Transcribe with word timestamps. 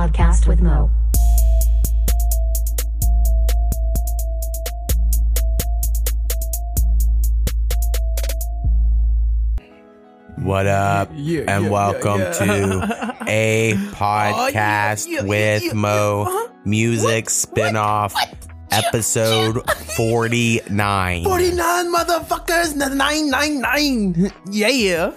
podcast 0.00 0.46
with 0.46 0.62
Mo. 0.62 0.88
What 10.38 10.66
up? 10.66 11.10
Yeah, 11.14 11.40
and 11.48 11.64
yeah, 11.64 11.70
welcome 11.70 12.20
yeah, 12.20 12.32
to 12.32 13.16
a 13.28 13.74
podcast 13.92 15.06
yeah, 15.06 15.20
yeah, 15.20 15.22
with 15.22 15.64
yeah, 15.64 15.72
Mo 15.74 16.22
uh-huh. 16.22 16.52
Music 16.64 17.26
Spinoff, 17.26 18.14
episode 18.70 19.70
49. 19.96 21.24
49 21.24 21.94
motherfuckers, 21.94 22.74
999. 22.74 24.32
Yeah. 24.50 25.12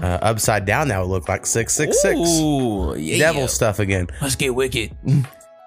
Uh, 0.00 0.18
upside 0.22 0.64
down, 0.64 0.88
that 0.88 0.98
would 1.00 1.08
look 1.08 1.28
like 1.28 1.44
666. 1.44 2.18
Ooh, 2.40 2.94
yeah. 2.96 3.18
Devil 3.18 3.48
stuff 3.48 3.78
again. 3.78 4.08
Let's 4.20 4.36
get 4.36 4.54
wicked. 4.54 4.96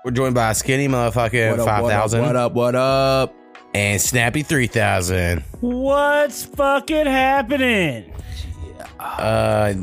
We're 0.04 0.12
joined 0.12 0.36
by 0.36 0.52
a 0.52 0.56
Skinny 0.56 0.88
Motherfucking 0.88 1.64
5000 1.64 2.22
What 2.22 2.36
up, 2.36 2.54
what 2.54 2.76
up? 2.76 3.36
and 3.76 4.02
Snappy 4.02 4.42
3000. 4.42 5.42
What's 5.60 6.46
fucking 6.46 7.08
happening? 7.08 8.14
Uh, 9.00 9.74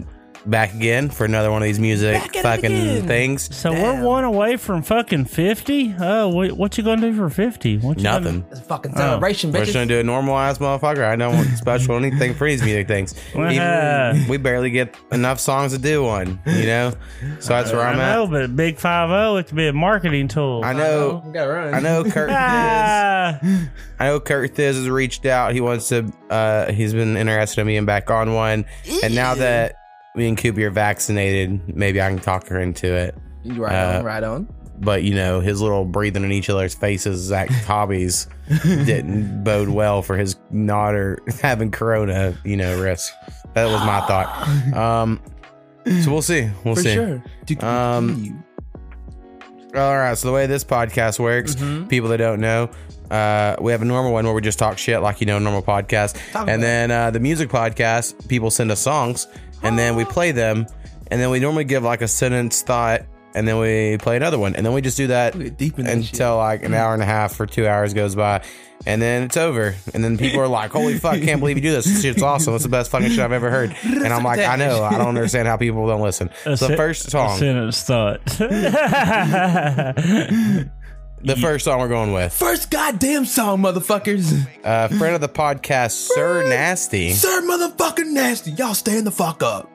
back 0.46 0.74
again 0.74 1.09
for 1.09 1.24
another 1.24 1.51
one 1.51 1.62
of 1.62 1.66
these 1.66 1.78
music 1.78 2.14
Back 2.14 2.37
at 2.37 2.37
it 2.37 2.42
fucking 2.42 3.06
things. 3.06 3.55
So 3.55 3.70
Damn. 3.73 4.01
we're 4.01 4.06
one 4.06 4.24
away 4.24 4.56
from 4.56 4.82
fucking 4.82 5.27
fifty. 5.27 5.95
Oh, 5.98 6.28
what, 6.28 6.52
what 6.52 6.77
you 6.78 6.84
gonna 6.84 7.01
do 7.01 7.16
for 7.16 7.30
fifty? 7.30 7.78
What 7.78 7.98
you 7.98 8.02
Nothing. 8.05 8.45
It's 8.51 8.60
a 8.60 8.62
fucking 8.65 8.95
celebration, 8.95 9.52
We're 9.52 9.60
just 9.60 9.73
gonna 9.74 9.87
do 9.87 10.01
a 10.01 10.02
normal 10.02 10.37
ass 10.37 10.59
motherfucker. 10.59 11.04
I 11.04 11.16
don't 11.16 11.35
want 11.37 11.48
special 11.59 11.96
anything 11.96 12.35
for 12.35 12.48
these 12.48 12.63
music 12.63 12.88
things. 12.88 13.15
Even- 13.35 14.26
we 14.29 14.37
barely 14.37 14.70
get 14.70 14.96
enough 15.10 15.40
songs 15.40 15.73
to 15.73 15.79
do 15.79 16.02
one, 16.02 16.40
you 16.46 16.66
know. 16.66 16.93
So 17.40 17.51
that's 17.51 17.70
where 17.73 17.82
Gonna, 17.82 17.93
I'm 17.93 18.01
I 18.01 18.13
know, 18.15 18.24
at. 18.24 18.30
but 18.30 18.57
Big 18.57 18.79
Five 18.79 19.10
O, 19.10 19.37
it 19.37 19.46
could 19.46 19.57
be 19.57 19.68
a 19.68 19.73
marketing 19.73 20.29
tool. 20.29 20.63
I 20.65 20.73
know. 20.73 21.23
We 21.24 21.32
gotta 21.32 21.51
run. 21.52 21.74
I 21.74 21.80
know 21.80 22.04
Kurt. 22.10 22.30
Ah, 22.32 23.38
I 24.01 24.07
know 24.07 24.20
Kurt 24.20 24.54
Thiz 24.54 24.76
has 24.76 24.88
reached 24.88 25.24
out. 25.26 25.52
He 25.54 25.60
wants 25.60 25.88
to. 25.88 26.13
uh 26.30 26.73
He's 26.73 26.93
been 26.93 27.16
interested 27.16 27.60
in 27.60 27.66
being 27.66 27.85
back 27.87 28.10
on 28.10 28.35
one, 28.35 28.65
and 29.02 29.15
now 29.15 29.35
that 29.35 29.76
me 30.15 30.29
and 30.29 30.37
Koopy 30.37 30.63
are 30.65 30.71
vaccinated, 30.71 31.74
maybe 31.77 32.01
I 32.01 32.09
can 32.09 32.18
talk 32.18 32.46
her 32.49 32.60
into 32.60 32.93
it. 32.93 33.16
You 33.45 33.63
right 33.65 33.74
Uh, 33.95 33.99
on, 33.99 34.05
right 34.05 34.23
on. 34.23 34.49
But 34.79 35.02
you 35.04 35.15
know, 35.15 35.41
his 35.41 35.60
little 35.60 35.85
breathing 35.85 36.24
in 36.24 36.32
each 36.32 36.51
other's 36.51 36.74
faces, 36.74 37.30
act 37.30 37.52
hobbies, 37.52 38.27
didn't 38.63 39.45
bode 39.45 39.69
well 39.69 40.02
for 40.02 40.16
his 40.16 40.37
not 40.51 40.95
having 41.41 41.71
corona, 41.71 42.37
you 42.45 42.57
know, 42.57 42.80
risk. 42.82 43.13
That 43.54 43.66
was 43.66 43.80
my 43.87 44.01
thought. 44.07 44.49
Um, 44.77 45.21
so 46.02 46.13
we'll 46.13 46.23
see. 46.23 46.49
We'll 46.65 46.76
For 46.76 46.82
see. 46.82 46.95
sure. 46.95 47.23
Um. 47.60 48.45
All 49.74 49.97
right. 49.97 50.16
So 50.16 50.29
the 50.29 50.35
way 50.35 50.47
this 50.47 50.65
podcast 50.65 51.19
works, 51.19 51.54
Mm-hmm. 51.57 51.88
people 51.88 52.09
that 52.10 52.19
don't 52.19 52.41
know, 52.41 52.71
uh, 53.13 53.57
we 53.60 53.73
have 53.73 53.82
a 53.82 53.85
normal 53.85 54.13
one 54.13 54.24
where 54.24 54.35
we 54.35 54.41
just 54.41 54.59
talk 54.59 54.79
shit 54.79 55.01
like 55.02 55.21
you 55.21 55.27
know, 55.27 55.38
normal 55.38 55.63
podcast, 55.63 56.16
Talk 56.32 56.49
and 56.49 56.63
then 56.63 56.91
uh, 56.91 57.10
the 57.10 57.21
music 57.21 57.51
podcast, 57.51 58.27
people 58.29 58.51
send 58.51 58.71
us 58.73 58.80
songs, 58.80 59.27
and 59.63 59.79
then 59.79 59.96
we 59.96 60.04
play 60.04 60.32
them, 60.32 60.66
and 61.10 61.21
then 61.21 61.30
we 61.30 61.38
normally 61.38 61.65
give 61.65 61.82
like 61.82 62.01
a 62.02 62.09
sentence 62.09 62.63
thought, 62.63 63.02
and 63.35 63.46
then 63.46 63.59
we 63.59 63.99
play 63.99 64.16
another 64.16 64.38
one, 64.38 64.56
and 64.56 64.65
then 64.65 64.72
we 64.72 64.81
just 64.81 64.97
do 64.97 65.09
that 65.09 65.34
We 65.34 65.50
deep 65.50 65.78
in 65.78 65.84
that 65.84 66.03
shit. 66.03 66.12
until 66.12 66.37
like 66.38 66.65
an 66.65 66.72
hour 66.75 66.94
and 66.94 67.03
a 67.03 67.06
half 67.06 67.38
or 67.38 67.47
two 67.47 67.66
hours 67.66 67.93
goes 67.94 68.15
by. 68.15 68.43
And 68.84 69.00
then 69.00 69.22
it's 69.22 69.37
over. 69.37 69.76
And 69.94 70.03
then 70.03 70.19
people 70.19 70.41
are 70.41 70.49
like, 70.49 70.72
holy 70.72 70.99
fuck, 70.99 71.21
can't 71.21 71.38
believe 71.38 71.56
you 71.56 71.62
do 71.62 71.71
this. 71.71 71.84
This 71.84 72.03
shit's 72.03 72.21
awesome. 72.25 72.54
It's 72.56 72.65
the 72.65 72.69
best 72.69 72.91
fucking 72.91 73.10
shit 73.10 73.20
I've 73.20 73.31
ever 73.31 73.48
heard. 73.48 73.76
And 73.84 74.09
I'm 74.09 74.25
like, 74.25 74.41
I 74.41 74.56
know. 74.56 74.82
I 74.82 74.98
don't 74.98 75.06
understand 75.06 75.47
how 75.47 75.56
people 75.56 75.86
don't 75.86 76.00
listen. 76.00 76.31
a 76.44 76.56
So 76.56 76.66
the 76.66 76.69
sen- 76.69 76.76
first 76.76 77.06
a 77.06 77.10
song, 77.12 77.38
sentence 77.38 77.81
thought. 77.84 78.20
the 81.22 81.37
first 81.37 81.65
song 81.65 81.78
we're 81.81 81.88
going 81.88 82.12
with, 82.12 82.33
First 82.33 82.71
goddamn 82.71 83.25
song, 83.25 83.60
motherfuckers. 83.60 84.47
uh, 84.65 84.88
friend 84.88 85.15
of 85.15 85.21
the 85.21 85.28
podcast, 85.28 85.93
Sir 85.93 86.47
Nasty. 86.49 87.12
Sir 87.12 87.43
motherfucking 87.43 88.10
nasty. 88.12 88.53
Y'all 88.53 88.75
stand 88.75 89.06
the 89.06 89.10
fuck 89.10 89.43
up. 89.43 89.71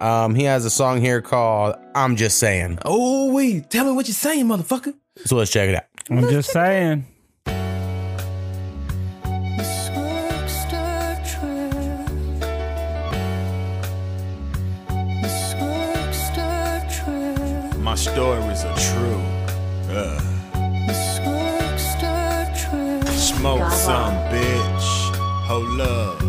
Um, 0.00 0.34
he 0.34 0.44
has 0.44 0.64
a 0.64 0.70
song 0.70 1.00
here 1.00 1.20
called 1.20 1.76
"I'm 1.94 2.16
Just 2.16 2.38
Saying." 2.38 2.78
Oh, 2.84 3.32
wait. 3.32 3.68
Tell 3.70 3.84
me 3.84 3.92
what 3.92 4.08
you're 4.08 4.14
saying, 4.14 4.46
motherfucker. 4.46 4.94
So 5.26 5.36
let's 5.36 5.50
check 5.50 5.68
it 5.68 5.74
out. 5.74 5.84
I'm 6.08 6.28
just 6.30 6.50
saying. 6.50 7.04
My 17.78 17.94
stories 17.94 18.64
are 18.64 18.76
true. 18.76 18.99
Smoke 23.40 23.72
some 23.72 24.12
bitch. 24.28 25.16
Hold 25.48 25.80
up. 25.80 26.20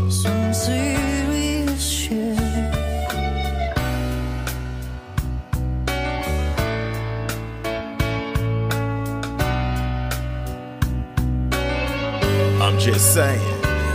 I'm 12.61 12.79
just 12.79 13.13
saying. 13.13 13.41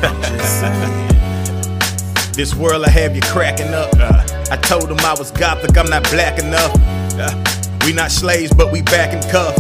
I'm 0.03 0.23
just 0.23 0.61
saying. 0.61 1.09
This 2.35 2.55
world 2.55 2.85
I 2.85 2.91
have 2.91 3.17
you 3.17 3.23
cracking 3.23 3.73
up. 3.73 3.89
Uh, 3.99 4.23
I 4.51 4.59
told 4.59 4.91
them 4.91 4.99
I 5.01 5.15
was 5.19 5.31
gothic, 5.31 5.79
I'm 5.79 5.89
not 5.89 6.03
black 6.11 6.39
enough. 6.39 6.71
Uh, 7.19 7.33
we 7.87 7.95
not 7.95 8.11
slaves, 8.11 8.53
but 8.53 8.71
we 8.71 8.83
back 8.83 9.15
in 9.15 9.23
cuffs. 9.31 9.59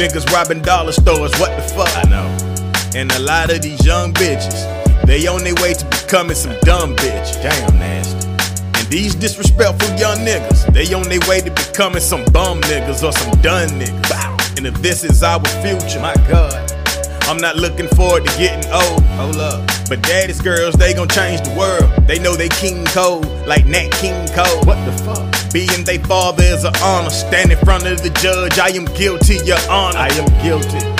Niggas 0.00 0.32
robbing 0.32 0.62
dollar 0.62 0.92
stores, 0.92 1.38
what 1.38 1.54
the 1.56 1.62
fuck? 1.62 1.94
I 1.94 2.08
know. 2.08 2.49
And 2.94 3.12
a 3.12 3.20
lot 3.20 3.50
of 3.50 3.62
these 3.62 3.84
young 3.86 4.12
bitches, 4.12 4.66
they 5.06 5.26
on 5.28 5.44
their 5.44 5.54
way 5.62 5.74
to 5.74 5.84
becoming 5.86 6.34
some 6.34 6.56
dumb 6.62 6.96
bitch. 6.96 7.40
Damn 7.40 7.78
nasty. 7.78 8.28
And 8.28 8.88
these 8.88 9.14
disrespectful 9.14 9.96
young 9.96 10.18
niggas, 10.18 10.72
they 10.72 10.92
on 10.92 11.04
their 11.04 11.20
way 11.28 11.40
to 11.40 11.50
becoming 11.50 12.00
some 12.00 12.24
bum 12.32 12.60
niggas 12.62 13.06
or 13.06 13.12
some 13.12 13.40
done 13.42 13.68
niggas. 13.70 14.56
And 14.58 14.66
if 14.66 14.74
this 14.82 15.04
is 15.04 15.22
our 15.22 15.40
future, 15.62 16.00
my 16.00 16.14
God. 16.28 16.70
I'm 17.30 17.36
not 17.36 17.54
looking 17.54 17.86
forward 17.86 18.26
to 18.26 18.38
getting 18.38 18.68
old. 18.72 19.02
Hold 19.14 19.36
up. 19.36 19.70
But 19.88 20.02
daddy's 20.02 20.40
girls, 20.40 20.74
they 20.74 20.92
gon' 20.92 21.08
change 21.08 21.42
the 21.42 21.54
world. 21.56 21.88
They 22.08 22.18
know 22.18 22.34
they 22.34 22.48
King 22.48 22.84
Cole, 22.86 23.20
like 23.46 23.66
Nat 23.66 23.90
King 23.92 24.26
Cole. 24.34 24.64
What 24.64 24.84
the 24.84 24.92
fuck? 25.04 25.52
Being 25.52 25.84
they 25.84 25.98
father 25.98 26.42
is 26.42 26.64
an 26.64 26.74
honor. 26.82 27.10
Stand 27.10 27.52
in 27.52 27.58
front 27.58 27.86
of 27.86 28.02
the 28.02 28.10
judge, 28.10 28.58
I 28.58 28.70
am 28.70 28.84
guilty, 28.96 29.36
your 29.44 29.58
honor. 29.70 29.98
I 29.98 30.08
am 30.08 30.26
guilty. 30.42 30.99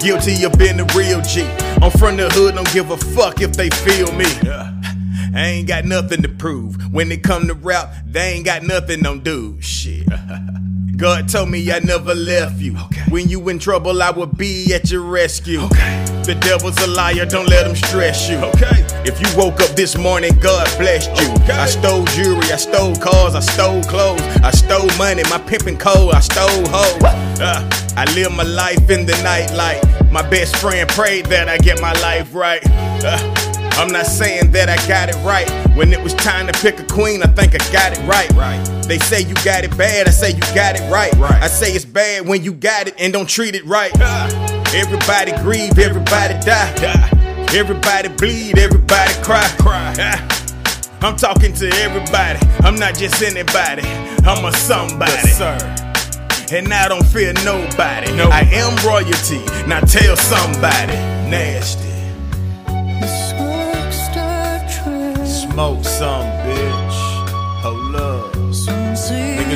Guilty 0.00 0.44
of 0.44 0.58
being 0.58 0.80
a 0.80 0.84
real 0.96 1.20
G. 1.20 1.42
I'm 1.82 1.90
from 1.90 2.16
the 2.16 2.28
hood, 2.30 2.54
don't 2.54 2.72
give 2.72 2.90
a 2.90 2.96
fuck 2.96 3.42
if 3.42 3.52
they 3.52 3.68
feel 3.70 4.10
me. 4.12 4.24
I 5.34 5.46
ain't 5.46 5.68
got 5.68 5.84
nothing 5.84 6.22
to 6.22 6.28
prove. 6.28 6.92
When 6.92 7.12
it 7.12 7.22
come 7.22 7.46
to 7.48 7.54
rap, 7.54 7.94
they 8.06 8.32
ain't 8.32 8.46
got 8.46 8.62
nothing 8.62 9.06
on 9.06 9.20
dude. 9.20 9.62
Shit. 9.62 10.06
God 10.96 11.28
told 11.28 11.50
me 11.50 11.70
I 11.70 11.78
never 11.78 12.14
left 12.14 12.58
you. 12.60 12.76
Okay. 12.76 13.02
When 13.08 13.28
you 13.28 13.48
in 13.48 13.58
trouble, 13.58 14.02
I 14.02 14.10
will 14.10 14.26
be 14.26 14.72
at 14.74 14.90
your 14.90 15.02
rescue. 15.02 15.60
The 15.60 16.36
devil's 16.40 16.78
a 16.82 16.86
liar, 16.86 17.26
don't 17.26 17.48
let 17.48 17.66
him 17.66 17.76
stress 17.76 18.28
you. 18.28 18.36
Okay. 18.36 18.89
If 19.02 19.18
you 19.18 19.26
woke 19.34 19.60
up 19.60 19.70
this 19.70 19.96
morning, 19.96 20.36
God 20.40 20.68
blessed 20.76 21.10
you. 21.20 21.32
I 21.54 21.66
stole 21.66 22.04
jewelry, 22.06 22.52
I 22.52 22.56
stole 22.56 22.94
cars, 22.96 23.34
I 23.34 23.40
stole 23.40 23.82
clothes, 23.84 24.20
I 24.42 24.50
stole 24.50 24.88
money, 24.98 25.22
my 25.30 25.38
pimping 25.38 25.78
cold, 25.78 26.12
I 26.12 26.20
stole 26.20 26.68
hoes. 26.68 27.02
Uh, 27.40 27.68
I 27.96 28.04
live 28.14 28.32
my 28.32 28.42
life 28.42 28.90
in 28.90 29.06
the 29.06 29.16
nightlight. 29.22 29.82
My 30.12 30.28
best 30.28 30.56
friend 30.56 30.86
prayed 30.90 31.26
that 31.26 31.48
I 31.48 31.56
get 31.56 31.80
my 31.80 31.92
life 31.94 32.34
right. 32.34 32.60
Uh, 33.02 33.18
I'm 33.80 33.90
not 33.90 34.04
saying 34.04 34.52
that 34.52 34.68
I 34.68 34.76
got 34.86 35.08
it 35.08 35.16
right. 35.24 35.48
When 35.74 35.94
it 35.94 36.02
was 36.02 36.12
time 36.14 36.46
to 36.48 36.52
pick 36.60 36.78
a 36.78 36.84
queen, 36.84 37.22
I 37.22 37.26
think 37.28 37.54
I 37.54 37.72
got 37.72 37.96
it 37.96 38.06
right. 38.06 38.30
Right. 38.32 38.62
They 38.86 38.98
say 38.98 39.22
you 39.22 39.34
got 39.36 39.64
it 39.64 39.74
bad, 39.78 40.08
I 40.08 40.10
say 40.10 40.32
you 40.32 40.42
got 40.54 40.78
it 40.78 40.90
right. 40.92 41.12
Right. 41.14 41.42
I 41.42 41.46
say 41.46 41.72
it's 41.72 41.86
bad 41.86 42.26
when 42.26 42.44
you 42.44 42.52
got 42.52 42.88
it 42.88 42.94
and 42.98 43.14
don't 43.14 43.28
treat 43.28 43.54
it 43.54 43.64
right. 43.64 43.92
Everybody 44.74 45.32
grieve, 45.42 45.78
everybody 45.78 46.34
die. 46.44 46.74
die. 46.76 47.19
Everybody 47.52 48.08
bleed, 48.08 48.58
everybody 48.58 49.12
cry. 49.24 49.44
Cry. 49.58 49.92
I'm 51.02 51.16
talking 51.16 51.52
to 51.54 51.68
everybody. 51.78 52.38
I'm 52.60 52.76
not 52.76 52.94
just 52.94 53.20
anybody. 53.22 53.82
I'm 54.24 54.44
a 54.44 54.52
somebody. 54.52 55.28
sir. 55.28 55.58
And 56.52 56.72
I 56.72 56.86
don't 56.88 57.04
fear 57.04 57.32
nobody. 57.44 58.12
No. 58.14 58.28
I 58.30 58.42
am 58.52 58.76
royalty. 58.86 59.44
Now 59.66 59.80
tell 59.80 60.16
somebody. 60.16 60.94
Nasty. 61.28 61.90
Smoke 65.26 65.84
some, 65.84 66.26
bitch. 66.46 66.89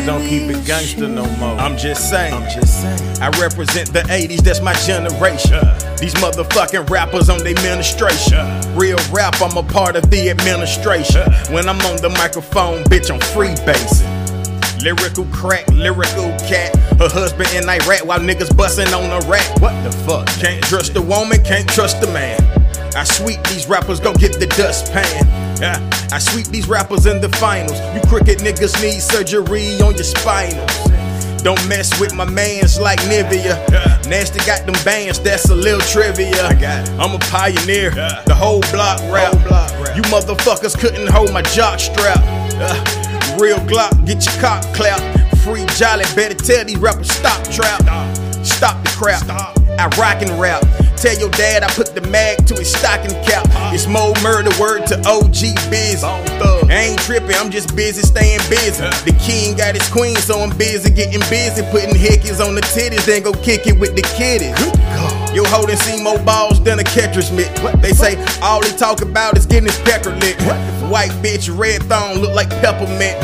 Niggas 0.04 0.18
don't 0.18 0.28
keep 0.28 0.42
it 0.50 0.66
gangster 0.66 1.08
no 1.08 1.24
more. 1.38 1.56
I'm 1.58 1.78
just 1.78 2.10
saying. 2.10 2.34
I'm 2.34 2.50
just 2.50 2.82
saying. 2.82 3.22
I 3.22 3.30
represent 3.40 3.90
the 3.92 4.00
80s, 4.00 4.42
that's 4.42 4.60
my 4.60 4.74
generation. 4.74 5.64
These 5.98 6.14
motherfucking 6.14 6.90
rappers 6.90 7.30
on 7.30 7.38
their 7.38 7.56
administration. 7.56 8.44
Real 8.76 8.98
rap, 9.10 9.40
I'm 9.40 9.56
a 9.56 9.62
part 9.62 9.96
of 9.96 10.10
the 10.10 10.28
administration. 10.28 11.22
When 11.50 11.68
I'm 11.68 11.80
on 11.86 11.96
the 12.02 12.10
microphone, 12.10 12.84
bitch, 12.84 13.10
I'm 13.10 13.20
freebasing. 13.20 14.12
Lyrical 14.82 15.24
crack, 15.32 15.66
lyrical 15.68 16.28
cat. 16.44 16.76
Her 16.98 17.08
husband 17.08 17.48
in 17.54 17.66
Iraq 17.66 18.04
while 18.04 18.20
niggas 18.20 18.54
bustin' 18.54 18.92
on 18.92 19.10
a 19.10 19.26
rack. 19.26 19.48
What 19.60 19.72
the 19.84 19.92
fuck? 20.04 20.26
Can't 20.38 20.62
trust 20.64 20.94
a 20.96 21.02
woman, 21.02 21.42
can't 21.42 21.68
trust 21.68 22.02
a 22.02 22.06
man. 22.08 22.38
I 22.94 23.04
sweep 23.04 23.42
these 23.44 23.66
rappers, 23.66 24.00
go 24.00 24.12
get 24.12 24.38
the 24.38 24.46
dustpan. 24.46 25.53
Yeah. 25.64 25.80
I 26.12 26.18
sweep 26.18 26.48
these 26.48 26.68
rappers 26.68 27.06
in 27.06 27.22
the 27.22 27.30
finals. 27.40 27.80
You 27.94 28.02
crooked 28.06 28.40
niggas 28.40 28.76
need 28.82 29.00
surgery 29.00 29.80
on 29.80 29.94
your 29.96 30.04
spinals. 30.04 30.92
Don't 31.42 31.66
mess 31.66 31.98
with 31.98 32.14
my 32.14 32.28
mans 32.28 32.78
like 32.78 32.98
Nivea. 33.08 33.56
Nasty 34.06 34.40
got 34.44 34.66
them 34.66 34.76
bands, 34.84 35.20
that's 35.20 35.48
a 35.48 35.54
little 35.54 35.80
trivia. 35.80 36.36
I 36.44 36.52
got 36.52 36.86
it. 36.86 36.90
I'm 37.00 37.14
a 37.14 37.18
pioneer, 37.30 37.92
the 38.26 38.34
whole 38.34 38.60
block 38.72 39.00
rap. 39.10 39.32
You 39.96 40.02
motherfuckers 40.12 40.78
couldn't 40.78 41.08
hold 41.08 41.32
my 41.32 41.40
jock 41.40 41.80
strap. 41.80 42.20
Uh, 42.60 43.36
real 43.40 43.58
Glock, 43.60 44.04
get 44.04 44.24
your 44.26 44.34
cock 44.42 44.62
clap. 44.74 45.00
Free 45.38 45.64
jolly, 45.76 46.04
better 46.14 46.34
tell 46.34 46.66
these 46.66 46.76
rappers 46.76 47.10
stop 47.10 47.42
trap. 47.48 47.80
Stop 48.44 48.82
the 48.84 48.90
crap. 48.98 49.24
I 49.80 49.86
rock 49.96 50.20
and 50.20 50.38
rap. 50.38 50.62
Tell 51.04 51.20
your 51.20 51.28
dad 51.36 51.62
I 51.62 51.68
put 51.68 51.94
the 51.94 52.00
mag 52.08 52.46
to 52.46 52.54
his 52.54 52.72
stocking 52.72 53.12
cap. 53.28 53.44
It's 53.74 53.86
more 53.86 54.14
murder 54.22 54.48
word 54.58 54.86
to 54.86 54.96
OG 55.04 55.52
biz. 55.68 56.02
I 56.02 56.16
ain't 56.72 56.98
tripping, 57.00 57.36
I'm 57.36 57.50
just 57.50 57.76
busy 57.76 58.00
staying 58.00 58.40
busy. 58.48 58.80
The 59.04 59.14
king 59.20 59.54
got 59.54 59.74
his 59.74 59.86
queen, 59.90 60.16
so 60.16 60.40
I'm 60.40 60.56
busy 60.56 60.88
getting 60.88 61.20
busy. 61.28 61.60
Putting 61.68 61.92
hickeys 61.94 62.40
on 62.40 62.54
the 62.54 62.62
titties, 62.72 63.04
then 63.04 63.22
go 63.22 63.34
kick 63.34 63.66
it 63.66 63.78
with 63.78 63.94
the 63.94 64.00
kiddies. 64.16 64.56
You 65.36 65.44
holding 65.44 65.76
see 65.76 66.02
more 66.02 66.18
balls 66.20 66.64
than 66.64 66.78
a 66.78 66.84
catcher's 66.84 67.30
mitt. 67.30 67.54
They 67.82 67.92
say 67.92 68.16
all 68.40 68.62
they 68.62 68.74
talk 68.74 69.02
about 69.02 69.36
is 69.36 69.44
getting 69.44 69.68
his 69.68 69.78
pecker 69.80 70.16
lit. 70.24 70.40
White 70.88 71.12
bitch, 71.20 71.54
red 71.54 71.82
thong, 71.82 72.16
look 72.20 72.34
like 72.34 72.48
peppermint. 72.64 73.20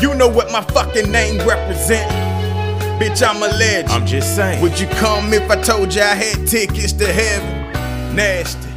You 0.00 0.14
know 0.14 0.28
what 0.28 0.52
my 0.52 0.62
fucking 0.62 1.10
name 1.10 1.44
represent. 1.44 2.29
Bitch, 3.00 3.26
I'm 3.26 3.36
a 3.42 3.48
legend. 3.56 3.88
I'm 3.88 4.06
just 4.06 4.36
saying. 4.36 4.60
Would 4.60 4.78
you 4.78 4.86
come 4.86 5.32
if 5.32 5.50
I 5.50 5.56
told 5.62 5.94
you 5.94 6.02
I 6.02 6.14
had 6.14 6.46
tickets 6.46 6.92
to 6.92 7.10
heaven? 7.10 8.14
Nasty. 8.14 8.68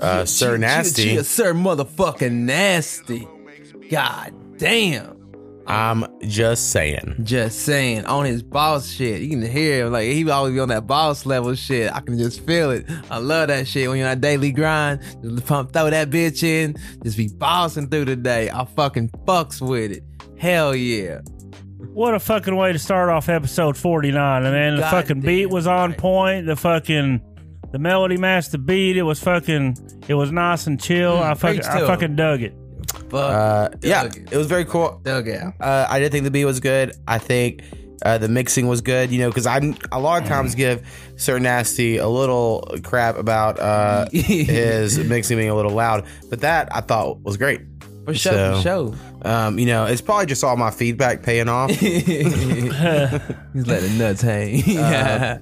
Uh, 0.00 0.24
Sir 0.24 0.56
Nasty. 0.56 1.22
Sir, 1.22 1.52
motherfucking 1.52 2.32
nasty. 2.32 3.28
God 3.90 4.32
damn. 4.56 5.15
I'm 5.66 6.06
just 6.22 6.70
saying. 6.70 7.16
Just 7.22 7.60
saying, 7.60 8.04
on 8.06 8.24
his 8.24 8.42
boss 8.42 8.88
shit, 8.88 9.20
you 9.22 9.30
can 9.30 9.42
hear 9.42 9.86
him 9.86 9.92
like 9.92 10.06
he 10.06 10.28
always 10.30 10.54
be 10.54 10.60
on 10.60 10.68
that 10.68 10.86
boss 10.86 11.26
level 11.26 11.54
shit. 11.54 11.92
I 11.92 12.00
can 12.00 12.18
just 12.18 12.40
feel 12.46 12.70
it. 12.70 12.86
I 13.10 13.18
love 13.18 13.48
that 13.48 13.66
shit 13.66 13.88
when 13.88 13.98
you're 13.98 14.06
on 14.06 14.16
a 14.16 14.20
daily 14.20 14.52
grind. 14.52 15.00
Just 15.22 15.46
pump, 15.46 15.72
throw 15.72 15.90
that 15.90 16.10
bitch 16.10 16.42
in, 16.42 16.76
just 17.02 17.16
be 17.16 17.28
bossing 17.28 17.88
through 17.88 18.04
the 18.04 18.16
day. 18.16 18.50
I 18.50 18.64
fucking 18.64 19.10
fucks 19.26 19.60
with 19.60 19.92
it. 19.92 20.04
Hell 20.38 20.74
yeah. 20.74 21.20
What 21.92 22.14
a 22.14 22.20
fucking 22.20 22.54
way 22.54 22.72
to 22.72 22.78
start 22.78 23.08
off 23.08 23.28
episode 23.28 23.76
49. 23.76 24.44
And 24.44 24.54
man, 24.54 24.76
the 24.76 24.82
God 24.82 24.90
fucking 24.90 25.20
beat 25.20 25.46
was 25.46 25.66
on 25.66 25.90
right. 25.90 25.98
point. 25.98 26.46
The 26.46 26.56
fucking 26.56 27.22
the 27.72 27.78
melody 27.78 28.16
matched 28.16 28.52
the 28.52 28.58
beat. 28.58 28.96
It 28.96 29.02
was 29.02 29.18
fucking 29.20 29.76
it 30.06 30.14
was 30.14 30.30
nice 30.30 30.66
and 30.66 30.80
chill. 30.80 31.16
Mm, 31.16 31.22
I 31.22 31.34
fucking 31.34 31.64
I 31.64 31.80
fucking 31.86 32.16
dug 32.16 32.42
it. 32.42 32.54
Uh, 33.12 33.68
yeah, 33.82 34.04
it. 34.30 34.36
was 34.36 34.46
very 34.46 34.64
cool. 34.64 35.00
Out. 35.06 35.26
Uh, 35.60 35.86
I 35.88 35.98
did 35.98 36.12
think 36.12 36.24
the 36.24 36.30
beat 36.30 36.44
was 36.44 36.60
good. 36.60 36.92
I 37.06 37.18
think 37.18 37.62
uh, 38.04 38.18
the 38.18 38.28
mixing 38.28 38.66
was 38.68 38.80
good. 38.80 39.10
You 39.10 39.20
know, 39.20 39.28
because 39.30 39.46
I 39.46 39.60
a 39.92 40.00
lot 40.00 40.22
of 40.22 40.28
times 40.28 40.54
give 40.54 40.86
Sir 41.16 41.38
Nasty 41.38 41.96
a 41.98 42.08
little 42.08 42.68
crap 42.82 43.16
about 43.16 43.58
uh, 43.58 44.06
his 44.12 44.98
mixing 44.98 45.36
being 45.38 45.50
a 45.50 45.54
little 45.54 45.72
loud, 45.72 46.04
but 46.30 46.40
that 46.40 46.68
I 46.74 46.80
thought 46.80 47.20
was 47.22 47.36
great. 47.36 47.60
For 48.04 48.14
sure, 48.14 48.32
So- 48.32 48.56
for 48.56 48.62
sure. 48.62 48.94
Um, 49.22 49.58
you 49.58 49.66
know, 49.66 49.86
it's 49.86 50.00
probably 50.00 50.26
just 50.26 50.44
all 50.44 50.56
my 50.56 50.70
feedback 50.70 51.24
paying 51.24 51.48
off. 51.48 51.70
He's 51.70 53.66
letting 53.66 53.98
nuts 53.98 54.20
hang. 54.22 54.62
Uh, 54.78 55.38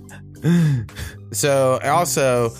So 1.32 1.78
also, 1.82 2.50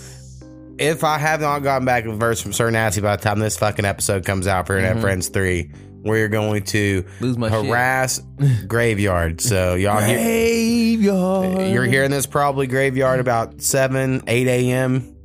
if 0.77 1.03
I 1.03 1.17
have 1.17 1.41
not 1.41 1.59
gotten 1.59 1.85
back 1.85 2.05
a 2.05 2.11
verse 2.13 2.41
from 2.41 2.53
Sir 2.53 2.69
Nasty 2.69 3.01
by 3.01 3.15
the 3.15 3.21
time 3.23 3.39
this 3.39 3.57
fucking 3.57 3.85
episode 3.85 4.25
comes 4.25 4.47
out 4.47 4.67
for 4.67 4.77
Internet 4.77 5.01
Friends 5.01 5.29
three, 5.29 5.71
we're 6.03 6.27
going 6.27 6.63
to 6.65 7.03
Mm-hmm. 7.03 7.23
Lose 7.23 7.37
my 7.37 7.49
shit. 7.49 7.65
harass 7.65 8.21
Graveyard. 8.67 9.41
So 9.41 9.75
y'all 9.75 10.01
hear, 10.01 10.17
Graveyard. 10.17 11.71
you're 11.73 11.85
hearing 11.85 12.11
this 12.11 12.25
probably 12.25 12.67
Graveyard 12.67 13.19
about 13.19 13.61
seven, 13.61 14.21
eight 14.27 14.47
a.m. 14.47 15.15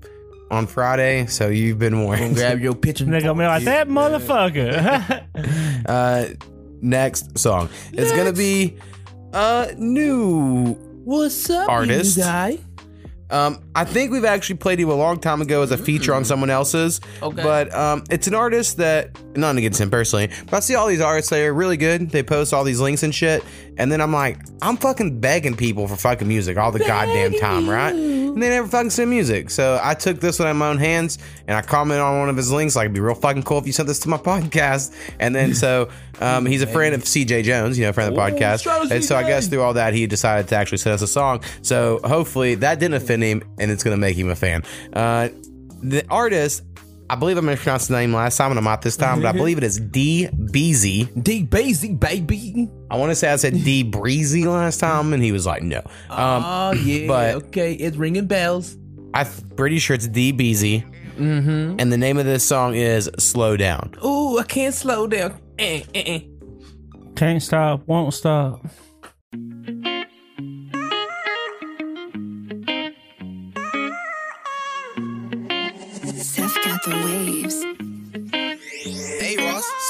on 0.50 0.66
Friday. 0.66 1.26
So 1.26 1.48
you've 1.48 1.78
been 1.78 2.04
warned. 2.04 2.34
Grab 2.36 2.60
your 2.60 2.74
pitch 2.76 3.00
and 3.00 3.12
They 3.12 3.20
gonna 3.20 3.38
be 3.38 3.46
like 3.46 3.64
that 3.64 3.88
motherfucker. 3.88 5.26
Uh, 5.86 6.26
next 6.82 7.38
song. 7.38 7.68
It's 7.92 8.12
gonna 8.12 8.32
be 8.34 8.76
a 9.32 9.72
new 9.76 10.74
What's 11.04 11.48
up, 11.50 11.68
Artist. 11.68 12.16
you 12.18 12.22
guy? 12.22 12.58
Um, 13.30 13.62
I 13.74 13.84
think 13.84 14.10
we've 14.10 14.24
actually 14.24 14.56
played 14.56 14.80
you 14.80 14.90
a 14.90 14.94
long 14.94 15.20
time 15.20 15.40
ago 15.40 15.62
as 15.62 15.70
a 15.70 15.78
feature 15.78 16.12
on 16.12 16.24
someone 16.24 16.50
else's. 16.50 17.00
Okay. 17.22 17.42
But 17.42 17.72
um, 17.74 18.02
it's 18.10 18.26
an 18.26 18.34
artist 18.34 18.78
that, 18.78 19.10
not 19.36 19.56
against 19.56 19.80
him 19.80 19.90
personally, 19.90 20.28
but 20.46 20.54
I 20.54 20.60
see 20.60 20.74
all 20.74 20.88
these 20.88 21.00
artists 21.00 21.30
that 21.30 21.40
are 21.40 21.54
really 21.54 21.76
good. 21.76 22.10
They 22.10 22.22
post 22.24 22.52
all 22.52 22.64
these 22.64 22.80
links 22.80 23.04
and 23.04 23.14
shit. 23.14 23.44
And 23.78 23.90
then 23.90 24.00
I'm 24.00 24.12
like, 24.12 24.38
I'm 24.60 24.76
fucking 24.76 25.20
begging 25.20 25.56
people 25.56 25.88
for 25.88 25.96
fucking 25.96 26.28
music 26.28 26.58
all 26.58 26.72
the 26.72 26.80
goddamn 26.80 27.32
time, 27.34 27.68
right? 27.68 27.94
And 27.94 28.42
they 28.42 28.48
never 28.48 28.68
fucking 28.68 28.90
send 28.90 29.08
music. 29.08 29.50
So 29.50 29.80
I 29.82 29.94
took 29.94 30.20
this 30.20 30.38
one 30.38 30.48
in 30.48 30.56
my 30.56 30.68
own 30.68 30.78
hands 30.78 31.18
and 31.46 31.56
I 31.56 31.62
commented 31.62 32.02
on 32.02 32.18
one 32.18 32.28
of 32.28 32.36
his 32.36 32.52
links, 32.52 32.76
like, 32.76 32.84
it'd 32.84 32.94
be 32.94 33.00
real 33.00 33.14
fucking 33.14 33.44
cool 33.44 33.58
if 33.58 33.66
you 33.66 33.72
sent 33.72 33.86
this 33.86 34.00
to 34.00 34.08
my 34.08 34.16
podcast. 34.18 34.94
And 35.18 35.34
then 35.34 35.54
so 35.54 35.88
um, 36.20 36.44
he's 36.44 36.62
a 36.62 36.66
friend 36.72 36.94
of 36.94 37.02
CJ 37.04 37.44
Jones, 37.44 37.78
you 37.78 37.86
know, 37.86 37.92
friend 37.92 38.08
of 38.08 38.14
the 38.14 38.20
Ooh, 38.20 38.38
podcast. 38.38 38.90
And 38.90 39.04
so 39.04 39.16
I 39.16 39.22
guess 39.22 39.46
through 39.46 39.62
all 39.62 39.74
that, 39.74 39.94
he 39.94 40.06
decided 40.06 40.48
to 40.48 40.56
actually 40.56 40.78
send 40.78 40.94
us 40.94 41.02
a 41.02 41.06
song. 41.06 41.42
So 41.62 42.00
hopefully 42.04 42.56
that 42.56 42.80
didn't 42.80 42.94
offend 42.94 43.22
him, 43.22 43.42
and 43.60 43.70
it's 43.70 43.84
going 43.84 43.96
to 43.96 44.00
make 44.00 44.16
him 44.16 44.28
a 44.30 44.34
fan. 44.36 44.62
Uh, 44.92 45.28
the 45.82 46.04
artist, 46.10 46.62
I 47.08 47.14
believe 47.16 47.36
I'm 47.36 47.44
going 47.44 47.56
to 47.56 47.62
pronounce 47.62 47.86
the 47.88 47.94
name 47.96 48.12
last 48.14 48.36
time, 48.36 48.50
and 48.50 48.58
I'm 48.58 48.64
not 48.64 48.82
this 48.82 48.96
time, 48.96 49.20
but 49.22 49.28
I 49.28 49.32
believe 49.32 49.58
it 49.58 49.64
is 49.64 49.78
D 49.80 50.28
Beezy. 50.50 51.04
D 51.20 51.44
Basie, 51.44 51.98
baby. 51.98 52.68
I 52.90 52.96
want 52.96 53.10
to 53.10 53.14
say 53.16 53.30
I 53.30 53.36
said 53.36 53.52
D 53.54 53.82
Breezy 53.82 54.44
last 54.46 54.78
time, 54.80 55.12
and 55.12 55.22
he 55.22 55.32
was 55.32 55.46
like, 55.46 55.62
no. 55.62 55.78
Um, 56.10 56.42
oh 56.44 56.72
yeah, 56.72 57.06
but- 57.06 57.34
okay, 57.46 57.72
it's 57.74 57.96
ringing 57.96 58.26
bells. 58.26 58.76
I'm 59.14 59.26
pretty 59.56 59.78
sure 59.80 59.94
it's 59.94 60.06
D 60.08 60.32
Beezy, 60.32 60.84
Mm-hmm. 61.18 61.76
and 61.78 61.92
the 61.92 61.98
name 61.98 62.16
of 62.16 62.24
this 62.24 62.42
song 62.46 62.74
is 62.74 63.10
Slow 63.18 63.56
Down. 63.56 63.94
Ooh, 64.04 64.38
I 64.38 64.44
can't 64.44 64.74
slow 64.74 65.06
down. 65.06 65.38
Eh, 65.58 65.82
eh, 65.94 66.02
eh. 66.06 66.20
Can't 67.16 67.42
stop, 67.42 67.86
won't 67.86 68.14
stop. 68.14 68.64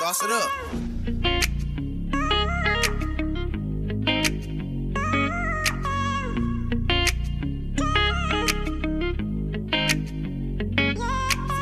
Sauce 0.00 0.22
it 0.22 0.30
up. 0.30 0.50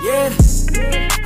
Yeah, 0.04 0.30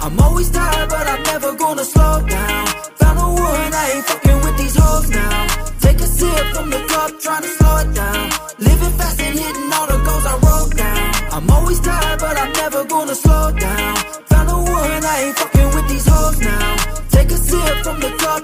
I'm 0.00 0.18
always 0.20 0.48
tired, 0.48 0.88
but 0.88 1.06
I'm 1.06 1.22
never 1.24 1.54
gonna 1.54 1.84
slow 1.84 2.26
down. 2.26 2.66
Found 2.96 3.18
a 3.18 3.42
one, 3.42 3.74
I 3.74 3.92
ain't 3.94 4.06
fucking 4.06 4.40
with 4.44 4.56
these 4.56 4.74
hoes 4.74 5.10
now. 5.10 5.46
Take 5.80 6.00
a 6.00 6.06
sip 6.06 6.46
from 6.54 6.70
the 6.70 6.78
cup, 6.88 7.10
tryna 7.20 7.50
slow 7.58 7.76
it 7.76 7.94
down. 7.94 8.41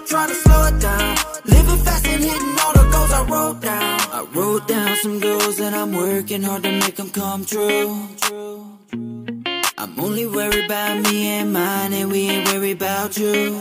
Cup, 0.08 0.28
tryna 0.28 0.34
slow 0.34 0.64
it 0.64 0.80
down. 0.80 1.16
Living 1.44 1.84
fast 1.84 2.06
and 2.06 2.22
hitting 2.22 2.56
all 2.62 2.72
the 2.72 2.90
goals 2.92 3.12
I 3.12 3.24
wrote 3.28 3.60
down. 3.60 4.00
I 4.12 4.26
wrote 4.32 4.68
down 4.68 4.96
some 4.96 5.20
goals 5.20 5.60
and 5.60 5.74
I'm 5.74 5.92
working 5.92 6.42
hard 6.42 6.62
to 6.62 6.72
make 6.72 6.96
them 6.96 7.10
come 7.10 7.44
true. 7.44 8.08
I'm 9.78 10.00
only 10.00 10.26
worried 10.26 10.64
about 10.64 11.02
me 11.04 11.28
and 11.38 11.52
mine, 11.52 11.92
and 11.92 12.10
we 12.10 12.28
ain't 12.28 12.48
worried 12.48 12.76
about 12.82 13.16
you. 13.16 13.60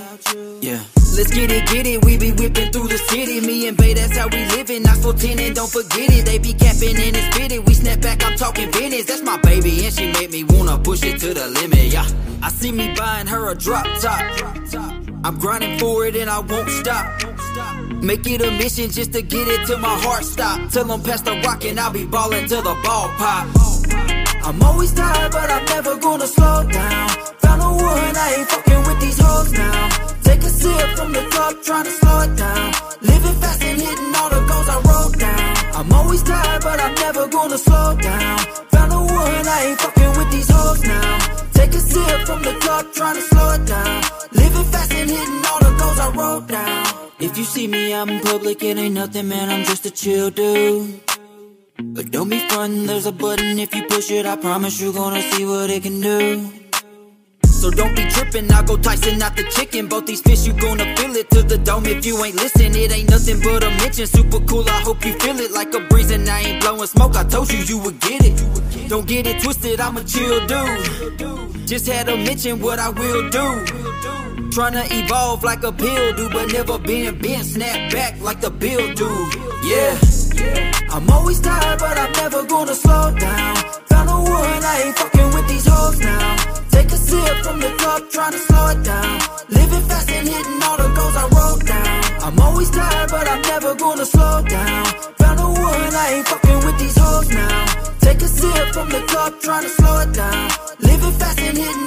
Yeah. 0.62 0.82
Let's 1.16 1.32
get 1.32 1.52
it, 1.52 1.66
get 1.68 1.86
it. 1.88 2.04
We 2.06 2.18
be 2.18 2.32
whipping 2.32 2.72
through 2.72 2.88
the 2.88 2.98
city. 2.98 3.40
Me 3.42 3.68
and 3.68 3.78
Bay, 3.78 3.94
that's 3.94 4.18
how 4.18 4.28
we 4.28 4.46
living. 4.58 4.84
Not 4.84 4.98
for 4.98 5.14
10 5.14 5.40
and 5.40 5.56
don't 5.56 5.72
forget 5.72 6.10
it. 6.12 6.26
They 6.26 6.38
be 6.38 6.54
capping 6.54 6.96
and 6.96 7.16
it's 7.16 7.38
fitting. 7.38 7.66
We 7.66 7.74
snap 7.74 8.02
back, 8.02 8.24
I'm 8.26 8.36
talking 8.36 8.70
business. 8.72 9.06
That's 9.06 9.22
my 9.22 9.38
baby, 9.38 9.86
and 9.86 9.94
she 9.94 10.12
made 10.12 10.32
me 10.32 10.44
wanna 10.44 10.78
push 10.80 11.04
it 11.04 11.20
to 11.20 11.34
the 11.34 11.48
limit. 11.48 11.94
Yeah. 11.94 12.08
I 12.42 12.50
see 12.50 12.72
me 12.72 12.94
buying 12.96 13.28
her 13.28 13.52
a 13.52 13.56
drop 13.56 13.86
top. 14.00 15.07
I'm 15.24 15.38
grinding 15.40 15.80
for 15.80 16.06
it 16.06 16.16
and 16.16 16.30
I 16.30 16.40
won't 16.40 16.70
stop. 16.70 17.06
Make 18.02 18.26
it 18.28 18.42
a 18.42 18.52
mission 18.52 18.90
just 18.90 19.14
to 19.14 19.22
get 19.22 19.48
it 19.48 19.68
till 19.68 19.80
my 19.80 19.98
heart 20.06 20.24
stop. 20.24 20.70
Till 20.72 20.92
I'm 20.92 21.02
past 21.02 21.26
the 21.26 21.34
rock 21.46 21.66
and 21.66 21.80
I'll 21.80 21.92
be 21.92 22.06
ballin' 22.06 22.48
till 22.48 22.62
the 22.62 22.76
ball 22.84 23.10
pop. 23.18 23.48
I'm 24.46 24.62
always 24.64 24.94
tired, 24.94 25.32
but 25.32 25.50
I'm 25.50 25.66
never 25.66 25.98
gonna 25.98 26.28
slow 26.28 26.64
down. 26.70 27.10
Found 27.44 27.62
a 27.62 27.84
one, 27.84 28.16
I 28.16 28.36
ain't 28.38 28.48
fucking 28.50 28.84
with 28.88 29.00
these 29.02 29.20
hoes 29.20 29.52
now. 29.52 29.90
Take 30.24 30.44
a 30.44 30.50
sip 30.50 30.90
from 30.98 31.12
the 31.12 31.24
cup, 31.32 31.54
tryna 31.68 31.92
slow 32.00 32.20
it 32.22 32.36
down. 32.38 32.74
Living 33.02 33.42
fast 33.42 33.64
and 33.64 33.82
hitting 33.82 34.16
all 34.16 34.30
the 34.30 34.42
goals 34.48 34.70
I 34.70 34.80
wrote 34.88 35.20
down. 35.20 35.37
I'm 35.78 35.92
always 35.94 36.24
tired, 36.24 36.64
but 36.64 36.80
I'm 36.82 36.96
never 36.96 37.28
gonna 37.28 37.58
slow 37.58 37.96
down. 37.96 38.40
Found 38.74 38.94
a 38.94 38.98
one, 38.98 39.48
I 39.56 39.60
ain't 39.68 39.80
fucking 39.80 40.14
with 40.18 40.32
these 40.32 40.50
hoes 40.50 40.82
now. 40.82 41.20
Take 41.54 41.74
a 41.76 41.80
sip 41.80 42.20
from 42.26 42.42
the 42.42 42.54
cup, 42.66 42.86
tryna 42.96 43.22
slow 43.22 43.50
it 43.52 43.64
down. 43.68 44.02
Living 44.32 44.68
fast 44.72 44.92
and 44.94 45.08
hitting 45.08 45.42
all 45.50 45.60
the 45.60 45.74
goals 45.80 46.00
I 46.00 46.10
wrote 46.18 46.48
down. 46.48 47.12
If 47.20 47.38
you 47.38 47.44
see 47.44 47.68
me 47.68 47.94
out 47.94 48.10
in 48.10 48.20
public, 48.22 48.64
it 48.64 48.76
ain't 48.76 48.96
nothing, 48.96 49.28
man. 49.28 49.50
I'm 49.52 49.66
just 49.66 49.86
a 49.86 49.92
chill 49.92 50.32
dude. 50.32 51.00
But 51.80 52.10
don't 52.10 52.30
be 52.30 52.40
frontin', 52.40 52.88
there's 52.88 53.06
a 53.06 53.12
button. 53.12 53.60
If 53.60 53.76
you 53.76 53.84
push 53.84 54.10
it, 54.10 54.26
I 54.26 54.36
promise 54.36 54.82
you're 54.82 54.94
gonna 54.94 55.22
see 55.22 55.46
what 55.46 55.70
it 55.70 55.84
can 55.84 56.02
do. 56.02 56.67
So 57.58 57.72
don't 57.72 57.96
be 57.96 58.08
trippin', 58.08 58.52
I'll 58.52 58.64
go 58.64 58.78
Tyson, 58.78 59.18
not 59.18 59.36
the 59.36 59.44
chicken. 59.44 59.88
Both 59.88 60.06
these 60.06 60.22
fish, 60.22 60.46
you 60.46 60.54
gonna 60.54 60.96
feel 60.96 61.16
it 61.16 61.28
to 61.32 61.42
the 61.42 61.58
dome 61.58 61.88
if 61.88 62.06
you 62.06 62.24
ain't 62.24 62.36
listen. 62.36 62.76
It 62.76 62.92
ain't 62.92 63.10
nothing 63.10 63.40
but 63.42 63.64
a 63.64 63.70
mention. 63.82 64.06
Super 64.06 64.40
cool, 64.42 64.70
I 64.70 64.82
hope 64.82 65.04
you 65.04 65.14
feel 65.14 65.40
it 65.40 65.52
like 65.52 65.74
a 65.74 65.80
breeze 65.80 66.12
and 66.12 66.30
I 66.30 66.42
ain't 66.42 66.62
blowing 66.62 66.86
smoke. 66.86 67.16
I 67.16 67.24
told 67.24 67.52
you 67.52 67.58
you 67.60 67.80
would 67.80 68.00
get 68.00 68.22
it. 68.24 68.38
Don't 68.88 69.08
get 69.08 69.26
it 69.26 69.42
twisted, 69.42 69.80
I'm 69.80 69.98
a 69.98 70.04
chill 70.04 70.46
dude. 70.46 71.68
Just 71.68 71.88
had 71.88 72.06
to 72.06 72.16
mention 72.16 72.62
what 72.62 72.78
I 72.78 72.90
will 72.90 73.28
do. 73.32 73.48
Tryna 74.54 74.86
evolve 74.92 75.44
like 75.44 75.64
a 75.64 75.72
pill 75.72 76.14
do, 76.14 76.30
but 76.30 76.54
never 76.54 76.78
been 76.78 77.18
bent, 77.20 77.44
snap 77.44 77.92
back 77.92 78.22
like 78.22 78.40
the 78.40 78.52
bill 78.52 78.94
do. 78.94 79.10
Yeah. 79.66 79.98
I'm 80.94 81.10
always 81.10 81.40
tired, 81.40 81.80
but 81.80 81.98
I'm 81.98 82.12
never 82.14 82.46
gonna 82.46 82.76
slow 82.76 83.16
down. 83.18 83.56
Found 83.90 84.10
a 84.10 84.32
one, 84.32 84.64
I 84.64 84.84
ain't 84.86 84.96
fucking 84.96 85.30
with 85.34 85.48
these 85.48 85.66
hoes 85.66 86.00
now. 86.00 86.27
Always 92.58 92.72
tired, 92.72 93.10
but 93.12 93.28
I'm 93.28 93.42
never 93.44 93.76
gonna 93.76 94.06
slow 94.06 94.42
down. 94.42 94.86
Found 95.20 95.40
a 95.40 95.44
one, 95.44 95.94
I 96.04 96.14
ain't 96.16 96.28
fucking 96.28 96.66
with 96.66 96.80
these 96.80 96.98
hoes 96.98 97.30
now. 97.30 97.66
Take 98.00 98.22
a 98.22 98.28
sip 98.28 98.74
from 98.74 98.90
the 98.90 99.02
cup, 99.14 99.40
tryna 99.42 99.70
slow 99.70 100.00
it 100.00 100.12
down. 100.14 100.50
Living 100.80 101.12
fast 101.20 101.40
and 101.40 101.58
hitting 101.58 101.87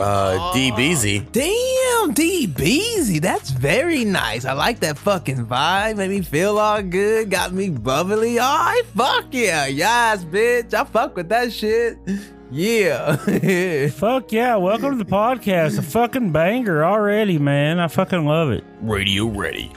Uh, 0.00 0.52
D 0.52 0.70
Beezy. 0.72 1.20
Damn, 1.32 2.12
D 2.12 2.46
Beezy. 2.46 3.18
That's 3.18 3.50
very 3.50 4.04
nice. 4.04 4.44
I 4.44 4.52
like 4.52 4.80
that 4.80 4.96
fucking 4.98 5.46
vibe. 5.46 5.96
Made 5.96 6.10
me 6.10 6.22
feel 6.22 6.58
all 6.58 6.82
good. 6.82 7.30
Got 7.30 7.52
me 7.52 7.68
bubbly. 7.70 8.38
All 8.38 8.58
right, 8.58 8.82
fuck 8.96 9.26
yeah. 9.32 9.66
Yes, 9.66 10.24
bitch. 10.24 10.72
I 10.74 10.84
fuck 10.84 11.16
with 11.16 11.28
that 11.28 11.52
shit. 11.52 11.98
Yeah. 12.52 13.14
Fuck 13.90 14.32
yeah, 14.32 14.56
welcome 14.56 14.98
to 14.98 15.04
the 15.04 15.08
podcast. 15.08 15.78
A 15.78 15.82
fucking 15.82 16.32
banger 16.32 16.84
already, 16.84 17.38
man. 17.38 17.78
I 17.78 17.86
fucking 17.86 18.26
love 18.26 18.50
it. 18.50 18.64
Radio 18.80 19.26
ready. 19.26 19.70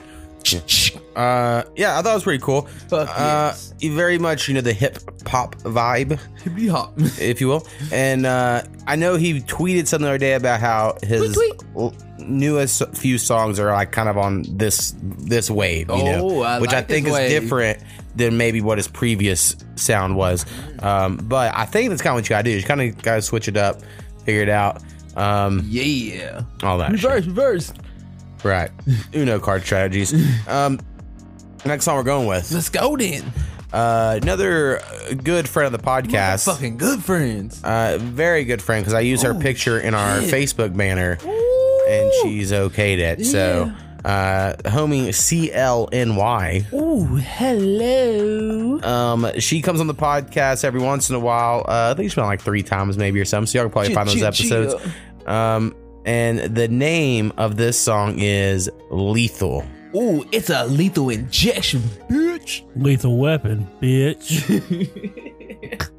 Uh, 1.16 1.64
yeah, 1.76 1.98
I 1.98 2.02
thought 2.02 2.12
it 2.12 2.16
was 2.16 2.24
pretty 2.24 2.44
cool. 2.44 2.64
Fuck 2.90 3.08
uh, 3.10 3.54
yes. 3.54 3.74
very 3.94 4.18
much, 4.18 4.48
you 4.48 4.54
know, 4.56 4.62
the 4.62 4.74
hip 4.74 4.98
hop 5.28 5.56
vibe, 5.58 6.20
Hippity 6.42 6.68
hop. 6.68 6.94
if 6.98 7.40
you 7.40 7.48
will. 7.48 7.68
And 7.92 8.26
uh, 8.26 8.64
I 8.88 8.96
know 8.96 9.16
he 9.16 9.40
tweeted 9.42 9.88
something 9.88 10.04
the 10.06 10.10
other 10.10 10.18
day 10.18 10.34
about 10.34 10.60
how 10.60 10.98
his 11.04 11.34
Tweet, 11.34 11.54
l- 11.76 11.94
newest 12.20 12.82
few 12.96 13.18
songs 13.18 13.60
are 13.60 13.72
like 13.72 13.92
kind 13.92 14.10
of 14.10 14.18
on 14.18 14.44
this 14.58 14.96
this 15.02 15.50
wave, 15.52 15.90
you 15.90 16.04
know, 16.04 16.30
Oh, 16.30 16.42
I 16.42 16.60
which 16.60 16.72
I 16.72 16.78
like 16.78 16.88
think 16.88 17.06
this 17.06 17.14
is 17.14 17.20
wave. 17.20 17.42
different 17.42 17.80
than 18.16 18.38
maybe 18.38 18.62
what 18.62 18.78
his 18.78 18.88
previous 18.88 19.56
sound 19.76 20.16
was. 20.16 20.46
Um, 20.80 21.18
but 21.18 21.56
I 21.56 21.66
think 21.66 21.90
that's 21.90 22.02
kind 22.02 22.12
of 22.14 22.18
what 22.18 22.26
you 22.26 22.30
gotta 22.30 22.44
do. 22.44 22.52
You 22.52 22.64
kind 22.64 22.82
of 22.82 23.02
gotta 23.02 23.22
switch 23.22 23.48
it 23.48 23.58
up, 23.58 23.82
figure 24.26 24.42
it 24.42 24.50
out, 24.50 24.82
um, 25.16 25.62
Yeah. 25.68 26.42
all 26.64 26.78
that. 26.80 26.92
shit. 27.00 27.04
Reverse, 27.04 27.26
reverse. 27.28 27.74
Right. 28.44 28.70
Uno 29.14 29.40
card 29.40 29.64
strategies. 29.64 30.14
Um, 30.48 30.80
next 31.66 31.86
song 31.86 31.96
we're 31.98 32.04
going 32.04 32.28
with 32.28 32.52
Let's 32.52 32.70
go 32.70 32.98
then. 32.98 33.24
uh, 33.72 34.20
another 34.22 34.82
good 35.24 35.48
friend 35.48 35.74
of 35.74 35.82
the 35.82 35.86
podcast. 35.88 36.46
Fucking 36.46 36.78
good 36.78 37.04
friends. 37.04 37.64
Uh, 37.64 37.98
very 38.02 38.44
good 38.44 38.62
friend 38.62 38.84
because 38.84 38.94
I 38.94 39.00
use 39.02 39.22
her 39.22 39.34
Oh, 39.34 39.40
picture 39.40 39.80
in 39.80 39.94
our 39.94 40.22
shit. 40.22 40.34
Facebook 40.34 40.76
banner 40.76 41.18
and 41.22 42.12
she's 42.22 42.52
okayed 42.52 43.00
it. 43.00 43.26
So, 43.26 43.72
uh, 44.06 44.54
homie 44.66 45.08
CLNY. 45.10 46.74
Ooh, 46.74 47.06
hello. 47.16 48.82
Um, 48.82 49.40
she 49.40 49.62
comes 49.62 49.80
on 49.80 49.88
the 49.88 49.94
podcast 49.96 50.64
every 50.66 50.82
once 50.82 51.10
in 51.10 51.16
a 51.16 51.20
while. 51.20 51.60
Uh, 51.68 51.92
I 51.92 51.94
think 51.96 52.10
she's 52.10 52.16
been 52.16 52.24
on 52.24 52.30
like 52.30 52.42
three 52.42 52.64
times 52.64 52.98
maybe 52.98 53.20
or 53.20 53.26
something. 53.26 53.48
So 53.48 53.60
y'all 53.60 53.66
can 53.70 53.72
probably 53.72 53.90
Chill, 53.90 53.96
find 53.96 54.08
those 54.10 54.38
chill, 54.38 54.70
episodes. 54.70 54.94
Um, 55.26 55.76
and 56.05 56.39
the 56.55 56.67
name 56.67 57.31
of 57.38 57.57
this 57.57 57.79
song 57.79 58.19
is 58.19 58.69
Lethal. 58.89 59.65
Ooh, 59.95 60.25
it's 60.31 60.50
a 60.50 60.65
lethal 60.65 61.10
injection, 61.10 61.81
bitch. 62.10 62.63
Lethal 62.75 63.17
weapon, 63.17 63.67
bitch. 63.81 64.48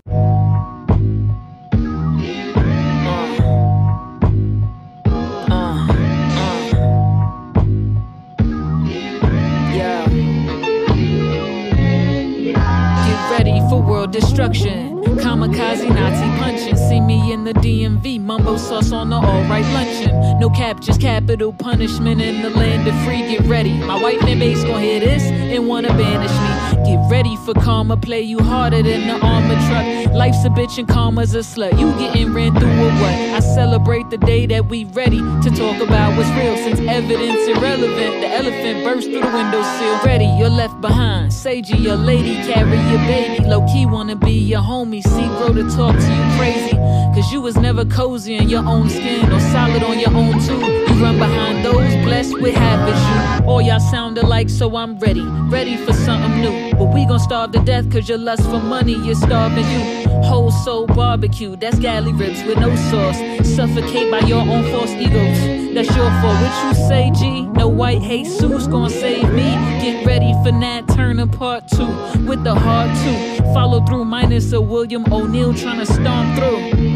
Get 13.07 13.31
ready 13.31 13.61
for 13.69 13.81
world 13.81 14.11
destruction. 14.13 14.94
Kamikaze 15.05 15.89
Nazi 15.89 16.27
punching. 16.39 16.77
See 16.77 17.01
me 17.01 17.33
in 17.33 17.45
the 17.45 17.53
DMV. 17.55 18.21
Mumbo 18.21 18.57
sauce 18.57 18.93
on 18.93 19.11
the 19.11 19.17
alright 19.17 19.65
luncheon. 19.73 20.39
No 20.41 20.51
cap, 20.51 20.81
just 20.81 21.01
capital 21.01 21.53
punishment 21.53 22.21
in 22.21 22.43
the 22.43 22.51
land 22.51 22.89
of 22.89 22.95
free. 23.05 23.23
Get 23.23 23.43
ready. 23.43 23.75
My 23.75 24.01
white 24.01 24.21
fan 24.21 24.39
base 24.39 24.65
gon' 24.65 24.81
hear 24.81 25.01
this 25.01 25.23
and 25.23 25.69
wanna 25.69 25.89
banish 25.89 26.31
me. 26.31 26.64
Get 26.85 26.99
ready 27.11 27.37
for 27.45 27.55
karma. 27.55 27.97
Play 27.97 28.23
you 28.23 28.39
harder 28.39 28.83
than 28.83 29.07
the 29.07 29.19
armor 29.25 29.55
truck. 29.69 30.13
Life's 30.15 30.45
a 30.45 30.49
bitch 30.49 30.79
and 30.79 30.89
karma's 30.89 31.35
a 31.35 31.39
slut. 31.39 31.79
You 31.79 31.93
getting 31.99 32.33
ran 32.33 32.55
through 32.55 32.71
or 32.71 32.93
what? 33.03 33.15
I 33.35 33.41
celebrate 33.41 34.09
the 34.11 34.19
day 34.19 34.47
that 34.47 34.67
we 34.67 34.85
ready 34.87 35.19
to 35.19 35.51
talk 35.51 35.81
about 35.81 36.17
what's 36.17 36.31
real. 36.31 36.57
Since 36.57 36.81
evidence 36.81 37.47
irrelevant, 37.49 38.21
the 38.21 38.29
elephant 38.29 38.85
burst 38.85 39.07
through 39.09 39.21
the 39.21 39.27
windowsill. 39.27 40.01
Ready, 40.05 40.27
you're 40.39 40.49
left 40.49 40.81
behind. 40.81 41.31
Sagey, 41.33 41.81
your 41.81 41.97
lady, 41.97 42.37
carry 42.53 42.79
your 42.91 43.05
baby. 43.07 43.45
Low 43.45 43.67
key 43.67 43.87
wanna 43.87 44.17
be 44.17 44.33
your 44.33 44.63
homie. 44.63 45.03
See, 45.03 45.27
bro, 45.39 45.53
to 45.53 45.63
talk 45.77 45.97
to 45.97 46.11
you 46.15 46.39
crazy. 46.39 46.77
Cause 47.15 47.33
you 47.33 47.41
was 47.41 47.57
never 47.57 47.85
cozy 47.85 48.35
in 48.35 48.49
your 48.49 48.65
own 48.67 48.89
skin 48.91 49.31
or 49.31 49.39
solid 49.39 49.83
on 49.85 50.01
your 50.01 50.11
own 50.11 50.33
too. 50.41 50.94
Run 51.01 51.19
behind 51.19 51.65
those 51.65 51.95
blessed 52.05 52.41
with 52.41 52.55
habits. 52.55 52.99
You 53.41 53.49
all 53.49 53.61
y'all 53.61 53.81
sound 53.81 54.17
alike, 54.17 54.49
so 54.49 54.75
I'm 54.77 54.99
ready. 54.99 55.23
Ready 55.51 55.77
for 55.77 55.93
something 55.93 56.41
new. 56.41 56.73
But 56.75 56.95
we 56.95 57.05
gon' 57.05 57.19
starve 57.19 57.53
to 57.53 57.59
death 57.61 57.91
cause 57.91 58.09
your 58.09 58.19
lust 58.19 58.43
for 58.45 58.61
money 58.61 58.95
is 59.09 59.21
starving 59.21 59.69
you. 59.71 60.09
Whole 60.23 60.51
soul 60.51 60.87
barbecue, 60.87 61.57
that's 61.57 61.79
galley 61.79 62.13
ribs 62.13 62.43
with 62.45 62.59
no 62.59 62.75
sauce. 62.77 63.19
Suffocate 63.47 64.11
by 64.11 64.21
your 64.21 64.41
own 64.41 64.65
false 64.71 64.91
egos. 64.91 65.75
That's 65.75 65.95
your 65.95 66.11
fault. 66.23 66.41
What 66.41 66.65
you 66.65 66.89
say, 66.89 67.11
G? 67.15 67.43
No 67.43 67.69
white 67.69 68.01
Jesus 68.01 68.67
gon' 68.67 68.89
save 68.89 69.31
me. 69.33 69.51
Get 69.83 70.07
ready 70.07 70.33
for 70.43 70.53
Nat 70.53 70.83
Turner 70.95 71.27
part 71.27 71.69
two 71.69 71.87
with 72.25 72.45
the 72.45 72.55
hard 72.55 72.91
two. 73.03 73.43
Follow 73.53 73.85
through 73.85 74.05
minus 74.05 74.53
a 74.53 74.61
William 74.61 75.05
O'Neal 75.13 75.53
tryna 75.53 75.87
storm 75.87 76.35
through. 76.37 76.95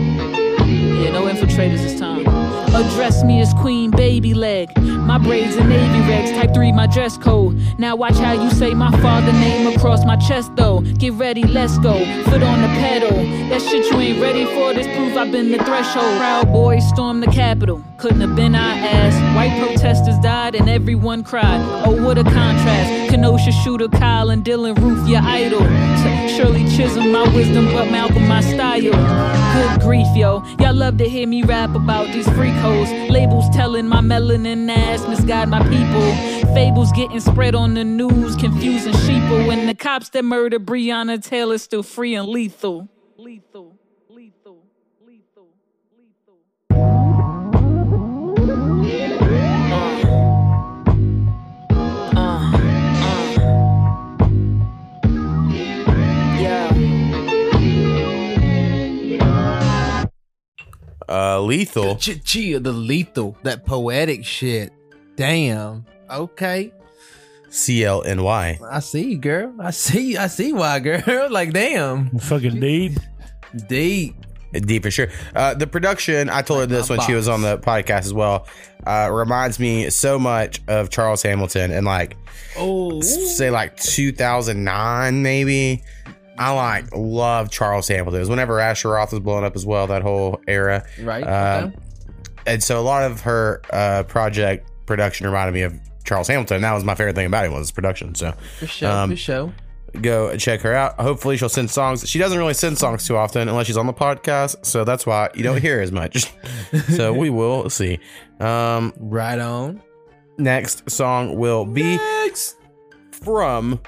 Yeah, 1.03 1.11
no 1.11 1.27
infiltrators 1.27 1.79
this 1.79 1.99
time. 1.99 2.27
Address 2.75 3.25
me 3.25 3.41
as 3.41 3.53
Queen 3.55 3.88
Baby 3.99 4.33
Leg. 4.33 4.71
My 4.81 5.19
braids 5.19 5.57
and 5.57 5.69
navy 5.69 5.99
regs. 6.09 6.33
Type 6.41 6.55
3, 6.55 6.71
my 6.71 6.87
dress 6.87 7.19
code. 7.19 7.61
Now 7.81 7.97
watch 7.97 8.15
how 8.15 8.33
you 8.33 8.49
say 8.53 8.73
my 8.73 8.93
father 9.01 9.33
name 9.33 9.67
across 9.75 10.05
my 10.05 10.15
chest 10.15 10.55
though. 10.55 10.83
Get 10.83 11.15
ready, 11.15 11.43
let's 11.43 11.79
go. 11.79 11.95
Foot 12.27 12.45
on 12.45 12.63
the 12.63 12.69
pedal. 12.79 13.11
That 13.49 13.61
shit 13.61 13.91
you 13.91 13.99
ain't 13.99 14.23
ready 14.23 14.45
for. 14.45 14.73
This 14.73 14.87
proof 14.97 15.17
I've 15.17 15.33
been 15.33 15.51
the 15.51 15.59
threshold. 15.59 16.17
Proud 16.17 16.53
boys 16.53 16.89
storm 16.91 17.19
the 17.19 17.27
Capitol. 17.27 17.83
Couldn't 17.97 18.21
have 18.21 18.37
been 18.37 18.55
our 18.55 18.61
ass. 18.61 19.15
White 19.35 19.59
protesters 19.61 20.19
died 20.21 20.55
and 20.55 20.71
everyone 20.71 21.25
cried. 21.25 21.61
Oh, 21.85 22.01
what 22.01 22.19
a 22.19 22.23
contrast. 22.23 23.11
Kenosha 23.11 23.51
shooter 23.51 23.89
Kyle 23.89 24.31
and 24.31 24.45
Dylann 24.45 24.79
Roof, 24.81 25.09
your 25.09 25.23
idol. 25.23 25.67
Shirley 26.29 26.69
Chisholm, 26.77 27.11
my 27.11 27.27
wisdom, 27.35 27.67
but 27.73 27.91
Malcolm, 27.91 28.29
my 28.29 28.43
style. 28.43 28.81
Good 28.81 29.81
grief, 29.81 30.07
yo. 30.15 30.45
Y'all 30.61 30.75
love 30.75 30.99
to 30.99 31.09
hear 31.09 31.27
me 31.27 31.43
rap 31.43 31.75
about 31.75 32.07
these 32.13 32.29
freak 32.29 32.55
hoes. 32.55 32.89
Labels 33.11 33.49
telling 33.51 33.88
my 33.89 34.01
melanin 34.01 34.69
ass, 34.71 35.07
misguide 35.09 35.49
my 35.49 35.63
people. 35.69 36.55
Fables 36.55 36.93
getting 36.93 37.21
spread 37.21 37.55
on 37.55 37.75
the 37.75 37.85
news, 37.85 38.37
confusing 38.37 38.93
sheeple. 38.93 39.47
When 39.47 39.67
the 39.67 39.75
cops 39.75 40.11
that 40.11 40.25
murdered 40.25 40.67
Breonna 40.67 41.23
Taylor 41.23 41.59
still 41.59 41.83
free 41.83 42.15
and 42.15 42.29
lethal. 42.29 42.49
Lethal, 42.59 42.89
Uh, 61.09 61.41
lethal. 61.41 61.97
Ch- 61.97 62.23
Chia, 62.23 62.61
the 62.61 62.73
lethal, 62.73 63.37
that 63.43 63.65
poetic 63.65 64.25
shit. 64.25 64.73
Damn. 65.17 65.87
Okay. 66.11 66.73
C 67.51 67.83
L 67.85 68.03
N 68.05 68.23
Y. 68.23 68.59
I 68.71 68.81
see 68.81 69.13
you, 69.13 69.19
girl. 69.19 69.55
I 69.59 69.71
see. 69.71 70.17
I 70.19 70.27
see 70.27 70.53
why, 70.53 70.79
girl. 70.81 71.29
like, 71.31 71.53
damn. 71.53 72.11
Fucking 72.19 72.61
deep. 72.61 72.93
Deep. 73.69 74.15
Deep 74.53 74.83
for 74.83 74.91
sure. 74.91 75.09
Uh, 75.35 75.55
the 75.55 75.67
production, 75.67 76.29
I 76.31 76.43
told 76.43 76.61
her 76.61 76.67
this 76.67 76.89
when 76.91 77.01
she 77.01 77.15
was 77.15 77.29
on 77.29 77.43
the 77.43 77.59
podcast 77.59 78.01
as 78.01 78.13
well, 78.15 78.47
uh, 78.87 79.09
reminds 79.13 79.59
me 79.59 79.91
so 79.91 80.19
much 80.19 80.61
of 80.69 80.89
Charles 80.91 81.23
Hamilton 81.23 81.71
and 81.71 81.85
like, 81.87 82.17
Oh. 82.57 83.01
say 83.03 83.51
like 83.51 83.77
2009 83.77 85.23
maybe. 85.23 85.83
I 86.39 86.51
like 86.53 86.95
love 86.95 87.51
Charles 87.51 87.89
Hamilton. 87.89 88.17
It 88.17 88.21
was 88.21 88.29
whenever 88.31 88.61
Asher 88.61 88.91
Roth 88.91 89.13
was 89.13 89.21
blowing 89.21 89.45
up 89.45 89.57
as 89.57 89.67
well, 89.67 89.87
that 89.89 90.03
whole 90.03 90.41
era. 90.47 90.85
Right. 91.03 91.23
Um, 91.25 91.65
okay. 91.65 91.77
and 92.47 92.63
so 92.63 92.79
a 92.81 92.83
lot 92.83 93.05
of 93.11 93.21
her 93.23 93.61
uh, 93.71 94.05
project 94.05 94.71
production 94.87 95.27
reminded 95.27 95.53
me 95.53 95.63
of 95.63 95.75
Charles 96.05 96.29
Hamilton. 96.29 96.63
That 96.63 96.73
was 96.73 96.85
my 96.85 96.95
favorite 96.95 97.15
thing 97.17 97.27
about 97.27 97.45
him 97.45 97.53
was 97.53 97.61
his 97.63 97.71
production. 97.73 98.15
So 98.15 98.33
For 98.59 98.67
sure. 98.67 98.91
um, 98.91 99.11
for 99.11 99.17
sure. 99.17 99.53
go 100.01 100.37
check 100.37 100.61
her 100.63 100.73
out. 100.75 100.99
Hopefully 101.01 101.37
she'll 101.37 101.49
send 101.49 101.71
songs. 101.71 102.09
She 102.09 102.19
doesn't 102.19 102.39
really 102.39 102.55
send 102.55 102.79
songs 102.79 103.07
too 103.07 103.17
often 103.17 103.49
unless 103.49 103.67
she's 103.67 103.77
on 103.77 103.87
the 103.87 103.93
podcast. 103.93 104.65
So 104.65 104.85
that's 104.85 105.05
why 105.05 105.29
you 105.35 105.43
don't 105.43 105.61
hear 105.61 105.81
as 105.81 105.93
much. 105.93 106.33
so 106.97 107.13
we 107.13 107.29
will 107.31 107.69
see. 107.69 107.99
Um, 108.41 108.95
Right 108.99 109.39
on. 109.39 109.83
next 110.39 110.89
song 110.91 111.37
will 111.37 111.65
be 111.67 111.97
Next. 111.97 112.57
from 113.11 113.81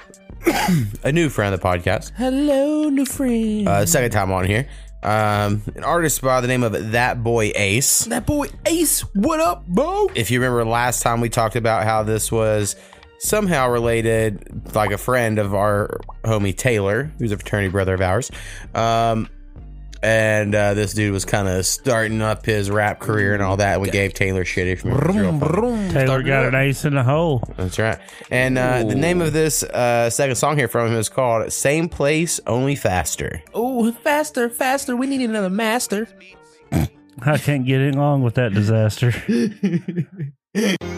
a 1.03 1.11
new 1.11 1.29
friend 1.29 1.53
of 1.53 1.61
the 1.61 1.67
podcast. 1.67 2.11
Hello, 2.17 2.89
new 2.89 3.05
friend. 3.05 3.67
Uh, 3.67 3.85
second 3.85 4.11
time 4.11 4.31
on 4.31 4.45
here. 4.45 4.67
Um, 5.03 5.63
an 5.75 5.83
artist 5.83 6.21
by 6.21 6.41
the 6.41 6.47
name 6.47 6.63
of 6.63 6.91
That 6.91 7.23
Boi 7.23 7.51
Ace. 7.55 8.05
that 8.05 8.25
Boi 8.25 8.47
Ace. 8.65 9.01
What 9.15 9.39
up, 9.39 9.65
bro? 9.67 10.09
if 10.15 10.29
you 10.29 10.39
remember 10.39 10.63
last 10.65 11.01
time 11.01 11.21
we 11.21 11.29
talked 11.29 11.55
about 11.55 11.83
how 11.83 12.03
this 12.03 12.31
was 12.31 12.75
somehow 13.19 13.69
related, 13.69 14.73
like 14.75 14.91
a 14.91 14.97
friend 14.97 15.39
of 15.39 15.53
our 15.53 15.99
homie 16.23 16.55
Taylor, 16.55 17.11
who's 17.19 17.31
a 17.31 17.37
fraternity 17.37 17.69
brother 17.69 17.93
of 17.93 18.01
ours. 18.01 18.31
Um, 18.75 19.27
and 20.03 20.55
uh, 20.55 20.73
this 20.73 20.93
dude 20.93 21.11
was 21.11 21.25
kind 21.25 21.47
of 21.47 21.65
starting 21.65 22.21
up 22.21 22.45
his 22.45 22.69
rap 22.69 22.99
career 22.99 23.33
and 23.33 23.43
all 23.43 23.57
that. 23.57 23.81
We 23.81 23.89
gave 23.89 24.13
Taylor 24.13 24.45
shit. 24.45 24.67
If 24.67 24.83
you 24.83 24.91
remember, 24.91 25.45
real 25.45 25.71
fun. 25.71 25.89
Taylor 25.91 26.23
got 26.23 26.45
an 26.45 26.55
ace 26.55 26.85
in 26.85 26.95
the 26.95 27.03
hole. 27.03 27.43
That's 27.57 27.77
right. 27.77 27.99
And 28.29 28.57
uh, 28.57 28.83
the 28.83 28.95
name 28.95 29.21
of 29.21 29.33
this 29.33 29.63
uh, 29.63 30.09
second 30.09 30.35
song 30.35 30.57
here 30.57 30.67
from 30.67 30.87
him 30.87 30.95
is 30.95 31.09
called 31.09 31.51
"Same 31.51 31.89
Place, 31.89 32.39
Only 32.47 32.75
Faster." 32.75 33.43
Oh, 33.53 33.91
faster, 33.91 34.49
faster. 34.49 34.95
We 34.95 35.07
need 35.07 35.21
another 35.21 35.49
master. 35.49 36.07
I 37.23 37.37
can't 37.37 37.65
get 37.65 37.81
along 37.95 38.23
with 38.23 38.35
that 38.35 38.53
disaster. 38.53 39.13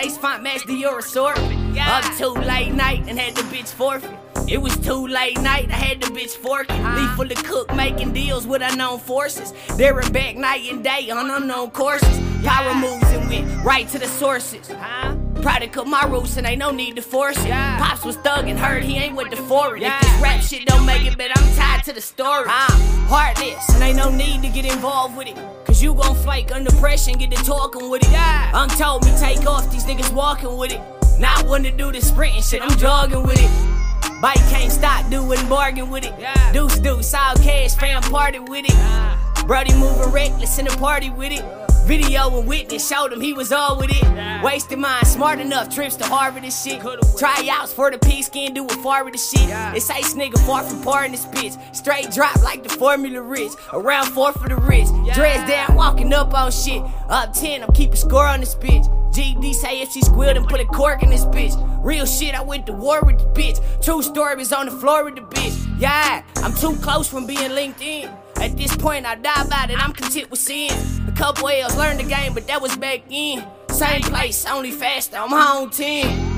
ace 0.00 0.16
font 0.16 0.42
match 0.42 0.64
the 0.66 0.74
your 0.74 0.98
assortment. 0.98 1.78
Up 1.78 2.04
too 2.16 2.28
late 2.28 2.72
night 2.72 3.04
and 3.06 3.18
had 3.18 3.34
the 3.34 3.42
bitch 3.42 3.68
forfeit. 3.68 4.10
It 4.48 4.60
was 4.60 4.76
too 4.78 5.06
late 5.06 5.40
night, 5.40 5.70
I 5.70 5.74
had 5.74 6.00
the 6.00 6.08
bitch 6.08 6.36
forking. 6.36 6.80
Uh-huh. 6.80 6.98
Leave 6.98 7.10
full 7.10 7.30
of 7.30 7.44
cook, 7.44 7.74
making 7.74 8.12
deals 8.12 8.46
with 8.46 8.62
unknown 8.62 8.98
forces. 8.98 9.52
They're 9.76 10.00
back 10.10 10.36
night 10.36 10.70
and 10.70 10.82
day 10.82 11.10
on 11.10 11.30
unknown 11.30 11.70
courses. 11.70 12.18
Power 12.44 12.74
moves 12.74 13.10
and 13.10 13.28
went 13.28 13.64
right 13.64 13.88
to 13.88 13.98
the 13.98 14.08
sources. 14.08 14.70
Uh-huh. 14.70 15.19
Product 15.42 15.76
of 15.78 15.86
my 15.86 16.04
roots 16.04 16.36
and 16.36 16.46
ain't 16.46 16.58
no 16.58 16.70
need 16.70 16.96
to 16.96 17.02
force 17.02 17.38
it. 17.38 17.50
Pops 17.50 18.04
was 18.04 18.16
thuggin', 18.18 18.56
heard 18.56 18.82
he 18.82 18.96
ain't 18.96 19.16
with 19.16 19.30
the 19.30 19.36
foreign. 19.36 19.82
If 19.82 20.00
this 20.00 20.20
rap 20.20 20.40
shit 20.42 20.66
don't 20.66 20.84
make 20.84 21.06
it, 21.06 21.16
but 21.16 21.30
I'm 21.34 21.56
tied 21.56 21.82
to 21.84 21.94
the 21.94 22.00
story. 22.00 22.44
I'm 22.46 22.80
heartless 23.08 23.68
and 23.74 23.82
ain't 23.82 23.96
no 23.96 24.10
need 24.10 24.42
to 24.42 24.48
get 24.48 24.66
involved 24.66 25.16
with 25.16 25.28
it. 25.28 25.36
Cause 25.64 25.82
you 25.82 25.94
gon' 25.94 26.14
flake 26.16 26.52
under 26.52 26.70
pressure 26.72 27.10
and 27.12 27.18
get 27.18 27.30
to 27.30 27.42
talking 27.42 27.88
with 27.88 28.02
it. 28.02 28.14
Unc 28.54 28.76
told 28.76 29.04
me 29.04 29.12
take 29.18 29.46
off, 29.46 29.70
these 29.72 29.84
niggas 29.84 30.12
walking 30.12 30.56
with 30.58 30.72
it. 30.72 30.80
Not 31.18 31.46
one 31.46 31.62
to 31.62 31.70
do 31.70 31.90
the 31.90 32.00
sprinting 32.00 32.42
shit, 32.42 32.60
I'm 32.62 32.76
jogging 32.78 33.22
with 33.22 33.40
it. 33.40 34.20
Bike 34.20 34.36
can't 34.50 34.70
stop 34.70 35.10
doing 35.10 35.48
bargain 35.48 35.88
with 35.88 36.04
it. 36.04 36.12
Deuce 36.52 36.78
deuce, 36.78 37.14
all 37.14 37.34
cash, 37.36 37.74
fam 37.76 38.02
party 38.02 38.38
with 38.38 38.66
it. 38.68 39.46
Brody 39.46 39.74
moving 39.74 40.12
reckless 40.12 40.58
in 40.58 40.66
the 40.66 40.76
party 40.76 41.08
with 41.10 41.32
it. 41.32 41.42
Video 41.86 42.38
and 42.38 42.46
witness 42.46 42.88
showed 42.88 43.12
him 43.12 43.20
he 43.20 43.32
was 43.32 43.52
all 43.52 43.76
with 43.76 43.90
it. 43.90 44.42
Wasted 44.44 44.78
mine, 44.78 45.04
smart 45.04 45.40
enough, 45.40 45.74
trips 45.74 45.96
to 45.96 46.04
Harvard 46.04 46.44
and 46.44 46.52
shit. 46.52 46.80
Tryouts 47.18 47.72
for 47.72 47.90
the 47.90 47.98
pigskin, 47.98 48.54
do 48.54 48.64
a 48.64 48.68
far 48.82 49.04
with 49.04 49.14
the 49.14 49.18
shit. 49.18 49.48
It's 49.76 49.90
Ace 49.90 50.14
nigga 50.14 50.38
far 50.46 50.62
from 50.62 50.82
par 50.82 51.04
in 51.04 51.12
this 51.12 51.26
bitch. 51.26 51.58
Straight 51.74 52.10
drop 52.10 52.40
like 52.42 52.62
the 52.62 52.68
formula 52.68 53.20
rich. 53.22 53.52
Around 53.72 54.06
four 54.06 54.32
for 54.32 54.48
the 54.48 54.56
rich. 54.56 54.86
Dressed 55.14 55.48
down, 55.48 55.74
walking 55.76 56.12
up 56.12 56.32
on 56.32 56.52
shit. 56.52 56.82
Up 57.08 57.32
10, 57.32 57.64
I'm 57.64 57.72
keeping 57.72 57.96
score 57.96 58.26
on 58.26 58.40
this 58.40 58.54
bitch. 58.54 58.86
GD 59.12 59.54
say 59.54 59.80
if 59.80 59.90
she 59.90 60.02
squealed 60.02 60.36
and 60.36 60.46
put 60.46 60.60
a 60.60 60.64
cork 60.66 61.02
in 61.02 61.10
this 61.10 61.24
bitch. 61.24 61.56
Real 61.84 62.06
shit, 62.06 62.34
I 62.34 62.42
went 62.42 62.66
to 62.66 62.72
war 62.72 63.00
with 63.02 63.18
the 63.18 63.24
bitch. 63.40 63.58
True 63.84 64.02
story 64.02 64.36
was 64.36 64.52
on 64.52 64.66
the 64.66 64.72
floor 64.72 65.04
with 65.04 65.16
the 65.16 65.22
bitch. 65.22 65.80
Yeah, 65.80 66.22
I'm 66.36 66.54
too 66.54 66.76
close 66.76 67.08
from 67.08 67.26
being 67.26 67.50
linked 67.52 67.80
in. 67.82 68.08
At 68.40 68.56
this 68.56 68.74
point, 68.74 69.04
I 69.04 69.16
die 69.16 69.42
about 69.42 69.70
it, 69.70 69.78
I'm 69.78 69.92
content 69.92 70.30
with 70.30 70.40
sin. 70.40 70.70
A 71.06 71.12
couple 71.12 71.48
L's 71.48 71.76
learned 71.76 72.00
the 72.00 72.04
game, 72.04 72.32
but 72.32 72.46
that 72.46 72.62
was 72.62 72.74
back 72.76 73.02
in. 73.10 73.44
Same 73.68 74.00
place, 74.00 74.46
only 74.46 74.70
faster, 74.70 75.18
I'm 75.18 75.28
home 75.28 75.68
10. 75.68 76.30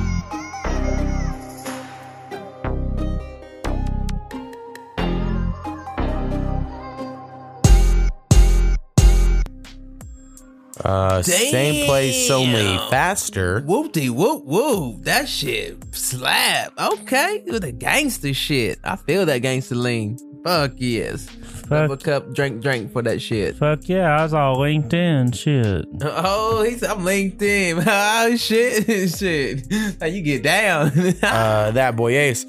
Uh, 10.85 11.23
same 11.23 11.87
place, 11.87 12.29
only 12.31 12.53
Damn. 12.55 12.91
faster. 12.91 13.61
Whoop 13.61 13.93
de 13.93 14.11
whoop 14.11 14.45
whoop. 14.45 15.05
That 15.05 15.29
shit 15.29 15.79
slap. 15.95 16.73
Okay. 16.77 17.45
With 17.47 17.63
the 17.63 17.71
gangster 17.71 18.35
shit. 18.35 18.81
I 18.83 18.97
feel 18.97 19.25
that 19.27 19.43
gangster 19.43 19.77
lean. 19.77 20.19
Fuck 20.43 20.73
yes. 20.77 21.29
Double 21.73 21.97
cup, 21.97 22.33
drink, 22.33 22.63
drink 22.63 22.93
for 22.93 23.03
that 23.03 23.21
shit. 23.21 23.57
Fuck 23.57 23.89
yeah, 23.89 24.19
I 24.19 24.23
was 24.23 24.35
all 24.35 24.57
LinkedIn 24.57 25.35
shit. 25.35 25.87
Oh, 26.03 26.63
he's 26.63 26.83
I'm 26.83 27.01
LinkedIn. 27.01 27.83
Oh 28.23 28.37
shit, 28.37 29.11
shit. 29.19 29.67
How 30.01 30.07
you 30.07 30.23
get 30.23 30.43
down? 30.43 30.89
uh, 31.23 31.71
that 31.73 31.97
Boi 31.97 32.17
Ace. 32.17 32.47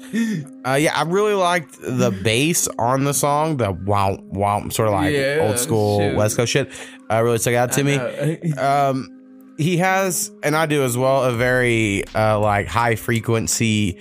Uh, 0.66 0.74
yeah, 0.74 0.92
I 0.94 1.02
really 1.02 1.34
liked 1.34 1.80
the 1.80 2.10
bass 2.22 2.68
on 2.78 3.04
the 3.04 3.14
song. 3.14 3.56
The 3.56 3.72
wow, 3.72 4.18
wow, 4.22 4.68
sort 4.68 4.88
of 4.88 4.94
like 4.94 5.12
Yeah, 5.12 5.38
old 5.42 5.58
school 5.58 5.98
shoot. 6.00 6.16
West 6.16 6.36
Coast 6.36 6.52
shit. 6.52 6.70
Uh, 7.10 7.22
really 7.22 7.38
stuck 7.38 7.54
out 7.54 7.72
to 7.72 7.80
I 7.80 8.38
me. 8.42 8.52
Um, 8.52 9.10
he 9.56 9.76
has, 9.78 10.32
and 10.42 10.56
I 10.56 10.66
do 10.66 10.82
as 10.82 10.96
well, 10.96 11.24
a 11.24 11.32
very 11.32 12.04
uh, 12.14 12.38
like 12.40 12.66
high 12.66 12.96
frequency 12.96 13.98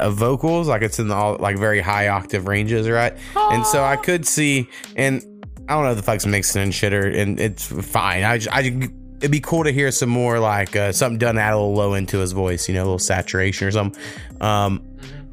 of 0.00 0.14
vocals. 0.14 0.68
Like 0.68 0.82
it's 0.82 0.98
in 0.98 1.08
the 1.08 1.14
all 1.14 1.36
like 1.38 1.58
very 1.58 1.80
high 1.80 2.08
octave 2.08 2.46
ranges, 2.46 2.88
right? 2.88 3.14
And 3.36 3.64
so 3.66 3.82
I 3.82 3.96
could 3.96 4.26
see, 4.26 4.68
and 4.96 5.22
I 5.68 5.74
don't 5.74 5.84
know 5.84 5.90
if 5.90 5.96
the 5.96 6.02
fuck's 6.02 6.26
mixing 6.26 6.62
and 6.62 6.74
shit, 6.74 6.92
or 6.92 7.08
and 7.08 7.38
it's 7.40 7.64
fine. 7.64 8.22
I, 8.22 8.38
just, 8.38 8.54
I 8.54 8.60
it'd 9.24 9.30
be 9.30 9.40
cool 9.40 9.64
to 9.64 9.72
hear 9.72 9.90
some 9.90 10.10
more 10.10 10.38
like 10.38 10.76
uh, 10.76 10.92
something 10.92 11.18
done 11.18 11.38
add 11.38 11.54
a 11.54 11.56
little 11.56 11.74
low 11.74 11.94
into 11.94 12.18
his 12.18 12.32
voice, 12.32 12.68
you 12.68 12.74
know, 12.74 12.82
a 12.82 12.84
little 12.84 12.98
saturation 12.98 13.66
or 13.66 13.70
something. 13.70 14.02
Um, 14.40 14.82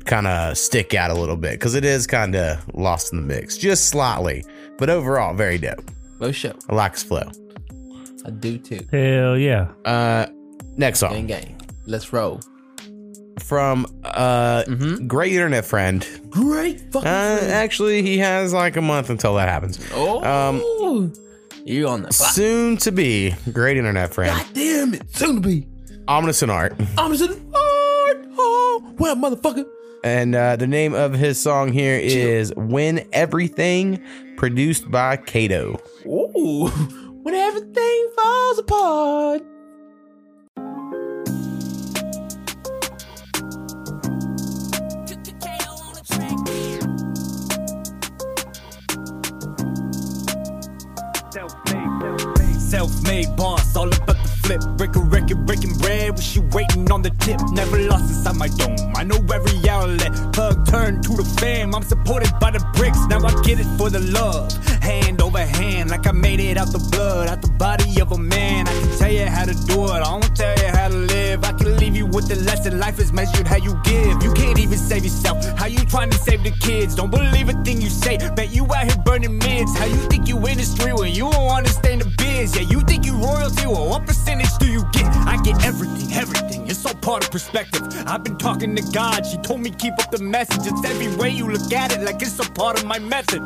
kind 0.06 0.28
of 0.28 0.58
stick 0.58 0.94
out 0.94 1.12
a 1.12 1.14
little 1.14 1.38
bit 1.38 1.54
because 1.54 1.76
it 1.76 1.86
is 1.86 2.08
kind 2.08 2.36
of 2.36 2.68
lost 2.74 3.14
in 3.14 3.20
the 3.20 3.26
mix, 3.26 3.58
just 3.58 3.90
slightly, 3.90 4.44
but 4.78 4.90
overall 4.90 5.34
very 5.34 5.58
dope. 5.58 5.92
Bo 6.20 6.32
show. 6.32 6.54
I 6.70 6.76
like 6.76 6.94
his 6.94 7.04
flow. 7.04 7.30
I 8.26 8.30
do 8.30 8.58
too. 8.58 8.88
Hell 8.92 9.38
yeah. 9.38 9.72
Uh, 9.84 10.28
next 10.78 11.00
song. 11.00 11.14
Gang 11.14 11.28
gang. 11.28 11.62
Let's 11.86 12.14
roll. 12.14 12.40
From 13.44 13.86
uh 14.04 14.64
great 15.08 15.34
internet 15.34 15.66
friend. 15.66 16.06
Great 16.30 16.80
fucking 16.92 17.08
Uh, 17.08 17.38
friend. 17.38 17.52
actually, 17.52 18.02
he 18.02 18.18
has 18.20 18.54
like 18.54 18.78
a 18.78 18.82
month 18.82 19.10
until 19.10 19.36
that 19.36 19.50
happens. 19.50 19.80
Oh, 19.94 20.24
Um, 20.24 21.14
you 21.66 21.88
on 21.88 22.04
the 22.04 22.14
soon 22.14 22.78
to 22.78 22.92
be 22.92 23.36
great 23.52 23.78
internet 23.78 24.14
friend, 24.14 24.36
God 24.38 24.48
damn 24.54 24.94
it. 24.94 25.04
Soon 25.16 25.36
to 25.36 25.42
be. 25.42 25.68
Omniscient 26.08 26.50
Art, 26.52 26.76
I'm 26.98 27.14
just 27.14 27.30
in 27.32 27.52
oh, 27.54 28.84
well, 28.98 29.16
motherfucker. 29.16 29.66
and 30.04 30.34
uh, 30.36 30.56
the 30.56 30.66
name 30.68 30.94
of 30.94 31.14
his 31.14 31.40
song 31.40 31.72
here 31.72 31.98
is 31.98 32.52
"Win 32.56 33.08
Everything," 33.14 34.02
produced 34.38 34.90
by 34.90 35.18
Kato. 35.18 35.80
Ooh, 36.06 36.68
when 37.24 37.36
everything 37.36 38.10
falls 38.18 38.60
apart. 38.60 39.44
Self-made 52.72 53.36
boss, 53.36 53.76
all 53.76 53.90
about 53.90 54.11
flip. 54.44 54.62
Break 54.78 54.96
a 54.96 55.00
record, 55.00 55.46
breaking 55.46 55.78
bread. 55.78 56.16
Wish 56.16 56.26
she 56.26 56.40
waiting 56.40 56.92
on 56.92 57.02
the 57.02 57.12
tip. 57.26 57.40
Never 57.52 57.78
lost 57.80 58.06
inside 58.10 58.36
my 58.36 58.48
dome. 58.48 58.76
I 58.96 59.04
know 59.04 59.18
every 59.34 59.70
outlet. 59.70 60.12
Plug 60.34 60.66
turned 60.68 61.04
to 61.04 61.16
the 61.16 61.24
fam. 61.40 61.76
I'm 61.76 61.84
supported 61.84 62.32
by 62.40 62.52
the 62.52 62.64
bricks. 62.76 63.00
Now 63.08 63.20
I 63.26 63.32
get 63.42 63.60
it 63.60 63.70
for 63.78 63.90
the 63.90 64.00
love. 64.00 64.52
Hand 64.82 65.22
over 65.22 65.40
hand, 65.40 65.90
like 65.90 66.08
I 66.08 66.12
made 66.12 66.40
it 66.40 66.58
out 66.58 66.72
the 66.72 66.80
blood, 66.92 67.30
out 67.30 67.42
the 67.42 67.52
body 67.52 68.02
of 68.02 68.12
a 68.12 68.18
man. 68.18 68.68
I 68.68 68.72
can 68.72 68.98
tell 68.98 69.12
you 69.12 69.26
how 69.26 69.46
to 69.46 69.54
do 69.54 69.86
it. 69.86 70.02
I 70.02 70.12
won't 70.12 70.36
tell 70.36 70.58
you 70.58 70.68
how 70.68 70.88
to 70.90 70.96
live. 70.96 71.44
I 71.44 71.54
can 71.54 71.78
leave 71.78 71.96
you 71.96 72.06
with 72.06 72.28
the 72.28 72.36
lesson. 72.36 72.80
Life 72.80 73.00
is 73.00 73.12
measured 73.14 73.48
how 73.48 73.58
you 73.58 73.80
give. 73.84 74.24
You 74.24 74.34
can't 74.34 74.60
even 74.60 74.78
save 74.78 75.04
yourself. 75.04 75.38
How 75.58 75.68
you 75.68 75.80
trying 75.86 76.10
to 76.10 76.18
save 76.18 76.44
the 76.44 76.52
kids? 76.52 76.96
Don't 76.96 77.12
believe 77.12 77.50
a 77.50 77.54
thing 77.64 77.82
you 77.82 77.90
say. 77.90 78.18
Bet 78.36 78.52
you 78.52 78.66
out 78.74 78.86
here 78.86 79.02
burning 79.06 79.38
mids. 79.38 79.78
How 79.78 79.86
you 79.86 79.96
think 80.10 80.28
you 80.28 80.38
industry 80.48 80.94
when 80.94 81.12
you 81.14 81.30
don't 81.32 81.52
understand 81.52 82.02
the 82.02 82.10
biz? 82.18 82.56
Yeah, 82.56 82.64
you 82.64 82.82
think 82.82 83.06
you 83.06 83.16
royalty? 83.16 83.68
Well, 83.68 83.90
what 83.90 84.06
percentage 84.32 84.58
do 84.60 84.72
you 84.72 84.84
get? 84.92 85.06
I 85.28 85.38
get 85.44 85.64
everything, 85.66 86.14
everything. 86.14 86.68
It's 86.68 86.86
all 86.86 86.94
part 86.96 87.24
of 87.24 87.32
perspective. 87.32 87.82
I've 88.08 88.24
been 88.24 88.38
talking 88.38 88.76
to 88.76 88.84
God. 88.92 89.26
She 89.26 89.38
told 89.38 89.62
me 89.62 89.72
keep 89.72 89.94
up 89.94 90.12
the 90.12 90.24
message. 90.24 90.66
It's 90.66 90.84
every 90.86 91.14
way 91.16 91.30
you 91.30 91.50
look 91.50 91.72
at 91.74 91.92
it, 91.92 92.02
like 92.02 92.22
it's 92.22 92.40
a 92.40 92.50
part 92.52 92.80
of 92.80 92.86
my 92.86 93.00
method. 93.00 93.42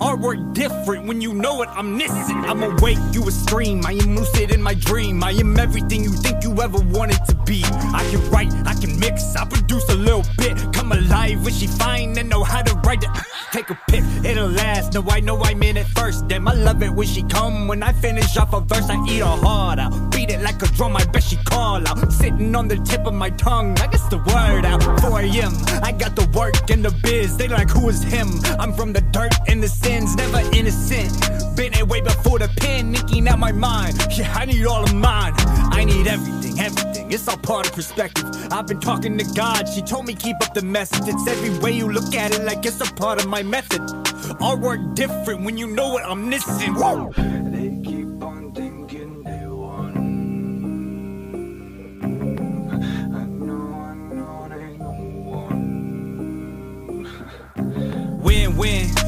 Artwork 0.00 0.54
different 0.54 1.06
when 1.06 1.20
you 1.20 1.34
know 1.34 1.62
it. 1.62 1.68
I'm 1.70 1.96
missing. 1.96 2.44
I'm 2.44 2.62
awake, 2.62 2.98
you 3.12 3.26
a 3.26 3.30
stream. 3.30 3.84
I 3.86 3.92
am 3.92 4.16
lucid 4.16 4.50
in 4.50 4.62
my 4.62 4.74
dream. 4.74 5.22
I 5.22 5.32
am 5.32 5.58
everything 5.58 6.02
you 6.02 6.12
think 6.12 6.42
you 6.42 6.60
ever 6.60 6.78
wanted 6.78 7.24
to 7.26 7.34
be. 7.46 7.62
I 7.64 8.06
can 8.10 8.30
write, 8.30 8.52
I 8.66 8.74
can 8.74 8.98
mix, 8.98 9.36
I 9.36 9.44
produce 9.46 9.88
a 9.88 9.94
little 9.94 10.24
bit. 10.38 10.56
Come 10.72 10.92
alive 10.92 11.44
when 11.44 11.52
she 11.54 11.66
fine 11.66 12.16
and 12.18 12.28
know 12.28 12.42
how 12.42 12.62
to 12.62 12.74
write 12.86 13.04
it. 13.04 13.10
Take 13.52 13.70
a 13.70 13.78
pic, 13.88 14.02
it'll 14.24 14.48
last. 14.48 14.94
No, 14.94 15.04
I 15.08 15.20
know 15.20 15.42
I'm 15.42 15.62
in 15.62 15.76
it 15.76 15.86
first. 15.88 16.26
Damn, 16.28 16.48
I 16.48 16.54
love 16.54 16.82
it 16.82 16.90
when 16.90 17.06
she 17.06 17.22
come. 17.22 17.68
When 17.68 17.82
I 17.82 17.92
finish 17.92 18.36
off 18.36 18.52
a 18.52 18.60
verse, 18.60 18.88
I 18.90 18.96
eat 19.06 19.20
her 19.20 19.26
heart 19.26 19.78
out. 19.78 19.92
Beat 20.24 20.36
it 20.36 20.40
like 20.40 20.62
a 20.62 20.66
drum, 20.68 20.96
I 20.96 21.04
bet 21.04 21.22
she 21.22 21.36
call 21.36 21.86
out. 21.86 22.10
Sitting 22.10 22.56
on 22.56 22.66
the 22.66 22.76
tip 22.76 23.04
of 23.04 23.12
my 23.12 23.28
tongue, 23.28 23.78
I 23.78 23.88
guess 23.88 24.08
the 24.08 24.16
word 24.16 24.64
out. 24.64 24.82
4 25.02 25.20
a.m. 25.20 25.52
I 25.82 25.92
got 25.92 26.16
the 26.16 26.26
work 26.34 26.70
and 26.70 26.82
the 26.82 26.92
biz. 27.02 27.36
They 27.36 27.46
like, 27.46 27.68
who 27.68 27.90
is 27.90 28.02
him? 28.02 28.28
I'm 28.58 28.72
from 28.72 28.94
the 28.94 29.02
dirt 29.02 29.34
and 29.48 29.62
the 29.62 29.68
sins, 29.68 30.16
never 30.16 30.38
innocent. 30.56 31.12
Been 31.56 31.74
it 31.74 31.86
way 31.86 32.00
before 32.00 32.38
the 32.38 32.48
pen, 32.56 32.92
nicking 32.92 33.28
out 33.28 33.38
my 33.38 33.52
mind. 33.52 33.98
Yeah, 34.16 34.32
I 34.34 34.46
need 34.46 34.64
all 34.64 34.82
of 34.82 34.94
mine. 34.94 35.34
I 35.36 35.84
need 35.84 36.06
everything, 36.06 36.58
everything. 36.58 37.12
It's 37.12 37.28
all 37.28 37.36
part 37.36 37.66
of 37.66 37.74
perspective. 37.74 38.24
I've 38.50 38.66
been 38.66 38.80
talking 38.80 39.18
to 39.18 39.24
God. 39.34 39.68
She 39.68 39.82
told 39.82 40.06
me 40.06 40.14
keep 40.14 40.36
up 40.42 40.54
the 40.54 40.62
message. 40.62 41.06
It's 41.06 41.26
every 41.28 41.58
way 41.58 41.72
you 41.72 41.92
look 41.92 42.14
at 42.14 42.32
it, 42.32 42.44
like 42.44 42.64
it's 42.64 42.80
a 42.80 42.90
part 42.94 43.20
of 43.20 43.28
my 43.28 43.42
method. 43.42 43.82
Artwork 44.40 44.94
different 44.94 45.44
when 45.44 45.58
you 45.58 45.66
know 45.66 45.90
what 45.90 46.06
I'm 46.06 46.30
missing. 46.30 47.43
Win, 58.64 59.03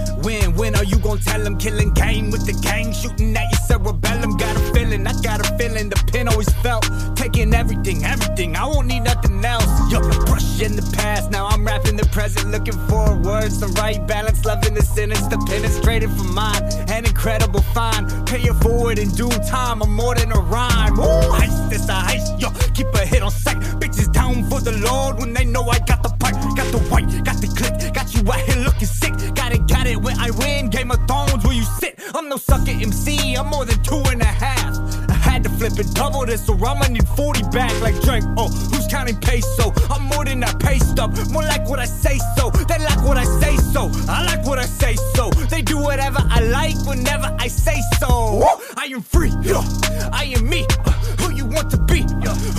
when 0.57 0.75
are 0.75 0.85
you 0.85 0.99
gonna 0.99 1.21
tell 1.21 1.43
them 1.43 1.59
killing 1.59 1.93
game 1.93 2.31
with 2.31 2.47
the 2.47 2.53
gang 2.61 2.93
shooting 2.93 3.37
at 3.37 3.51
your 3.53 3.61
cerebellum? 3.61 4.37
Got 4.37 4.57
a 4.57 4.61
feeling, 4.73 5.07
I 5.07 5.13
got 5.23 5.41
a 5.41 5.57
feeling 5.59 5.89
the 5.89 5.97
pen 6.13 6.29
always 6.29 6.53
felt 6.65 6.89
taking 7.15 7.55
everything, 7.55 8.05
everything. 8.05 8.57
I 8.57 8.67
won't 8.67 8.87
need 8.87 9.01
nothing 9.01 9.45
else. 9.45 9.67
Yo, 9.93 10.01
brush 10.27 10.61
in 10.61 10.77
the 10.77 10.89
past, 10.97 11.31
now 11.31 11.47
I'm 11.47 11.65
rapping 11.65 11.97
the 11.97 12.07
present, 12.07 12.51
looking 12.51 12.79
for 12.89 13.15
words, 13.17 13.61
the 13.61 13.69
right 13.81 14.05
balance, 14.07 14.45
loving 14.45 14.75
the 14.75 14.83
sentence, 14.83 15.27
the 15.27 15.39
penetrated 15.47 16.11
for 16.11 16.25
mine, 16.25 16.63
an 16.89 17.05
incredible 17.05 17.63
find. 17.75 18.09
Pay 18.27 18.43
it 18.43 18.55
forward 18.55 18.99
in 18.99 19.11
due 19.11 19.29
time, 19.49 19.83
I'm 19.83 19.95
more 19.95 20.15
than 20.15 20.33
a 20.33 20.41
rhyme. 20.41 20.97
Woo, 20.97 21.21
heist, 21.37 21.71
this 21.71 21.89
a 21.89 21.93
heist, 21.93 22.41
yo, 22.41 22.51
keep 22.75 22.89
a 22.95 23.05
hit 23.05 23.23
on 23.23 23.31
sight. 23.31 23.59
Bitches 23.81 24.11
down 24.13 24.45
for 24.49 24.61
the 24.61 24.73
Lord 24.73 25.19
when 25.19 25.33
they 25.33 25.45
know 25.45 25.65
I 25.69 25.79
got 25.81 26.03
the 26.03 26.11
pipe, 26.21 26.35
got 26.57 26.71
the 26.73 26.79
white, 26.91 27.09
got 27.25 27.37
the 27.37 27.49
click, 27.49 27.93
got 27.93 28.15
you 28.15 28.21
out 28.31 28.41
here 28.41 28.63
looking 28.65 28.89
sick. 28.89 29.13
Got 29.35 29.53
it, 29.87 29.97
when 30.03 30.19
I 30.19 30.31
win. 30.31 30.71
Game 30.71 30.91
of 30.91 31.07
Thrones, 31.07 31.45
where 31.45 31.55
you 31.55 31.65
sit. 31.65 31.99
I'm 32.15 32.29
no 32.29 32.37
sucker 32.37 32.71
MC, 32.71 33.35
I'm 33.35 33.47
more 33.47 33.65
than 33.65 33.83
two 33.83 34.03
and 34.11 34.21
a 34.21 34.25
half. 34.25 34.77
I 35.11 35.15
had 35.15 35.43
to 35.45 35.51
flip 35.51 35.79
it, 35.79 35.87
double 35.95 36.27
this, 36.27 36.45
so 36.47 36.55
I'ma 36.55 36.87
need 36.89 37.07
40 37.09 37.43
back 37.51 37.73
like 37.81 38.01
Drake. 38.03 38.25
Oh, 38.37 38.49
who's 38.49 38.87
counting 38.89 39.17
peso? 39.17 39.73
I'm 39.91 40.03
more 40.03 40.25
than 40.25 40.41
that 40.41 40.59
pay 40.61 40.79
stub, 40.79 41.17
more 41.31 41.43
like 41.43 41.69
what 41.69 41.79
I 41.79 41.87
say 41.87 42.19
so. 42.37 42.51
They 42.51 42.79
like 42.79 43.03
what 43.05 43.17
I 43.17 43.25
say 43.25 43.57
so, 43.57 43.91
I 44.09 44.25
like 44.25 44.45
what 44.47 44.59
I 44.59 44.67
say 44.67 44.97
so. 45.15 45.31
They 45.51 45.63
do 45.63 45.79
whatever 45.79 46.19
I 46.31 46.41
like 46.41 46.77
whenever 46.87 47.35
I 47.39 47.49
say 47.49 47.81
so. 47.99 48.45
I 48.77 48.87
am 48.87 49.03
free. 49.03 49.33
I 50.13 50.33
am 50.37 50.49
me. 50.49 50.67
Uh. 50.85 50.96
Want 51.57 51.71
to 51.71 51.79
be? 51.79 52.03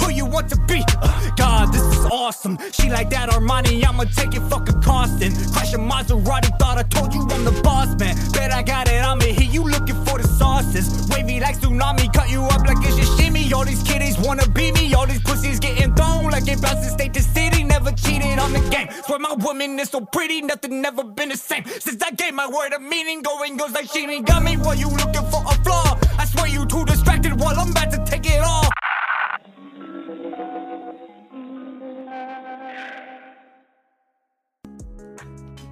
Who 0.01 0.12
you 0.12 0.25
want 0.25 0.49
to 0.49 0.57
be? 0.65 0.83
Uh, 1.03 1.29
God, 1.36 1.71
this 1.71 1.83
is 1.83 2.05
awesome. 2.05 2.57
She 2.71 2.89
like 2.89 3.12
that 3.12 3.29
Armani, 3.29 3.86
I'ma 3.88 4.05
take 4.05 4.33
it 4.33 4.41
fucking 4.49 4.81
constant. 4.81 5.36
Crash 5.53 5.71
a 5.75 5.77
Maserati, 5.77 6.57
thought 6.57 6.79
I 6.79 6.81
told 6.81 7.13
you 7.13 7.21
I'm 7.29 7.45
the 7.45 7.51
boss 7.62 7.93
man. 7.99 8.15
Bet 8.33 8.51
I 8.51 8.63
got 8.63 8.88
it, 8.88 8.99
I'ma 8.99 9.21
hit 9.21 9.53
you 9.53 9.63
looking 9.63 10.03
for 10.03 10.17
the 10.17 10.27
sauces. 10.27 11.07
Wavy 11.12 11.39
like 11.39 11.60
tsunami, 11.60 12.12
cut 12.12 12.31
you 12.31 12.41
up 12.41 12.65
like 12.65 12.77
it's 12.81 13.15
shimmy. 13.17 13.53
All 13.53 13.65
these 13.65 13.83
kiddies 13.83 14.17
wanna 14.17 14.49
be 14.49 14.71
me, 14.71 14.91
all 14.95 15.05
these 15.05 15.21
pussies 15.21 15.60
getting 15.60 15.93
thrown 15.93 16.31
like 16.31 16.47
it 16.47 16.60
bounces 16.60 16.93
state 16.93 17.13
to 17.13 17.21
city. 17.21 17.63
Never 17.63 17.91
cheated 17.91 18.39
on 18.39 18.51
the 18.51 18.67
game. 18.71 18.89
Swear 19.05 19.19
my 19.19 19.33
woman 19.33 19.79
is 19.79 19.89
so 19.89 20.01
pretty, 20.01 20.41
nothing 20.41 20.81
never 20.81 21.03
been 21.03 21.29
the 21.29 21.38
same. 21.38 21.65
Since 21.65 22.01
I 22.01 22.10
gave 22.12 22.33
my 22.33 22.47
word 22.47 22.73
a 22.73 22.79
meaning, 22.79 23.21
going 23.21 23.57
goes 23.57 23.73
like 23.73 23.91
she 23.91 24.07
ain't 24.10 24.25
got 24.25 24.41
me. 24.41 24.57
While 24.57 24.75
you 24.75 24.89
looking 24.89 25.27
for 25.29 25.43
a 25.45 25.53
flaw, 25.63 25.99
I 26.17 26.25
swear 26.25 26.47
you 26.47 26.65
too 26.65 26.83
distracted 26.86 27.39
while 27.39 27.60
I'm 27.60 27.69
about 27.69 27.91
to 27.91 28.03
take 28.03 28.25
it 28.25 28.41
off. 28.41 28.71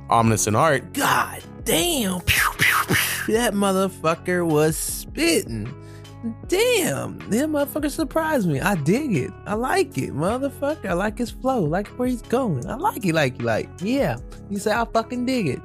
Omniscient 0.10 0.56
Art. 0.56 0.94
God 0.94 1.42
damn. 1.64 2.22
Pew, 2.22 2.50
pew, 2.58 2.76
pew. 2.88 3.34
That 3.34 3.54
motherfucker 3.54 4.46
was 4.48 4.78
spitting. 4.78 5.74
Damn. 6.48 7.20
That 7.30 7.50
motherfucker 7.50 7.90
surprised 7.92 8.48
me. 8.48 8.60
I 8.60 8.76
dig 8.76 9.16
it. 9.16 9.32
I 9.46 9.54
like 9.56 9.98
it, 9.98 10.14
motherfucker. 10.14 10.86
I 10.90 10.94
like 10.94 11.18
his 11.18 11.32
flow. 11.32 11.66
I 11.66 11.68
like 11.68 11.88
where 11.90 12.08
he's 12.08 12.22
going. 12.24 12.66
I 12.68 12.76
like 12.76 13.06
it, 13.06 13.14
like, 13.14 13.40
you 13.40 13.46
like. 13.46 13.70
Yeah. 13.82 14.18
You 14.50 14.58
say 14.60 14.72
I 14.72 14.86
fucking 14.86 15.26
dig 15.26 15.48
it. 15.48 15.60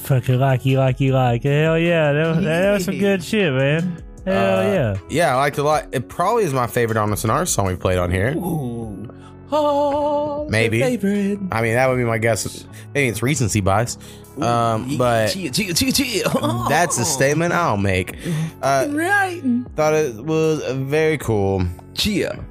Fucking 0.00 0.38
like 0.38 0.64
you, 0.66 0.78
like 0.78 1.00
you, 1.00 1.12
like. 1.12 1.42
Hell 1.42 1.78
yeah. 1.78 2.12
That 2.12 2.36
was, 2.36 2.44
that 2.44 2.72
was 2.72 2.84
some 2.84 2.98
good 2.98 3.22
shit, 3.24 3.52
man. 3.52 4.02
Hell 4.24 4.58
Uh, 4.58 4.62
yeah. 4.62 4.96
Yeah, 5.08 5.34
I 5.34 5.38
liked 5.38 5.58
it 5.58 5.62
a 5.62 5.64
lot. 5.64 5.86
It 5.92 6.08
probably 6.08 6.44
is 6.44 6.52
my 6.52 6.66
favorite 6.66 6.98
Omniscient 6.98 7.30
Art 7.30 7.48
song 7.48 7.66
we 7.66 7.76
played 7.76 7.98
on 7.98 8.10
here. 8.10 8.34
Ooh. 8.36 9.08
Oh, 9.52 10.48
Maybe. 10.50 10.80
favorite. 10.80 11.38
I 11.52 11.62
mean, 11.62 11.74
that 11.74 11.86
would 11.88 11.96
be 11.96 12.04
my 12.04 12.18
guess. 12.18 12.66
Maybe 12.94 13.08
it's 13.08 13.22
recency 13.22 13.60
bias. 13.60 13.98
Um, 14.40 14.98
but 14.98 15.28
chia. 15.28 15.50
that's 16.68 16.98
a 16.98 17.04
statement 17.04 17.52
I'll 17.54 17.76
make. 17.76 18.18
Uh, 18.60 18.88
right. 18.90 19.40
thought 19.76 19.94
it 19.94 20.16
was 20.16 20.62
very 20.72 21.16
cool. 21.18 21.64
Chia. 21.94 22.44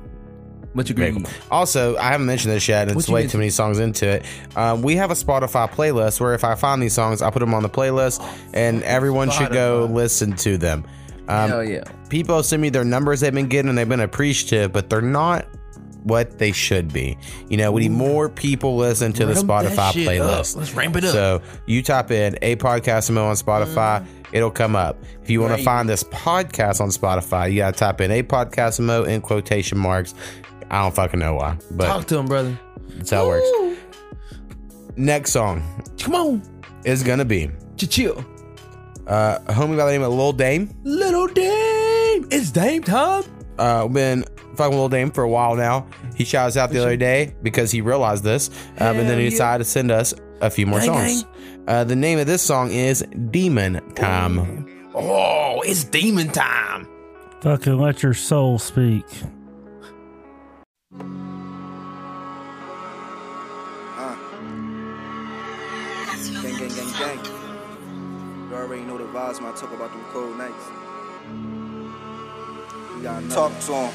What 0.74 0.90
you 0.90 0.94
agree? 0.94 1.12
cool. 1.12 1.24
Also, 1.52 1.96
I 1.98 2.10
haven't 2.10 2.26
mentioned 2.26 2.54
this 2.54 2.68
yet. 2.68 2.90
and 2.90 2.98
It's 3.00 3.08
way 3.08 3.22
mention? 3.22 3.32
too 3.32 3.38
many 3.38 3.50
songs 3.50 3.80
into 3.80 4.08
it. 4.10 4.26
Um, 4.58 4.82
we 4.82 4.96
have 4.98 5.10
a 5.10 5.14
Spotify 5.14 5.70
playlist 5.70 6.20
where 6.20 6.34
if 6.34 6.44
I 6.44 6.56
find 6.56 6.82
these 6.82 6.94
songs, 6.94 7.22
I 7.22 7.30
put 7.30 7.40
them 7.40 7.54
on 7.54 7.64
the 7.64 7.70
playlist, 7.70 8.22
and 8.54 8.84
everyone 8.84 9.30
should 9.30 9.54
go 9.54 9.88
listen 9.90 10.36
to 10.38 10.58
them. 10.58 10.86
Um, 11.28 11.50
Hell 11.50 11.64
yeah. 11.64 11.84
People 12.10 12.44
send 12.44 12.62
me 12.62 12.70
their 12.70 12.84
numbers 12.84 13.20
they've 13.22 13.34
been 13.34 13.48
getting 13.48 13.70
and 13.70 13.78
they've 13.78 13.88
been 13.88 14.02
appreciative, 14.02 14.72
but 14.74 14.90
they're 14.90 15.02
not 15.02 15.46
what 16.06 16.38
they 16.40 16.52
should 16.52 16.94
be. 16.94 17.18
You 17.50 17.58
know, 17.58 17.72
we 17.72 17.82
need 17.82 17.92
more 17.92 18.30
people 18.30 18.78
listen 18.78 19.12
to 19.14 19.26
the 19.26 19.34
Ramp 19.34 19.48
Spotify 19.48 19.92
playlist. 19.92 20.54
up. 20.54 20.60
Let's 20.60 20.74
ramp 20.74 20.96
it 20.96 21.04
up. 21.04 21.12
So 21.12 21.42
you 21.66 21.84
type 21.84 22.12
in 22.12 22.38
a 22.42 22.56
podcast 22.56 23.10
mo 23.12 23.26
on 23.26 23.36
Spotify, 23.36 24.06
it'll 24.32 24.52
come 24.52 24.76
up. 24.76 24.98
If 25.24 25.30
you 25.30 25.42
want 25.42 25.58
to 25.58 25.64
find 25.64 25.90
this 25.90 26.04
podcast 26.06 26.80
on 26.80 26.90
Spotify, 26.90 27.52
you 27.52 27.58
gotta 27.58 27.78
type 27.78 28.02
in 28.02 28.12
a 28.12 28.24
podcast 28.24 28.80
mo 28.80 29.04
in 29.04 29.22
quotation 29.22 29.78
marks. 29.78 30.14
I 30.72 30.82
don't 30.84 30.96
fucking 30.96 31.20
know 31.20 31.36
why, 31.36 31.58
but 31.72 31.88
Talk 31.88 32.06
to 32.08 32.18
him, 32.18 32.26
brother. 32.28 32.58
that's 32.96 33.10
how 33.12 33.26
it 33.26 33.28
works. 33.28 33.82
Next 34.98 35.32
song 35.32 35.62
Come 36.00 36.16
on. 36.16 36.42
is 36.86 37.04
gonna 37.04 37.26
be 37.26 37.52
Chill. 37.78 38.18
uh, 39.08 39.40
a 39.48 39.54
homie 39.54 39.78
by 39.78 39.86
the 39.86 39.92
name 39.92 40.02
of 40.04 40.14
Lil 40.14 40.32
Dame. 40.34 40.74
Little 40.84 41.28
Dame. 41.28 42.28
It's 42.32 42.52
Dame 42.52 42.82
time. 42.84 43.24
Uh, 43.60 43.88
been 43.88 44.24
fucking 44.56 44.72
with 44.72 44.80
Lil 44.80 44.90
Dame 44.90 45.12
for 45.12 45.24
a 45.24 45.30
while 45.30 45.56
now. 45.56 45.88
He 46.16 46.24
shouted 46.26 46.48
us 46.50 46.58
out 46.58 46.72
the 46.72 46.80
other 46.80 46.98
day 46.98 47.36
because 47.44 47.72
he 47.72 47.82
realized 47.82 48.24
this, 48.24 48.50
um, 48.80 48.98
and 48.98 49.10
then 49.10 49.20
he 49.20 49.30
decided 49.30 49.64
to 49.64 49.70
send 49.70 49.92
us 49.92 50.14
a 50.42 50.50
few 50.50 50.66
more 50.66 50.82
songs. 50.82 51.26
Uh, 51.68 51.84
the 51.84 51.96
name 51.96 52.20
of 52.20 52.28
this 52.28 52.42
song 52.42 52.72
is 52.72 53.04
Demon 53.32 53.82
Time. 53.96 54.66
Oh, 54.94 55.62
it's 55.66 55.84
demon 55.84 56.30
time. 56.30 56.88
Fucking 57.42 57.78
let 57.78 58.02
your 58.02 58.14
soul 58.14 58.58
speak. 58.60 59.06
Gang, 66.42 66.58
gang, 66.58 66.70
gang, 66.70 66.92
gang. 67.00 67.26
You 68.50 68.56
already 68.56 68.84
know 68.84 68.98
the 68.98 69.06
vibes 69.06 69.42
when 69.42 69.52
I 69.52 69.56
talk 69.56 69.72
about 69.74 69.92
them 69.92 70.04
cold 70.12 70.38
nights. 70.38 70.66
You 72.96 73.04
gotta 73.04 73.26
know. 73.26 73.36
Talk 73.36 73.60
to 73.62 73.74
'em. 73.76 73.92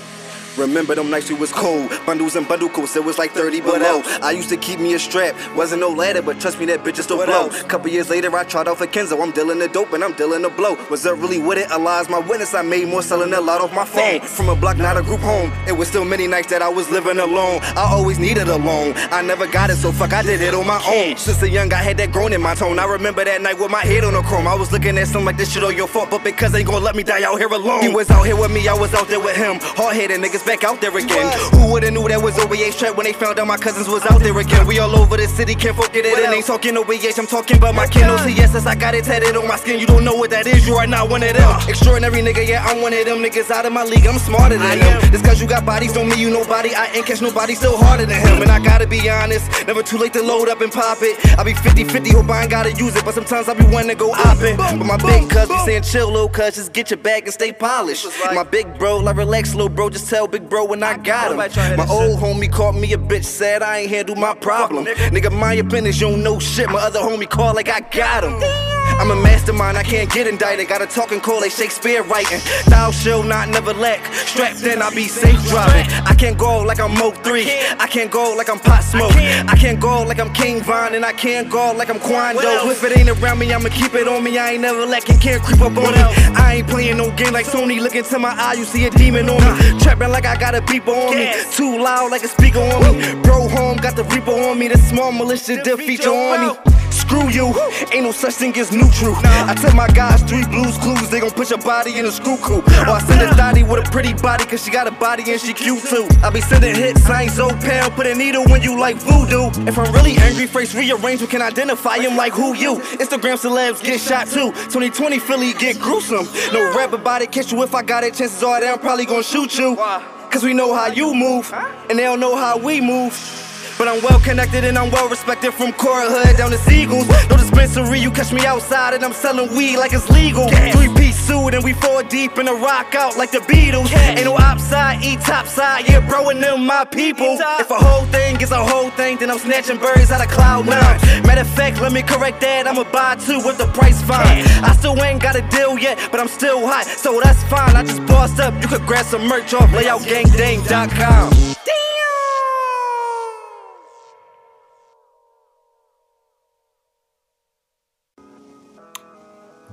Remember 0.57 0.95
them 0.95 1.11
nights 1.11 1.31
we 1.31 1.37
was 1.37 1.53
cold, 1.53 1.91
bundles 2.05 2.35
and 2.37 2.47
bundle 2.47 2.69
coats, 2.69 2.97
it 2.97 3.05
was 3.05 3.19
like 3.19 3.31
30 3.33 3.61
below. 3.61 4.03
I 4.23 4.33
used 4.33 4.49
to 4.49 4.57
keep 4.57 4.81
me 4.81 4.95
a 4.95 4.99
strap, 4.99 5.35
wasn't 5.57 5.81
no 5.81 5.89
ladder, 5.91 6.23
but 6.23 6.41
trust 6.41 6.59
me, 6.59 6.67
that 6.67 6.83
bitch 6.83 6.99
is 6.99 7.05
still 7.05 7.25
blow. 7.25 7.49
Couple 7.69 7.89
years 7.89 8.11
later, 8.11 8.35
I 8.37 8.45
tried 8.45 8.69
out 8.69 8.79
for 8.79 8.87
Kenzo, 8.87 9.23
I'm 9.23 9.31
dealing 9.31 9.61
the 9.61 9.69
dope 9.69 9.93
and 9.93 10.03
I'm 10.03 10.13
dealing 10.15 10.43
the 10.43 10.49
blow. 10.49 10.77
Was 10.91 11.05
that 11.05 11.15
really 11.15 11.39
with 11.39 11.59
it? 11.59 11.71
Elias, 11.71 12.09
my 12.09 12.19
witness, 12.19 12.53
I 12.53 12.63
made 12.63 12.89
more 12.89 13.03
selling 13.03 13.33
a 13.33 13.41
lot 13.41 13.61
off 13.61 13.73
my 13.73 13.85
phone. 13.85 14.21
From 14.21 14.49
a 14.49 14.57
block, 14.57 14.77
not 14.77 14.97
a 14.97 15.03
group 15.03 15.21
home. 15.21 15.53
It 15.69 15.73
was 15.73 15.89
still 15.89 16.05
many 16.05 16.27
nights 16.27 16.49
that 16.49 16.63
I 16.63 16.69
was 16.69 16.91
living 16.91 17.19
alone. 17.19 17.61
I 17.63 17.89
always 17.91 18.19
needed 18.19 18.49
a 18.49 18.57
loan. 18.57 18.95
I 19.13 19.23
never 19.23 19.47
got 19.47 19.71
it, 19.71 19.77
so 19.77 19.93
fuck, 19.93 20.13
I 20.13 20.23
did 20.23 20.41
it 20.41 20.53
on 20.55 20.67
my 20.67 20.83
own. 20.87 21.17
Since 21.17 21.43
a 21.43 21.49
young, 21.49 21.73
I 21.73 21.77
had 21.77 21.97
that 21.99 22.11
grown 22.11 22.33
in 22.33 22.43
my 22.43 22.55
tone. 22.55 22.79
I 22.79 22.87
remember 22.87 23.25
that 23.25 23.41
night 23.41 23.59
with 23.59 23.71
my 23.71 23.83
head 23.83 24.05
on 24.05 24.15
the 24.15 24.23
chrome. 24.23 24.49
I 24.49 24.55
was 24.55 24.73
looking 24.73 24.99
at 24.99 25.07
something 25.07 25.27
like 25.27 25.37
this 25.37 25.53
shit 25.53 25.63
on 25.63 25.77
your 25.77 25.87
fault, 25.89 26.11
but 26.11 26.25
because 26.25 26.51
they 26.53 26.65
gon' 26.65 26.83
let 26.83 26.97
me 26.97 27.05
die 27.05 27.23
out 27.23 27.39
here 27.39 27.49
alone. 27.49 27.83
He 27.83 27.89
was 27.89 28.11
out 28.11 28.25
here 28.25 28.37
with 28.37 28.51
me, 28.51 28.67
I 28.67 28.75
was 28.75 28.93
out 28.95 29.09
there 29.09 29.21
with 29.21 29.37
him. 29.37 29.59
Hard 29.61 29.95
headed 29.95 30.21
niggas 30.21 30.40
back 30.43 30.65
out 30.65 30.81
there 30.81 30.97
again. 30.97 31.33
Who 31.53 31.73
would've 31.73 31.93
knew 31.93 32.09
that 32.09 32.23
was 32.23 32.37
OBH 32.37 32.79
trap 32.79 32.97
when 32.97 33.05
they 33.05 33.13
found 33.13 33.39
out 33.39 33.47
my 33.47 33.57
cousins 33.57 33.89
was 33.89 34.05
out 34.07 34.21
there 34.21 34.37
again? 34.39 34.67
We 34.67 34.79
all 34.79 34.95
over 34.97 35.17
the 35.17 35.27
city, 35.29 35.55
can't 35.55 35.77
forget 35.77 36.05
it. 36.05 36.19
And 36.19 36.33
ain't 36.33 36.47
talking 36.47 36.75
OBH, 36.75 37.19
I'm 37.19 37.27
talking 37.27 37.57
about 37.57 37.75
my 37.75 37.87
kin. 37.87 38.03
OCSS, 38.03 38.67
I 38.67 38.75
got 38.75 38.95
it 38.95 39.05
tatted 39.05 39.37
on 39.37 39.47
my 39.47 39.57
skin. 39.57 39.79
You 39.81 39.87
don't 39.87 40.05
know 40.05 40.15
what 40.15 40.31
that 40.31 40.47
is, 40.47 40.67
you 40.67 40.75
are 40.75 40.87
not 40.87 41.11
one 41.11 41.23
of 41.23 41.35
them. 41.35 41.69
Extraordinary 41.69 42.23
nigga, 42.23 42.47
yeah, 42.47 42.65
I'm 42.65 42.83
one 42.83 42.93
of 42.93 43.05
them 43.05 43.19
niggas 43.19 43.51
out 43.51 43.67
of 43.67 43.73
my 43.73 43.85
league. 43.85 44.07
I'm 44.07 44.19
smarter 44.19 44.59
than 44.59 44.79
them. 44.79 45.13
Just 45.13 45.25
cause 45.25 45.41
you 45.41 45.47
got 45.47 45.65
bodies 45.65 45.93
don't 45.93 46.09
mean 46.09 46.19
you 46.19 46.31
nobody. 46.31 46.75
I 46.75 46.87
ain't 46.95 47.07
catch 47.07 47.21
nobody 47.21 47.55
still 47.55 47.77
harder 47.77 48.07
than 48.07 48.21
him. 48.21 48.43
And 48.43 48.51
I 48.51 48.59
gotta 48.63 48.87
be 48.87 49.09
honest, 49.11 49.67
never 49.67 49.83
too 49.83 49.99
late 49.99 50.13
to 50.15 50.23
load 50.23 50.49
up 50.49 50.61
and 50.61 50.73
pop 50.73 50.99
it. 51.01 51.17
I 51.39 51.45
be 51.45 51.55
50 51.55 51.85
50, 51.85 52.11
hope 52.13 52.31
I 52.31 52.43
ain't 52.43 52.51
gotta 52.51 52.73
use 52.73 52.97
it. 52.97 53.05
But 53.05 53.15
sometimes 53.15 53.49
I 53.49 53.55
be 53.55 53.65
wanting 53.65 53.91
to 53.91 53.95
go 53.95 54.13
oppin'. 54.13 54.57
But 54.57 54.85
my 54.85 54.97
big 54.97 55.29
cuz 55.29 55.49
be 55.49 55.59
saying 55.65 55.83
chill, 55.83 56.11
little 56.11 56.29
cuz, 56.29 56.55
just 56.57 56.73
get 56.73 56.91
your 56.91 56.99
bag 56.99 57.25
and 57.25 57.33
stay 57.33 57.53
polished. 57.53 58.07
My 58.35 58.43
big 58.43 58.79
bro, 58.79 58.99
like 58.99 59.17
relax, 59.17 59.55
little 59.55 59.69
bro, 59.69 59.91
just 59.91 60.09
tell 60.09 60.27
big 60.31 60.49
bro 60.49 60.65
when 60.65 60.83
I 60.83 60.97
got 60.97 61.33
him. 61.33 61.37
My 61.77 61.87
old 61.89 62.19
homie 62.19 62.51
called 62.51 62.77
me 62.77 62.93
a 62.93 62.99
bitch, 62.99 63.25
said 63.25 63.63
I 63.63 63.79
ain't 63.79 63.91
handle 63.91 64.17
my 64.17 64.35
problem. 64.35 64.87
Nigga, 64.87 65.33
my 65.33 65.61
business, 65.63 66.01
you 66.01 66.09
don't 66.09 66.23
know 66.23 66.39
shit. 66.39 66.71
My 66.71 66.81
other 66.81 67.01
homie 67.01 67.29
called 67.29 67.57
like 67.57 67.69
I 67.69 67.81
got 67.81 68.25
him. 68.25 68.70
I'm 69.01 69.11
a 69.11 69.17
mastermind, 69.17 69.79
I 69.79 69.83
can't 69.83 70.13
get 70.13 70.27
indicted. 70.27 70.69
Got 70.69 70.83
a 70.83 70.87
talking 70.87 71.21
cold 71.21 71.41
like 71.41 71.53
Shakespeare 71.53 72.03
writing. 72.03 72.39
Thou 72.69 72.91
shall 72.91 73.23
not 73.23 73.49
never 73.49 73.73
lack. 73.73 74.05
Strapped 74.13 74.63
in, 74.63 74.83
I 74.83 74.95
be 74.95 75.09
safe 75.09 75.43
driving. 75.49 75.91
I 76.05 76.15
can't 76.15 76.37
go 76.37 76.61
like 76.61 76.81
I'm 76.81 76.93
Mo 76.93 77.11
3. 77.11 77.49
I 77.79 77.87
can't 77.87 78.11
go 78.11 78.35
like 78.37 78.51
I'm 78.51 78.59
Pop 78.59 78.83
Smoke. 78.83 79.13
I 79.17 79.57
can't 79.57 79.81
go 79.81 80.03
like 80.03 80.21
I'm 80.21 80.31
King 80.35 80.61
Von, 80.61 80.95
and 80.95 81.03
I 81.03 81.15
can't 81.15 81.49
go 81.49 81.73
like 81.73 81.89
I'm 81.89 81.99
Quando. 81.99 82.71
If 82.71 82.85
it 82.85 82.99
ain't 82.99 83.09
around 83.09 83.39
me, 83.39 83.51
I'ma 83.55 83.71
keep 83.71 83.95
it 83.95 84.07
on 84.07 84.23
me. 84.23 84.37
I 84.37 84.51
ain't 84.51 84.61
never 84.61 84.85
lacking, 84.85 85.19
can't 85.19 85.43
creep 85.43 85.63
up 85.63 85.79
on 85.79 85.95
me. 85.95 86.03
I 86.37 86.57
ain't 86.57 86.69
playing 86.69 86.99
no 86.99 87.11
game 87.17 87.33
like 87.33 87.47
Sony. 87.47 87.81
Look 87.81 87.95
into 87.95 88.19
my 88.19 88.35
eye, 88.37 88.53
you 88.59 88.65
see 88.65 88.85
a 88.85 88.91
demon 88.91 89.31
on 89.31 89.41
me. 89.41 89.81
Trapping 89.81 90.11
like 90.11 90.27
I 90.27 90.37
got 90.37 90.55
a 90.55 90.61
beeper 90.61 90.95
on 90.95 91.17
me. 91.17 91.33
Too 91.57 91.83
loud 91.83 92.11
like 92.11 92.23
a 92.23 92.29
speaker 92.29 92.61
on 92.61 92.99
me. 92.99 93.23
Bro 93.23 93.49
home, 93.49 93.79
got 93.79 93.97
the 93.97 94.05
reaper 94.05 94.33
on 94.33 94.59
me. 94.59 94.69
The 94.69 94.77
small 94.77 95.11
militia, 95.11 95.63
death 95.63 95.79
feature 95.79 96.11
on 96.11 96.49
me. 96.49 96.71
Screw 97.11 97.29
you, 97.31 97.53
ain't 97.93 98.05
no 98.05 98.13
such 98.13 98.35
thing 98.35 98.57
as 98.57 98.71
neutral. 98.71 99.17
I 99.25 99.57
tell 99.57 99.75
my 99.75 99.89
guys 99.89 100.23
three 100.23 100.47
blues 100.47 100.79
clues, 100.79 101.11
they 101.11 101.19
gon' 101.19 101.33
put 101.33 101.51
your 101.51 101.59
body 101.59 101.99
in 101.99 102.07
a 102.07 102.13
screw 102.13 102.37
coop. 102.37 102.65
Or 102.87 102.91
I 102.91 103.01
send 103.01 103.21
a 103.21 103.35
thotty 103.35 103.65
with 103.65 103.85
a 103.85 103.91
pretty 103.91 104.15
body, 104.15 104.45
cause 104.45 104.65
she 104.65 104.71
got 104.71 104.87
a 104.87 104.93
body 104.93 105.25
and 105.27 105.41
she 105.41 105.53
cute 105.53 105.83
too. 105.83 106.07
I 106.23 106.31
be 106.31 106.41
sending 106.41 106.73
hits, 106.73 107.05
I 107.11 107.23
ain't 107.25 107.33
so 107.33 107.49
pale, 107.59 107.91
put 107.91 108.07
a 108.07 108.15
needle 108.15 108.45
when 108.45 108.63
you 108.63 108.79
like 108.79 108.95
voodoo. 108.99 109.51
If 109.67 109.77
I'm 109.77 109.93
really 109.93 110.19
angry, 110.19 110.47
face 110.47 110.73
rearrange, 110.73 111.21
we 111.21 111.27
can 111.27 111.43
identify 111.43 111.97
him 111.99 112.17
like 112.17 112.33
who 112.33 112.55
you. 112.55 112.77
Instagram 112.77 113.39
celebs 113.43 113.83
get 113.83 114.01
shot 114.01 114.29
too. 114.29 114.53
2020 114.71 115.19
Philly 115.19 115.53
get 115.55 115.81
gruesome. 115.81 116.29
No 116.53 116.73
rap 116.77 116.93
about 116.93 117.23
it, 117.23 117.33
catch 117.33 117.51
you 117.51 117.61
if 117.65 117.75
I 117.75 117.83
got 117.83 118.05
it, 118.05 118.15
chances 118.15 118.41
are 118.45 118.61
they 118.61 118.69
I'm 118.69 118.79
probably 118.79 119.05
gonna 119.05 119.25
shoot 119.25 119.59
you. 119.59 119.75
Cause 119.75 120.45
we 120.45 120.55
know 120.55 120.73
how 120.73 120.87
you 120.87 121.13
move, 121.13 121.53
and 121.53 121.99
they 121.99 122.05
don't 122.05 122.21
know 122.21 122.37
how 122.37 122.57
we 122.57 122.81
move. 122.81 123.40
But 123.81 123.89
I'm 123.89 124.03
well 124.03 124.21
connected 124.21 124.65
and 124.65 124.77
I'm 124.77 124.91
well 124.91 125.09
respected 125.09 125.53
from 125.55 125.73
Cora 125.73 126.05
Hood 126.05 126.37
down 126.37 126.51
to 126.51 126.59
Seagulls. 126.59 127.09
No 127.31 127.39
dispensary, 127.39 127.99
you 127.99 128.11
catch 128.11 128.31
me 128.31 128.45
outside 128.45 128.93
and 128.93 129.03
I'm 129.03 129.15
selling 129.15 129.57
weed 129.57 129.79
like 129.79 129.95
it's 129.95 130.07
legal. 130.11 130.51
Three 130.51 130.93
piece 130.93 131.17
suit 131.17 131.55
and 131.55 131.65
we 131.65 131.73
four 131.73 132.03
deep 132.03 132.37
in 132.37 132.47
a 132.47 132.53
rock 132.53 132.95
out 132.95 133.17
like 133.17 133.31
the 133.31 133.39
Beatles. 133.39 133.91
Ain't 133.97 134.27
no 134.27 134.37
outside, 134.37 135.03
eat 135.03 135.23
topside, 135.23 135.89
yeah, 135.89 136.07
bro, 136.07 136.29
and 136.29 136.43
them 136.43 136.67
my 136.67 136.85
people. 136.85 137.39
If 137.41 137.71
a 137.71 137.75
whole 137.75 138.05
thing 138.13 138.39
is 138.43 138.51
a 138.51 138.63
whole 138.63 138.91
thing, 138.91 139.17
then 139.17 139.31
I'm 139.31 139.39
snatching 139.39 139.79
birds 139.79 140.11
out 140.11 140.23
of 140.23 140.31
cloud 140.31 140.67
nine. 140.67 141.01
Matter 141.25 141.41
of 141.41 141.49
fact, 141.49 141.81
let 141.81 141.93
me 141.93 142.03
correct 142.03 142.43
that, 142.43 142.67
I'ma 142.67 142.85
buy 142.85 143.17
two 143.17 143.41
with 143.43 143.57
the 143.57 143.67
price 143.69 144.03
fine. 144.03 144.45
I 144.63 144.77
still 144.77 145.03
ain't 145.03 145.23
got 145.23 145.37
a 145.37 145.43
deal 145.49 145.79
yet, 145.79 145.99
but 146.11 146.21
I'm 146.21 146.29
still 146.29 146.67
hot, 146.67 146.85
so 146.85 147.19
that's 147.25 147.43
fine. 147.45 147.75
I 147.77 147.83
just 147.85 148.05
bossed 148.05 148.41
up, 148.41 148.53
you 148.61 148.69
could 148.69 148.85
grab 148.85 149.07
some 149.07 149.27
merch 149.27 149.55
off 149.55 149.71
layoutgangdang.com. 149.71 151.50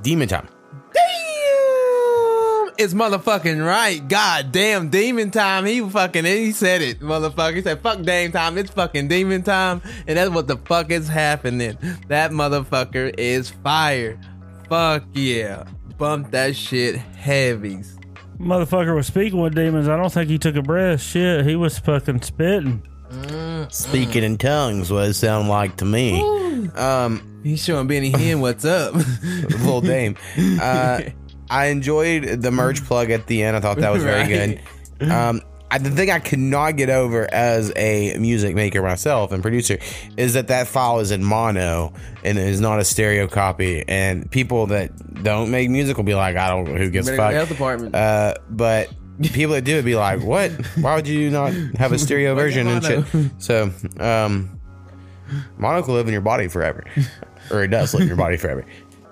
Demon 0.07 0.29
Time. 0.29 0.47
Damn! 0.93 2.69
It's 2.77 2.93
motherfucking 2.93 3.61
right. 3.65 4.07
God 4.07 4.53
damn, 4.53 4.87
demon 4.87 5.31
time. 5.31 5.65
He 5.65 5.81
fucking 5.81 6.23
he 6.23 6.53
said 6.53 6.81
it, 6.81 7.01
motherfucker. 7.01 7.55
He 7.55 7.61
said, 7.61 7.81
fuck 7.81 8.01
Dame 8.03 8.31
time. 8.31 8.57
It's 8.57 8.71
fucking 8.71 9.09
demon 9.09 9.43
time. 9.43 9.81
And 10.07 10.17
that's 10.17 10.29
what 10.29 10.47
the 10.47 10.55
fuck 10.55 10.91
is 10.91 11.09
happening. 11.09 11.77
That 12.07 12.31
motherfucker 12.31 13.15
is 13.17 13.49
fire. 13.49 14.17
Fuck 14.69 15.03
yeah. 15.11 15.65
Bump 15.97 16.31
that 16.31 16.55
shit 16.55 16.95
heavies. 16.95 17.99
Motherfucker 18.39 18.95
was 18.95 19.07
speaking 19.07 19.41
with 19.41 19.55
demons. 19.55 19.89
I 19.89 19.97
don't 19.97 20.13
think 20.13 20.29
he 20.29 20.37
took 20.37 20.55
a 20.55 20.61
breath. 20.61 21.01
Shit, 21.01 21.45
he 21.45 21.57
was 21.57 21.77
fucking 21.79 22.21
spitting. 22.21 22.81
Speaking 23.69 24.23
in 24.23 24.37
tongues, 24.37 24.89
what 24.89 25.09
it 25.09 25.15
sound 25.15 25.49
like 25.49 25.75
to 25.77 25.85
me. 25.85 26.21
Um, 26.75 27.36
He's 27.47 27.63
showing 27.63 27.87
Benny 27.87 28.11
Hinn 28.11 28.39
what's 28.41 28.65
up. 28.65 28.93
little 29.23 29.81
dame. 29.81 30.17
Uh, 30.37 31.01
I 31.49 31.67
enjoyed 31.67 32.41
the 32.41 32.51
merch 32.51 32.83
plug 32.83 33.09
at 33.11 33.27
the 33.27 33.43
end. 33.43 33.55
I 33.55 33.59
thought 33.61 33.77
that 33.77 33.91
was 33.91 34.03
very 34.03 34.21
Right. 34.33 34.59
good. 34.99 35.09
Um, 35.11 35.41
I, 35.69 35.77
the 35.79 35.89
thing 35.91 36.09
I 36.09 36.19
cannot 36.19 36.71
get 36.77 36.89
over 36.89 37.27
as 37.33 37.73
a 37.75 38.17
music 38.19 38.55
maker 38.55 38.81
myself 38.81 39.31
and 39.33 39.41
producer 39.41 39.77
is 40.15 40.33
that 40.35 40.47
that 40.47 40.67
file 40.67 40.99
is 40.99 41.11
in 41.11 41.23
mono 41.23 41.93
and 42.23 42.37
is 42.37 42.61
not 42.61 42.79
a 42.79 42.85
stereo 42.85 43.27
copy. 43.27 43.83
And 43.87 44.29
people 44.31 44.67
that 44.67 45.23
don't 45.23 45.51
make 45.51 45.69
music 45.69 45.97
will 45.97 46.05
be 46.05 46.15
like, 46.15 46.35
I 46.37 46.47
don't 46.49 46.65
know 46.65 46.75
who 46.77 46.89
gives 46.89 47.07
a 47.09 47.11
Better 47.11 47.17
go 47.17 47.23
to 47.23 47.27
the 47.27 47.27
fuck. 47.27 47.33
health 47.33 47.49
department. 47.49 47.95
Uh, 47.95 48.33
but 48.49 48.89
people 49.33 49.55
that 49.55 49.63
do 49.65 49.75
would 49.75 49.85
be 49.85 49.95
like, 49.95 50.21
what? 50.23 50.51
Why 50.77 50.95
would 50.95 51.07
you 51.07 51.29
not 51.29 51.51
have 51.77 51.91
a 51.91 51.99
stereo 51.99 52.33
Why 52.33 52.41
version 52.41 52.67
and 52.67 52.81
mono? 52.83 53.03
shit? 53.03 53.31
So, 53.39 53.71
um, 53.99 54.59
mono 55.57 55.81
can 55.83 55.93
live 55.95 56.07
in 56.07 56.13
your 56.13 56.21
body 56.21 56.47
forever, 56.47 56.85
or 57.51 57.63
it 57.63 57.67
does 57.69 57.93
live 57.93 58.07
your 58.07 58.17
body 58.17 58.37
forever. 58.37 58.65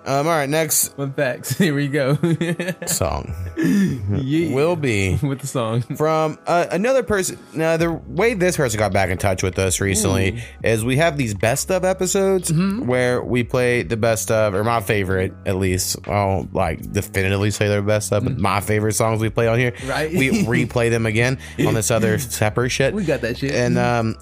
Um, 0.07 0.27
all 0.27 0.33
right, 0.33 0.47
next 0.47 0.89
Fun 0.89 1.13
facts. 1.13 1.49
Here 1.57 1.73
we 1.73 1.87
go. 1.87 2.15
song 2.85 3.33
yeah. 3.57 4.53
will 4.53 4.75
be 4.75 5.15
with 5.23 5.39
the 5.39 5.47
song. 5.47 5.81
from 5.81 6.37
uh, 6.45 6.67
another 6.69 7.01
person. 7.01 7.39
Now, 7.55 7.75
the 7.77 7.91
way 7.91 8.35
this 8.35 8.55
person 8.55 8.77
got 8.77 8.93
back 8.93 9.09
in 9.09 9.17
touch 9.17 9.41
with 9.41 9.57
us 9.57 9.81
recently 9.81 10.43
is 10.63 10.85
we 10.85 10.97
have 10.97 11.17
these 11.17 11.33
best 11.33 11.71
of 11.71 11.83
episodes 11.83 12.51
Mm-hmm. 12.51 12.85
where 12.85 13.19
we 13.23 13.43
play 13.43 13.81
the 13.81 13.97
best 13.97 14.29
of, 14.29 14.53
or 14.53 14.63
my 14.63 14.79
favorite 14.79 15.33
at 15.47 15.55
least. 15.55 15.97
I'll 16.07 16.47
like 16.53 16.91
definitively 16.91 17.49
say 17.49 17.67
they're 17.67 17.81
best 17.81 18.13
of, 18.13 18.25
but 18.25 18.37
my 18.37 18.61
favorite 18.61 18.93
songs 18.93 19.21
we 19.21 19.31
play 19.31 19.47
on 19.47 19.57
here. 19.57 19.71
Mm-hmm. 19.71 19.89
Right. 19.89 20.11
We 20.13 20.43
replay 20.43 20.91
them 20.91 21.07
again 21.07 21.39
on 21.65 21.73
this 21.73 21.89
other 21.89 22.19
separate 22.19 22.69
shit. 22.69 22.93
We 22.93 23.05
got 23.05 23.21
that 23.21 23.39
shit. 23.39 23.53
And 23.53 23.79
um, 23.79 24.17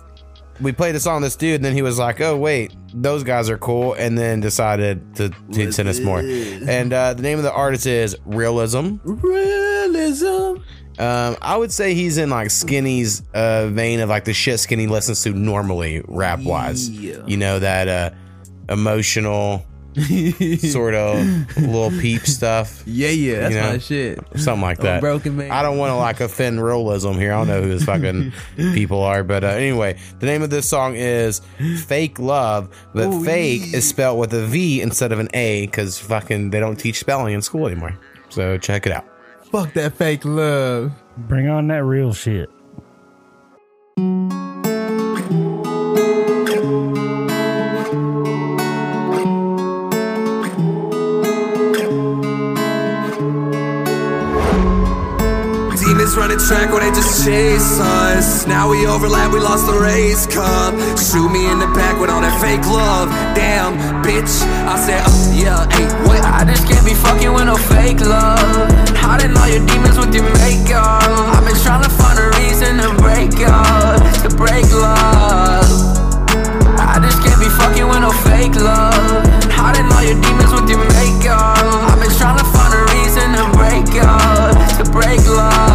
we 0.62 0.72
played 0.72 0.96
a 0.96 1.00
song 1.00 1.22
this 1.22 1.36
dude, 1.36 1.56
and 1.56 1.66
then 1.66 1.74
he 1.74 1.82
was 1.82 1.98
like, 2.00 2.22
"Oh 2.22 2.38
wait, 2.38 2.76
those 2.94 3.24
guys 3.24 3.50
are 3.50 3.58
cool," 3.58 3.94
and 3.94 4.18
then 4.18 4.40
decided 4.40 5.16
to, 5.16 5.30
to 5.54 5.72
send 5.72 5.90
us 5.90 6.00
more. 6.00 6.20
And 6.20 6.94
uh, 6.94 7.14
the 7.14 7.22
name 7.24 7.38
of 7.38 7.44
the 7.44 7.54
artist 7.54 7.86
is 7.86 8.16
Realism. 8.26 8.98
Realism. 9.04 10.62
Um, 11.00 11.38
I 11.42 11.58
would 11.58 11.72
say 11.72 11.96
he's 11.96 12.18
in 12.18 12.30
like 12.30 12.50
Skinny's 12.50 13.24
uh, 13.34 13.68
vein 13.68 14.00
of 14.00 14.10
like 14.10 14.26
the 14.26 14.34
shit 14.34 14.60
Skinny 14.60 14.88
listens 14.88 15.24
to 15.24 15.32
normally, 15.32 16.04
rap 16.08 16.40
wise. 16.40 16.90
Yeah. 16.90 17.26
You 17.26 17.38
know 17.38 17.60
that 17.60 17.88
uh, 17.88 18.12
emotional 18.70 19.66
sort 19.96 20.94
of 20.96 21.18
little 21.58 21.92
peep 21.92 22.22
stuff, 22.22 22.84
Yeah, 22.86 23.10
yeah. 23.10 23.40
That's 23.42 23.54
You 23.56 23.62
know? 23.62 23.72
my 23.72 23.78
shit. 23.78 24.20
something 24.40 24.62
like 24.62 24.80
that. 24.80 25.02
broken 25.02 25.38
man. 25.38 25.52
I 25.52 25.62
don't 25.62 25.78
want 25.78 25.92
to 25.92 25.96
like 25.96 26.20
offend 26.20 26.60
ReAlism 26.60 27.16
here. 27.16 27.34
I 27.34 27.38
don't 27.38 27.48
know 27.48 27.62
who 27.62 27.70
his 27.70 27.84
fucking 27.86 28.34
people 28.74 29.02
are, 29.02 29.24
but 29.24 29.44
uh, 29.44 29.48
anyway, 29.48 29.98
the 30.20 30.26
name 30.26 30.42
of 30.42 30.50
this 30.50 30.68
song 30.70 30.96
is 30.96 31.42
"Fake 31.86 32.20
Love," 32.20 32.70
but 32.94 33.08
Ooh, 33.08 33.24
"fake" 33.24 33.62
yeah. 33.68 33.78
is 33.78 33.88
spelled 33.88 34.20
with 34.20 34.34
a 34.34 34.46
V 34.46 34.82
instead 34.82 35.12
of 35.12 35.20
an 35.20 35.30
A 35.34 35.66
because 35.68 36.00
fucking 36.00 36.50
they 36.50 36.60
don't 36.60 36.76
teach 36.78 37.00
spelling 37.00 37.34
in 37.34 37.42
school 37.42 37.68
anymore. 37.68 37.98
So 38.30 38.58
check 38.58 38.86
it 38.86 38.92
out. 38.92 39.06
Fuck 39.52 39.74
that 39.74 39.94
fake 39.94 40.26
love. 40.26 40.92
Bring 41.16 41.48
on 41.48 41.68
that 41.68 41.84
real 41.84 42.12
shit. 42.14 42.50
Track 56.48 56.72
where 56.72 56.84
they 56.84 56.92
just 56.92 57.24
chase 57.24 57.80
us. 57.80 58.46
Now 58.48 58.70
we 58.70 58.86
overlap, 58.86 59.32
we 59.32 59.40
lost 59.40 59.66
the 59.66 59.78
race 59.80 60.28
cup. 60.28 60.76
Shoot 61.00 61.32
me 61.32 61.48
in 61.48 61.60
the 61.60 61.72
back 61.72 62.00
with 62.00 62.10
all 62.10 62.20
that 62.20 62.36
fake 62.44 62.66
love. 62.68 63.08
Damn, 63.32 63.80
bitch. 64.04 64.44
I 64.68 64.76
said, 64.76 65.00
uh, 65.08 65.14
yeah, 65.32 65.64
hey, 65.72 65.88
what? 66.04 66.20
I 66.26 66.44
just 66.44 66.68
can't 66.68 66.84
be 66.86 66.94
fucking 66.94 67.32
with 67.32 67.48
no 67.48 67.56
fake 67.56 68.02
love. 68.04 68.68
Hiding 69.00 69.36
all 69.40 69.48
your 69.48 69.64
demons 69.64 69.96
with 69.96 70.12
your 70.12 70.28
makeup. 70.44 71.08
I've 71.32 71.46
been 71.48 71.56
trying 71.64 71.84
to 71.84 71.92
find 71.96 72.20
a 72.20 72.28
reason 72.44 72.76
to 72.84 72.92
break 73.00 73.40
up, 73.48 74.04
to 74.28 74.30
break 74.36 74.68
love. 74.76 75.64
I 76.76 77.00
just 77.00 77.24
can't 77.24 77.40
be 77.40 77.48
fucking 77.48 77.88
with 77.88 78.04
no 78.04 78.12
fake 78.28 78.60
love. 78.60 79.24
Hiding 79.48 79.88
all 79.96 80.04
your 80.04 80.20
demons 80.20 80.52
with 80.52 80.68
your 80.68 80.84
makeup. 80.92 81.56
I've 81.88 82.00
been 82.04 82.12
trying 82.20 82.36
to 82.36 82.48
find 82.52 82.72
a 82.76 82.82
reason 83.00 83.32
to 83.40 83.46
break 83.56 83.88
up, 84.04 84.52
to 84.76 84.84
break 84.92 85.24
love. 85.24 85.73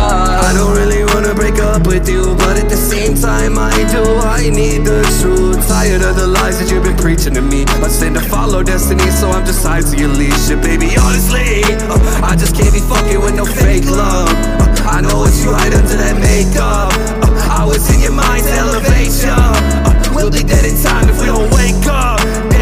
I 0.49 0.55
don't 0.55 0.75
really 0.75 1.05
wanna 1.13 1.35
break 1.35 1.59
up 1.61 1.87
with 1.87 2.09
you, 2.09 2.35
but 2.41 2.57
at 2.57 2.71
the 2.71 2.81
same 2.93 3.15
time 3.15 3.59
I 3.59 3.77
do. 3.93 4.01
I 4.25 4.49
need 4.49 4.81
the 4.89 5.05
truth. 5.21 5.61
Tired 5.69 6.01
of 6.01 6.17
the 6.17 6.27
lies 6.27 6.59
that 6.59 6.73
you've 6.73 6.85
been 6.85 6.97
preaching 6.97 7.35
to 7.35 7.43
me. 7.43 7.67
I 7.85 7.89
stand 7.89 8.15
to 8.15 8.23
follow 8.23 8.63
destiny, 8.63 9.11
so 9.11 9.29
I'm 9.29 9.45
just 9.45 9.63
tied 9.63 9.85
to 9.85 9.97
your. 9.99 10.09
And 10.09 10.63
baby, 10.63 10.97
honestly, 10.97 11.61
uh, 11.93 12.25
I 12.25 12.35
just 12.35 12.57
can't 12.57 12.73
be 12.73 12.81
fucking 12.81 13.21
with 13.21 13.37
no 13.37 13.45
fake 13.45 13.85
love. 13.85 14.33
Uh, 14.33 14.89
I 14.89 15.03
know 15.03 15.25
it's 15.25 15.45
you 15.45 15.53
hide 15.53 15.75
under 15.75 15.97
that 16.01 16.17
makeup. 16.17 16.97
Uh, 17.21 17.61
I 17.61 17.67
was 17.69 17.85
in 17.93 18.01
your 18.01 18.13
mind's 18.13 18.49
elevation. 18.49 19.29
Uh, 19.29 19.93
we'll 20.17 20.31
be 20.31 20.43
dead 20.43 20.65
in 20.65 20.81
time 20.81 21.11
if 21.11 21.21
we 21.21 21.27
don't 21.27 21.53
wake 21.53 21.85
up. 21.85 22.58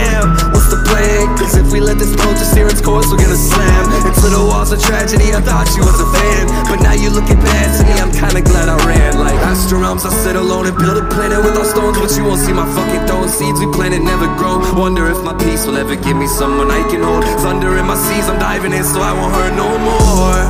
Cause 1.37 1.57
if 1.57 1.73
we 1.73 1.81
let 1.81 1.99
this 1.99 2.15
boat 2.17 2.35
just 2.35 2.53
steer 2.53 2.67
its 2.67 2.81
course, 2.81 3.07
we're 3.11 3.23
gonna 3.23 3.37
slam 3.37 3.87
into 4.07 4.29
the 4.33 4.43
walls 4.43 4.73
of 4.73 4.81
tragedy. 4.83 5.31
I 5.35 5.41
thought 5.41 5.69
you 5.77 5.85
was 5.85 6.01
a 6.01 6.09
fan, 6.11 6.49
but 6.67 6.83
now 6.83 6.93
you 6.93 7.11
looking 7.11 7.39
to 7.39 7.83
me. 7.87 7.95
I'm 8.01 8.11
kinda 8.11 8.41
glad 8.43 8.69
I 8.69 8.77
ran. 8.87 9.19
Like 9.19 9.37
astral 9.47 9.81
realms, 9.83 10.05
I 10.05 10.11
sit 10.11 10.37
alone 10.37 10.67
and 10.67 10.77
build 10.77 10.97
a 10.97 11.07
planet 11.09 11.45
with 11.45 11.57
our 11.57 11.65
stones, 11.65 11.99
but 11.99 12.11
you 12.17 12.25
won't 12.25 12.41
see 12.41 12.53
my 12.53 12.67
fucking 12.75 13.07
throwing 13.07 13.29
Seeds 13.29 13.61
we 13.61 13.67
planted 13.73 14.03
never 14.03 14.27
grow. 14.41 14.59
Wonder 14.75 15.11
if 15.11 15.23
my 15.23 15.35
peace 15.35 15.67
will 15.67 15.77
ever 15.77 15.97
give 15.97 16.17
me 16.17 16.27
someone 16.27 16.71
I 16.71 16.83
can 16.89 17.03
hold. 17.03 17.25
Thunder 17.45 17.77
in 17.77 17.87
my 17.87 17.97
seas, 17.97 18.29
I'm 18.29 18.39
diving 18.39 18.73
in 18.73 18.85
so 18.85 19.01
I 19.03 19.13
won't 19.13 19.35
hurt 19.35 19.55
no 19.55 19.69
more. 19.79 20.41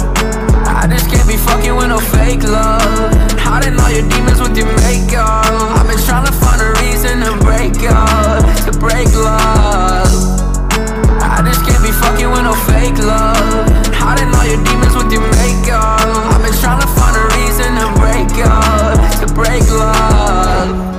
I 0.70 0.86
just 0.88 1.10
can't 1.10 1.26
be 1.26 1.36
fucking 1.36 1.74
with 1.74 1.88
no 1.88 1.98
fake 1.98 2.42
love. 2.44 3.12
Hiding 3.40 3.80
all 3.80 3.90
your 3.90 4.06
demons 4.08 4.40
with 4.40 4.56
your 4.56 4.70
makeup. 4.84 5.44
I've 5.76 5.88
been 5.88 5.98
trying 6.04 6.26
to 6.26 6.32
find 6.32 6.60
a 6.60 6.70
reason 6.84 7.20
to 7.26 7.32
break 7.42 7.76
up, 7.90 8.44
to 8.66 8.72
break 8.78 9.08
love. 9.14 10.35
I 11.66 11.68
just 11.68 11.82
can't 11.82 11.82
be 11.82 11.92
fucking 11.92 12.30
with 12.30 12.42
no 12.42 12.54
fake 12.54 12.98
love. 12.98 13.86
Hiding 13.94 14.34
all 14.34 14.46
your 14.46 14.62
demons 14.64 14.94
with 14.94 15.12
your 15.12 15.22
makeup. 15.22 16.00
I've 16.00 16.42
been 16.42 16.52
trying 16.60 16.80
to 16.80 16.86
find 16.86 17.16
a 17.16 17.24
reason 17.36 17.74
to 17.74 17.86
break 17.98 18.46
up, 18.46 19.20
to 19.20 19.34
break 19.34 19.68
love. 19.70 20.92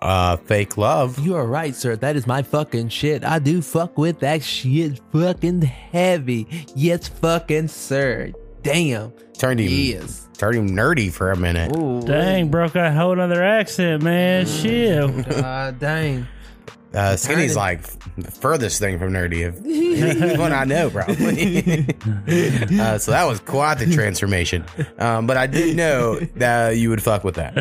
Uh, 0.00 0.36
"Fake 0.36 0.76
Love." 0.76 1.18
You 1.18 1.34
are 1.36 1.46
right, 1.46 1.74
sir. 1.74 1.96
That 1.96 2.16
is 2.16 2.26
my 2.26 2.42
fucking 2.42 2.90
shit. 2.90 3.24
I 3.24 3.38
do 3.38 3.62
fuck 3.62 3.96
with 3.96 4.20
that 4.20 4.42
shit 4.42 5.00
fucking 5.10 5.62
heavy. 5.62 6.46
Yes, 6.74 7.08
fucking 7.08 7.68
sir. 7.68 8.32
Damn. 8.62 9.12
Turned 9.38 9.60
him, 9.60 9.68
Yes. 9.70 10.26
turned 10.38 10.56
him 10.56 10.70
nerdy 10.76 11.12
for 11.12 11.30
a 11.30 11.36
minute. 11.36 11.76
Ooh, 11.76 12.00
Dang, 12.02 12.48
broke 12.48 12.74
a 12.74 12.90
whole 12.92 13.20
other 13.20 13.42
accent, 13.44 14.02
man. 14.02 14.46
Shit. 14.46 15.28
God 15.28 15.78
dang. 15.78 16.26
Uh, 16.96 17.14
Skinny's 17.14 17.56
like 17.56 17.82
the 18.16 18.30
furthest 18.30 18.80
thing 18.80 18.98
from 18.98 19.12
nerdy. 19.12 19.46
If, 19.46 20.38
one 20.38 20.52
I 20.52 20.64
know, 20.64 20.88
probably. 20.88 21.86
uh, 22.80 22.98
so 22.98 23.10
that 23.10 23.24
was 23.26 23.40
quite 23.40 23.74
the 23.74 23.92
transformation. 23.92 24.64
Um, 24.98 25.26
but 25.26 25.36
I 25.36 25.46
did 25.46 25.76
know 25.76 26.18
that 26.36 26.78
you 26.78 26.88
would 26.88 27.02
fuck 27.02 27.22
with 27.22 27.34
that. 27.34 27.54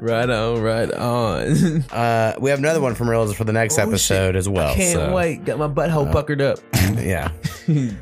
Right 0.00 0.28
on, 0.28 0.60
right 0.60 0.90
on. 0.92 1.84
Uh, 1.94 2.34
we 2.40 2.50
have 2.50 2.58
another 2.58 2.80
one 2.80 2.94
from 2.94 3.08
Reels 3.08 3.34
for 3.34 3.44
the 3.44 3.52
next 3.52 3.78
episode 3.78 4.36
as 4.36 4.48
well. 4.48 4.74
Can't 4.74 4.94
so, 4.94 5.14
wait. 5.14 5.44
Got 5.44 5.58
my 5.58 5.68
butthole 5.68 6.10
puckered 6.10 6.40
up. 6.40 6.58
Yeah, 6.94 7.32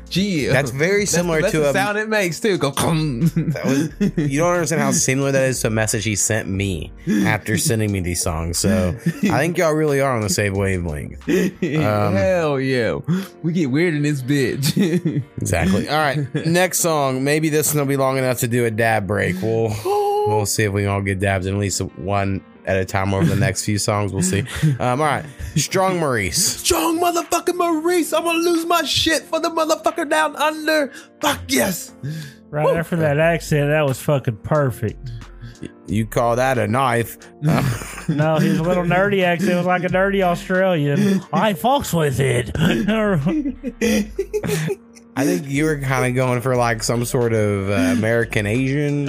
Gee. 0.09 0.45
that's 0.45 0.71
very 0.71 1.05
similar 1.05 1.41
that's 1.41 1.51
to 1.53 1.59
the 1.59 1.69
a. 1.69 1.73
sound 1.73 1.97
it 1.97 2.07
makes 2.09 2.39
too. 2.39 2.57
Go. 2.57 2.71
that 2.71 3.61
was, 3.65 4.29
you 4.29 4.39
don't 4.39 4.53
understand 4.53 4.81
how 4.81 4.91
similar 4.91 5.31
that 5.31 5.45
is 5.45 5.61
to 5.61 5.67
a 5.67 5.69
message 5.71 6.03
he 6.03 6.15
sent 6.15 6.47
me 6.47 6.91
after 7.25 7.57
sending 7.57 7.91
me 7.91 8.01
these 8.01 8.21
songs. 8.21 8.57
So 8.57 8.95
I 9.05 9.39
think 9.39 9.57
y'all 9.57 9.73
really 9.73 9.99
are 9.99 10.15
on 10.15 10.21
the 10.21 10.29
same 10.29 10.53
wavelength. 10.77 11.23
Um, 11.63 12.13
Hell 12.15 12.59
yeah. 12.59 12.99
We 13.41 13.53
get 13.53 13.71
weird 13.71 13.93
in 13.93 14.03
this 14.03 14.21
bitch. 14.21 15.23
Exactly. 15.37 15.89
All 15.89 15.97
right. 15.97 16.33
Next 16.45 16.79
song. 16.79 17.23
Maybe 17.23 17.49
this 17.49 17.73
one 17.73 17.79
will 17.81 17.87
be 17.89 17.97
long 17.97 18.17
enough 18.17 18.39
to 18.39 18.47
do 18.47 18.65
a 18.65 18.71
dab 18.71 19.07
break. 19.07 19.35
We'll 19.41 19.73
we'll 20.27 20.45
see 20.45 20.63
if 20.63 20.71
we 20.73 20.81
can 20.83 20.89
all 20.89 21.01
get 21.01 21.19
dabs 21.19 21.45
in 21.45 21.53
at 21.53 21.59
least 21.59 21.81
one 21.81 22.43
at 22.65 22.77
a 22.77 22.85
time 22.85 23.13
over 23.13 23.25
the 23.25 23.35
next 23.35 23.65
few 23.65 23.77
songs. 23.77 24.13
We'll 24.13 24.23
see. 24.23 24.45
Um, 24.79 25.01
all 25.01 25.07
right. 25.07 25.25
Strong 25.55 25.99
Maurice. 25.99 26.61
Strong 26.61 26.99
motherfucking 26.99 27.55
Maurice. 27.55 28.13
I'm 28.13 28.23
gonna 28.23 28.39
lose 28.39 28.65
my 28.65 28.83
shit 28.83 29.23
for 29.23 29.39
the 29.39 29.49
motherfucker 29.49 30.09
down 30.09 30.35
under. 30.37 30.91
Fuck 31.19 31.41
yes. 31.49 31.93
Right 32.49 32.77
after 32.77 32.95
that 32.97 33.19
accent, 33.19 33.69
that 33.69 33.85
was 33.85 33.99
fucking 33.99 34.37
perfect. 34.37 35.11
You 35.87 36.05
call 36.05 36.37
that 36.37 36.57
a 36.57 36.67
knife? 36.67 37.17
No, 38.09 38.35
his 38.35 38.59
little 38.59 38.83
nerdy 38.83 39.23
accent 39.23 39.51
It 39.51 39.55
was 39.55 39.65
like 39.65 39.85
a 39.85 39.87
nerdy 39.87 40.21
Australian. 40.23 41.21
I 41.33 41.53
fucks 41.53 41.97
with 41.97 42.19
it. 42.19 42.51
I 45.15 45.25
think 45.25 45.47
you 45.47 45.63
were 45.63 45.79
kind 45.79 46.05
of 46.07 46.15
going 46.15 46.41
for 46.41 46.57
like 46.57 46.83
some 46.83 47.05
sort 47.05 47.31
of 47.31 47.69
uh, 47.69 47.73
American 47.97 48.45
Asian. 48.45 49.05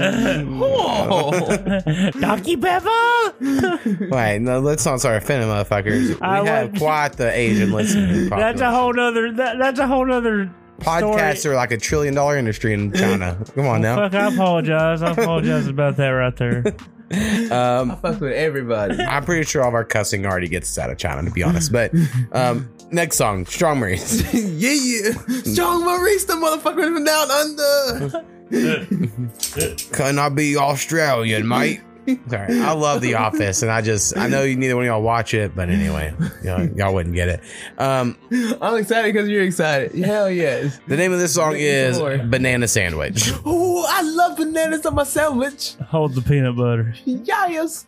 Donkey 2.20 2.56
Pepper. 2.56 3.34
Wait, 4.10 4.38
no, 4.38 4.60
let's 4.60 4.86
not 4.86 5.00
start 5.00 5.20
offending 5.22 5.48
motherfuckers. 5.48 6.10
We 6.10 6.20
I 6.20 6.44
have 6.44 6.74
quite 6.74 7.14
the 7.14 7.36
Asian 7.36 7.72
listening. 7.72 8.28
That's 8.28 8.60
a 8.60 8.70
whole 8.70 8.98
other. 9.00 9.32
That, 9.32 9.58
that's 9.58 9.80
a 9.80 9.88
whole 9.88 10.06
nother. 10.06 10.54
Podcasts 10.80 11.38
story. 11.38 11.54
are 11.54 11.56
like 11.56 11.72
a 11.72 11.78
trillion 11.78 12.14
dollar 12.14 12.36
industry 12.36 12.72
in 12.74 12.92
China. 12.92 13.38
Come 13.54 13.66
on 13.66 13.80
now. 13.80 13.96
Fuck, 13.96 14.14
I 14.14 14.32
apologize. 14.32 15.02
I 15.02 15.12
apologize 15.12 15.66
about 15.66 15.96
that 15.96 16.08
right 16.08 16.36
there. 16.36 16.64
Um, 17.12 17.92
I 17.92 17.96
fuck 17.96 18.20
with 18.20 18.32
everybody. 18.32 19.00
I'm 19.00 19.24
pretty 19.24 19.44
sure 19.44 19.62
all 19.62 19.68
of 19.68 19.74
our 19.74 19.84
cussing 19.84 20.26
already 20.26 20.48
gets 20.48 20.70
us 20.70 20.78
out 20.82 20.90
of 20.90 20.96
China, 20.98 21.22
to 21.22 21.30
be 21.30 21.44
honest. 21.44 21.70
But 21.70 21.92
um, 22.32 22.68
next 22.90 23.16
song, 23.16 23.46
Strong 23.46 23.78
Maurice. 23.78 24.34
yeah, 24.34 24.72
yeah. 24.72 25.12
Strong 25.42 25.84
Maurice, 25.84 26.24
the 26.24 26.32
motherfucker 26.32 26.92
from 26.92 27.04
down 27.04 27.30
under. 27.30 28.24
Can 29.92 30.18
I 30.18 30.28
be 30.30 30.56
Australian, 30.56 31.46
mate? 31.46 31.82
Sorry, 32.28 32.60
I 32.60 32.72
love 32.72 33.00
The 33.00 33.14
Office, 33.14 33.62
and 33.62 33.70
I 33.70 33.80
just 33.80 34.16
I 34.16 34.28
know 34.28 34.42
you 34.42 34.56
neither 34.56 34.76
one 34.76 34.84
of 34.84 34.88
y'all 34.88 35.02
watch 35.02 35.34
it, 35.34 35.54
but 35.54 35.70
anyway, 35.70 36.14
y'all, 36.42 36.64
y'all 36.70 36.94
wouldn't 36.94 37.14
get 37.14 37.28
it. 37.28 37.40
Um, 37.78 38.16
I'm 38.60 38.76
excited 38.76 39.12
because 39.12 39.28
you're 39.28 39.42
excited. 39.42 39.94
Hell 39.94 40.30
yes. 40.30 40.78
the 40.86 40.96
name 40.96 41.12
of 41.12 41.18
this 41.18 41.34
song 41.34 41.54
is 41.56 41.98
more. 41.98 42.18
Banana 42.18 42.68
Sandwich. 42.68 43.30
Oh, 43.46 43.84
I 43.88 44.02
love 44.02 44.36
bananas 44.36 44.86
on 44.86 44.94
my 44.94 45.04
sandwich. 45.04 45.74
Hold 45.88 46.14
the 46.14 46.22
peanut 46.22 46.56
butter. 46.56 46.94
Yes. 47.04 47.86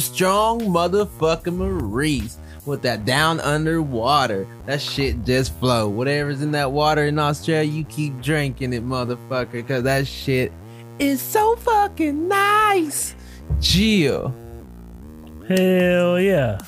Strong 0.00 0.60
motherfucking 0.60 1.56
Maurice 1.56 2.38
with 2.66 2.82
that 2.82 3.04
down 3.04 3.40
underwater. 3.40 4.46
That 4.66 4.80
shit 4.80 5.24
just 5.24 5.54
flow. 5.58 5.88
Whatever's 5.88 6.42
in 6.42 6.52
that 6.52 6.72
water 6.72 7.06
in 7.06 7.18
Australia, 7.18 7.70
you 7.70 7.84
keep 7.84 8.20
drinking 8.20 8.72
it, 8.72 8.84
motherfucker, 8.84 9.52
because 9.52 9.84
that 9.84 10.06
shit 10.06 10.52
is 10.98 11.20
so 11.20 11.56
fucking 11.56 12.28
nice. 12.28 13.14
Chill. 13.60 14.34
Hell 15.48 16.20
yeah. 16.20 16.58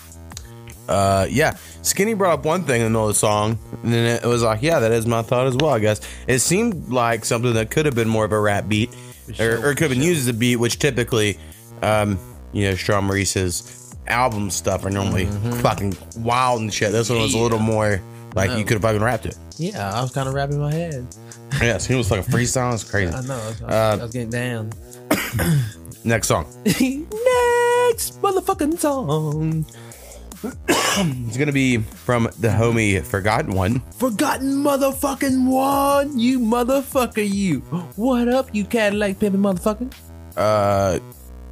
Uh, 0.89 1.27
yeah. 1.31 1.57
Skinny 1.83 2.15
brought 2.15 2.41
up 2.41 2.45
one 2.45 2.65
thing 2.65 2.81
in 2.81 2.87
the 2.87 2.91
middle 2.91 3.09
of 3.09 3.15
the 3.15 3.19
song, 3.19 3.59
and 3.83 3.93
then 3.93 4.21
it 4.23 4.27
was 4.27 4.43
like, 4.43 4.63
yeah, 4.63 4.79
that 4.81 4.93
is 4.93 5.07
my 5.07 5.23
thought 5.23 5.47
as 5.47 5.57
well. 5.57 5.71
I 5.71 5.79
guess 5.79 6.01
it 6.27 6.41
seemed 6.41 6.89
like 6.89 7.25
something 7.25 7.55
that 7.55 7.71
could 7.71 7.87
have 7.87 7.95
been 7.95 8.09
more 8.09 8.25
of 8.25 8.33
a 8.33 8.41
rap 8.41 8.69
beat, 8.69 8.91
or, 9.39 9.59
or 9.59 9.75
could 9.75 9.83
have 9.83 9.91
been 9.91 10.03
used 10.03 10.21
as 10.21 10.29
a 10.29 10.33
beat, 10.33 10.57
which 10.57 10.79
typically, 10.79 11.39
um, 11.83 12.19
you 12.53 12.69
know, 12.69 12.75
Strong 12.75 13.05
Maurice's 13.05 13.95
album 14.07 14.51
stuff 14.51 14.85
are 14.85 14.91
normally 14.91 15.27
fucking 15.61 15.97
wild 16.19 16.61
and 16.61 16.73
shit. 16.73 16.93
This 16.93 17.09
one 17.11 17.21
was 17.21 17.35
a 17.35 17.39
little 17.39 17.59
more 17.59 18.01
like 18.35 18.57
you 18.59 18.65
could 18.65 18.75
have 18.75 18.83
fucking 18.83 19.03
rapped 19.03 19.27
it. 19.27 19.37
Yeah, 19.59 19.93
I 19.93 20.01
was 20.03 20.11
kind 20.13 20.29
of 20.29 20.35
rapping 20.35 20.59
my 20.61 20.73
head. 20.73 21.07
Yes, 21.61 21.87
he 21.87 21.95
was 21.95 22.11
like 22.11 22.27
a 22.27 22.31
freestyle. 22.31 22.73
It's 22.75 22.83
crazy. 22.89 23.13
I 23.15 23.21
know. 23.23 23.35
I 23.35 23.47
was, 23.49 23.63
Uh, 23.63 23.97
I 24.01 24.03
was 24.03 24.13
getting 24.13 24.31
down. 24.31 24.73
Next 26.05 26.27
song. 26.29 26.47
Next 26.65 28.21
motherfucking 28.23 28.79
song. 28.79 29.67
It's 30.95 31.37
gonna 31.39 31.53
be 31.53 31.79
from 31.79 32.25
the 32.41 32.49
homie 32.49 33.01
Forgotten 33.03 33.55
One. 33.55 33.81
Forgotten 33.97 34.57
motherfucking 34.63 35.47
one, 35.47 36.19
you 36.19 36.39
motherfucker, 36.41 37.27
you. 37.27 37.61
What 37.97 38.29
up, 38.29 38.53
you 38.53 38.65
Cadillac 38.65 39.19
pimpin' 39.21 39.37
motherfucker? 39.37 39.91
Uh, 40.37 40.99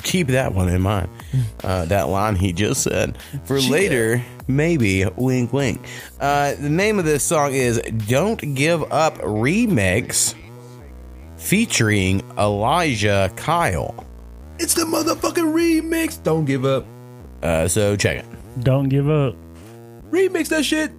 keep 0.02 0.28
that 0.28 0.54
one 0.54 0.68
in 0.68 0.82
mind. 0.82 1.08
Uh, 1.62 1.84
that 1.86 2.08
line 2.08 2.36
he 2.36 2.52
just 2.52 2.82
said 2.82 3.18
for 3.44 3.60
later, 3.60 4.22
maybe. 4.48 5.04
Wink, 5.16 5.52
wink. 5.52 5.80
Uh, 6.18 6.54
the 6.54 6.70
name 6.70 6.98
of 6.98 7.04
this 7.04 7.22
song 7.22 7.54
is 7.54 7.80
"Don't 8.08 8.54
Give 8.54 8.82
Up" 8.92 9.18
remix, 9.18 10.34
featuring 11.36 12.22
Elijah 12.38 13.32
Kyle. 13.36 14.06
It's 14.58 14.74
the 14.74 14.82
motherfucking 14.84 15.54
remix. 15.54 16.22
Don't 16.22 16.44
give 16.44 16.64
up. 16.64 16.86
Uh, 17.42 17.68
so 17.68 17.96
check 17.96 18.18
it. 18.18 18.26
Don't 18.62 18.88
give 18.88 19.08
up. 19.08 19.34
Remix 20.10 20.48
that 20.48 20.64
shit. 20.64 20.90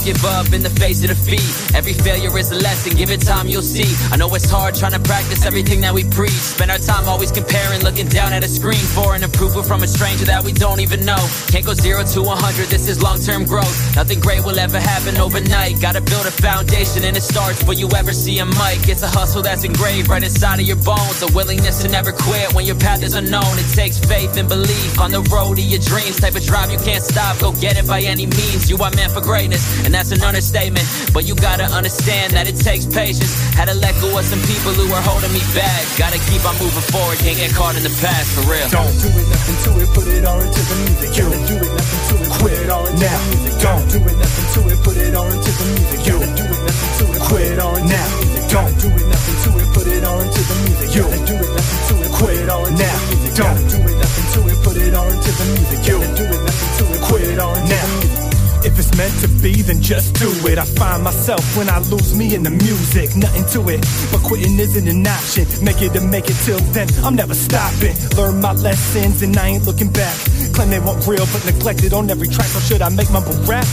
Don't 0.00 0.14
give 0.14 0.24
up 0.24 0.52
in 0.54 0.62
the 0.62 0.70
face 0.70 1.02
of 1.04 1.10
defeat. 1.10 1.76
Every 1.76 1.92
failure 1.92 2.32
is 2.38 2.50
a 2.50 2.54
lesson. 2.54 2.96
Give 2.96 3.10
it 3.10 3.20
time, 3.20 3.48
you'll 3.48 3.60
see. 3.60 3.84
I 4.10 4.16
know 4.16 4.32
it's 4.34 4.48
hard 4.48 4.74
trying 4.74 4.92
to 4.92 5.00
practice 5.00 5.44
everything 5.44 5.82
that 5.82 5.92
we 5.92 6.04
preach. 6.04 6.40
Spend 6.56 6.70
our 6.70 6.78
time 6.78 7.06
always 7.06 7.30
comparing, 7.30 7.82
looking 7.82 8.08
down 8.08 8.32
at 8.32 8.42
a 8.42 8.48
screen 8.48 8.80
for 8.96 9.14
an 9.14 9.24
approval 9.24 9.62
from 9.62 9.82
a 9.82 9.86
stranger 9.86 10.24
that 10.24 10.42
we 10.42 10.52
don't 10.52 10.80
even 10.80 11.04
know. 11.04 11.20
Can't 11.52 11.66
go 11.66 11.74
zero 11.74 12.02
to 12.02 12.22
100. 12.22 12.68
This 12.68 12.88
is 12.88 13.02
long 13.02 13.20
term 13.20 13.44
growth. 13.44 13.76
Nothing 13.94 14.20
great 14.20 14.42
will 14.42 14.58
ever 14.58 14.80
happen 14.80 15.18
overnight. 15.18 15.82
Gotta 15.82 16.00
build 16.00 16.24
a 16.24 16.30
foundation 16.30 17.04
and 17.04 17.14
it 17.14 17.22
starts 17.22 17.58
before 17.58 17.74
you 17.74 17.88
ever 17.94 18.14
see 18.14 18.38
a 18.38 18.46
mic. 18.46 18.88
It's 18.88 19.02
a 19.02 19.08
hustle 19.08 19.42
that's 19.42 19.64
engraved 19.64 20.08
right 20.08 20.22
inside 20.22 20.60
of 20.60 20.66
your 20.66 20.80
bones. 20.80 21.20
A 21.20 21.28
willingness 21.36 21.82
to 21.82 21.88
never 21.88 22.12
quit 22.12 22.54
when 22.54 22.64
your 22.64 22.76
path 22.76 23.02
is 23.02 23.12
unknown. 23.12 23.52
It 23.60 23.68
takes 23.74 23.98
faith 23.98 24.38
and 24.38 24.48
belief 24.48 24.98
on 24.98 25.10
the 25.10 25.20
road 25.28 25.56
to 25.56 25.62
your 25.62 25.80
dreams. 25.80 26.16
Type 26.20 26.36
of 26.36 26.44
drive 26.44 26.72
you 26.72 26.78
can't 26.78 27.04
stop. 27.04 27.38
Go 27.38 27.52
get 27.52 27.76
it 27.76 27.86
by 27.86 28.00
any 28.00 28.24
means. 28.24 28.70
You 28.70 28.78
are 28.78 28.90
meant 28.96 29.12
for 29.12 29.20
greatness. 29.20 29.60
and 29.84 29.89
that's 29.94 30.12
an 30.12 30.22
understatement. 30.22 30.86
But 31.12 31.26
you 31.26 31.34
gotta 31.34 31.64
understand 31.64 32.32
that 32.34 32.46
it 32.48 32.56
takes 32.56 32.86
patience. 32.86 33.32
Had 33.54 33.68
to 33.68 33.74
let 33.74 33.94
go 34.00 34.08
of 34.18 34.24
some 34.24 34.40
people 34.46 34.72
who 34.72 34.86
were 34.90 35.02
holding 35.02 35.32
me 35.32 35.42
back. 35.54 35.82
Gotta 35.98 36.18
keep 36.30 36.42
on 36.46 36.54
moving 36.58 36.86
forward, 36.92 37.18
can't 37.18 37.36
get 37.36 37.50
caught 37.54 37.76
in 37.76 37.82
the 37.82 37.94
past 38.00 38.28
for 38.34 38.42
real. 38.50 38.68
Don't 38.70 38.94
do 39.02 39.08
it, 39.10 39.26
nothing 39.28 39.58
to 39.66 39.70
it, 39.82 39.88
put 39.94 40.06
it 40.08 40.24
all 40.24 40.40
into 40.40 40.62
the 40.62 40.76
music. 40.86 41.10
You 41.18 41.26
do 41.50 41.56
it, 41.60 41.72
nothing 41.74 42.02
to 42.08 42.14
it, 42.22 42.30
quit 42.40 42.56
it 42.64 42.70
all 42.70 42.86
into 42.86 43.00
Now, 43.04 43.18
the 43.18 43.26
music. 43.36 43.54
don't. 43.60 43.84
do 43.90 43.98
it, 44.00 44.16
nothing 44.20 44.48
to 44.54 44.60
it, 44.70 44.78
put 44.84 44.96
it 44.96 45.14
all 45.14 45.30
into 45.30 45.50
the 45.50 45.66
music. 45.74 46.00
You 46.06 46.16
do 46.20 46.44
it, 46.44 46.60
nothing 46.66 46.92
to 46.98 47.04
it, 47.10 47.22
quit 47.28 47.46
it 47.52 47.58
all 47.60 47.76
into 47.76 47.88
Now, 47.90 48.06
the 48.06 48.16
music. 48.24 48.44
don't. 48.50 48.74
do 48.80 48.88
it, 48.90 49.06
nothing 49.10 49.38
to 49.40 49.50
it, 49.60 49.68
put 49.74 49.86
it 49.90 50.04
all 50.04 50.20
into 50.20 50.40
the 50.50 50.56
music. 50.64 50.88
You. 50.96 51.04
do 51.26 51.34
it, 51.34 51.50
nothing 51.56 51.82
to 51.88 51.94
it, 52.04 52.12
quit 52.18 52.36
it 52.40 52.48
all 52.50 52.66
into 52.66 52.82
Now, 52.82 52.96
the 52.98 53.06
music. 53.10 53.32
don't. 53.40 53.58
do 53.70 53.78
it, 53.90 53.96
nothing 54.00 54.26
to 54.34 54.40
it, 54.50 54.58
put 54.64 54.76
it 54.76 54.94
all 54.94 55.08
into 55.10 55.30
the 55.38 55.44
music. 55.54 55.80
You. 55.88 55.98
do 56.18 56.24
it, 56.30 56.40
nothing 56.46 56.72
to 56.78 56.84
it, 56.94 57.00
quit 57.08 57.22
it 57.30 57.38
all 57.38 57.54
into 57.54 57.68
Now. 57.74 57.86
the 57.86 57.98
music. 58.00 58.19
If 58.62 58.78
it's 58.78 58.92
meant 58.96 59.14
to 59.20 59.28
be, 59.40 59.62
then 59.62 59.80
just 59.80 60.14
do 60.14 60.28
it. 60.48 60.58
I 60.58 60.64
find 60.64 61.02
myself 61.02 61.40
when 61.56 61.68
I 61.68 61.78
lose 61.88 62.14
me 62.14 62.34
in 62.34 62.42
the 62.42 62.50
music, 62.50 63.16
nothing 63.16 63.44
to 63.56 63.68
it. 63.70 63.80
But 64.12 64.22
quitting 64.22 64.58
isn't 64.58 64.86
an 64.86 65.06
option. 65.06 65.46
Make 65.64 65.80
it 65.80 65.92
to 65.94 66.00
make 66.00 66.28
it 66.28 66.36
till 66.44 66.60
then, 66.76 66.88
I'm 67.04 67.16
never 67.16 67.34
stopping. 67.34 67.96
Learn 68.16 68.40
my 68.40 68.52
lessons 68.52 69.22
and 69.22 69.36
I 69.36 69.48
ain't 69.48 69.64
looking 69.64 69.90
back. 69.90 70.16
Claim 70.52 70.70
they 70.70 70.80
want 70.80 71.06
real, 71.06 71.26
but 71.32 71.44
neglected 71.46 71.92
on 71.92 72.10
every 72.10 72.28
track. 72.28 72.46
So 72.46 72.60
should 72.60 72.82
I 72.82 72.90
make 72.90 73.10
mumble 73.10 73.36
rap? 73.48 73.66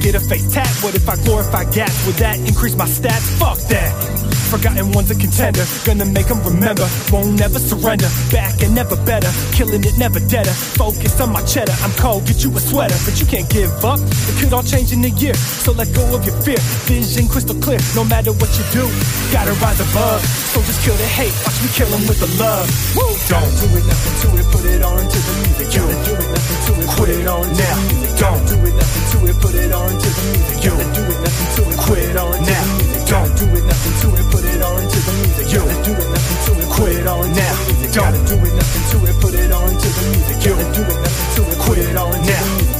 Get 0.00 0.14
a 0.14 0.20
face 0.20 0.52
tat. 0.52 0.68
What 0.80 0.94
if 0.94 1.08
I 1.08 1.16
glorify 1.24 1.64
gas? 1.70 2.06
Would 2.06 2.16
that 2.16 2.38
increase 2.40 2.76
my 2.76 2.86
stats? 2.86 3.28
Fuck 3.38 3.58
that. 3.68 4.39
Forgotten 4.50 4.90
one's 4.90 5.10
a 5.10 5.14
contender, 5.14 5.62
gonna 5.86 6.04
make 6.04 6.26
them 6.26 6.42
remember. 6.42 6.82
Won't 7.12 7.38
never 7.38 7.60
surrender, 7.60 8.10
back 8.34 8.58
and 8.62 8.74
never 8.74 8.96
better. 9.06 9.30
Killing 9.54 9.84
it, 9.84 9.96
never 9.96 10.18
deader. 10.18 10.50
Focus 10.50 11.20
on 11.20 11.30
my 11.30 11.40
cheddar, 11.46 11.70
I'm 11.86 11.94
cold, 11.94 12.26
get 12.26 12.42
you 12.42 12.50
a 12.50 12.58
sweater. 12.58 12.98
But 13.06 13.20
you 13.20 13.26
can't 13.30 13.48
give 13.48 13.70
up, 13.84 14.00
it 14.02 14.34
could 14.42 14.52
all 14.52 14.64
change 14.66 14.92
in 14.92 15.04
a 15.04 15.12
year. 15.22 15.34
So 15.34 15.70
let 15.70 15.94
go 15.94 16.02
of 16.16 16.26
your 16.26 16.34
fear, 16.42 16.58
vision 16.90 17.28
crystal 17.28 17.54
clear. 17.62 17.78
No 17.94 18.02
matter 18.02 18.32
what 18.42 18.50
you 18.58 18.66
do, 18.74 18.90
gotta 19.30 19.54
rise 19.62 19.78
above. 19.78 20.18
So 20.50 20.58
just 20.66 20.82
kill 20.82 20.98
the 20.98 21.06
hate, 21.06 21.34
watch 21.46 21.62
me 21.62 21.70
kill 21.70 21.86
them 21.94 22.02
with 22.10 22.18
the 22.18 22.30
love. 22.42 22.66
Woo! 22.98 23.06
Don't 23.30 23.54
do 23.54 23.70
it, 23.78 23.86
nothing 23.86 24.16
to 24.18 24.28
it, 24.34 24.46
put 24.50 24.64
it 24.66 24.82
on 24.82 24.98
into 24.98 25.20
the 25.30 25.34
music. 25.46 25.68
You 25.78 25.86
do 25.86 26.12
it, 26.18 26.26
nothing 26.26 26.60
to 26.66 26.72
it, 26.82 26.90
Quit 26.98 27.10
it 27.10 27.26
on 27.28 27.46
now. 27.54 28.00
Don't. 28.18 28.46
do 28.48 28.56
it, 28.66 28.74
nothing 28.74 29.06
to 29.10 29.30
it, 29.30 29.36
put 29.40 29.54
it 29.54 29.72
all 29.72 29.88
into 29.88 30.10
the 30.10 30.22
music. 30.28 30.64
You. 30.64 30.70
do 30.76 31.02
it, 31.06 31.20
nothing 31.24 31.50
to 31.54 31.70
it, 31.70 31.78
quit 31.78 31.98
it 32.02 32.10
into 32.10 32.50
Now. 32.50 32.64
Don't. 33.08 33.32
do 33.38 33.44
it, 33.46 33.64
nothing 33.64 33.94
to 34.02 34.08
it, 34.20 34.30
put 34.30 34.39
it 34.44 34.62
all 34.62 34.78
into 34.78 34.98
the 34.98 35.12
music. 35.22 35.46
You. 35.52 35.60
do 35.84 35.92
it, 35.92 36.08
nothing 36.10 36.38
to 36.46 36.60
it, 36.60 36.68
Quit 36.70 36.76
quit 36.76 36.96
it 36.96 37.06
all 37.06 37.22
into 37.24 37.40
now. 37.40 37.54
the 37.54 37.72
music. 37.72 37.92
Don't. 37.92 38.04
Gotta 38.12 38.20
do 38.28 38.36
it, 38.46 38.54
nothing 38.54 38.84
to 38.90 38.96
it, 39.10 39.16
put 39.20 39.34
it 39.34 39.52
all 39.52 39.68
into 39.68 39.88
the 39.88 40.04
music. 40.10 40.36
You. 40.44 40.54
do 40.74 40.82
it, 40.82 40.98
nothing 41.04 41.28
to 41.36 41.42
it, 41.50 41.58
quit 41.58 41.78
it 41.78 41.96
all 41.96 42.12
into 42.14 42.30
Now. 42.30 42.44
the 42.44 42.54
music. 42.56 42.76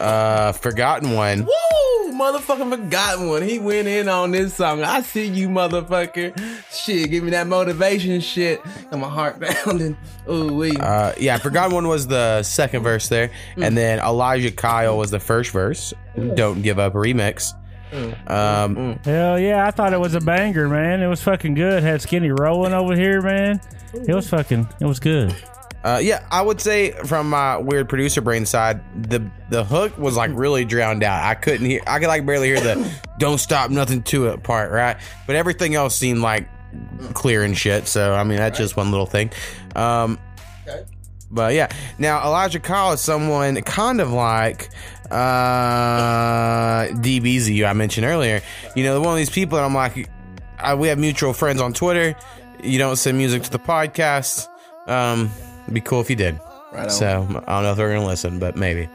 Uh, 0.00 0.52
forgotten 0.52 1.12
one. 1.12 1.44
Woo! 1.46 1.83
Motherfucking 2.14 2.70
forgot 2.70 3.18
one. 3.20 3.42
He 3.42 3.58
went 3.58 3.88
in 3.88 4.08
on 4.08 4.30
this 4.30 4.54
song. 4.54 4.82
I 4.84 5.02
see 5.02 5.26
you, 5.26 5.48
motherfucker. 5.48 6.38
Shit, 6.72 7.10
give 7.10 7.24
me 7.24 7.30
that 7.30 7.46
motivation 7.46 8.20
shit. 8.20 8.62
Got 8.90 9.00
my 9.00 9.08
heart 9.08 9.40
pounding. 9.64 9.96
Ooh, 10.30 10.54
wee. 10.54 10.76
Uh, 10.78 11.12
yeah, 11.18 11.36
forgot 11.38 11.72
one 11.72 11.88
was 11.88 12.06
the 12.06 12.42
second 12.42 12.82
verse 12.82 13.08
there, 13.08 13.30
Mm. 13.56 13.66
and 13.66 13.76
then 13.76 13.98
Elijah 13.98 14.50
Kyle 14.52 14.96
was 14.96 15.10
the 15.10 15.20
first 15.20 15.50
verse. 15.50 15.92
Don't 16.34 16.62
give 16.62 16.78
up 16.78 16.92
remix. 16.94 17.52
Mm. 17.92 18.30
Um, 18.30 18.98
Hell 19.04 19.38
yeah, 19.38 19.66
I 19.66 19.70
thought 19.70 19.92
it 19.92 20.00
was 20.00 20.14
a 20.14 20.20
banger, 20.20 20.68
man. 20.68 21.00
It 21.02 21.06
was 21.08 21.22
fucking 21.22 21.54
good. 21.54 21.82
Had 21.82 22.00
Skinny 22.02 22.30
rolling 22.30 22.72
over 22.72 22.94
here, 22.96 23.20
man. 23.22 23.60
It 23.92 24.14
was 24.14 24.28
fucking. 24.28 24.68
It 24.80 24.86
was 24.86 24.98
good. 25.00 25.34
Uh, 25.84 25.98
yeah, 26.02 26.26
I 26.30 26.40
would 26.40 26.62
say 26.62 26.92
from 26.92 27.28
my 27.28 27.58
weird 27.58 27.90
producer 27.90 28.22
brain 28.22 28.46
side, 28.46 28.80
the 29.10 29.30
the 29.50 29.64
hook 29.64 29.98
was 29.98 30.16
like 30.16 30.30
really 30.32 30.64
drowned 30.64 31.02
out. 31.02 31.22
I 31.22 31.34
couldn't 31.34 31.66
hear. 31.66 31.82
I 31.86 31.98
could 31.98 32.08
like 32.08 32.24
barely 32.24 32.48
hear 32.48 32.60
the 32.60 32.90
"Don't 33.18 33.36
stop, 33.36 33.70
nothing 33.70 34.02
to 34.04 34.28
it" 34.28 34.42
part, 34.42 34.72
right? 34.72 34.96
But 35.26 35.36
everything 35.36 35.74
else 35.74 35.94
seemed 35.94 36.20
like 36.20 36.48
clear 37.12 37.42
and 37.42 37.56
shit. 37.56 37.86
So 37.86 38.14
I 38.14 38.24
mean, 38.24 38.38
that's 38.38 38.56
just 38.56 38.78
one 38.78 38.90
little 38.90 39.04
thing. 39.04 39.30
Um, 39.76 40.18
but 41.30 41.52
yeah, 41.52 41.68
now 41.98 42.24
Elijah 42.24 42.60
Kyle 42.60 42.92
is 42.92 43.02
someone 43.02 43.60
kind 43.60 44.00
of 44.00 44.10
like 44.10 44.70
uh, 45.10 46.86
D.Beezy 46.98 47.62
I 47.62 47.74
mentioned 47.74 48.06
earlier. 48.06 48.40
You 48.74 48.84
know, 48.84 49.00
one 49.02 49.10
of 49.10 49.18
these 49.18 49.28
people 49.28 49.58
that 49.58 49.64
I'm 49.64 49.74
like, 49.74 50.08
I, 50.58 50.76
we 50.76 50.88
have 50.88 50.98
mutual 50.98 51.34
friends 51.34 51.60
on 51.60 51.74
Twitter. 51.74 52.16
You 52.62 52.78
don't 52.78 52.96
send 52.96 53.18
music 53.18 53.42
to 53.42 53.50
the 53.50 53.58
podcast. 53.58 54.48
Um, 54.86 55.30
it'd 55.64 55.74
be 55.74 55.80
cool 55.80 56.00
if 56.00 56.08
you 56.08 56.16
did. 56.16 56.40
Right 56.72 56.90
so 56.90 57.06
I 57.46 57.54
don't 57.54 57.62
know 57.62 57.70
if 57.70 57.76
they're 57.76 57.92
gonna 57.92 58.06
listen, 58.06 58.38
but 58.38 58.56
maybe. 58.56 58.88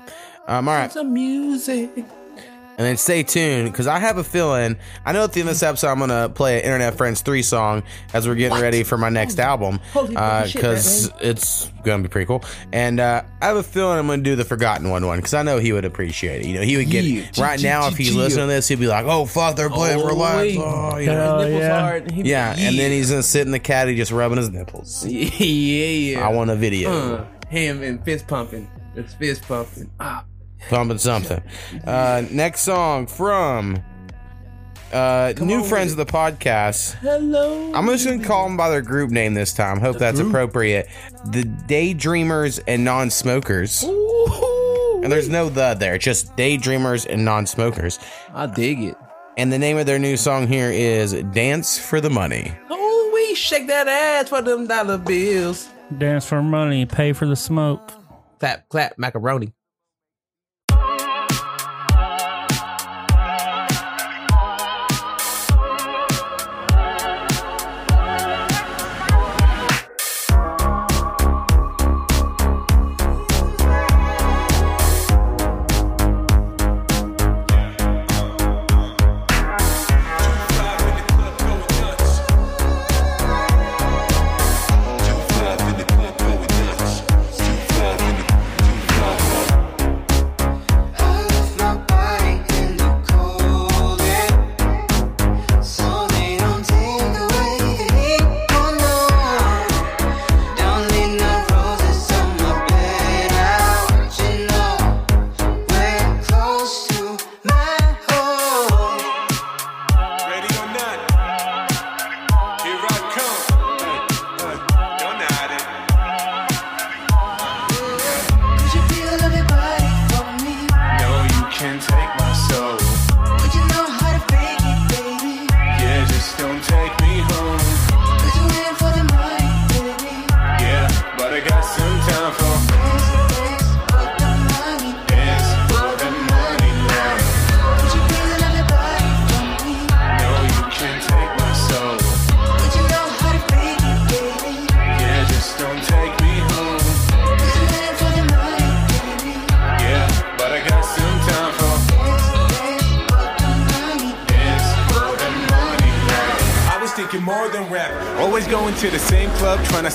Um, 0.48 0.68
all 0.68 0.76
right. 0.76 0.92
Some 0.92 1.14
music. 1.14 2.06
And 2.80 2.88
then 2.88 2.96
stay 2.96 3.24
tuned 3.24 3.70
because 3.70 3.88
I 3.88 4.00
have 4.00 4.18
a 4.18 4.24
feeling. 4.24 4.78
I 5.06 5.12
know 5.12 5.26
at 5.26 5.34
the 5.34 5.42
end 5.42 5.50
of 5.50 5.56
this 5.56 5.64
episode, 5.64 5.90
I'm 5.90 5.98
going 5.98 6.12
to 6.12 6.30
play 6.34 6.60
an 6.60 6.64
Internet 6.64 6.96
Friends 6.96 7.20
3 7.22 7.42
song 7.44 7.84
as 8.14 8.26
we're 8.26 8.36
getting 8.36 8.58
ready 8.58 8.84
for 8.84 8.98
my 8.98 9.10
next 9.10 9.38
album 9.38 9.82
Holy 9.92 10.16
fucking 10.16 10.48
shit, 10.48 10.56
because 10.56 11.12
it's 11.20 11.70
going 11.84 12.02
to 12.02 12.08
be 12.08 12.10
pretty 12.12 12.26
cool. 12.26 12.42
And 12.72 13.02
uh, 13.02 13.24
I 13.42 13.48
have 13.48 13.58
a 13.58 13.64
feeling 13.64 14.00
I'm 14.00 14.08
going 14.08 14.22
to 14.22 14.24
do 14.24 14.38
the 14.38 14.46
Forgotten 14.46 14.90
One 14.90 15.06
one 15.06 15.18
because 15.20 15.34
I 15.34 15.44
know 15.44 15.58
he 15.58 15.74
would 15.74 15.84
appreciate 15.84 16.44
it. 16.44 16.48
You 16.48 16.54
know, 16.54 16.62
he 16.62 16.78
would 16.78 16.90
get 16.90 17.04
Yeah. 17.04 17.26
right 17.38 17.62
now 17.62 17.90
if 17.90 17.98
he's 17.98 18.16
listening 18.16 18.48
to 18.48 18.54
this, 18.54 18.70
he'd 18.70 18.80
be 18.80 18.88
like, 18.88 19.06
"Oh 19.06 19.26
fuck, 19.26 19.58
they're 19.58 19.70
playing 19.70 20.00
Oh, 20.02 20.08
Relax." 20.08 20.38
wait. 20.38 20.58
Oh, 20.58 20.98
you 21.00 21.08
know? 21.08 21.14
Hell 21.16 21.40
Nipples 21.40 21.60
yeah. 21.62 21.80
hard. 21.82 22.12
He 22.12 22.24
be- 22.24 22.30
Yeah, 22.30 22.56
and 22.58 22.80
then 22.80 22.92
he's 22.92 23.10
gonna 23.10 23.24
sit 23.24 23.42
in 23.46 23.52
the 23.52 23.60
caddy 23.60 23.98
just 23.98 24.14
rubbing 24.14 24.38
his 24.38 24.52
nipples. 24.52 25.06
yeah, 25.08 25.28
yeah. 26.16 26.26
I 26.26 26.30
want 26.32 26.50
a 26.50 26.56
video. 26.56 26.92
Uh, 27.18 27.26
him 27.50 27.84
and 27.84 28.02
fist 28.06 28.26
pumping. 28.26 28.70
It's 28.96 29.14
fist 29.16 29.42
pumping. 29.50 29.92
Ah. 30.00 30.24
Pumping 30.70 30.98
something. 30.98 31.42
Uh, 31.86 32.24
next 32.32 32.62
song 32.62 33.08
from 33.08 33.82
uh, 34.92 35.34
new 35.40 35.64
friends 35.64 35.92
of 35.92 35.98
the 35.98 36.06
podcast. 36.06 36.96
Hello. 36.96 37.72
I'm 37.74 37.86
just 37.88 38.06
gonna 38.06 38.24
call 38.24 38.48
them 38.48 38.58
by 38.58 38.70
their 38.70 38.82
group 38.82 39.12
name 39.12 39.34
this 39.34 39.54
time. 39.54 39.80
Hope 39.80 39.98
that's 39.98 40.20
appropriate. 40.20 40.88
The 41.26 41.44
Daydreamers 41.44 42.60
and 42.68 42.84
Non-Smokers. 42.84 43.84
Ooh. 43.84 45.02
And 45.04 45.12
there's 45.12 45.30
no 45.30 45.50
the 45.50 45.76
there, 45.76 45.98
just 45.98 46.36
Daydreamers 46.36 47.06
and 47.10 47.24
Non-Smokers. 47.24 48.00
I 48.34 48.48
dig 48.48 48.84
it. 48.84 48.98
And 49.38 49.54
the 49.54 49.58
name 49.60 49.78
of 49.78 49.86
their 49.86 50.00
new 50.00 50.18
song 50.18 50.48
here 50.48 50.70
is 50.70 51.14
"Dance 51.32 51.78
for 51.78 52.02
the 52.02 52.10
Money." 52.10 52.52
Oh, 52.70 53.12
we 53.14 53.34
shake 53.36 53.68
that 53.68 53.88
ass 53.88 54.28
for 54.30 54.42
them 54.42 54.68
dollar 54.68 54.98
bills. 54.98 55.70
Dance 55.98 56.26
for 56.26 56.44
money, 56.44 56.86
pay 56.86 57.14
for 57.14 57.26
the 57.26 57.36
smoke. 57.36 57.92
Clap, 58.40 58.68
clap, 58.70 58.98
macaroni. 58.98 59.54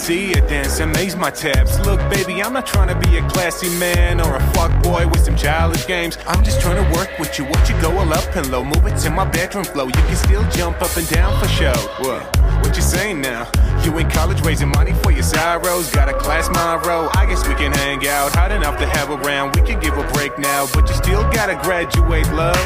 See 0.05 0.33
a 0.33 0.41
dance, 0.47 0.81
amaze 0.81 1.17
my 1.17 1.31
tabs. 1.31 1.81
Look, 1.81 1.99
baby, 2.11 2.43
I'm 2.43 2.53
not 2.53 2.67
trying 2.67 2.89
to 2.89 3.09
be 3.09 3.17
a 3.17 3.27
classy 3.31 3.71
man 3.79 4.21
or 4.21 4.37
a 4.37 4.41
fuck 4.53 4.71
boy 4.83 5.09
with 5.09 5.25
some 5.25 5.35
childish 5.35 5.87
games. 5.87 6.19
I'm 6.27 6.45
just 6.45 6.61
trying 6.61 6.77
to 6.77 6.99
work 6.99 7.19
with 7.19 7.39
you. 7.39 7.47
What 7.47 7.67
you 7.71 7.81
go 7.81 7.91
all 7.97 8.13
up 8.13 8.37
and 8.37 8.51
low, 8.51 8.63
move 8.63 8.85
it 8.87 8.99
to 8.99 9.11
my 9.11 9.25
bedroom 9.25 9.65
flow. 9.65 9.87
You 9.87 9.93
can 9.93 10.17
still 10.17 10.47
jump 10.51 10.83
up 10.83 10.95
and 10.99 11.09
down 11.09 11.33
for 11.41 11.49
show. 11.49 11.73
What? 12.01 12.23
What 12.61 12.77
you 12.77 12.83
saying 12.83 13.23
now? 13.23 13.49
You 13.83 13.97
in 13.97 14.11
college 14.11 14.43
raising 14.43 14.69
money 14.69 14.93
for 15.03 15.11
your 15.11 15.23
sorrows. 15.23 15.91
Got 15.91 16.11
a 16.11 16.15
class 16.15 16.51
Monroe. 16.51 17.09
I 17.15 17.25
guess 17.25 17.49
we 17.49 17.55
can 17.55 17.73
hang 17.73 18.07
out. 18.07 18.35
Hot 18.35 18.53
enough 18.53 18.79
to 18.81 18.87
have 18.87 19.09
around. 19.09 19.57
We 19.57 19.63
can 19.67 19.81
give 19.81 19.97
a 19.97 20.07
break 20.13 20.39
now, 20.39 20.67
but 20.75 20.87
you 20.87 20.95
still 20.97 21.23
gotta 21.33 21.55
graduate, 21.63 22.31
love. 22.35 22.61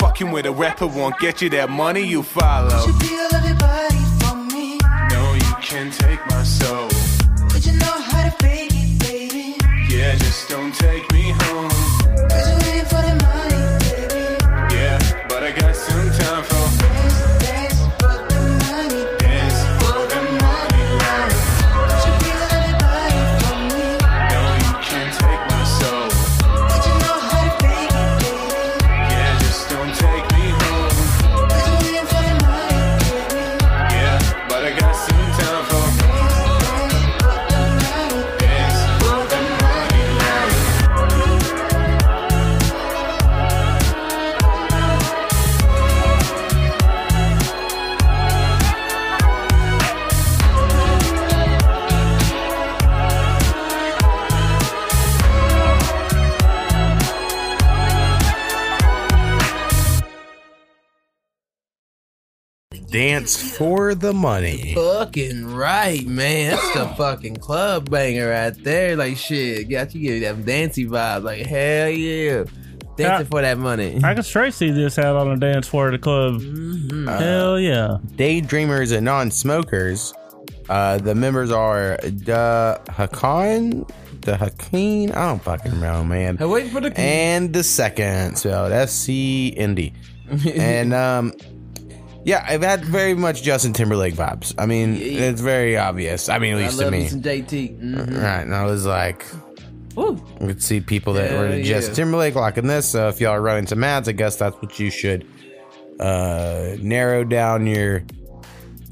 Fucking 0.00 0.32
with 0.32 0.46
a 0.46 0.50
rapper 0.50 0.88
won't 0.88 1.16
get 1.20 1.40
you 1.40 1.50
that 1.50 1.70
money 1.70 2.02
you 2.02 2.24
follow. 2.24 2.86
You 2.86 2.98
take 5.92 6.20
my 6.28 6.42
soul. 6.42 6.88
But 7.52 7.66
you 7.66 7.72
know 7.72 7.96
how 8.10 8.22
to 8.24 8.30
fake 8.42 8.70
it, 8.72 8.98
baby. 9.00 9.56
Yeah, 9.88 10.14
just 10.16 10.48
don't 10.48 10.74
take 10.74 11.10
me 11.12 11.30
home. 11.30 11.69
Dance 62.90 63.56
for 63.56 63.94
the 63.94 64.12
money. 64.12 64.74
Fucking 64.74 65.46
right, 65.46 66.04
man. 66.04 66.56
That's 66.56 66.74
the 66.74 66.86
fucking 66.96 67.36
club 67.36 67.88
banger 67.88 68.30
right 68.30 68.64
there. 68.64 68.96
Like 68.96 69.16
shit, 69.16 69.68
got 69.70 69.94
you 69.94 70.00
give 70.00 70.14
you 70.14 70.20
that 70.20 70.44
dancey 70.44 70.86
vibe. 70.86 71.22
Like 71.22 71.46
hell 71.46 71.88
yeah, 71.88 72.44
dancing 72.96 73.26
for 73.28 73.42
that 73.42 73.58
money. 73.58 74.00
I 74.02 74.14
can 74.14 74.24
straight 74.24 74.54
see 74.54 74.72
this 74.72 74.98
out 74.98 75.14
on 75.16 75.30
a 75.30 75.36
dance 75.36 75.68
floor 75.68 75.88
at 75.88 75.94
a 75.94 75.98
club. 75.98 76.40
Mm-hmm. 76.40 77.06
Hell 77.06 77.60
yeah. 77.60 77.98
Daydreamers 78.16 78.94
and 78.94 79.04
non-smokers. 79.04 80.12
Uh, 80.68 80.98
the 80.98 81.14
members 81.14 81.50
are 81.50 81.96
the 82.02 82.80
Hakan, 82.88 83.88
the 84.22 84.36
Hakeem. 84.36 85.10
I 85.10 85.28
don't 85.28 85.42
fucking 85.42 85.80
know, 85.80 86.04
man. 86.04 86.36
Hey, 86.36 86.46
wait 86.46 86.70
for 86.70 86.80
the 86.80 86.92
and 86.98 87.52
the 87.52 87.62
second 87.62 88.36
spelled 88.36 88.72
S 88.72 88.92
C 88.92 89.54
N 89.56 89.74
D. 89.74 89.92
and 90.54 90.94
um, 90.94 91.32
yeah, 92.24 92.44
I've 92.46 92.62
had 92.62 92.84
very 92.84 93.14
much 93.14 93.42
Justin 93.42 93.72
Timberlake 93.72 94.14
vibes. 94.14 94.54
I 94.58 94.66
mean, 94.66 94.96
it's 94.96 95.40
very 95.40 95.76
obvious. 95.76 96.28
I 96.28 96.38
mean, 96.38 96.54
at 96.54 96.58
I 96.60 96.62
least 96.64 96.78
to 96.78 96.84
love 96.84 96.92
me. 96.92 96.98
me 97.00 97.08
some. 97.08 97.20
Mhm. 97.22 98.22
Right, 98.22 98.40
and 98.42 98.54
I 98.54 98.64
was 98.64 98.84
like, 98.86 99.24
Ooh. 99.98 100.22
I 100.40 100.46
could 100.46 100.62
see 100.62 100.80
people 100.80 101.14
that 101.14 101.30
were 101.32 101.46
Hell 101.46 101.52
into 101.52 101.64
Justin. 101.64 101.94
Timberlake 101.94 102.34
liking 102.34 102.66
this. 102.66 102.88
So 102.90 103.08
if 103.08 103.20
y'all 103.20 103.32
are 103.32 103.40
running 103.42 103.66
some 103.66 103.82
ads, 103.82 104.08
I 104.08 104.12
guess 104.12 104.36
that's 104.36 104.56
what 104.62 104.78
you 104.78 104.90
should 104.90 105.26
uh, 105.98 106.76
narrow 106.80 107.24
down 107.24 107.66
your 107.66 108.04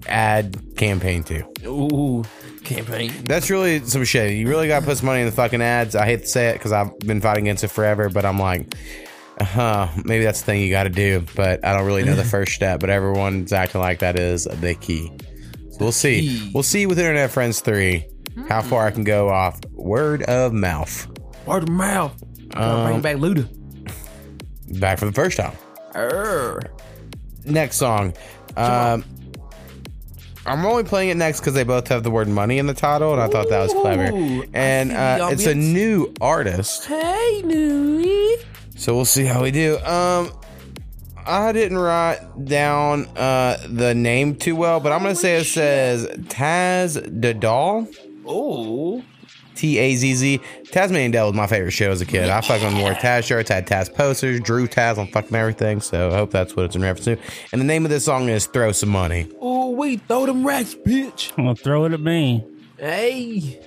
ad 0.07 0.77
campaign 0.77 1.23
to. 1.25 1.45
Ooh, 1.67 2.25
campaign. 2.65 3.13
That's 3.25 3.51
really 3.51 3.81
some 3.85 4.05
shit. 4.05 4.33
You 4.35 4.49
really 4.49 4.69
got 4.69 4.81
to 4.81 4.87
put 4.87 4.99
some 4.99 5.07
money 5.07 5.21
in 5.21 5.27
the 5.27 5.33
fucking 5.33 5.63
ads. 5.63 5.95
I 5.95 6.05
hate 6.07 6.21
to 6.23 6.27
say 6.27 6.49
it 6.49 6.55
because 6.55 6.73
I've 6.73 6.99
been 7.01 7.21
fighting 7.21 7.45
against 7.45 7.65
it 7.65 7.69
forever, 7.69 8.09
but 8.09 8.25
I'm 8.25 8.39
like, 8.39 8.75
uh, 9.41 9.89
maybe 10.05 10.25
that's 10.25 10.41
the 10.41 10.47
thing 10.47 10.61
you 10.63 10.71
got 10.71 10.85
to 10.85 10.91
do. 10.91 11.25
But 11.37 11.65
I 11.65 11.73
don't 11.73 11.87
really 11.87 12.05
know 12.05 12.15
the 12.15 12.25
first 12.37 12.53
step. 12.53 12.81
But 12.81 12.91
everyone's 12.91 13.53
acting 13.53 13.81
like 13.81 13.99
that 14.01 14.19
is 14.19 14.45
the 14.45 14.75
key. 14.75 15.11
So 15.71 15.79
we'll 15.81 15.93
see. 15.93 16.51
We'll 16.55 16.63
see 16.63 16.87
with 16.87 16.99
Internet 16.99 17.31
Friends 17.31 17.61
3 17.61 18.05
how 18.49 18.63
far 18.63 18.87
I 18.87 18.91
can 18.91 19.05
go 19.05 19.29
off 19.29 19.61
word 19.73 20.23
of 20.25 20.53
mouth. 20.53 21.07
Word 21.47 21.65
of 21.65 21.69
mouth. 21.69 22.21
Um, 22.55 22.87
bring 22.87 23.03
back 23.03 23.17
Luda. 23.17 23.49
Back 24.81 24.99
for 24.99 25.07
the 25.07 25.13
first 25.13 25.37
time. 25.37 25.57
Next 27.45 27.77
song. 27.77 28.15
Um, 28.57 29.05
I'm 30.47 30.65
only 30.65 30.85
playing 30.85 31.11
it 31.11 31.17
next 31.17 31.41
because 31.41 31.55
they 31.55 31.63
both 31.65 31.89
have 31.89 32.03
the 32.03 32.11
word 32.11 32.29
money 32.29 32.59
in 32.59 32.67
the 32.67 32.75
title, 32.75 33.13
and 33.13 33.21
I 33.21 33.29
thought 33.29 33.49
that 33.51 33.61
was 33.63 33.73
clever. 33.73 34.11
Ooh, 34.15 34.45
And 34.55 34.93
I 34.93 34.95
see 34.95 35.19
the 35.19 35.25
uh, 35.25 35.31
it's 35.31 35.47
a 35.47 35.55
new 35.55 36.13
artist. 36.21 36.87
Hey, 36.87 37.43
new. 37.45 38.39
So 38.79 38.95
we'll 38.95 39.05
see 39.05 39.25
how 39.25 39.43
we 39.43 39.51
do. 39.51 39.77
Um, 39.81 40.33
I 41.27 41.53
didn't 41.53 41.79
write 41.79 42.47
down 42.47 43.07
uh 43.17 43.59
the 43.69 43.95
name 43.95 44.37
too 44.37 44.57
well, 44.57 44.81
but 44.81 44.93
I'm 44.93 45.03
gonna 45.03 45.15
say 45.15 45.37
it 45.37 45.45
says 45.45 46.07
Taz 46.07 46.97
Dadal. 47.21 47.95
Oh. 48.25 49.03
T 49.55 49.77
A 49.79 49.97
Z 49.97 50.15
Z. 50.15 50.41
Tasmanian 50.71 51.11
Devil 51.11 51.31
was 51.31 51.37
my 51.37 51.49
favorite 51.49 51.73
show 51.73 51.91
as 51.91 52.01
a 52.01 52.07
kid. 52.07 52.31
I 52.31 52.41
fucking 52.41 52.79
wore 52.79 52.93
Taz 52.93 53.25
shirts, 53.25 53.51
had 53.51 53.67
Taz 53.67 53.93
posters, 53.93 54.39
drew 54.41 54.69
Taz 54.69 54.97
on 54.97 55.09
fucking 55.09 55.37
everything. 55.37 55.81
So 55.81 56.11
I 56.11 56.15
hope 56.15 56.31
that's 56.31 56.55
what 56.55 56.67
it's 56.67 56.77
in 56.77 56.83
reference 56.83 57.07
to. 57.07 57.19
And 57.53 57.61
the 57.61 57.67
name 57.67 57.85
of 57.85 57.91
this 57.91 58.05
song 58.05 58.29
is 58.29 58.47
Throw 58.47 58.71
Some 58.71 58.91
Money. 58.91 59.29
Oh, 59.41 59.71
we 59.71 59.97
throw 59.97 60.27
them 60.27 60.47
racks, 60.47 60.75
bitch. 60.75 61.33
I'm 61.37 61.45
gonna 61.45 61.57
throw 61.57 61.85
it 61.87 61.93
at 61.93 62.01
me. 62.01 62.47
Hey. 62.79 63.61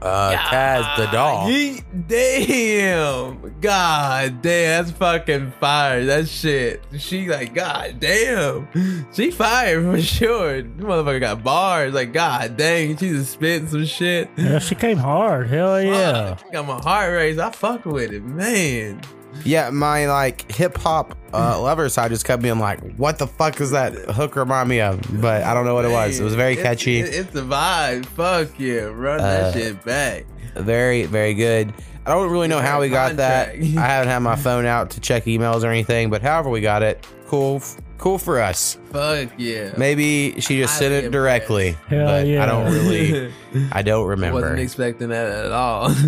Uh, 0.00 0.32
Kaz 0.36 0.96
the 0.96 1.06
doll. 1.10 1.50
Ye- 1.50 1.80
damn. 2.06 3.40
God 3.60 4.42
damn. 4.42 4.84
That's 4.84 4.96
fucking 4.96 5.52
fire. 5.58 6.04
That 6.04 6.28
shit. 6.28 6.82
She 6.98 7.28
like, 7.28 7.52
God 7.54 7.98
damn. 7.98 8.68
She 9.12 9.30
fired 9.32 9.84
for 9.84 10.00
sure. 10.02 10.62
This 10.62 10.84
motherfucker 10.84 11.20
got 11.20 11.42
bars. 11.42 11.94
Like, 11.94 12.12
God 12.12 12.56
dang. 12.56 12.96
She 12.96 13.08
just 13.10 13.32
spitting 13.32 13.66
some 13.68 13.86
shit. 13.86 14.30
Yeah, 14.36 14.60
she 14.60 14.76
came 14.76 14.98
hard. 14.98 15.48
Hell 15.48 15.82
yeah. 15.82 16.36
Fuck, 16.36 16.52
got 16.52 16.66
my 16.66 16.80
heart 16.80 17.12
raised. 17.12 17.40
I 17.40 17.50
fuck 17.50 17.84
with 17.84 18.12
it, 18.12 18.22
man. 18.22 19.00
Yeah, 19.44 19.70
my 19.70 20.06
like 20.06 20.50
hip 20.52 20.76
hop 20.78 21.17
uh, 21.32 21.60
lover 21.60 21.88
side 21.88 22.10
just 22.10 22.24
kept 22.24 22.42
being 22.42 22.58
like, 22.58 22.80
"What 22.96 23.18
the 23.18 23.26
fuck 23.26 23.60
is 23.60 23.70
that 23.72 23.92
hook 23.94 24.36
remind 24.36 24.68
me 24.68 24.80
of?" 24.80 25.00
But 25.20 25.42
I 25.44 25.54
don't 25.54 25.64
know 25.64 25.74
what 25.74 25.84
it 25.84 25.90
was. 25.90 26.18
It 26.20 26.24
was 26.24 26.34
very 26.34 26.56
catchy, 26.56 27.00
it- 27.00 27.14
it's 27.14 27.32
the 27.32 27.42
vibe. 27.42 28.06
Fuck 28.06 28.58
yeah. 28.58 28.90
Run 28.92 29.20
Uh, 29.20 29.22
that 29.24 29.54
shit 29.54 29.84
back. 29.84 30.24
very 30.56 31.04
very 31.04 31.34
good. 31.34 31.72
I 32.06 32.10
don't 32.12 32.30
really 32.30 32.48
know 32.48 32.60
how 32.60 32.80
we 32.80 32.88
got 32.88 33.16
that. 33.16 33.50
I 33.54 33.60
haven't 33.60 34.08
had 34.08 34.20
my 34.20 34.36
phone 34.36 34.64
out 34.64 34.90
to 34.90 35.00
check 35.00 35.24
emails 35.24 35.62
or 35.64 35.68
anything, 35.68 36.08
but 36.08 36.22
however 36.22 36.48
we 36.48 36.62
got 36.62 36.82
it, 36.82 37.06
cool, 37.26 37.60
cool 37.98 38.16
for 38.16 38.40
us. 38.40 38.78
Fuck 38.92 39.28
yeah. 39.36 39.74
Maybe 39.76 40.40
she 40.40 40.58
just 40.60 40.78
sent 40.78 40.94
it 40.94 41.10
directly, 41.10 41.76
Hell 41.88 42.06
but 42.06 42.26
yeah. 42.26 42.42
I 42.42 42.46
don't 42.46 42.72
really, 42.72 43.30
I 43.72 43.82
don't 43.82 44.06
remember. 44.06 44.40
Wasn't 44.40 44.58
expecting 44.60 45.08
that 45.10 45.26
at 45.46 45.52
all. 45.52 45.94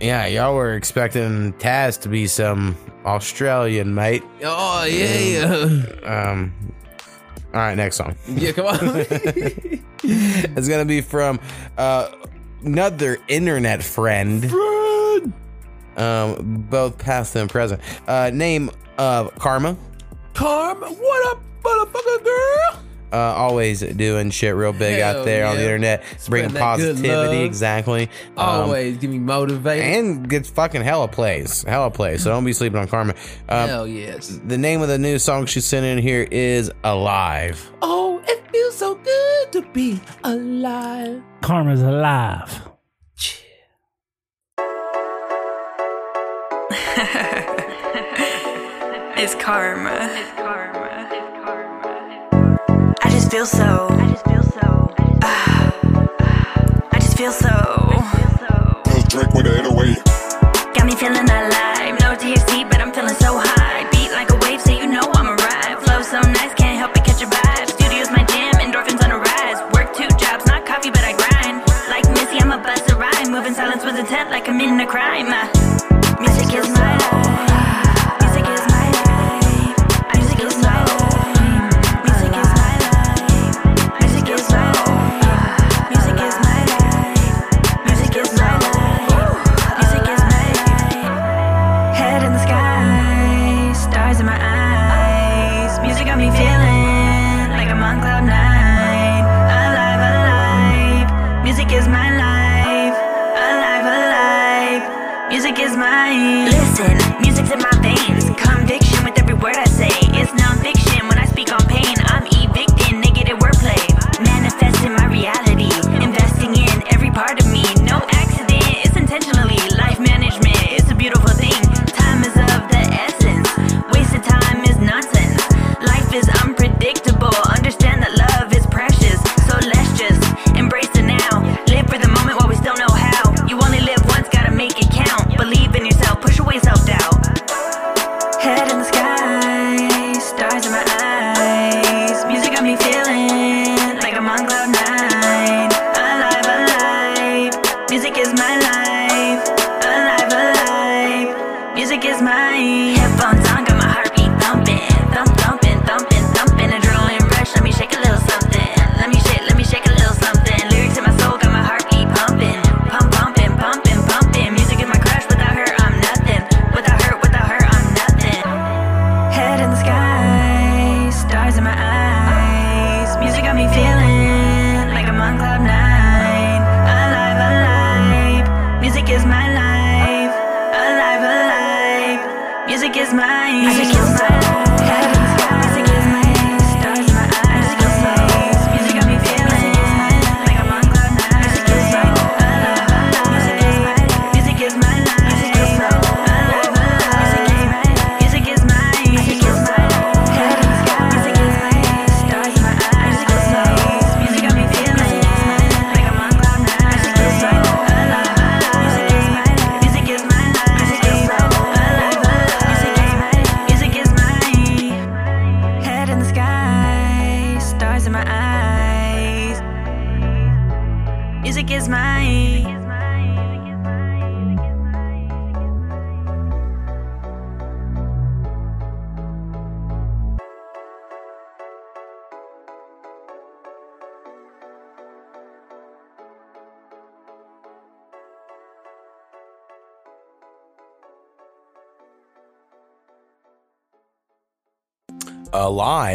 Yeah, 0.00 0.26
y'all 0.26 0.56
were 0.56 0.74
expecting 0.74 1.52
Taz 1.54 2.00
to 2.02 2.08
be 2.08 2.26
some 2.26 2.76
Australian 3.04 3.94
mate. 3.94 4.22
oh 4.42 4.84
yeah. 4.84 5.84
Um. 6.04 6.52
All 7.52 7.60
right, 7.60 7.76
next 7.76 7.96
song. 7.96 8.16
Yeah, 8.26 8.50
come 8.50 8.66
on. 8.66 8.78
it's 10.02 10.68
gonna 10.68 10.84
be 10.84 11.00
from 11.00 11.38
uh, 11.78 12.10
another 12.64 13.18
internet 13.28 13.82
friend. 13.82 14.44
Um, 15.96 16.66
both 16.68 16.98
past 16.98 17.36
and 17.36 17.48
present. 17.48 17.80
Uh, 18.08 18.30
name 18.34 18.70
of 18.98 19.32
Karmaa. 19.36 19.76
Karmaa, 20.32 20.90
what 20.98 21.36
up, 21.36 21.42
motherfucker 21.62 22.24
girl? 22.24 22.82
Uh, 23.14 23.34
always 23.36 23.80
doing 23.80 24.30
shit 24.30 24.54
real 24.56 24.72
big 24.72 24.98
Hell 24.98 25.20
out 25.20 25.24
there 25.24 25.46
on 25.46 25.54
the 25.56 25.62
internet, 25.62 26.02
bringing 26.02 26.50
Spreading 26.50 26.54
that 26.54 26.76
good 26.78 26.94
positivity. 26.96 27.36
love. 27.36 27.44
Exactly. 27.46 28.02
Um, 28.36 28.48
Always 28.48 28.96
give 28.98 29.10
me 29.10 29.18
motivated. 29.20 29.84
and 29.84 30.28
gets 30.28 30.50
fucking 30.50 30.82
hella 30.82 31.06
plays, 31.06 31.62
hella 31.62 31.90
plays. 31.92 32.22
So 32.24 32.30
don't 32.30 32.44
be 32.44 32.52
sleeping 32.52 32.78
on 32.80 32.88
Karmaa. 32.88 33.10
Um, 33.48 33.68
Hell 33.68 33.86
yes. 33.86 34.40
The 34.44 34.58
name 34.58 34.82
of 34.82 34.88
the 34.88 34.98
new 34.98 35.18
song 35.20 35.46
she 35.46 35.60
sent 35.60 35.86
in 35.86 35.98
here 35.98 36.26
is 36.30 36.72
"Alive." 36.82 37.70
Oh, 37.82 38.20
it 38.26 38.42
feels 38.50 38.74
so 38.76 38.94
good 38.96 39.52
to 39.52 39.62
be 39.72 40.00
alive. 40.24 41.22
Karmaa's 41.40 41.82
alive. 41.82 42.62
It's 49.16 49.34
karma. 49.36 49.90
I 49.90 50.06
just 50.18 50.36
feel 53.34 53.46
so. 53.46 53.88
I 53.90 54.06
just 54.12 54.24
feel 54.30 54.42
so. 54.44 54.94
I 56.94 56.98
just 57.00 57.18
feel 57.18 57.32
so. 57.32 57.56
Let's 58.86 59.08
drink 59.10 59.34
with 59.34 59.46
it 59.46 59.66
away. 59.66 59.98
Got 60.70 60.86
me 60.86 60.94
feeling 60.94 61.26
alive. 61.26 61.98
No 61.98 62.14
THC, 62.14 62.70
but 62.70 62.78
I'm 62.78 62.94
feeling 62.94 63.18
so 63.18 63.34
high. 63.34 63.90
Beat 63.90 64.12
like 64.12 64.30
a 64.30 64.38
wave, 64.46 64.60
so 64.60 64.70
you 64.70 64.86
know 64.86 65.10
I'm 65.18 65.26
arrived. 65.26 65.82
Flow 65.82 66.00
so 66.02 66.20
nice, 66.30 66.54
can't 66.54 66.78
help 66.78 66.94
but 66.94 67.02
catch 67.02 67.22
a 67.22 67.26
vibe. 67.26 67.66
Studio's 67.74 68.12
my 68.14 68.22
jam, 68.22 68.54
endorphins 68.62 69.02
on 69.02 69.10
a 69.10 69.18
rise. 69.18 69.58
Work 69.74 69.96
two 69.98 70.06
jobs, 70.14 70.46
not 70.46 70.64
coffee, 70.64 70.90
but 70.90 71.02
I 71.02 71.18
grind. 71.18 71.58
Like 71.90 72.06
Missy, 72.14 72.38
I'm 72.38 72.52
a 72.52 72.62
bust 72.62 72.88
a 72.88 72.94
rhyme. 72.94 73.32
Moving 73.32 73.54
silence 73.54 73.84
with 73.84 73.98
intent, 73.98 74.30
like 74.30 74.48
I'm 74.48 74.60
in 74.60 74.78
a 74.78 74.86
crime. 74.86 75.26
Uh, 75.26 75.50
Music 76.22 76.54
is 76.54 76.70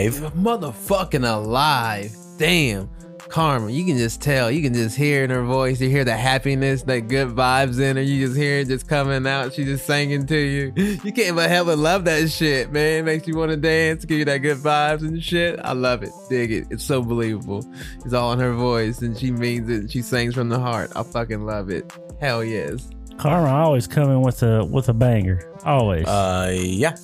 Alive. 0.07 0.33
Motherfucking 0.35 1.27
alive. 1.29 2.15
damn. 2.37 2.89
Karmaa, 3.29 3.71
you 3.71 3.85
can 3.85 3.95
just 3.95 4.23
tell, 4.23 4.49
you 4.49 4.63
can 4.63 4.73
just 4.73 4.97
hear 4.97 5.23
in 5.23 5.29
her 5.29 5.43
voice, 5.43 5.79
you 5.79 5.87
hear 5.87 6.03
the 6.03 6.17
happiness, 6.17 6.81
that 6.83 7.01
good 7.01 7.27
vibes 7.27 7.79
in 7.79 7.95
her. 7.97 8.01
You 8.01 8.25
just 8.25 8.35
hear 8.35 8.57
it 8.61 8.69
just 8.69 8.87
coming 8.87 9.27
out. 9.27 9.53
She 9.53 9.65
just 9.65 9.85
singing 9.85 10.25
to 10.25 10.35
you. 10.35 10.73
You 11.03 11.11
can't 11.13 11.35
but 11.35 11.47
help 11.47 11.67
but 11.67 11.77
love 11.77 12.05
that 12.05 12.31
shit, 12.31 12.71
man. 12.71 13.05
makes 13.05 13.27
you 13.27 13.37
want 13.37 13.51
to 13.51 13.57
dance, 13.57 14.03
give 14.05 14.17
you 14.17 14.25
that 14.25 14.39
good 14.39 14.57
vibes 14.57 15.01
and 15.01 15.21
shit. 15.23 15.59
I 15.63 15.73
love 15.73 16.01
it. 16.01 16.09
Dig 16.27 16.51
it. 16.51 16.67
It's 16.71 16.83
so 16.83 17.03
believable. 17.03 17.63
It's 18.03 18.13
all 18.13 18.33
in 18.33 18.39
her 18.39 18.53
voice 18.53 19.01
and 19.03 19.15
she 19.15 19.29
means 19.29 19.69
it. 19.69 19.91
She 19.91 20.01
sings 20.01 20.33
from 20.33 20.49
the 20.49 20.59
heart. 20.59 20.91
I 20.95 21.03
fucking 21.03 21.45
love 21.45 21.69
it. 21.69 21.93
Hell 22.19 22.43
yes. 22.43 22.89
Karmaa 23.17 23.51
always 23.51 23.85
coming 23.85 24.21
with 24.23 24.41
a 24.41 24.65
with 24.65 24.89
a 24.89 24.93
banger. 24.93 25.39
Always. 25.65 26.07
Uh, 26.07 26.51
yeah. 26.57 26.95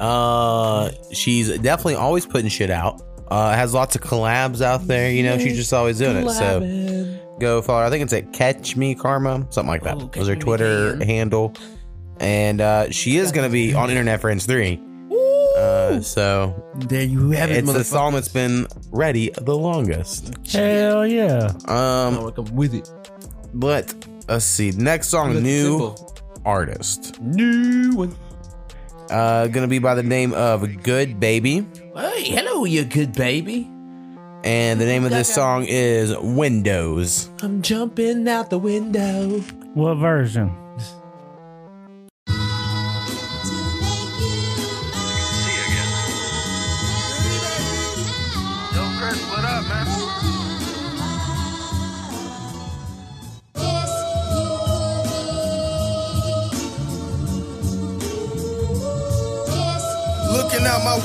Uh, 0.00 0.90
she's 1.12 1.48
definitely 1.58 1.94
always 1.96 2.26
putting 2.26 2.48
shit 2.48 2.70
out. 2.70 3.02
Uh, 3.30 3.54
has 3.54 3.72
lots 3.74 3.94
of 3.94 4.02
collabs 4.02 4.60
out 4.60 4.86
there. 4.86 5.10
You 5.10 5.22
know, 5.22 5.38
she's 5.38 5.56
just 5.56 5.72
always 5.72 5.98
doing 5.98 6.16
it. 6.16 6.30
So 6.30 6.60
go 7.38 7.62
follow. 7.62 7.80
her. 7.80 7.86
I 7.86 7.90
think 7.90 8.02
it's 8.02 8.12
at 8.12 8.32
Catch 8.32 8.76
Me 8.76 8.94
Karma, 8.94 9.46
something 9.50 9.68
like 9.68 9.82
that. 9.84 10.16
was 10.16 10.26
her 10.28 10.34
Twitter 10.36 11.02
handle, 11.04 11.54
and 12.18 12.60
uh, 12.60 12.90
she 12.90 13.18
is 13.18 13.30
going 13.30 13.48
to 13.48 13.52
be 13.52 13.74
on 13.74 13.90
Internet 13.90 14.20
Friends 14.20 14.46
Three. 14.46 14.80
Uh, 15.56 16.00
so 16.00 16.54
there 16.76 17.02
you 17.02 17.30
have 17.30 17.50
it, 17.50 17.58
It's 17.58 17.72
the 17.72 17.84
song 17.84 18.14
that's 18.14 18.28
been 18.28 18.66
ready 18.90 19.30
the 19.42 19.56
longest. 19.56 20.32
Hell 20.50 21.06
yeah. 21.06 21.52
Um, 21.66 22.32
I'm 22.36 22.56
with 22.56 22.74
it. 22.74 22.90
But 23.52 23.92
let's 24.28 24.44
see. 24.44 24.70
Next 24.70 25.08
song, 25.08 25.34
That's 25.34 25.44
new 25.44 25.94
artist. 26.44 27.20
New 27.20 27.92
one. 27.94 28.16
Uh, 29.10 29.48
gonna 29.48 29.66
be 29.66 29.80
by 29.80 29.94
the 29.94 30.04
name 30.04 30.32
of 30.34 30.82
Good 30.84 31.18
Baby. 31.18 31.66
Hey, 31.96 32.30
hello, 32.30 32.64
you 32.64 32.84
good 32.84 33.12
baby. 33.12 33.68
And 34.44 34.80
the 34.80 34.86
name 34.86 35.04
of 35.04 35.10
this 35.10 35.32
song 35.34 35.64
is 35.68 36.16
Windows. 36.16 37.28
I'm 37.42 37.60
jumping 37.60 38.28
out 38.28 38.50
the 38.50 38.58
window. 38.58 39.40
What 39.74 39.96
version? 39.96 40.54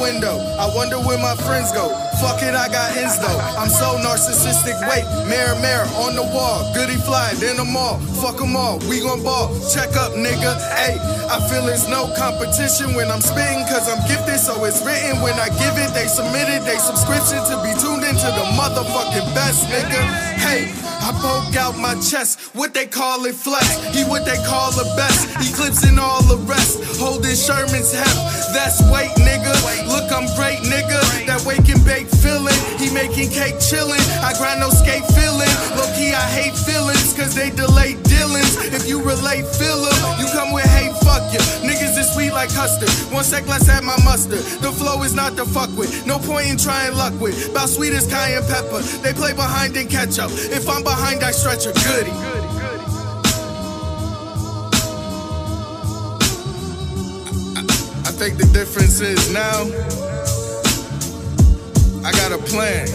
Window, 0.05 0.37
I 0.61 0.69
wonder 0.77 1.01
where 1.01 1.17
my 1.17 1.33
friends 1.33 1.73
go. 1.73 1.89
Fuck 2.21 2.45
it, 2.45 2.53
I 2.53 2.69
got 2.69 2.93
ends 2.93 3.17
though. 3.17 3.41
I'm 3.57 3.73
so 3.73 3.97
narcissistic. 4.05 4.77
Wait, 4.85 5.01
mirror, 5.25 5.57
mirror 5.65 5.89
on 5.97 6.13
the 6.13 6.21
wall. 6.21 6.61
Goody 6.77 7.01
fly, 7.01 7.33
then 7.41 7.57
them 7.57 7.75
all. 7.75 7.97
Fuck 8.21 8.37
them 8.37 8.55
all, 8.55 8.77
we 8.85 9.01
gon' 9.01 9.23
ball. 9.25 9.49
Check 9.73 9.97
up, 9.97 10.13
nigga. 10.13 10.53
Hey, 10.77 11.01
I 11.25 11.41
feel 11.49 11.65
there's 11.65 11.89
no 11.89 12.13
competition 12.13 12.93
when 12.93 13.09
I'm 13.09 13.21
spitting, 13.21 13.65
cause 13.65 13.89
I'm 13.89 14.01
gifted, 14.05 14.37
so 14.37 14.53
it's 14.65 14.85
written. 14.85 15.25
When 15.25 15.33
I 15.41 15.49
give 15.57 15.75
it, 15.81 15.89
they 15.97 16.05
submitted 16.05 16.61
they 16.69 16.77
subscription 16.77 17.41
to 17.49 17.55
be 17.65 17.73
tuned 17.81 18.05
into 18.05 18.29
the 18.29 18.45
motherfucking 18.53 19.25
best, 19.33 19.65
nigga. 19.73 20.01
Hey, 20.37 20.69
I 21.05 21.13
poke 21.21 21.53
out 21.55 21.77
my 21.77 21.93
chest, 22.01 22.55
what 22.57 22.73
they 22.73 22.87
call 22.87 23.25
it 23.25 23.35
flex. 23.35 23.61
He 23.93 24.01
what 24.09 24.25
they 24.25 24.41
call 24.41 24.71
the 24.73 24.89
best. 24.97 25.29
Eclipsing 25.37 25.99
all 26.01 26.23
the 26.25 26.41
rest. 26.49 26.81
Holding 26.97 27.37
Sherman's 27.37 27.93
heft. 27.93 28.17
That's 28.57 28.81
weight, 28.89 29.13
nigga. 29.21 29.53
Look, 29.85 30.09
I'm 30.09 30.25
great, 30.33 30.65
nigga. 30.65 30.97
That 31.29 31.45
wake 31.45 31.69
and 31.69 31.85
bake 31.85 32.09
feeling. 32.09 32.57
He 32.81 32.89
making 32.89 33.29
cake 33.29 33.61
chillin'. 33.61 34.01
I 34.25 34.33
grind 34.41 34.65
no 34.65 34.73
skate 34.73 35.05
feeling. 35.13 35.53
Low 35.77 35.85
key, 35.93 36.09
I 36.09 36.25
hate 36.25 36.57
feelings, 36.57 37.13
cause 37.13 37.37
they 37.37 37.53
delay 37.53 38.01
dealings. 38.09 38.57
If 38.73 38.89
you 38.89 38.97
relate, 38.97 39.45
feel. 39.45 39.75
You 40.17 40.25
come 40.33 40.53
with 40.53 40.65
hate, 40.65 40.95
fuck 41.05 41.21
you. 41.29 41.39
Niggas 41.61 41.84
is 41.84 41.84
sweet 42.15 42.31
like 42.31 42.49
custard. 42.49 42.89
One 43.13 43.25
sec, 43.25 43.45
let's 43.45 43.67
have 43.67 43.83
my 43.83 43.97
mustard. 44.05 44.39
The 44.61 44.71
flow 44.71 45.03
is 45.03 45.13
not 45.13 45.35
to 45.35 45.45
fuck 45.45 45.69
with. 45.77 46.07
No 46.07 46.17
point 46.17 46.47
in 46.47 46.57
trying 46.57 46.95
luck 46.95 47.13
with. 47.19 47.51
About 47.51 47.67
sweet 47.67 47.91
as 47.91 48.07
cayenne 48.07 48.43
pepper. 48.47 48.79
They 49.03 49.11
play 49.11 49.33
behind 49.33 49.75
and 49.75 49.89
catch 49.89 50.17
up. 50.17 50.31
If 50.31 50.69
I'm 50.69 50.83
behind, 50.83 51.23
I 51.23 51.31
stretch 51.31 51.65
a 51.65 51.73
goodie. 51.73 52.15
I 58.07 58.11
think 58.17 58.37
the 58.37 58.49
difference 58.53 59.01
is 59.01 59.33
now 59.33 59.65
I 62.05 62.11
got 62.13 62.31
a 62.31 62.37
plan. 62.37 62.87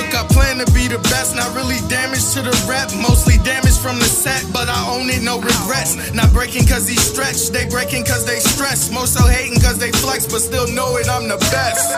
Look, 0.00 0.14
I 0.14 0.26
plan 0.32 0.56
to 0.64 0.72
be 0.72 0.88
the 0.88 0.96
best, 1.12 1.36
not 1.36 1.54
really 1.54 1.76
damaged 1.86 2.32
to 2.32 2.40
the 2.40 2.56
rep, 2.66 2.88
mostly 2.96 3.36
damaged 3.44 3.80
from 3.80 3.98
the 3.98 4.08
set, 4.08 4.50
but 4.50 4.66
I 4.66 4.80
own 4.88 5.10
it, 5.10 5.22
no 5.22 5.36
regrets. 5.36 6.14
Not 6.14 6.32
breaking 6.32 6.66
cause 6.66 6.88
he 6.88 6.96
stretched, 6.96 7.52
they 7.52 7.68
breaking 7.68 8.06
cause 8.06 8.24
they 8.24 8.40
stress. 8.40 8.90
Most 8.90 9.12
so 9.12 9.28
hating 9.28 9.60
cause 9.60 9.76
they 9.76 9.92
flex, 9.92 10.24
but 10.24 10.40
still 10.40 10.66
know 10.72 10.96
it, 10.96 11.06
I'm 11.06 11.28
the 11.28 11.36
best. 11.52 11.92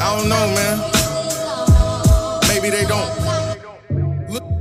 I 0.00 0.16
don't 0.16 0.30
know, 0.32 0.46
man. 0.56 0.80
Maybe 2.48 2.70
they 2.70 2.86
don't. 2.88 3.25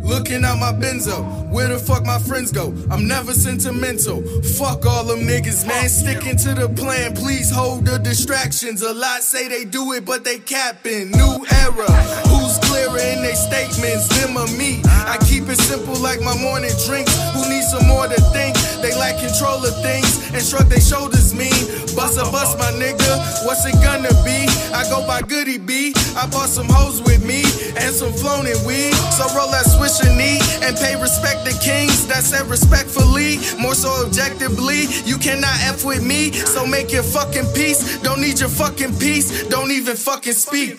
Look, 0.05 0.25
looking 0.25 0.45
out 0.45 0.59
my 0.59 0.71
benzo, 0.71 1.49
where 1.49 1.67
the 1.67 1.79
fuck 1.79 2.05
my 2.05 2.19
friends 2.19 2.51
go? 2.51 2.73
I'm 2.91 3.07
never 3.07 3.33
sentimental. 3.33 4.21
Fuck 4.57 4.85
all 4.85 5.03
them 5.03 5.19
niggas, 5.21 5.67
man. 5.67 5.89
Sticking 5.89 6.37
to 6.37 6.53
the 6.53 6.69
plan, 6.69 7.15
please 7.15 7.49
hold 7.51 7.85
the 7.85 7.97
distractions. 7.99 8.81
A 8.81 8.93
lot 8.93 9.23
say 9.23 9.47
they 9.47 9.65
do 9.65 9.93
it, 9.93 10.05
but 10.05 10.23
they 10.23 10.39
capping. 10.39 11.11
New 11.11 11.45
era, 11.63 11.89
who's 12.29 12.57
clearer 12.59 12.99
in 12.99 13.23
their 13.23 13.35
statements? 13.35 14.07
Them 14.09 14.37
or 14.37 14.47
me? 14.57 14.81
I 14.85 15.17
keep 15.27 15.49
it 15.49 15.57
simple 15.57 15.95
like 15.95 16.21
my 16.21 16.37
morning 16.37 16.71
drinks. 16.85 17.13
Who 17.33 17.49
needs 17.49 17.71
some 17.71 17.87
more 17.87 18.07
to 18.07 18.21
think? 18.33 18.55
They 18.85 18.93
lack 18.93 19.17
control 19.17 19.65
of 19.65 19.73
things 19.81 20.29
and 20.29 20.43
shrug 20.43 20.69
their 20.69 20.79
shoulders 20.79 21.33
mean. 21.33 21.49
Bust 21.97 22.21
a 22.21 22.25
bust, 22.29 22.59
my 22.59 22.69
nigga. 22.77 23.17
What's 23.43 23.65
it 23.65 23.73
gonna 23.81 24.13
be? 24.21 24.45
I 24.77 24.85
go 24.93 25.01
by 25.07 25.23
Goody 25.23 25.57
B. 25.57 25.91
I 26.15 26.27
bought 26.27 26.49
some 26.49 26.69
hoes 26.69 27.01
with 27.01 27.25
me 27.25 27.41
and 27.81 27.95
some 27.95 28.13
flown 28.13 28.45
in 28.45 28.63
weed. 28.63 28.93
So 29.09 29.25
roll 29.33 29.49
that 29.49 29.65
swish 29.65 30.05
and 30.05 30.15
knee 30.15 30.37
and 30.61 30.77
pay 30.77 31.01
respect 31.01 31.47
to 31.47 31.57
kings. 31.65 32.05
That 32.05 32.23
said 32.23 32.45
respectfully, 32.45 33.39
more 33.59 33.73
so 33.73 33.89
objectively. 34.05 34.85
You 35.03 35.17
cannot 35.17 35.57
F 35.61 35.83
with 35.83 36.05
me, 36.05 36.31
so 36.31 36.67
make 36.67 36.91
your 36.93 37.01
fucking 37.01 37.47
peace. 37.55 37.97
Don't 38.03 38.21
need 38.21 38.39
your 38.39 38.49
fucking 38.49 38.99
peace. 38.99 39.47
Don't 39.47 39.71
even 39.71 39.95
fucking 39.95 40.33
speak. 40.33 40.77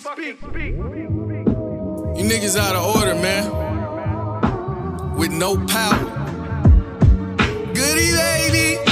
You 2.15 2.23
niggas 2.23 2.57
out 2.57 2.77
of 2.77 2.87
order, 2.95 3.17
man. 3.17 3.51
With 5.17 5.33
no 5.33 5.57
power. 5.67 6.26
Goody 7.97 8.13
baby. 8.13 8.83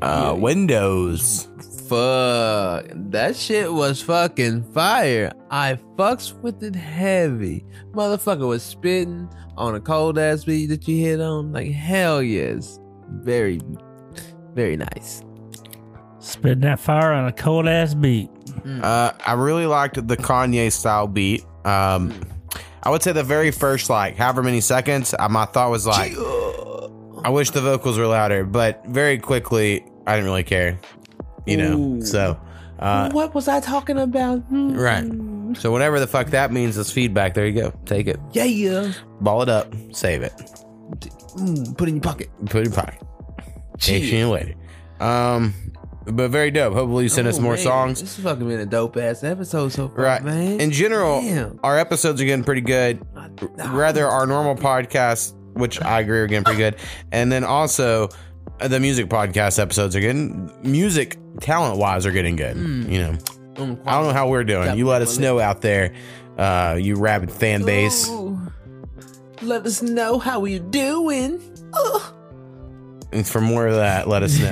Uh, 0.00 0.34
Windows. 0.38 1.48
Fuck. 1.88 2.86
That 3.10 3.34
shit 3.34 3.72
was 3.72 4.02
fucking 4.02 4.72
fire. 4.72 5.32
I 5.50 5.78
fucks 5.96 6.32
with 6.42 6.62
it 6.62 6.76
heavy. 6.76 7.64
Motherfucker 7.92 8.46
was 8.46 8.62
spitting 8.62 9.28
on 9.56 9.74
a 9.74 9.80
cold 9.80 10.18
ass 10.18 10.44
beat 10.44 10.66
that 10.66 10.86
you 10.86 11.02
hit 11.04 11.20
on. 11.20 11.52
Like, 11.52 11.70
hell 11.70 12.22
yes. 12.22 12.78
Very, 13.08 13.60
very 14.54 14.76
nice. 14.76 15.22
Spitting 16.18 16.60
that 16.60 16.78
fire 16.78 17.12
on 17.12 17.26
a 17.26 17.32
cold 17.32 17.66
ass 17.66 17.94
beat. 17.94 18.28
Uh, 18.82 19.12
I 19.26 19.32
really 19.32 19.66
liked 19.66 20.06
the 20.06 20.16
Kanye 20.16 20.70
style 20.70 21.06
beat. 21.06 21.44
Um, 21.64 22.12
I 22.82 22.90
would 22.90 23.02
say 23.02 23.12
the 23.12 23.22
very 23.22 23.50
first 23.50 23.88
like 23.88 24.16
however 24.16 24.42
many 24.42 24.60
seconds, 24.60 25.14
uh, 25.18 25.28
my 25.28 25.46
thought 25.46 25.70
was 25.70 25.86
like, 25.86 26.12
I 27.24 27.30
wish 27.30 27.50
the 27.50 27.60
vocals 27.60 27.98
were 27.98 28.06
louder, 28.06 28.44
but 28.44 28.84
very 28.86 29.18
quickly, 29.18 29.84
I 30.06 30.14
didn't 30.14 30.26
really 30.26 30.44
care. 30.44 30.78
You 31.48 31.56
know, 31.56 31.78
Ooh. 31.78 32.02
so 32.04 32.38
uh, 32.78 33.10
what 33.10 33.34
was 33.34 33.48
I 33.48 33.60
talking 33.60 33.98
about? 33.98 34.40
Hmm. 34.42 34.72
right. 34.76 35.56
So 35.56 35.72
whatever 35.72 35.98
the 35.98 36.06
fuck 36.06 36.28
that 36.28 36.52
means 36.52 36.76
is 36.76 36.92
feedback. 36.92 37.32
There 37.34 37.46
you 37.46 37.54
go. 37.60 37.72
Take 37.86 38.06
it. 38.06 38.20
Yeah, 38.32 38.44
yeah. 38.44 38.92
Ball 39.22 39.42
it 39.42 39.48
up. 39.48 39.74
Save 39.92 40.22
it. 40.22 40.32
Mm, 41.36 41.76
put 41.76 41.88
it 41.88 41.92
in 41.92 41.96
your 41.96 42.02
pocket. 42.02 42.28
Put 42.46 42.56
it 42.56 42.66
in 42.66 42.72
your 42.72 42.74
pocket. 42.74 43.02
Take 43.78 44.04
it 44.04 44.26
later. 44.26 44.54
Um, 45.00 45.54
but 46.04 46.30
very 46.30 46.50
dope. 46.50 46.74
Hopefully 46.74 47.04
you 47.04 47.08
send 47.08 47.28
us 47.28 47.38
Oh, 47.38 47.42
more 47.42 47.54
man. 47.54 47.62
songs. 47.62 48.00
This 48.00 48.16
has 48.16 48.24
fucking 48.24 48.46
been 48.46 48.60
a 48.60 48.66
dope 48.66 48.96
ass 48.98 49.24
episode 49.24 49.72
so 49.72 49.88
far, 49.88 50.04
Right. 50.04 50.22
man. 50.22 50.60
In 50.60 50.70
general, 50.70 51.20
Damn. 51.22 51.60
our 51.62 51.78
episodes 51.78 52.20
are 52.20 52.24
getting 52.24 52.44
pretty 52.44 52.60
good. 52.60 53.00
Rather, 53.68 54.06
our 54.06 54.26
normal 54.26 54.54
podcast, 54.56 55.34
which 55.54 55.80
I 55.80 56.00
agree 56.00 56.18
are 56.18 56.26
getting 56.26 56.44
pretty 56.44 56.58
good. 56.58 56.76
And 57.12 57.30
then 57.32 57.44
also, 57.44 58.08
the 58.60 58.80
music 58.80 59.06
podcast 59.08 59.58
episodes 59.58 59.94
are 59.96 60.00
getting 60.00 60.50
music 60.62 61.16
talent 61.40 61.78
wise 61.78 62.04
are 62.06 62.12
getting 62.12 62.36
good. 62.36 62.56
Mm. 62.56 62.90
You 62.90 62.98
know, 63.02 63.12
Mm, 63.54 63.80
I 63.86 63.92
don't 63.96 64.04
know 64.06 64.12
how 64.12 64.28
we're 64.28 64.44
doing. 64.44 64.78
You 64.78 64.86
let 64.86 65.02
us 65.02 65.18
know 65.18 65.40
out 65.40 65.62
there, 65.62 65.92
uh, 66.36 66.78
you 66.80 66.94
rabid 66.94 67.32
fan 67.32 67.64
base. 67.64 68.08
Ooh. 68.08 68.38
Let 69.42 69.66
us 69.66 69.82
know 69.82 70.18
how 70.20 70.38
we're 70.40 70.60
doing. 70.60 71.40
And 73.12 73.26
for 73.26 73.40
more 73.40 73.66
of 73.66 73.74
that, 73.74 74.06
let 74.06 74.22
us 74.22 74.38
know. 74.38 74.50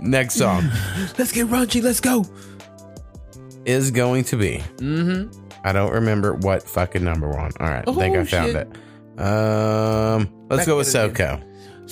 Next 0.00 0.34
song 0.34 0.68
Let's 1.18 1.32
get 1.32 1.46
raunchy. 1.48 1.82
Let's 1.82 2.00
go. 2.00 2.24
is 3.64 3.90
going 3.90 4.22
to 4.24 4.36
be. 4.36 4.62
Mm-hmm. 4.76 5.40
I 5.64 5.72
don't 5.72 5.92
remember 5.92 6.34
what 6.34 6.62
fucking 6.62 7.02
number 7.02 7.28
we're 7.28 7.38
on. 7.40 7.50
All 7.60 7.68
right, 7.68 7.84
I 7.88 7.92
think 7.92 8.16
Oh, 8.16 8.20
I 8.20 8.24
found 8.24 8.52
shit. 8.52 8.68
it. 8.68 9.20
Um, 9.20 10.46
let's 10.48 10.60
Back 10.60 10.66
go 10.66 10.76
with 10.76 10.86
SoCo. 10.86 11.42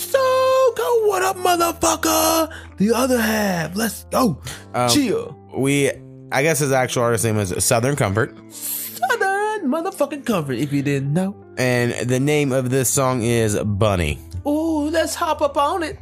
SoCo, 0.01 1.07
what 1.09 1.22
up, 1.22 1.36
motherfucker? 1.36 2.53
The 2.78 2.92
other 2.94 3.20
half. 3.20 3.76
Let's 3.76 4.05
go. 4.05 4.40
Um, 4.74 4.88
Chill. 4.88 5.36
We, 5.55 5.90
I 6.32 6.42
guess 6.42 6.59
his 6.61 6.72
actual 6.72 7.03
artist 7.03 7.24
name 7.24 7.36
is 7.38 7.53
Southern 7.64 7.96
Com4rt, 7.96 8.51
Southern 8.53 9.70
motherfucking 9.70 10.24
comfort. 10.24 10.55
If 10.55 10.72
you 10.72 10.82
didn't 10.82 11.12
know. 11.12 11.36
and 11.59 11.92
the 12.09 12.18
name 12.20 12.53
of 12.53 12.70
this 12.70 12.88
song 12.88 13.22
is 13.22 13.59
Bunny. 13.59 14.18
Ooh, 14.46 14.88
let's 14.88 15.14
hop 15.14 15.42
up 15.42 15.57
on 15.59 15.82
it. 15.82 15.98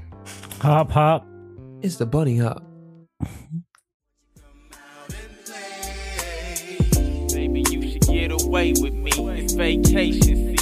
Hop, 0.61 0.90
hop. 0.90 1.26
It's 1.82 1.96
the 1.96 2.07
bunny 2.07 2.38
hop. 2.38 2.62
Baby, 7.32 7.64
you 7.70 7.90
should 7.90 8.03
get 8.03 8.30
away 8.32 8.74
with 8.80 8.94
me. 8.94 9.11
It's 9.14 9.55
vacation 9.55 10.22
season. 10.22 10.49
You 10.51 10.57
should 10.57 10.57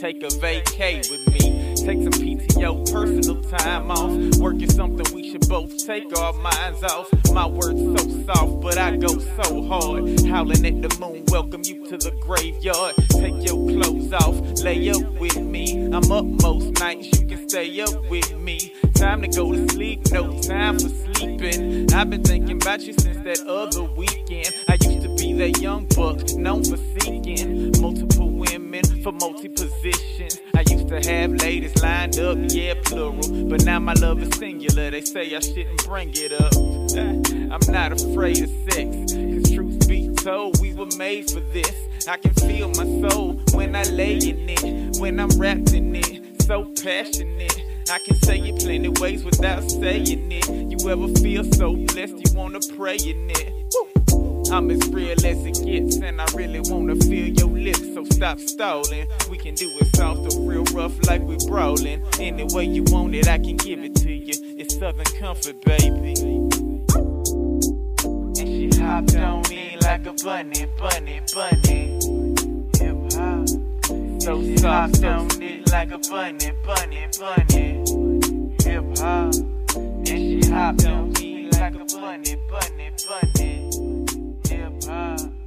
take 0.00 0.22
a 0.22 0.28
vacay 0.28 1.10
with 1.10 1.30
me. 1.30 1.74
Take 1.74 2.02
some 2.02 2.12
PTO, 2.12 2.90
personal 2.90 3.42
time 3.42 3.90
off. 3.90 4.38
Working 4.38 4.70
something 4.70 5.14
we 5.14 5.30
should 5.30 5.46
both 5.46 5.86
take 5.86 6.16
our 6.18 6.32
minds 6.32 6.82
off. 6.84 7.10
My 7.34 7.46
words 7.46 7.78
so 7.78 8.24
soft, 8.24 8.62
but 8.62 8.78
I 8.78 8.96
go 8.96 9.18
so 9.18 9.62
hard. 9.66 10.24
Howling 10.26 10.64
at 10.64 10.80
the 10.80 10.96
moon, 10.98 11.24
welcome 11.28 11.60
you 11.64 11.86
to 11.88 11.98
the 11.98 12.12
graveyard. 12.12 12.94
Take 13.10 13.44
your 13.46 13.58
clothes 13.68 14.12
off, 14.14 14.62
lay 14.64 14.88
up 14.88 15.02
with 15.20 15.36
me. 15.36 15.84
I'm 15.92 16.10
up 16.10 16.24
most 16.24 16.80
nights, 16.80 17.20
you 17.20 17.26
can 17.26 17.46
stay 17.46 17.78
up 17.82 18.08
with 18.08 18.34
me. 18.38 18.72
Time 19.00 19.22
to 19.22 19.28
go 19.28 19.50
to 19.50 19.66
sleep, 19.70 20.12
no 20.12 20.38
time 20.42 20.78
for 20.78 20.90
sleeping. 20.90 21.90
I've 21.94 22.10
been 22.10 22.22
thinking 22.22 22.60
about 22.60 22.82
you 22.82 22.92
since 22.92 23.16
that 23.24 23.40
other 23.48 23.84
weekend. 23.84 24.54
I 24.68 24.74
used 24.74 25.00
to 25.00 25.14
be 25.16 25.32
that 25.38 25.58
young 25.58 25.86
buck, 25.86 26.18
known 26.34 26.62
for 26.64 26.76
seeking 26.76 27.72
multiple 27.80 28.28
women 28.28 28.84
for 29.02 29.12
multi 29.12 29.48
positions. 29.48 30.38
I 30.54 30.64
used 30.68 30.88
to 30.88 31.00
have 31.00 31.32
ladies 31.32 31.82
lined 31.82 32.18
up, 32.18 32.36
yeah, 32.50 32.74
plural. 32.84 33.22
But 33.48 33.64
now 33.64 33.78
my 33.78 33.94
love 33.94 34.22
is 34.22 34.36
singular, 34.36 34.90
they 34.90 35.00
say 35.00 35.34
I 35.34 35.40
shouldn't 35.40 35.82
bring 35.86 36.12
it 36.12 36.32
up. 36.32 36.52
I'm 37.54 37.72
not 37.72 37.92
afraid 37.92 38.42
of 38.42 38.50
sex, 38.70 39.14
cause 39.14 39.54
truth 39.54 39.88
be 39.88 40.14
told, 40.16 40.60
we 40.60 40.74
were 40.74 40.94
made 40.98 41.30
for 41.30 41.40
this. 41.40 42.06
I 42.06 42.18
can 42.18 42.34
feel 42.34 42.68
my 42.68 43.08
soul 43.08 43.40
when 43.54 43.74
I 43.74 43.84
lay 43.84 44.16
in 44.16 44.46
it, 44.46 45.00
when 45.00 45.18
I'm 45.18 45.30
wrapped 45.38 45.72
in 45.72 45.96
it, 45.96 46.42
so 46.42 46.66
passionate. 46.82 47.69
I 47.90 47.98
can 47.98 48.16
say 48.22 48.38
it 48.38 48.60
plenty 48.60 48.88
ways 49.00 49.24
without 49.24 49.68
saying 49.68 50.30
it. 50.30 50.48
You 50.48 50.88
ever 50.88 51.08
feel 51.18 51.42
so 51.52 51.74
blessed 51.74 52.14
you 52.18 52.38
wanna 52.38 52.60
pray 52.76 52.96
in 52.96 53.30
it? 53.30 53.74
I'm 54.52 54.70
as 54.70 54.86
real 54.88 55.12
as 55.26 55.44
it 55.44 55.64
gets, 55.64 55.96
and 55.96 56.20
I 56.20 56.26
really 56.34 56.60
wanna 56.60 56.94
feel 56.94 57.28
your 57.28 57.48
lips. 57.48 57.82
So 57.94 58.04
stop 58.04 58.38
stalling. 58.38 59.08
We 59.28 59.38
can 59.38 59.56
do 59.56 59.68
it 59.80 59.96
soft 59.96 60.34
or 60.34 60.40
real 60.42 60.62
rough, 60.72 60.92
like 61.08 61.22
we 61.22 61.36
brawling. 61.48 62.04
Any 62.20 62.44
way 62.54 62.66
you 62.66 62.84
want 62.84 63.16
it, 63.16 63.26
I 63.26 63.38
can 63.38 63.56
give 63.56 63.80
it 63.80 63.96
to 63.96 64.12
you. 64.12 64.34
It's 64.56 64.78
Southern 64.78 65.04
Com4rt, 65.18 65.60
baby. 65.64 66.14
And 68.40 68.48
she 68.48 68.70
hopped 68.80 69.16
on 69.16 69.42
me 69.48 69.76
like 69.82 70.06
a 70.06 70.12
bunny, 70.12 70.66
bunny, 70.78 71.20
bunny. 71.34 72.29
So 74.20 74.56
soft 74.56 75.02
on 75.02 75.28
it 75.40 75.72
like 75.72 75.92
a 75.92 75.98
bunny, 75.98 76.52
bunny, 76.62 77.06
bunny. 77.18 77.84
Hip 78.62 78.98
hop. 78.98 79.34
And 79.74 80.06
she 80.06 80.40
hopped 80.50 80.84
on 80.84 81.12
me 81.12 81.48
like 81.52 81.74
a 81.74 81.84
bunny, 81.86 82.36
bunny, 82.50 82.90
bunny. 83.08 83.70
Hip 84.46 84.84
hop. 84.84 85.39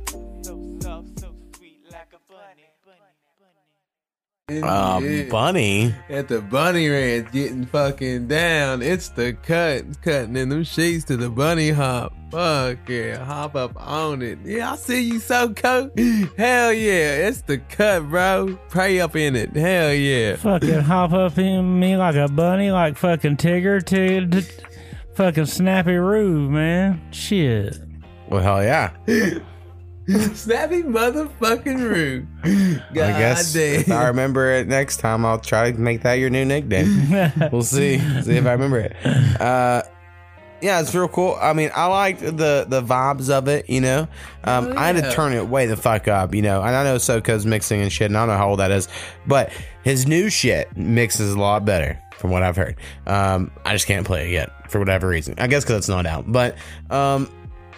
Uh, 4.51 4.99
Yeah. 5.01 5.23
Bunny. 5.29 5.95
At 6.09 6.27
the 6.27 6.41
bunny 6.41 6.89
ranch, 6.89 7.31
getting 7.31 7.65
fucking 7.65 8.27
down. 8.27 8.81
It's 8.81 9.07
the 9.07 9.31
cut, 9.31 9.85
cutting 10.01 10.35
in 10.35 10.49
them 10.49 10.65
sheets 10.65 11.05
to 11.05 11.15
the 11.15 11.29
bunny 11.29 11.69
hop. 11.69 12.11
Fuck 12.29 12.89
yeah, 12.89 13.23
hop 13.23 13.55
up 13.55 13.71
on 13.77 14.21
it. 14.21 14.39
Yeah, 14.43 14.73
I 14.73 14.75
see 14.75 15.01
you 15.01 15.19
SoCo. 15.21 15.97
Hell 16.37 16.73
yeah, 16.73 17.27
it's 17.29 17.39
the 17.43 17.57
cut, 17.59 18.09
bro. 18.09 18.59
Pray 18.67 18.99
up 18.99 19.15
in 19.15 19.37
it. 19.37 19.55
Hell 19.55 19.93
yeah. 19.93 20.35
Fucking 20.35 20.81
hop 20.81 21.13
up 21.13 21.37
in 21.37 21.79
me 21.79 21.95
like 21.95 22.15
a 22.17 22.27
bunny, 22.27 22.69
like 22.69 22.97
fucking 22.97 23.37
Tigger 23.37 23.81
to, 23.85 24.27
to 24.27 24.41
fucking 25.15 25.45
Snappy 25.45 25.93
Roo, 25.95 26.49
man. 26.49 26.99
Shit. 27.11 27.77
Well, 28.27 28.41
hell 28.41 28.61
yeah. 28.61 28.91
Snappy 30.33 30.83
motherfucking 30.83 31.77
rude. 31.77 32.27
I 32.43 32.93
guess 32.93 33.55
if 33.55 33.89
I 33.89 34.07
remember 34.07 34.51
it 34.51 34.67
next 34.67 34.97
time, 34.97 35.25
I'll 35.25 35.39
try 35.39 35.71
to 35.71 35.79
make 35.79 36.01
that 36.01 36.15
your 36.15 36.29
new 36.29 36.43
nickname. 36.43 37.31
we'll 37.51 37.63
see. 37.63 37.99
See 38.21 38.35
if 38.35 38.45
I 38.45 38.51
remember 38.51 38.79
it. 38.79 38.95
Uh, 39.39 39.83
yeah, 40.61 40.81
it's 40.81 40.93
real 40.95 41.07
cool. 41.07 41.37
I 41.41 41.53
mean, 41.53 41.71
I 41.75 41.85
liked 41.87 42.21
the 42.21 42.65
the 42.67 42.81
vibes 42.81 43.29
of 43.29 43.47
it. 43.47 43.69
You 43.69 43.81
know, 43.81 44.07
um, 44.43 44.67
Oh, 44.67 44.75
I 44.77 44.87
had 44.87 45.03
to 45.03 45.11
turn 45.11 45.33
it 45.33 45.47
way 45.47 45.67
the 45.67 45.77
fuck 45.77 46.07
up. 46.07 46.33
You 46.33 46.41
know, 46.41 46.61
and 46.61 46.75
I 46.75 46.83
know 46.83 46.97
SoCo's 46.97 47.45
mixing 47.45 47.81
and 47.81 47.91
shit, 47.91 48.07
and 48.07 48.17
I 48.17 48.21
don't 48.21 48.29
know 48.29 48.37
how 48.37 48.49
old 48.49 48.59
that 48.59 48.71
is, 48.71 48.87
but 49.25 49.51
his 49.83 50.07
new 50.07 50.29
shit 50.29 50.75
mixes 50.75 51.33
a 51.33 51.39
lot 51.39 51.65
better 51.65 52.01
from 52.17 52.31
what 52.31 52.43
I've 52.43 52.55
heard. 52.55 52.77
Um, 53.07 53.51
I 53.65 53.73
just 53.73 53.87
can't 53.87 54.05
play 54.05 54.27
it 54.29 54.31
yet 54.31 54.71
for 54.71 54.79
whatever 54.79 55.07
reason. 55.07 55.35
I 55.37 55.47
guess 55.47 55.63
because 55.63 55.77
it's 55.77 55.89
not 55.89 56.05
out, 56.05 56.31
but 56.31 56.55
um, 56.89 57.29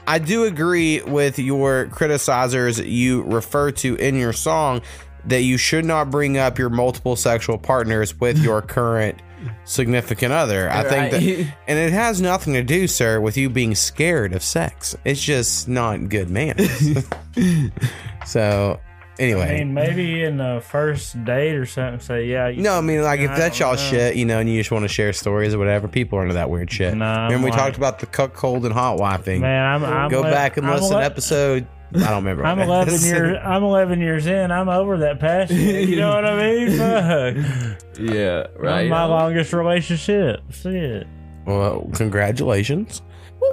I 0.07 0.19
do 0.19 0.45
agree 0.45 1.01
with 1.01 1.39
your 1.39 1.87
criticizers 1.87 2.85
you 2.85 3.23
refer 3.23 3.71
to 3.71 3.95
in 3.95 4.15
your 4.15 4.33
song 4.33 4.81
that 5.25 5.41
you 5.41 5.57
should 5.57 5.85
not 5.85 6.11
bring 6.11 6.37
up 6.37 6.59
your 6.59 6.69
multiple 6.69 7.15
sexual 7.15 7.57
partners 7.57 8.19
with 8.19 8.37
your 8.37 8.61
current 8.61 9.19
significant 9.63 10.33
other. 10.33 10.69
I 10.69 10.83
think 10.83 11.11
that 11.11 11.21
and 11.67 11.79
it 11.79 11.91
has 11.91 12.21
nothing 12.21 12.53
to 12.53 12.63
do, 12.63 12.87
sir, 12.87 13.19
with 13.19 13.37
you 13.37 13.49
being 13.49 13.75
scared 13.75 14.33
of 14.33 14.43
sex. 14.43 14.95
It's 15.03 15.21
just 15.21 15.67
not 15.67 16.09
good 16.09 16.29
manners. 16.29 17.05
so 18.25 18.79
I 19.19 19.33
mean, 19.33 19.73
maybe 19.73 20.23
in 20.23 20.37
the 20.37 20.61
first 20.65 21.23
date 21.23 21.55
or 21.55 21.65
something, 21.65 21.99
say, 22.01 22.25
yeah. 22.27 22.49
You, 22.49 22.61
No, 22.61 22.77
I 22.77 22.81
mean, 22.81 23.01
like, 23.01 23.19
if 23.21 23.31
I 23.31 23.37
that's 23.37 23.59
y'all 23.59 23.71
know. 23.75 23.77
shit, 23.81 24.15
you 24.17 24.25
know, 24.25 24.39
and 24.39 24.49
you 24.49 24.59
just 24.59 24.71
want 24.71 24.83
to 24.83 24.89
share 24.89 25.13
stories 25.13 25.53
or 25.53 25.57
whatever, 25.57 25.87
people 25.87 26.19
are 26.19 26.23
into 26.23 26.33
that 26.33 26.49
weird 26.49 26.71
shit. 26.71 26.93
Nah, 26.95 27.25
Remember, 27.25 27.45
we 27.45 27.51
I'm 27.51 27.57
like- 27.57 27.65
talked 27.65 27.77
about 27.77 27.99
the 27.99 28.07
cook, 28.07 28.33
cold, 28.33 28.65
and 28.65 28.73
hot 28.73 28.97
wifing. 28.99 29.39
Man, 29.39 29.63
I'm- 29.65 29.83
I'm 29.85 30.09
Go 30.09 30.21
le- 30.21 30.31
back 30.31 30.57
and 30.57 30.67
I'm 30.67 30.75
listen 30.81 30.97
le- 30.97 31.03
episode. 31.03 31.67
I 31.95 31.99
don't 31.99 32.15
remember. 32.25 32.45
I'm 32.45 32.57
what 32.57 32.63
it 32.65 32.67
11 32.67 32.93
is. 32.95 33.05
years. 33.07 33.37
I'm 33.41 33.63
11 33.63 34.01
years 34.01 34.25
in. 34.27 34.51
I'm 34.51 34.67
over 34.67 34.97
that 34.97 35.19
passion. 35.21 35.55
You 35.57 35.95
know 35.95 36.13
what 36.13 36.25
I 36.25 36.35
mean? 36.35 36.77
Fuck. 37.77 37.81
Yeah, 37.99 38.47
right. 38.57 38.89
My 38.89 39.05
longest 39.05 39.53
relationship. 39.53 40.41
Shit. 40.51 41.07
Well, 41.45 41.87
congratulations. 41.93 43.01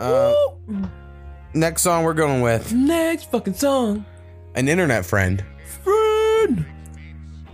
Uh, 0.00 0.32
next 1.54 1.82
song 1.82 2.04
we're 2.04 2.14
going 2.14 2.40
with 2.40 2.72
Next 2.72 3.30
fucking 3.30 3.54
song. 3.54 4.04
an 4.54 4.66
internet 4.68 5.04
friend, 5.04 5.44
Friend. 6.42 6.66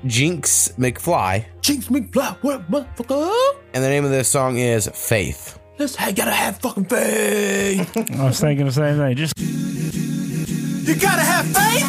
Jinxs 0.07 0.73
McFly, 0.79 1.45
Jinxs 1.61 1.89
McFly, 1.91 2.37
what 2.43 2.55
up, 2.55 2.69
motherfucker? 2.71 3.31
and 3.75 3.85
the 3.85 3.89
name 3.89 4.05
of 4.05 4.11
this 4.11 4.29
song 4.29 4.57
is 4.57 4.89
Faith. 4.95 5.59
Let's 5.79 5.95
ha- 5.95 6.13
gotta 6.13 6.31
have 6.31 6.57
fucking 6.59 6.87
faith. 6.87 7.97
I 8.19 8.25
was 8.25 8.41
thinking 8.41 8.65
the 8.67 8.73
same 8.73 8.97
thing. 8.97 9.17
Just 9.17 9.35
You 9.39 10.95
gotta 11.01 11.21
have 11.23 11.45
faith, 11.47 11.87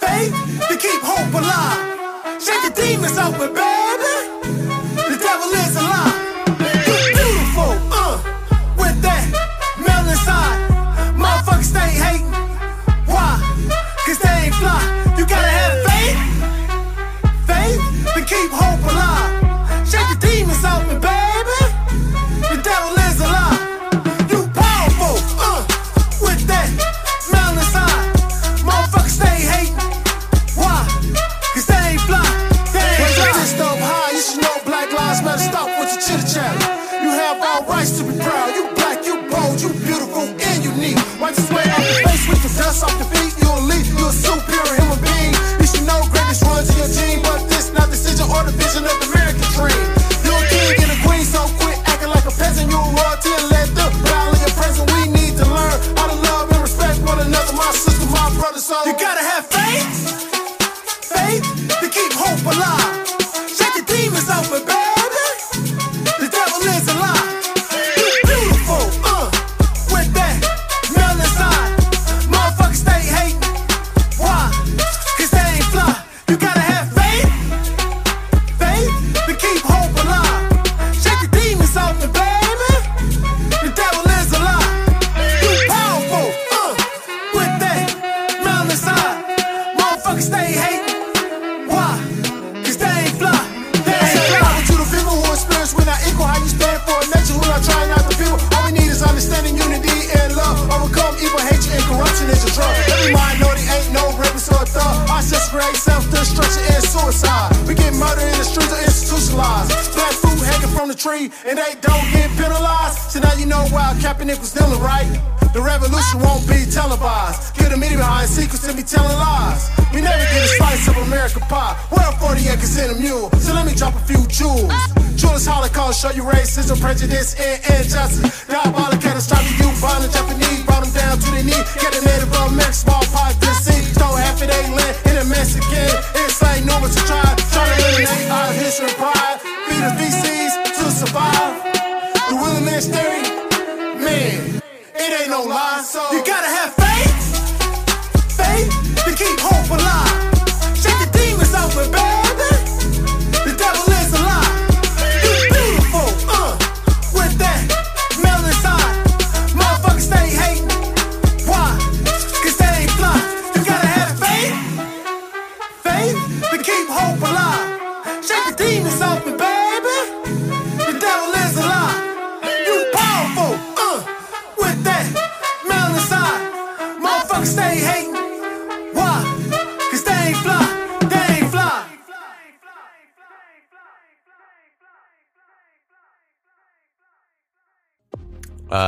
faith 0.00 0.68
to 0.68 0.76
keep 0.78 1.00
hope 1.02 1.34
alive. 1.34 2.40
Shake 2.42 2.62
the 2.74 2.80
demons 2.80 3.18
open, 3.18 3.52
baby. 3.54 3.75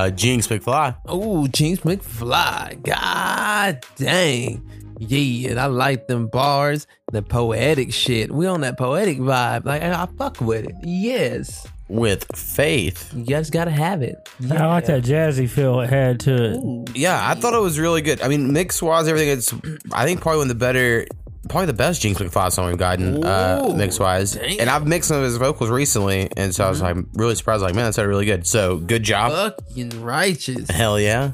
Uh, 0.08 0.10
Jinxs 0.10 0.48
McFly. 0.48 0.96
Oh, 1.04 1.46
Jinxs 1.50 1.80
McFly. 1.80 2.82
God 2.82 3.84
dang. 3.96 4.96
Yeah, 4.98 5.50
and 5.50 5.60
I 5.60 5.66
like 5.66 6.06
them 6.06 6.28
bars, 6.28 6.86
the 7.12 7.20
poetic 7.20 7.92
shit. 7.92 8.30
We 8.32 8.46
on 8.46 8.62
that 8.62 8.78
poetic 8.78 9.18
vibe. 9.18 9.66
Like 9.66 9.82
I, 9.82 10.04
I 10.04 10.06
fuck 10.16 10.40
with 10.40 10.64
it. 10.64 10.74
Yes. 10.82 11.68
With 11.88 12.24
faith. 12.34 13.12
You 13.14 13.24
just 13.24 13.52
gotta 13.52 13.70
have 13.70 14.00
it. 14.00 14.16
I 14.50 14.64
like 14.66 14.86
that 14.86 15.04
jazzy 15.04 15.48
feel 15.48 15.80
it 15.80 15.90
had 15.90 16.20
to 16.20 16.54
it. 16.54 16.96
Yeah, 16.96 17.20
I 17.22 17.34
thought 17.34 17.52
it 17.52 17.60
was 17.60 17.78
really 17.78 18.00
good. 18.00 18.22
I 18.22 18.28
mean, 18.28 18.50
mix 18.54 18.80
wise, 18.80 19.08
everything. 19.08 19.28
It's 19.28 19.52
I 19.92 20.06
think 20.06 20.22
probably 20.22 20.38
one 20.38 20.50
of 20.50 20.58
the 20.58 20.64
better, 20.64 21.06
probably 21.48 21.66
the 21.66 21.72
best 21.72 22.02
Jinxs 22.02 22.16
McFly 22.16 22.50
song 22.52 22.66
we've 22.68 22.78
gotten 22.78 23.24
uh, 23.24 23.72
mix 23.76 23.98
wise. 23.98 24.36
And 24.36 24.68
I've 24.68 24.86
mixed 24.86 25.08
some 25.08 25.18
of 25.18 25.24
his 25.24 25.36
vocals 25.36 25.70
recently, 25.70 26.28
and 26.36 26.54
so 26.54 26.64
I 26.64 26.68
was 26.70 26.80
like 26.82 26.96
really 27.14 27.34
surprised. 27.34 27.62
Like, 27.62 27.74
man, 27.74 27.84
that 27.86 27.94
sounded 27.94 28.08
really 28.08 28.26
good. 28.26 28.46
So 28.46 28.76
good 28.78 29.02
job. 29.02 29.32
Fucking 29.32 30.02
righteous. 30.02 30.68
Hell 30.70 30.98
yeah. 31.00 31.32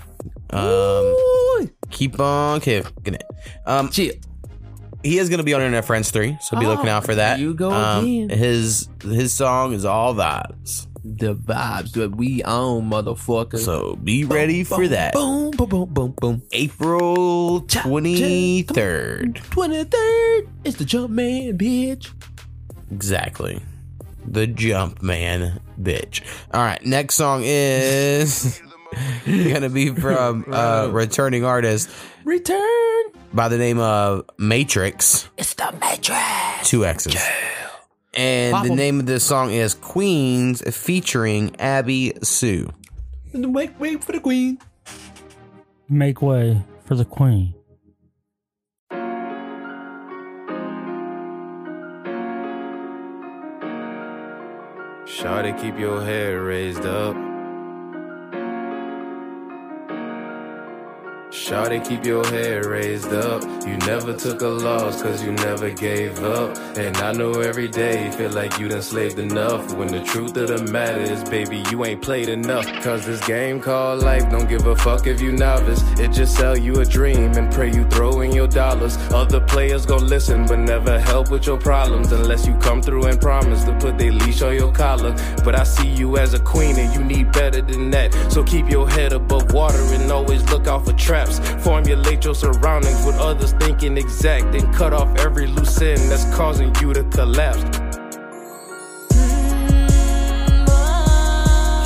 Um, 0.50 1.70
keep 1.90 2.18
on 2.20 2.60
kicking 2.60 3.14
it. 3.14 3.24
Um, 3.66 3.90
He 3.90 5.18
is 5.18 5.28
going 5.28 5.38
to 5.38 5.44
be 5.44 5.52
on 5.52 5.60
Internet 5.60 5.84
Friends 5.84 6.10
three, 6.10 6.36
so 6.40 6.58
be 6.58 6.64
Oh, 6.64 6.70
looking 6.70 6.88
out 6.88 7.04
for 7.04 7.14
that. 7.14 7.38
you 7.38 7.52
go 7.54 7.70
Um, 7.72 8.04
again. 8.04 8.28
His 8.30 8.88
his 9.02 9.34
song 9.34 9.72
is 9.74 9.84
all 9.84 10.14
vibes. 10.14 10.86
The 11.04 11.34
vibes 11.34 11.92
that 11.92 12.16
we 12.16 12.42
own, 12.44 12.88
motherfucker. 12.88 13.58
So 13.58 13.96
be 13.96 14.24
ready 14.24 14.64
for 14.64 14.88
that. 14.88 15.12
Boom, 15.12 15.50
boom, 15.50 15.68
boom, 15.68 15.88
boom, 15.92 16.10
boom. 16.12 16.42
April 16.52 17.60
twenty 17.62 18.62
third. 18.62 19.36
Twenty 19.50 19.84
third. 19.84 20.48
It's 20.64 20.78
the 20.78 20.84
jump 20.86 21.10
man, 21.10 21.58
bitch. 21.58 22.10
Exactly. 22.90 23.60
The 24.26 24.46
Jump 24.46 25.02
Man, 25.02 25.60
bitch. 25.78 26.22
All 26.54 26.62
right, 26.62 26.82
next 26.86 27.16
song 27.16 27.42
is 27.44 28.62
gonna 29.26 29.68
be 29.68 29.90
from 29.90 30.46
uh, 30.50 30.88
returning 30.90 31.44
artist 31.44 31.90
Return. 32.24 33.02
by 33.34 33.48
the 33.48 33.58
name 33.58 33.78
of 33.78 34.26
Matrixx. 34.38 35.28
It's 35.36 35.52
the 35.52 35.64
Matrixx. 35.64 36.64
Two 36.64 36.86
X's. 36.86 37.14
And 38.16 38.52
Pop 38.52 38.64
the 38.64 38.70
'em. 38.70 38.76
name 38.76 39.00
of 39.00 39.06
the 39.06 39.18
song 39.18 39.50
is 39.50 39.74
Queenz 39.74 40.62
featuring 40.72 41.54
Abi 41.60 42.12
Sue. 42.22 42.70
Wait, 43.32 43.72
wait 43.78 44.04
for 44.04 44.12
the 44.12 44.20
queen. 44.20 44.58
Make 45.88 46.22
way 46.22 46.62
for 46.84 46.94
the 46.94 47.04
queen. 47.04 47.54
Shawty, 55.06 55.58
keep 55.60 55.78
your 55.78 56.02
head 56.02 56.34
raised 56.34 56.86
up. 56.86 57.14
Shawty, 61.34 61.84
keep 61.84 62.04
your 62.04 62.24
head 62.26 62.64
raised 62.64 63.12
up. 63.12 63.42
You 63.66 63.76
never 63.78 64.12
took 64.14 64.40
a 64.42 64.46
loss, 64.46 65.02
cause 65.02 65.20
you 65.20 65.32
never 65.32 65.68
gave 65.68 66.22
up. 66.22 66.56
And 66.76 66.96
I 66.98 67.10
know 67.10 67.32
every 67.32 67.66
day 67.66 68.08
feel 68.12 68.30
like 68.30 68.60
you 68.60 68.68
done 68.68 68.82
slaved 68.82 69.18
enough. 69.18 69.74
When 69.74 69.88
the 69.88 70.04
truth 70.04 70.36
of 70.36 70.46
the 70.46 70.62
matter 70.70 71.00
is, 71.00 71.24
baby, 71.24 71.64
you 71.72 71.84
ain't 71.84 72.00
played 72.00 72.28
enough. 72.28 72.66
Cause 72.84 73.04
this 73.04 73.20
game 73.26 73.60
called 73.60 74.04
life 74.04 74.30
don't 74.30 74.48
give 74.48 74.64
a 74.68 74.76
fuck 74.76 75.08
if 75.08 75.20
you 75.20 75.32
novice. 75.32 75.82
It 75.98 76.12
just 76.12 76.36
sell 76.36 76.56
you 76.56 76.78
a 76.78 76.84
dream 76.84 77.32
and 77.32 77.52
pray 77.52 77.72
you 77.72 77.84
throw 77.88 78.20
in 78.20 78.30
your 78.30 78.46
dollars. 78.46 78.96
Other 79.10 79.40
players 79.40 79.84
gon' 79.86 80.06
listen, 80.06 80.46
but 80.46 80.60
never 80.60 81.00
help 81.00 81.32
with 81.32 81.46
your 81.48 81.58
problems 81.58 82.12
unless 82.12 82.46
you 82.46 82.54
come 82.58 82.80
through 82.80 83.06
and 83.06 83.20
promise 83.20 83.64
to 83.64 83.76
put 83.80 83.98
their 83.98 84.12
leash 84.12 84.40
on 84.40 84.54
your 84.54 84.70
collar. 84.70 85.16
But 85.44 85.56
I 85.56 85.64
see 85.64 85.88
you 85.88 86.16
as 86.16 86.32
a 86.32 86.38
queen 86.38 86.78
and 86.78 86.94
you 86.94 87.02
need 87.02 87.32
better 87.32 87.60
than 87.60 87.90
that. 87.90 88.14
So 88.30 88.44
keep 88.44 88.70
your 88.70 88.88
head 88.88 89.12
above 89.12 89.52
water 89.52 89.82
and 89.94 90.12
always 90.12 90.48
look 90.48 90.68
out 90.68 90.84
for 90.84 90.92
traps. 90.92 91.23
Formulate 91.60 92.24
your 92.24 92.34
surroundings 92.34 93.04
with 93.04 93.16
others 93.16 93.52
thinking 93.52 93.96
exact. 93.96 94.52
Then 94.52 94.72
cut 94.72 94.92
off 94.92 95.16
every 95.18 95.46
loose 95.46 95.80
end 95.80 96.00
that's 96.10 96.24
causing 96.34 96.74
you 96.80 96.92
to 96.92 97.04
collapse. 97.04 97.62
Mm-hmm. 99.12 99.84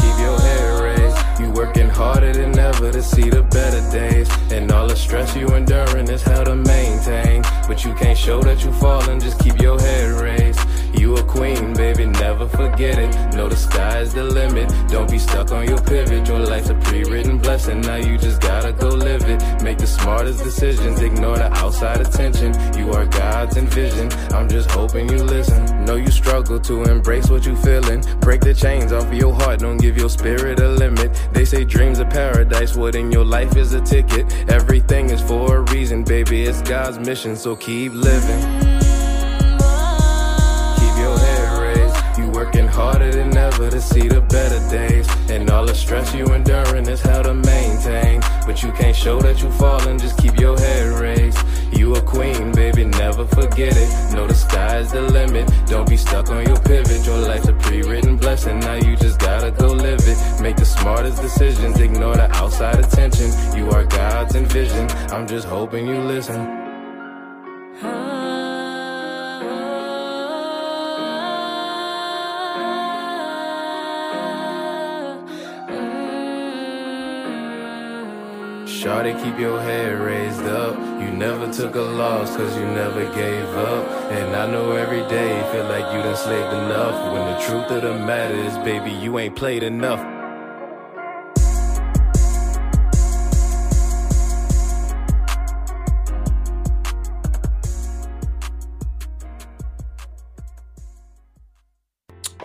Keep 0.01 0.19
your 0.21 0.39
head 0.41 0.81
raised. 0.83 1.41
You 1.41 1.51
working 1.51 1.89
harder 1.89 2.33
than 2.33 2.59
ever 2.59 2.91
to 2.93 3.03
see 3.03 3.29
the 3.31 3.43
better 3.43 3.83
days. 3.91 4.29
And 4.51 4.71
all 4.73 4.87
the 4.89 4.97
stress 4.97 5.37
you 5.37 5.49
enduring 5.55 6.09
is 6.09 6.23
hell 6.23 6.45
to 6.45 6.55
maintain. 6.55 7.43
But 7.67 7.85
you 7.85 7.95
can't 7.95 8.19
show 8.19 8.41
that 8.43 8.65
you 8.65 8.73
falling, 8.73 9.21
just 9.21 9.39
keep 9.39 9.61
your 9.61 9.79
head 9.79 10.11
raised. 10.21 10.61
You 10.99 11.15
a 11.15 11.23
queen, 11.23 11.75
baby, 11.75 12.07
never 12.07 12.49
forget 12.49 12.99
it. 12.99 13.35
Know 13.37 13.49
the 13.49 13.57
sky's 13.57 14.13
the 14.13 14.25
limit. 14.25 14.69
Don't 14.89 15.09
be 15.09 15.19
stuck 15.19 15.53
on 15.53 15.69
your 15.69 15.81
pivot. 15.81 16.27
Your 16.27 16.41
life's 16.41 16.71
a 16.71 16.75
pre-written 16.75 17.39
blessing. 17.39 17.81
Now 17.83 17.97
you 17.97 18.19
just 18.19 18.41
gotta 18.41 18.73
go 18.73 18.89
live 18.89 19.23
it. 19.23 19.63
Make 19.63 19.79
the 19.79 19.87
smartest 19.87 20.43
decisions. 20.43 21.01
Ignore 21.01 21.39
the 21.39 21.53
outside 21.59 22.01
attention. 22.01 22.53
You 22.77 22.91
are 22.93 23.07
God's 23.07 23.57
envision. 23.57 24.13
I'm 24.33 24.49
just 24.49 24.71
hoping 24.73 25.09
you 25.09 25.19
listen. 25.19 25.85
Know 25.85 25.95
you 25.95 26.11
struggle 26.11 26.59
to 26.61 26.83
embrace 26.83 27.31
what 27.31 27.47
you 27.47 27.55
feeling. 27.55 28.03
Break 28.19 28.41
the 28.41 28.53
chains 28.53 28.93
off 28.93 29.07
of 29.07 29.15
your 29.15 29.35
heart. 29.35 29.61
Don't 29.61 29.79
give 29.79 29.97
your 29.97 30.11
spirit 30.11 30.59
a 30.59 30.69
limit. 30.69 31.11
They 31.33 31.45
say 31.45 31.65
dreams 31.65 32.01
are 32.01 32.11
paradise. 32.11 32.75
What 32.75 32.97
in 32.97 33.13
your 33.13 33.25
life 33.25 33.57
is 33.57 33.73
a 33.73 33.81
ticket? 33.81 34.27
Everything 34.51 35.11
is 35.11 35.23
for 35.23 35.59
a 35.59 35.61
reason, 35.73 36.03
baby. 36.03 36.43
It's 36.43 36.61
God's 36.63 36.99
mission. 36.99 37.37
So 37.37 37.55
keep 37.55 37.93
living. 37.93 38.68
Harder 42.79 43.11
than 43.11 43.37
ever 43.37 43.69
to 43.69 43.81
see 43.81 44.07
the 44.07 44.21
better 44.21 44.61
days. 44.71 45.07
And 45.29 45.51
all 45.51 45.67
the 45.67 45.75
stress 45.75 46.15
you 46.15 46.27
enduring 46.27 46.87
is 46.89 47.01
hell 47.01 47.25
to 47.25 47.35
maintain. 47.35 48.21
But 48.47 48.63
you 48.63 48.71
can't 48.73 48.95
show 48.95 49.21
that 49.21 49.43
you 49.43 49.51
falling, 49.53 49.99
just 49.99 50.17
keep 50.19 50.39
your 50.39 50.57
head 50.57 50.87
raised. 51.01 51.39
You 51.77 51.95
a 51.97 52.01
queen, 52.01 52.53
baby, 52.53 52.85
never 52.85 53.27
forget 53.27 53.75
it. 53.77 53.91
Know 54.15 54.27
the 54.27 54.35
sky's 54.35 54.93
the 54.93 55.03
limit. 55.03 55.51
Don't 55.67 55.89
be 55.89 55.97
stuck 55.97 56.31
on 56.31 56.47
your 56.47 56.61
pivot. 56.61 57.05
Your 57.05 57.19
life's 57.19 57.49
a 57.49 57.53
pre-written 57.53 58.17
blessing. 58.17 58.61
Now 58.61 58.77
you 58.77 58.97
just 58.97 59.19
gotta 59.19 59.51
go 59.51 59.67
live 59.67 60.01
it. 60.13 60.19
Make 60.41 60.57
the 60.57 60.65
smartest 60.65 61.21
decisions. 61.21 61.81
Ignore 61.81 62.17
the 62.17 62.31
outside 62.37 62.79
attention. 62.79 63.29
You 63.57 63.71
are 63.71 63.85
God's 63.85 64.35
envision. 64.37 64.89
I'm 65.13 65.27
just 65.27 65.47
hoping 65.47 65.87
you 65.89 65.99
listen. 65.99 66.58
Shawty, 78.79 79.21
keep 79.25 79.37
your 79.41 79.61
head 79.61 79.99
raised 79.99 80.43
up. 80.43 80.79
You 81.01 81.11
never 81.11 81.53
took 81.53 81.75
a 81.75 81.81
loss, 81.81 82.37
cause 82.37 82.57
you 82.57 82.65
never 82.65 83.13
gave 83.13 83.49
up. 83.57 83.85
And 84.13 84.37
I 84.37 84.49
know 84.49 84.71
every 84.71 85.01
day 85.09 85.43
feel 85.51 85.65
like 85.65 85.93
you 85.93 86.01
done 86.01 86.15
slaved 86.15 86.53
enough. 86.53 87.13
When 87.13 87.25
the 87.33 87.41
truth 87.41 87.71
of 87.73 87.83
the 87.83 87.99
matter 87.99 88.37
is, 88.37 88.57
baby, 88.59 88.93
you 88.93 89.19
ain't 89.19 89.35
played 89.35 89.65
enough. 89.65 90.18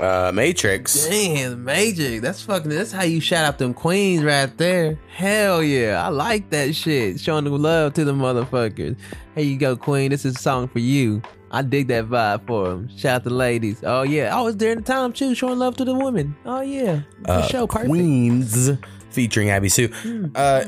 Uh, 0.04 0.32
Matrixx. 0.34 1.10
Damn, 1.10 1.64
Major. 1.64 2.20
That's 2.20 2.42
fucking. 2.42 2.70
That's 2.70 2.92
how 2.92 3.04
you 3.04 3.22
shout 3.22 3.46
out 3.46 3.58
them 3.58 3.74
queens 3.74 4.24
right 4.24 4.56
there. 4.58 5.00
Hell 5.08 5.64
yeah, 5.64 6.04
I 6.06 6.10
like 6.10 6.50
that 6.50 6.76
shit. 6.76 7.20
Showing 7.20 7.46
the 7.46 7.52
love 7.52 7.94
to 7.94 8.04
the 8.04 8.12
motherfuckers. 8.14 8.98
Here 9.36 9.44
you 9.46 9.58
go, 9.58 9.76
Queen. 9.78 10.12
This 10.12 10.26
is 10.26 10.36
a 10.36 10.40
song 10.40 10.68
for 10.68 10.80
you. 10.80 11.22
I 11.52 11.62
dig 11.62 11.88
that 11.88 12.06
vibe 12.10 12.46
for 12.48 12.68
them. 12.70 12.90
Shout 12.98 13.16
out 13.18 13.24
to 13.24 13.30
ladies. 13.30 13.82
Oh 13.86 14.02
yeah, 14.02 14.36
I 14.38 14.42
was 14.42 14.56
during 14.56 14.78
the 14.78 14.84
time 14.84 15.14
too, 15.14 15.34
showing 15.36 15.58
love 15.60 15.78
to 15.78 15.86
the 15.86 15.94
women. 15.94 16.36
Oh 16.46 16.62
yeah, 16.62 17.02
for 17.26 17.32
Uh, 17.32 17.48
sure. 17.48 17.68
Perfect. 17.68 17.90
Queenz 17.92 18.78
featuring 19.12 19.52
Abi 19.52 19.70
Sue. 19.70 19.88
Hmm. 19.88 20.26
Uh, 20.36 20.66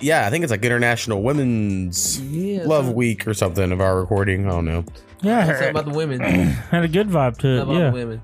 yeah, 0.00 0.26
I 0.26 0.30
think 0.30 0.42
it's 0.42 0.50
like 0.50 0.64
International 0.64 1.22
Women's 1.22 2.20
Love 2.66 2.90
Week 2.92 3.26
or 3.26 3.32
something 3.32 3.72
of 3.72 3.80
our 3.80 3.98
recording. 3.98 4.46
I 4.46 4.50
don't 4.50 4.64
know. 4.66 4.84
Yeah, 5.22 5.46
What's 5.46 5.62
up 5.62 5.70
about 5.70 5.84
the 5.86 5.92
women? 5.96 6.20
had 6.20 6.84
a 6.84 6.88
good 6.88 7.08
vibe 7.08 7.38
to 7.38 7.48
it. 7.48 7.62
about 7.62 7.74
Yeah, 7.74 7.86
the 7.86 7.92
women? 7.92 8.22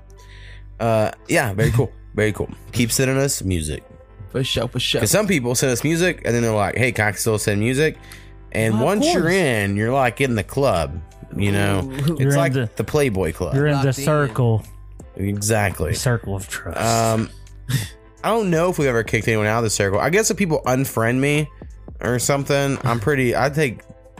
Uh, 0.81 1.11
yeah, 1.29 1.53
very 1.53 1.71
cool. 1.71 1.91
Very 2.13 2.33
cool. 2.33 2.49
Keep 2.73 2.91
sending 2.91 3.15
us 3.17 3.41
music. 3.41 3.83
For 4.31 4.43
sure, 4.43 4.67
for 4.67 4.81
sure. 4.81 4.99
Because 4.99 5.11
some 5.11 5.27
people 5.27 5.55
send 5.55 5.71
us 5.71 5.81
music 5.81 6.23
and 6.25 6.35
then 6.35 6.41
they're 6.41 6.51
like, 6.53 6.75
hey, 6.75 6.91
can 6.91 7.07
I 7.07 7.11
still 7.13 7.37
send 7.39 7.61
music? 7.61 7.97
And 8.51 8.73
Well, 8.75 8.83
once 8.87 9.05
you're 9.13 9.29
in, 9.29 9.77
you're 9.77 9.93
like 9.93 10.19
in 10.19 10.35
the 10.35 10.43
club. 10.43 11.01
You 11.37 11.53
know, 11.53 11.89
You're 12.05 12.27
it's 12.27 12.35
like 12.35 12.51
the- 12.51 12.69
the, 12.75 12.83
Playboy 12.83 13.31
Club. 13.31 13.55
you're 13.55 13.67
in 13.67 13.81
the 13.81 13.93
circle, 13.93 14.65
Exactly. 15.15 15.93
circle 15.93 16.35
of 16.35 16.49
trust. 16.49 16.77
Um, 16.77 17.29
I 18.25 18.27
don't 18.29 18.49
know 18.49 18.69
if 18.69 18.77
we 18.77 18.89
ever 18.89 19.03
kicked 19.03 19.29
anyone 19.29 19.47
out 19.47 19.59
of 19.59 19.63
the 19.63 19.69
circle. 19.69 19.97
I 19.99 20.09
guess 20.09 20.29
if 20.31 20.35
people 20.35 20.61
unfriend 20.65 21.19
me 21.19 21.49
or 22.01 22.19
something, 22.19 22.77
I'm 22.83 22.99
pretty. 22.99 23.37
I 23.37 23.47
take 23.49 23.79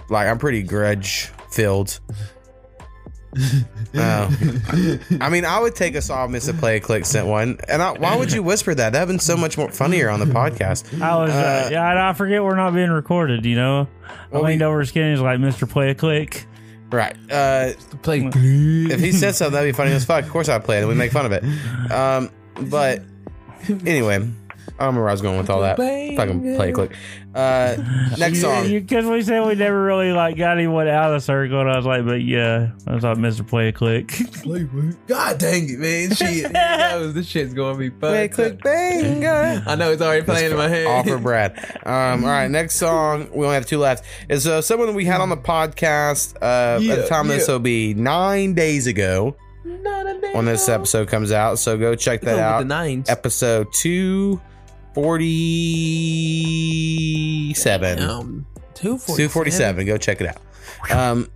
like 0.10 0.28
I'm 0.30 0.38
pretty 0.40 0.64
grudge 0.64 1.30
filled. 1.52 2.00
Uh, 3.96 4.30
I 5.22 5.30
mean, 5.30 5.46
I 5.46 5.60
would 5.60 5.76
take 5.76 5.96
a 5.96 6.02
saw 6.02 6.28
miss 6.28 6.48
a 6.48 6.54
play 6.54 6.78
a 6.78 6.80
click 6.80 7.06
sent 7.06 7.28
one, 7.28 7.60
and 7.68 7.82
I, 7.82 7.92
why 7.94 8.16
would 8.16 8.32
you 8.32 8.44
whisper 8.44 8.74
that? 8.76 8.94
That'd 8.94 9.08
been 9.08 9.20
so 9.20 9.38
much 9.38 9.58
more 9.58 9.70
funnier 9.72 10.10
on 10.10 10.20
the 10.20 10.26
podcast. 10.26 11.02
I 11.02 11.16
was, 11.18 11.32
uh, 11.32 11.64
Uh, 11.68 11.70
yeah, 11.72 11.84
I, 11.84 12.10
I 12.10 12.14
forget 12.14 12.44
we're 12.44 12.56
not 12.56 12.74
being 12.74 12.90
recorded. 12.90 13.46
You 13.46 13.56
know, 13.56 13.88
I 14.08 14.14
Well, 14.32 14.44
leaned 14.44 14.62
over 14.62 14.84
skinny, 14.86 15.12
was 15.12 15.22
like, 15.22 15.40
"Mister, 15.40 15.66
play 15.66 15.92
a 15.92 15.96
click." 15.96 16.46
Right. 16.92 17.16
Uh, 17.32 17.72
play. 18.02 18.30
if 18.36 19.00
he 19.00 19.14
said 19.14 19.36
something, 19.36 19.54
that'd 19.54 19.74
be 19.74 19.76
funny 19.78 19.92
as 19.92 20.04
fuck. 20.04 20.26
Of 20.26 20.30
course, 20.30 20.50
I'd 20.50 20.66
play 20.66 20.78
it. 20.78 20.80
and 20.82 20.90
We 20.90 20.96
make 20.96 21.14
fun 21.14 21.26
of 21.26 21.32
it. 21.32 21.44
Um, 21.92 22.30
but 22.70 23.02
anyway, 23.86 24.28
I 24.82 24.86
don't 24.86 24.96
remember 24.96 25.02
where 25.02 25.10
I 25.10 25.14
was 25.14 25.22
going 25.22 25.38
with 25.38 25.50
all 25.52 25.62
that. 25.62 25.78
Fucking 25.78 26.56
play 26.56 26.72
a 26.72 26.74
click. 26.74 26.96
Uh, 27.36 27.78
next 28.18 28.42
song. 28.42 28.68
Because 28.68 29.06
we 29.06 29.22
said 29.22 29.46
we 29.46 29.54
never 29.54 29.84
really 29.84 30.12
like 30.12 30.38
got 30.38 30.58
anyone 30.58 30.88
out 30.88 31.14
of 31.14 31.22
the 31.22 31.24
circle, 31.24 31.62
and 31.62 31.70
I 31.70 31.78
was 31.78 31.86
like, 31.86 32.04
"But 32.04 32.24
yeah," 32.24 32.72
I 32.88 32.96
was 32.96 33.04
like, 33.04 33.20
"Mister, 33.20 33.44
play 33.44 33.68
a 33.68 33.72
click." 33.72 34.12
God 35.06 35.38
dang 35.38 35.70
it, 35.70 35.78
man! 35.78 36.16
Shit, 36.16 36.52
knows 36.52 37.14
this 37.14 37.28
shit's 37.28 37.54
gonna 37.54 37.78
be 37.78 37.92
fun. 37.92 38.00
Play 38.00 38.26
a 38.26 38.30
click 38.30 38.64
banger. 38.64 39.62
I 39.68 39.76
know 39.76 39.92
it's 39.92 40.02
already 40.02 40.26
playing 40.26 40.50
in 40.50 40.58
my 40.58 40.68
head. 40.68 40.88
Offer 40.88 41.20
Brad. 41.20 41.60
Um, 41.86 42.24
all 42.24 42.32
right, 42.32 42.50
next 42.50 42.78
song. 42.78 43.30
We 43.32 43.46
only 43.46 43.54
have 43.54 43.68
two 43.68 43.78
left. 43.78 44.04
Is 44.30 44.48
uh, 44.48 44.64
someone 44.64 44.96
we 44.96 45.06
had 45.06 45.22
on 45.22 45.30
the 45.30 45.38
podcast. 45.38 46.38
Uh, 46.42 46.82
at 46.82 47.02
the 47.04 47.08
time 47.08 47.28
this 47.28 47.48
will 47.48 47.60
be 47.60 47.94
nine 47.94 48.56
days 48.56 48.88
ago 48.88 49.36
when 49.64 50.46
this 50.46 50.68
episode 50.68 51.08
comes 51.08 51.32
out. 51.32 51.60
So 51.60 51.78
go 51.78 51.94
check 51.94 52.22
that 52.22 52.40
out. 52.40 52.60
the 52.60 52.66
nines. 52.66 53.10
Episode 53.10 53.68
two 53.74 54.42
forty 54.94 55.32
seven. 57.54 58.00
Um, 58.02 58.46
two 58.74 58.98
Two 58.98 59.30
forty 59.30 59.52
seven. 59.52 59.86
Go 59.86 59.98
check 59.98 60.20
it 60.22 60.28
out. 60.28 60.38
Um, 60.92 61.30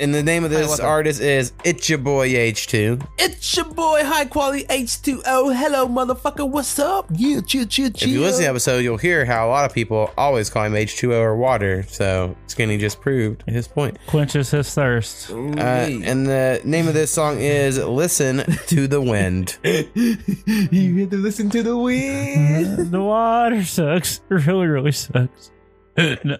and 0.00 0.14
the 0.14 0.22
name 0.22 0.44
of 0.44 0.50
this 0.50 0.66
what's 0.66 0.80
up? 0.80 0.86
artist 0.86 1.20
is 1.20 1.52
It's 1.62 1.88
Your 1.88 1.98
Boy 1.98 2.34
H 2.36 2.66
two. 2.66 2.98
It's 3.18 3.56
your 3.56 3.66
boy, 3.66 4.02
high 4.02 4.24
quality 4.24 4.64
H2O. 4.64 5.54
Hello, 5.54 5.86
motherfucker. 5.86 6.48
What's 6.48 6.78
up? 6.78 7.06
Yeah, 7.12 7.40
chill, 7.42 7.66
chill, 7.66 7.90
chill. 7.90 8.08
If 8.08 8.14
you 8.14 8.20
listen 8.20 8.38
to 8.38 8.44
the 8.44 8.50
episode, 8.50 8.78
you'll 8.78 8.96
hear 8.96 9.26
how 9.26 9.46
a 9.46 9.50
lot 9.50 9.66
of 9.66 9.74
people 9.74 10.12
always 10.16 10.48
call 10.48 10.64
him 10.64 10.72
H2O 10.72 11.12
or 11.12 11.36
water. 11.36 11.84
So 11.84 12.34
Skinny 12.46 12.78
just 12.78 13.00
proved 13.00 13.44
his 13.46 13.68
point. 13.68 13.98
Quenches 14.06 14.50
his 14.50 14.74
thirst. 14.74 15.30
Uh, 15.30 15.34
and 15.34 16.26
the 16.26 16.62
name 16.64 16.88
of 16.88 16.94
this 16.94 17.10
song 17.10 17.38
is 17.38 17.78
Listen 17.78 18.38
to 18.68 18.88
the 18.88 19.00
Wind. 19.00 19.58
you 19.64 20.96
get 20.96 21.10
to 21.10 21.16
listen 21.16 21.50
to 21.50 21.62
the 21.62 21.76
wind. 21.76 22.90
the 22.90 23.02
water 23.02 23.62
sucks. 23.64 24.20
It 24.30 24.46
really, 24.46 24.66
really 24.66 24.92
sucks. 24.92 25.50
no. 26.24 26.38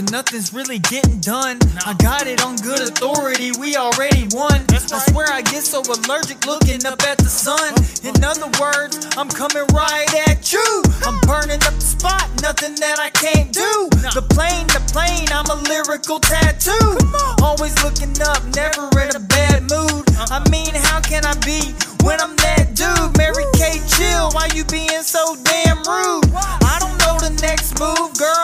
But 0.00 0.10
nothing's 0.12 0.52
really 0.54 0.78
getting 0.78 1.20
done. 1.20 1.58
I 1.84 1.94
got 1.94 2.26
it 2.26 2.42
on 2.42 2.56
good 2.56 2.80
authority, 2.80 3.52
we 3.58 3.76
already 3.76 4.26
won. 4.32 4.64
I 4.72 4.98
swear 5.10 5.26
I 5.30 5.42
get 5.42 5.62
so 5.62 5.82
allergic 5.82 6.46
looking 6.46 6.86
up 6.86 7.02
at 7.02 7.18
the 7.18 7.28
sun. 7.28 7.74
In 8.00 8.16
other 8.24 8.48
words, 8.56 8.96
I'm 9.18 9.28
coming 9.28 9.66
right 9.76 10.08
at 10.28 10.52
you. 10.52 10.64
I'm 11.04 11.20
burning 11.28 11.60
up 11.68 11.74
the 11.76 11.84
spot, 11.84 12.30
nothing 12.40 12.76
that 12.80 12.96
I 12.98 13.10
can't 13.10 13.52
do. 13.52 13.88
The 14.16 14.24
plane, 14.32 14.66
the 14.72 14.80
plane, 14.88 15.28
I'm 15.36 15.48
a 15.52 15.60
lyrical 15.68 16.18
tattoo. 16.18 16.96
Always 17.44 17.76
looking 17.84 18.16
up, 18.24 18.40
never 18.56 18.88
in 19.04 19.12
a 19.12 19.20
bad 19.20 19.68
mood. 19.68 20.08
I 20.32 20.40
mean, 20.48 20.72
how 20.88 21.00
can 21.00 21.26
I 21.28 21.36
be 21.44 21.76
when 22.08 22.20
I'm 22.20 22.36
that 22.40 22.72
dude? 22.72 23.12
Mary 23.20 23.44
Kay, 23.52 23.76
chill, 23.84 24.32
why 24.32 24.48
you 24.56 24.64
being 24.64 25.04
so 25.04 25.36
damn 25.44 25.84
rude? 25.84 26.24
I 26.64 26.80
don't 26.80 26.96
know 27.04 27.20
the 27.20 27.36
next 27.44 27.76
move, 27.76 28.16
girl, 28.16 28.39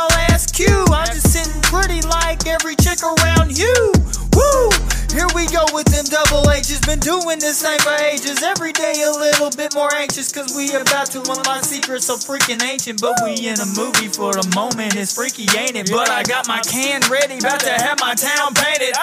we 5.46 5.54
go 5.54 5.64
with 5.72 5.86
them 5.86 6.04
double 6.04 6.48
H's. 6.50 6.80
Been 6.80 7.00
doing 7.00 7.38
this 7.38 7.62
thing 7.62 7.78
for 7.80 7.94
ages. 8.02 8.42
Every 8.42 8.72
day 8.72 9.02
a 9.06 9.10
little 9.10 9.50
bit 9.50 9.74
more 9.74 9.92
anxious, 9.94 10.32
cause 10.32 10.54
we 10.56 10.74
about 10.74 11.06
to 11.12 11.20
unlock 11.20 11.64
secrets 11.64 12.06
so 12.06 12.16
freaking 12.16 12.62
ancient. 12.62 13.00
But 13.00 13.14
we 13.22 13.48
in 13.48 13.58
a 13.60 13.66
movie 13.76 14.08
for 14.08 14.32
the 14.32 14.50
moment. 14.54 14.96
It's 14.96 15.14
freaky, 15.14 15.46
ain't 15.56 15.76
it? 15.76 15.90
But 15.90 16.10
I 16.10 16.22
got 16.22 16.48
my 16.48 16.60
can 16.60 17.02
ready, 17.10 17.38
about 17.38 17.60
to 17.60 17.70
have 17.70 17.98
my 18.00 18.14
town 18.14 18.54
painted. 18.54 18.94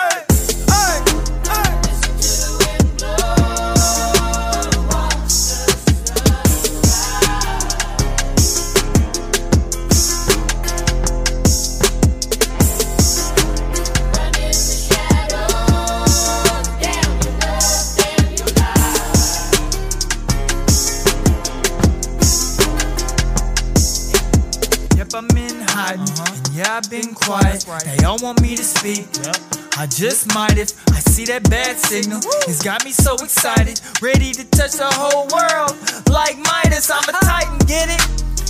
That 31.33 31.49
bad 31.49 31.79
signal. 31.79 32.21
It's 32.45 32.61
got 32.61 32.85
me 32.85 32.91
so 32.91 33.15
excited, 33.15 33.81
ready 34.01 34.33
to 34.33 34.45
touch 34.53 34.77
the 34.77 34.85
whole 34.85 35.25
world. 35.33 35.73
Like 36.13 36.37
Midas, 36.37 36.91
I'm 36.93 37.01
a 37.09 37.13
titan, 37.25 37.57
get 37.65 37.89
it? 37.89 38.01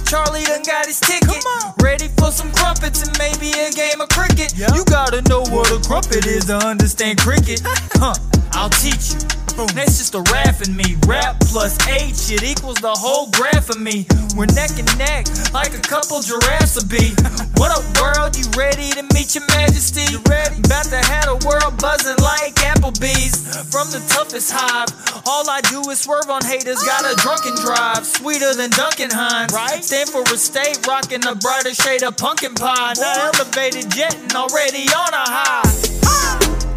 Charlie 0.04 0.44
done 0.44 0.64
got 0.68 0.86
his 0.86 1.00
ticket. 1.00 1.40
Ready 1.80 2.10
for 2.20 2.28
some 2.28 2.52
crumpets 2.52 3.08
and 3.08 3.16
maybe 3.18 3.56
a 3.56 3.72
game 3.72 4.02
of 4.04 4.10
cricket. 4.10 4.52
You 4.60 4.84
gotta 4.84 5.22
know 5.32 5.48
what 5.48 5.72
a 5.72 5.80
crumpet 5.80 6.28
is 6.28 6.46
to 6.52 6.58
understand 6.60 7.20
cricket. 7.20 7.62
Huh, 8.04 8.16
I'll 8.56 8.70
teach 8.70 9.14
you. 9.14 9.20
That's 9.74 9.98
just 10.02 10.16
a 10.16 10.22
rap 10.34 10.62
in 10.66 10.76
me. 10.76 10.98
Rap 11.06 11.40
plus 11.42 11.78
H, 11.88 12.34
it 12.34 12.42
equals 12.42 12.78
the 12.78 12.90
whole 12.90 13.30
graph 13.30 13.70
of 13.70 13.80
me. 13.80 14.06
We're 14.36 14.50
neck 14.58 14.74
and 14.82 14.90
neck, 14.98 15.30
like 15.54 15.78
a 15.78 15.82
couple 15.82 16.22
giraffes 16.22 16.74
would 16.76 16.90
be. 16.90 17.14
What 17.62 17.70
up, 17.70 17.86
world? 18.02 18.34
You 18.34 18.50
ready 18.58 18.90
to 18.98 19.04
meet 19.14 19.36
your 19.36 19.46
majesty? 19.54 20.10
You 20.10 20.22
ready? 20.26 20.58
About 20.66 20.90
to 20.90 20.98
have 20.98 21.30
the 21.30 21.38
world 21.46 21.78
buzzing 21.78 22.18
like 22.18 22.56
Applebee's. 22.66 23.70
From 23.70 23.94
the 23.94 24.02
toughest 24.10 24.50
hive, 24.54 24.90
all 25.26 25.50
I 25.50 25.62
do 25.70 25.86
is 25.90 26.02
swerve 26.02 26.30
on 26.30 26.42
haters. 26.44 26.82
Got 26.82 27.06
a 27.06 27.14
drunken 27.22 27.54
drive, 27.62 28.06
sweeter 28.06 28.54
than 28.56 28.72
Duncan 28.72 29.10
Hines. 29.14 29.54
Right? 29.54 29.84
Stand 29.84 30.10
for 30.10 30.24
a 30.24 30.38
state, 30.38 30.82
rocking 30.88 31.22
the 31.22 31.38
brighter 31.38 31.74
shade 31.74 32.02
of 32.02 32.18
pumpkin 32.18 32.56
pie. 32.56 32.94
Not 32.98 33.38
elevated 33.38 33.92
jetting, 33.92 34.34
already 34.36 34.90
on 34.90 35.14
a 35.14 35.26
high. 35.30 35.94
Connected 36.34 36.73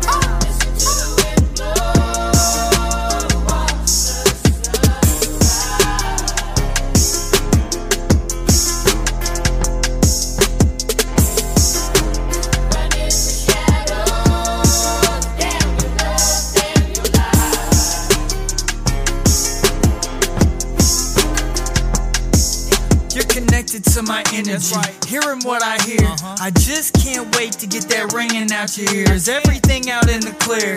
to 23.97 24.03
my 24.03 24.23
energy. 24.35 24.77
Hearing 25.09 25.41
what 25.43 25.63
I 25.63 25.83
hear. 25.83 26.05
Uh-huh. 26.07 26.37
I 26.39 26.51
just 26.51 26.93
can't 26.95 27.35
wait 27.37 27.53
to 27.53 27.67
get 27.67 27.85
that 27.89 28.13
ringing 28.13 28.53
out 28.53 28.77
your 28.77 28.93
ears. 28.93 29.29
Everything 29.29 29.91
out 29.91 30.11
in 30.11 30.21
the 30.21 30.33
clear. 30.39 30.77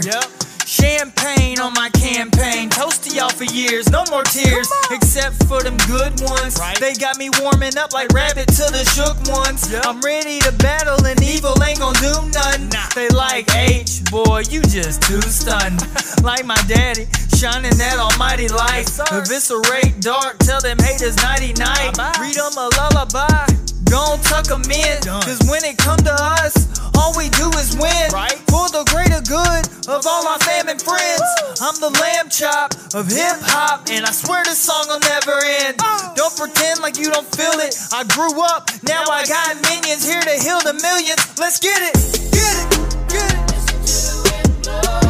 Champagne 0.69 1.59
on 1.59 1.73
my 1.73 1.89
campaign. 1.89 2.69
Toast 2.69 3.03
to 3.05 3.09
y'all 3.09 3.29
for 3.29 3.45
years. 3.45 3.89
No 3.89 4.03
more 4.11 4.21
tears. 4.21 4.69
Except 4.91 5.33
for 5.47 5.63
them 5.63 5.75
good 5.89 6.21
ones. 6.21 6.61
They 6.79 6.93
got 6.93 7.17
me 7.17 7.31
warming 7.41 7.75
up 7.75 7.91
like 7.91 8.13
rabbit 8.13 8.45
to 8.49 8.69
the 8.69 8.85
shook 8.93 9.17
ones. 9.33 9.65
I'm 9.73 9.99
ready 10.01 10.37
to 10.41 10.51
battle 10.61 11.03
and 11.03 11.19
evil 11.23 11.57
ain't 11.63 11.79
gonna 11.79 11.97
do 11.97 12.13
nothing. 12.29 12.69
They 12.93 13.09
like 13.09 13.49
H, 13.55 14.05
boy, 14.11 14.43
you 14.51 14.61
just 14.61 15.01
too 15.01 15.21
stunned. 15.21 15.81
like 16.23 16.45
my 16.45 16.61
daddy, 16.67 17.07
shining 17.33 17.73
that 17.81 17.97
almighty 17.97 18.47
light. 18.47 18.85
Eviscerate 19.09 19.99
dark, 20.01 20.37
tell 20.37 20.61
them 20.61 20.77
haters 20.77 21.17
nighty 21.17 21.53
night. 21.53 21.97
Read 22.21 22.35
them 22.35 22.53
a 22.53 22.69
lullaby. 22.77 23.69
Don't 23.89 24.21
Gon' 24.21 24.45
tuck 24.45 24.51
'em 24.51 24.61
in. 24.69 25.01
Cause 25.01 25.41
when 25.49 25.65
it 25.65 25.77
come 25.79 25.97
to 26.05 26.13
us, 26.13 26.53
all 26.93 27.11
we 27.17 27.27
do 27.29 27.49
is 27.57 27.75
win. 27.75 28.09
Right? 28.13 28.37
For 28.45 28.69
the 28.69 28.85
greater 28.93 29.21
good 29.25 29.65
of 29.89 30.05
all 30.05 30.27
our 30.27 30.37
fam 30.39 30.58
and 30.69 30.81
friends. 30.81 31.21
I'm 31.61 31.75
the 31.81 31.89
lamb 31.89 32.29
chop 32.29 32.73
of 32.93 33.07
hip 33.07 33.41
hop, 33.41 33.89
and 33.89 34.05
I 34.05 34.11
swear 34.11 34.43
this 34.43 34.59
song 34.59 34.85
will 34.87 34.99
never 34.99 35.41
end. 35.43 35.77
Don't 36.15 36.35
pretend 36.37 36.81
like 36.81 36.97
you 36.97 37.09
don't 37.09 37.27
feel 37.35 37.57
it. 37.59 37.75
I 37.91 38.03
grew 38.05 38.39
up, 38.41 38.69
now 38.83 39.03
I 39.09 39.25
got 39.25 39.57
minions 39.63 40.07
here 40.07 40.21
to 40.21 40.35
heal 40.37 40.61
the 40.61 40.77
millions. 40.77 41.39
Let's 41.39 41.59
get 41.59 41.81
it. 41.81 41.95
Get 42.31 42.53
it. 42.53 42.89
Get 43.09 45.03
it. 45.05 45.08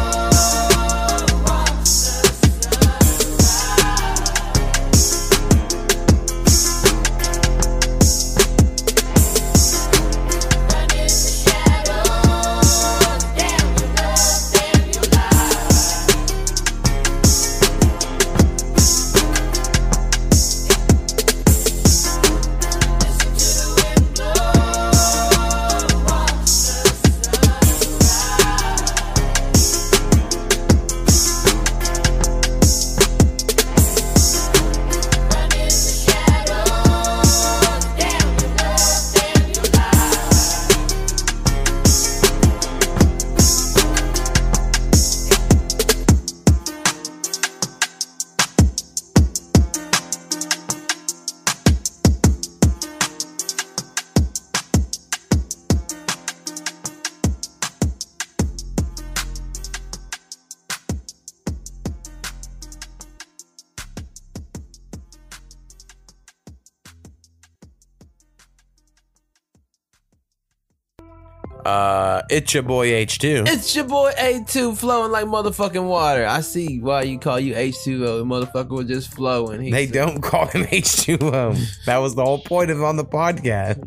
It's 72.30 72.54
your 72.54 72.62
boy 72.62 72.88
H2. 72.90 73.46
It's 73.48 73.74
your 73.74 73.84
boy 73.84 74.12
A2 74.18 74.76
flowing 74.76 75.10
like 75.12 75.26
motherfucking 75.26 75.86
water. 75.86 76.26
I 76.26 76.40
see 76.40 76.78
why 76.80 77.02
you 77.02 77.18
call 77.18 77.38
you 77.40 77.54
H2O. 77.54 78.18
The 78.18 78.24
motherfucker 78.24 78.70
was 78.70 78.86
just 78.86 79.12
flowing. 79.14 79.60
He 79.62 79.70
They 79.70 79.86
said- 79.86 79.94
don't 79.94 80.20
call 80.22 80.46
him 80.46 80.64
H2O. 80.66 81.84
That 81.86 81.98
was 81.98 82.14
the 82.14 82.24
whole 82.24 82.38
point 82.40 82.70
of 82.70 82.78
him 82.78 82.84
on 82.84 82.96
the 82.96 83.04
podcast. 83.04 83.80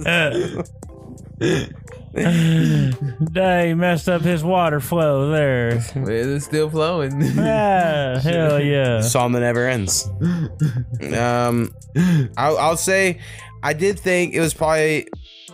They 2.14 3.74
messed 3.74 4.08
up 4.08 4.22
his 4.22 4.44
water 4.44 4.80
flow 4.80 5.32
there. 5.32 5.82
It's 5.96 6.46
still 6.46 6.70
flowing. 6.70 7.22
Yeah, 7.36 8.20
hell 8.20 8.60
yeah. 8.62 9.02
Song 9.02 9.32
that 9.34 9.40
never 9.40 9.68
ends. 9.68 10.08
Um, 11.12 11.74
I'll, 12.38 12.58
I'll 12.58 12.78
say 12.78 13.20
I 13.64 13.74
did 13.74 14.00
think 14.00 14.34
it 14.36 14.40
was 14.40 14.54
probably 14.54 15.08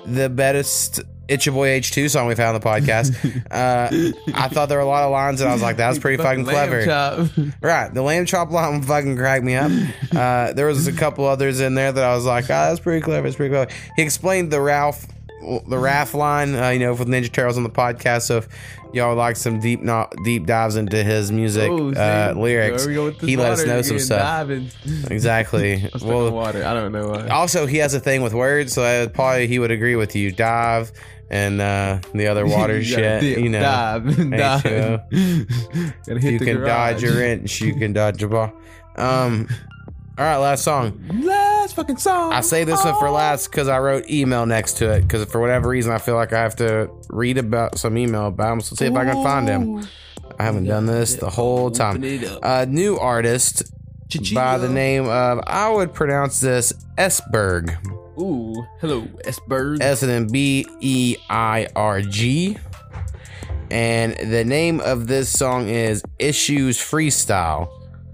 the 0.06 0.30
best 0.30 1.00
It's 1.30 1.46
Your 1.46 1.54
Boy 1.54 1.80
H2 1.80 2.10
song 2.10 2.28
we 2.28 2.34
found 2.36 2.56
on 2.56 2.60
the 2.62 2.66
podcast. 2.68 3.16
Uh, 3.50 3.90
I 4.34 4.48
thought 4.48 4.70
there 4.70 4.78
were 4.78 4.84
a 4.84 4.88
lot 4.88 5.04
of 5.04 5.12
lines, 5.12 5.42
and 5.42 5.50
I 5.50 5.54
was 5.54 5.62
like, 5.62 5.78
that 5.78 5.90
was 5.90 6.00
pretty 6.00 6.22
fucking 6.22 6.46
clever. 6.46 6.86
chop. 6.86 7.30
Right. 7.62 7.94
The 7.94 8.02
lamb 8.02 8.26
chop 8.26 8.52
line 8.52 8.82
fucking 8.82 9.18
cracked 9.18 9.44
me 9.44 9.56
up. 9.56 9.72
Uh, 10.16 10.54
there 10.54 10.66
was 10.68 10.88
a 10.88 10.94
couple 10.94 11.26
others 11.26 11.60
in 11.60 11.74
there 11.76 11.92
that 11.92 12.04
I 12.04 12.16
was 12.16 12.26
like, 12.26 12.46
ah, 12.46 12.70
that's 12.70 12.80
pretty 12.80 13.02
clever. 13.02 13.28
It's 13.28 13.36
pretty 13.36 13.54
clever. 13.54 13.72
He 13.96 14.02
explained 14.04 14.52
the 14.52 14.62
Ralph 14.62 15.06
the 15.42 15.78
Raph 15.78 16.14
line, 16.14 16.54
uh, 16.56 16.70
you 16.70 16.80
know, 16.80 16.94
with 16.94 17.08
Ninja 17.08 17.32
Turtles 17.32 17.58
on 17.58 17.64
the 17.64 17.70
podcast. 17.70 18.24
So 18.24 18.38
if 18.38 18.48
y'all 18.94 19.10
would 19.10 19.18
like 19.20 19.36
some 19.36 19.60
deep 19.60 19.82
no- 19.82 20.08
deep 20.24 20.46
dives 20.46 20.76
into 20.76 21.04
his 21.04 21.32
music 21.32 21.70
Ooh, 21.70 21.94
uh, 21.94 22.34
lyrics, 22.36 22.84
There 22.84 22.90
we 22.90 22.96
go 22.96 23.06
with 23.06 23.20
this 23.20 23.30
he 23.30 23.38
let 23.38 23.52
us 23.54 23.66
know 23.66 23.82
some 23.82 24.00
stuff. 24.00 24.20
diving. 24.22 24.70
Exactly. 25.12 25.74
In 25.74 26.34
water. 26.34 26.64
I 26.66 26.74
don't 26.74 26.92
know 26.92 27.10
why. 27.10 27.28
Also, 27.28 27.66
he 27.66 27.78
has 27.78 27.94
a 27.94 28.00
thing 28.00 28.22
with 28.22 28.34
words, 28.34 28.74
so 28.74 28.84
I, 28.84 29.08
probably 29.08 29.48
he 29.48 29.60
would 29.60 29.72
agree 29.72 29.96
with 29.96 30.16
you. 30.16 30.32
Dive 30.32 30.92
and 31.30 31.62
uh, 31.62 32.00
the 32.14 32.28
other 32.28 32.46
water 32.58 32.78
You 32.78 32.84
shit. 32.84 33.22
dip, 33.22 33.38
you 33.40 33.50
know, 33.50 33.60
dive, 33.62 34.06
dive. 34.32 34.64
H2O. 34.64 36.04
Gotta 36.08 36.20
hit 36.20 36.34
you 36.34 36.40
can 36.40 36.58
garage. 36.58 36.68
dodge 36.94 37.04
your 37.04 37.24
inch. 37.24 37.62
You 37.62 37.76
can 37.76 37.94
dodge 37.94 38.20
your 38.22 38.30
ball. 38.30 38.52
Um. 38.96 39.48
All 40.20 40.26
right, 40.26 40.36
last 40.36 40.66
song. 40.66 41.02
Last 41.24 41.78
fucking 41.78 41.96
song. 41.96 42.34
I 42.34 42.42
say 42.42 42.66
this 42.66 42.84
one 42.84 42.94
for 42.96 43.10
last 43.10 43.50
because 43.50 43.70
I 43.70 43.80
wrote 43.80 44.10
email 44.10 44.46
next 44.46 44.74
to 44.80 44.92
it 44.92 45.04
because 45.04 45.24
for 45.32 45.40
whatever 45.40 45.70
reason 45.70 45.94
I 45.94 45.98
feel 45.98 46.16
like 46.16 46.34
I 46.34 46.42
have 46.42 46.58
to 46.58 46.92
read 47.08 47.38
about 47.38 47.80
some 47.80 47.98
email 47.98 48.28
about 48.28 48.52
him. 48.52 48.60
So 48.60 48.76
see 48.76 48.88
if 48.88 48.96
I 48.96 49.06
can 49.06 49.24
find 49.24 49.48
him. 49.48 49.88
I 50.38 50.44
haven't 50.44 50.66
done 50.66 50.88
this 50.88 51.16
the 51.16 51.30
whole 51.30 51.72
time. 51.72 52.04
A 52.44 52.66
new 52.66 52.98
artist 52.98 53.72
by 54.34 54.58
the 54.58 54.68
name 54.68 55.08
of 55.08 55.40
I 55.48 55.72
would 55.72 55.94
pronounce 55.94 56.42
this 56.42 56.74
Esberg. 56.98 57.78
Ooh, 58.20 58.68
hello, 58.82 59.04
Esberg. 59.24 59.82
S 59.82 60.02
and 60.02 60.12
then 60.12 60.28
B 60.28 60.68
E 60.82 61.16
I 61.30 61.70
R 61.78 62.02
G. 62.02 62.58
And 63.72 64.18
the 64.18 64.44
name 64.44 64.82
of 64.82 65.08
this 65.08 65.30
song 65.30 65.70
is 65.70 66.04
Issues 66.18 66.78
Freestyle. 66.78 67.70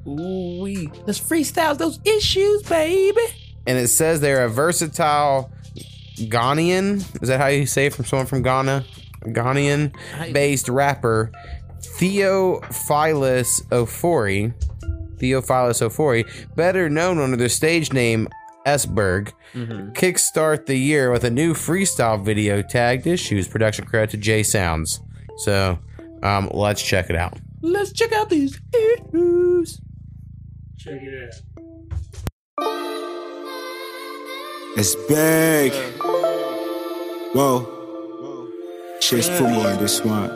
Ooh, 0.08 0.62
we 0.62 0.90
let's 1.06 1.20
freestyle 1.20 1.78
those 1.78 2.00
issues, 2.06 2.64
baby. 2.64 3.22
And 3.68 3.78
it 3.78 3.88
says 3.88 4.22
they're 4.22 4.46
a 4.46 4.50
versatile 4.50 5.52
Ghanaian. 6.18 6.98
Is 7.22 7.30
that 7.30 7.40
how 7.40 7.48
you 7.48 7.66
say 7.66 7.88
it 7.88 7.94
from 7.94 8.06
someone 8.06 8.28
from 8.28 8.44
Ghana? 8.44 8.86
Ghanaian 9.24 9.94
based 10.34 10.70
rapper 10.70 11.32
Theophilus 11.82 13.62
Ofori. 13.70 14.54
Theophilus 15.18 15.82
Ofori, 15.82 16.56
better 16.56 16.90
known 16.90 17.20
under 17.20 17.38
their 17.38 17.50
stage 17.50 17.94
name 17.94 18.28
Esberg, 18.66 19.32
kickstart 19.54 20.66
the 20.66 20.76
year 20.76 21.12
with 21.12 21.24
a 21.24 21.30
new 21.30 21.54
freestyle 21.54 22.24
video 22.24 22.62
tagged 22.62 23.08
Issues. 23.08 23.48
Production 23.48 23.86
credit 23.86 24.10
to 24.12 24.18
J 24.18 24.44
Sounds. 24.44 25.00
So 25.38 25.80
um, 26.22 26.50
let's 26.54 26.82
check 26.82 27.10
it 27.10 27.16
out. 27.16 27.38
Let's 27.62 27.92
check 27.92 28.12
out 28.12 28.30
these 28.30 28.60
issues. 28.74 29.80
Check 30.86 31.02
it 31.02 31.16
out. 31.24 32.68
It's 34.78 34.94
big. 35.10 35.74
Whoa. 37.34 38.52
Shit's 39.00 39.30
promo 39.30 39.66
on 39.66 39.80
this 39.82 40.06
one. 40.06 40.30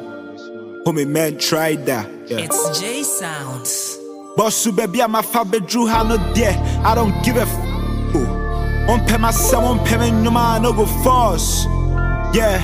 Homie 0.88 1.08
man 1.08 1.38
tried 1.38 1.86
that. 1.86 2.10
Yeah. 2.28 2.40
It's 2.40 2.80
J 2.80 3.04
Sounds. 3.04 4.00
Bossu 4.36 4.76
baby, 4.76 5.04
I'm 5.04 5.14
a 5.14 5.22
bedru 5.22 5.88
ha 5.88 6.02
no 6.02 6.18
there. 6.34 6.58
I 6.84 6.96
don't 6.96 7.24
give 7.24 7.38
a 7.38 7.42
f. 7.42 7.70
On 8.90 9.06
pay 9.06 9.18
myself, 9.18 9.64
on 9.64 9.86
pay 9.86 9.98
me 9.98 10.10
no 10.10 10.32
man, 10.32 10.64
no 10.64 10.74
go 10.74 10.88
force. 11.04 11.66
Yeah, 12.34 12.58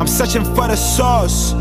I'm 0.00 0.08
searching 0.08 0.42
for 0.42 0.66
the 0.66 0.74
sauce. 0.74 1.52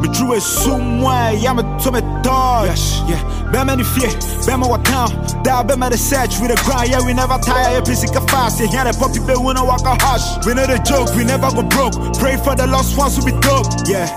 Me 0.00 0.08
drew 0.12 0.34
a 0.34 0.40
somewhere, 0.40 1.34
yeah, 1.34 1.52
me 1.52 1.62
to 1.62 1.92
me 1.92 2.00
touch. 2.22 3.00
Yeah, 3.08 3.20
bear 3.50 3.64
many 3.64 3.84
fear, 3.84 4.10
bear 4.46 4.58
my 4.58 4.66
what 4.66 4.84
town. 4.84 5.10
That 5.44 5.66
bear 5.66 5.76
my 5.76 5.88
research 5.88 6.40
with 6.40 6.50
the 6.50 6.60
grind, 6.64 6.90
yeah, 6.90 7.04
we 7.04 7.12
never 7.14 7.38
tire, 7.38 7.74
yeah, 7.74 7.80
busy 7.80 8.08
go 8.08 8.20
fast. 8.26 8.60
Yeah, 8.60 8.66
here 8.66 8.84
the 8.84 8.96
puppy 8.98 9.20
bear, 9.24 9.38
we 9.38 9.52
no 9.54 9.64
walk 9.64 9.84
a 9.84 9.96
hush. 10.00 10.44
We 10.46 10.54
know 10.54 10.66
the 10.66 10.78
joke, 10.82 11.14
we 11.16 11.24
never 11.24 11.50
go 11.50 11.62
broke. 11.62 11.94
Pray 12.18 12.36
for 12.36 12.54
the 12.54 12.66
lost 12.66 12.96
ones 12.96 13.18
to 13.18 13.24
be 13.24 13.32
dope. 13.40 13.66
Yeah. 13.86 14.08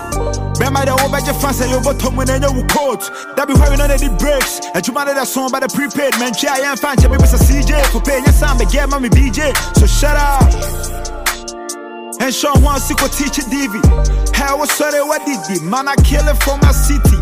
Bema 0.58 0.84
the 0.84 0.92
over 0.92 1.20
your 1.22 1.34
fans 1.38 1.60
and 1.60 1.70
your 1.70 1.82
bottom 1.82 2.16
when 2.16 2.26
they 2.26 2.38
know 2.38 2.50
quote. 2.66 3.06
That 3.36 3.46
be 3.46 3.54
why 3.54 3.70
we 3.70 3.76
know 3.76 3.86
that 3.86 4.00
the 4.00 4.10
breaks. 4.18 4.60
And 4.74 4.82
you 4.86 4.92
matter 4.92 5.14
that 5.14 5.28
song 5.28 5.50
by 5.50 5.60
the 5.60 5.68
prepaid 5.68 6.18
man. 6.18 6.34
yeah, 6.42 6.58
I 6.58 6.66
am 6.66 6.76
fine, 6.76 6.98
fan, 6.98 7.10
me 7.10 7.16
with 7.16 7.32
a 7.32 7.38
CJ. 7.38 7.86
For 7.94 8.00
paying 8.02 8.24
your 8.24 8.34
son, 8.34 8.58
but 8.58 8.70
get 8.70 8.88
mommy 8.88 9.08
BJ. 9.08 9.54
So 9.78 9.86
shut 9.86 10.16
up. 10.16 11.17
And 12.20 12.34
to 12.34 12.94
go 12.94 13.06
teach 13.08 13.38
a 13.38 13.42
DV. 13.48 14.34
How 14.34 14.58
was 14.58 14.70
sorry 14.72 15.02
what 15.02 15.24
did 15.24 15.38
the 15.48 15.64
man 15.64 15.88
I 15.88 15.96
kill 15.96 16.26
it 16.28 16.36
for 16.42 16.58
my 16.58 16.72
city. 16.72 17.18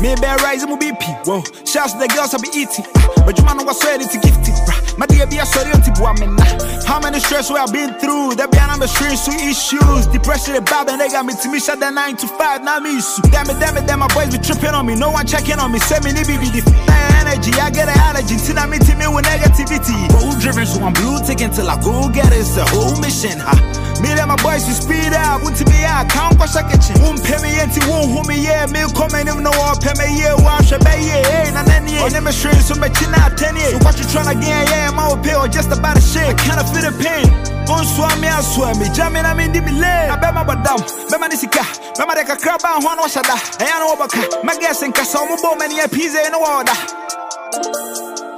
Maybe 0.00 0.26
I 0.26 0.36
rise 0.42 0.62
and 0.62 0.72
BP. 0.74 1.26
Whoa, 1.26 1.42
shouts 1.64 1.92
to 1.94 1.98
the 1.98 2.08
girls 2.08 2.34
I 2.34 2.38
be 2.38 2.50
eating. 2.52 2.84
But 3.24 3.38
you 3.38 3.44
man 3.44 3.64
was 3.64 3.82
ready 3.84 4.04
to 4.04 4.18
gift 4.18 4.46
it. 4.48 4.56
bruh. 4.66 4.98
My 4.98 5.06
dear 5.06 5.26
be 5.26 5.38
a 5.38 5.46
sorry 5.46 5.70
on 5.72 5.80
Tibuamena. 5.80 6.84
How 6.84 7.00
many 7.00 7.20
stress 7.20 7.50
we 7.50 7.56
have 7.56 7.72
been 7.72 7.94
through? 7.98 8.34
That 8.36 8.50
be 8.50 8.58
an 8.58 8.82
streets 8.86 9.24
to 9.26 9.32
issues. 9.32 10.06
Depression, 10.12 10.54
the 10.54 10.62
bad, 10.62 10.88
and 10.88 11.00
they 11.00 11.08
got 11.08 11.24
me 11.24 11.34
to 11.34 11.48
me 11.48 11.58
shut 11.60 11.80
the 11.80 11.90
9 11.90 12.16
to 12.16 12.26
5. 12.26 12.64
Now 12.64 12.80
me 12.80 12.98
issue. 12.98 13.22
Damn 13.30 13.48
it, 13.50 13.58
damn 13.60 13.76
it, 13.76 13.86
damn 13.86 14.00
my 14.00 14.08
boys 14.12 14.30
be 14.34 14.38
tripping 14.42 14.74
on 14.74 14.86
me. 14.86 14.94
No 14.94 15.10
one 15.10 15.26
checking 15.26 15.58
on 15.58 15.72
me. 15.72 15.78
Send 15.78 16.04
me 16.04 16.12
the 16.12 16.20
BB. 16.20 16.52
The 16.52 17.13
energy, 17.24 17.52
I 17.56 17.70
get 17.70 17.88
an 17.88 17.96
allergy. 17.98 18.36
Till 18.36 18.58
I 18.58 18.66
meet 18.68 18.84
me 18.84 19.08
with 19.08 19.24
negativity. 19.24 19.96
Road 20.12 20.40
driven, 20.40 20.66
so 20.66 20.80
I'm 20.84 20.92
blue 20.92 21.18
ticking 21.24 21.50
till 21.50 21.68
I 21.68 21.80
go 21.80 22.08
get 22.12 22.32
it. 22.32 22.44
It's 22.44 22.56
a 22.56 22.64
whole 22.68 22.96
mission. 23.00 23.40
Ha. 23.40 23.56
Me 24.04 24.12
and 24.12 24.28
my 24.28 24.36
boys, 24.44 24.66
we 24.68 24.74
speed 24.76 25.12
up. 25.16 25.42
Went 25.42 25.56
to 25.56 25.64
me 25.64 25.80
out, 25.88 26.08
count 26.12 26.36
kwa 26.36 26.46
shakachi. 26.46 26.92
Won't 27.00 27.24
pay 27.24 27.40
me 27.40 27.56
anti, 27.56 27.80
won't 27.88 28.28
me, 28.28 28.36
yeah. 28.44 28.66
Me 28.68 28.84
come 28.92 29.16
in, 29.16 29.26
no 29.40 29.50
one 29.56 29.76
pay 29.80 29.96
me, 29.96 30.20
yeah. 30.20 30.36
One 30.36 30.62
shall 30.64 30.78
be, 30.84 30.92
yeah. 31.08 31.56
And 31.56 31.66
then, 31.66 31.88
yeah. 31.88 32.08
Them 32.12 32.28
straight, 32.32 32.60
so 32.60 32.74
much 32.76 33.00
in 33.00 33.14
out 33.16 33.38
10 33.38 33.56
years. 33.56 33.72
So 33.72 33.78
what 33.80 33.96
you 33.96 34.04
tryna 34.04 34.36
get, 34.40 34.68
yeah. 34.68 34.90
I'm 34.92 34.98
out 35.00 35.24
pay 35.24 35.34
or 35.34 35.48
just 35.48 35.72
about 35.72 35.96
a 35.96 36.02
shit. 36.04 36.28
I 36.28 36.34
can't 36.36 36.60
feel 36.68 36.84
the 36.84 36.92
pain. 37.00 37.26
Go 37.64 37.80
swam 37.82 38.20
me, 38.20 38.28
I 38.28 38.42
swam 38.42 38.78
me. 38.78 38.92
Jamming, 38.92 39.24
I'm 39.24 39.40
in 39.40 39.52
the 39.52 39.60
lane. 39.64 40.10
I 40.12 40.16
bet 40.20 40.34
my 40.34 40.44
badam. 40.44 40.84
Bet 41.08 41.18
my 41.18 41.28
nisika. 41.28 41.64
Bet 41.96 42.06
my 42.06 42.14
deka 42.14 42.36
crab 42.36 42.60
and 42.64 42.84
one 42.84 42.98
wash 42.98 43.14
that. 43.14 43.56
I 43.60 43.78
know 43.80 43.94
about 43.94 44.12
my 44.44 44.54
guess 44.60 44.82
in 44.82 44.92
Casa, 44.92 45.18
I'm 45.18 45.40
bomb 45.40 45.62
and 45.62 45.72
yeah, 45.72 45.86
pizza 45.86 46.20
in 46.26 46.32
the 46.32 46.38
water. 46.38 47.13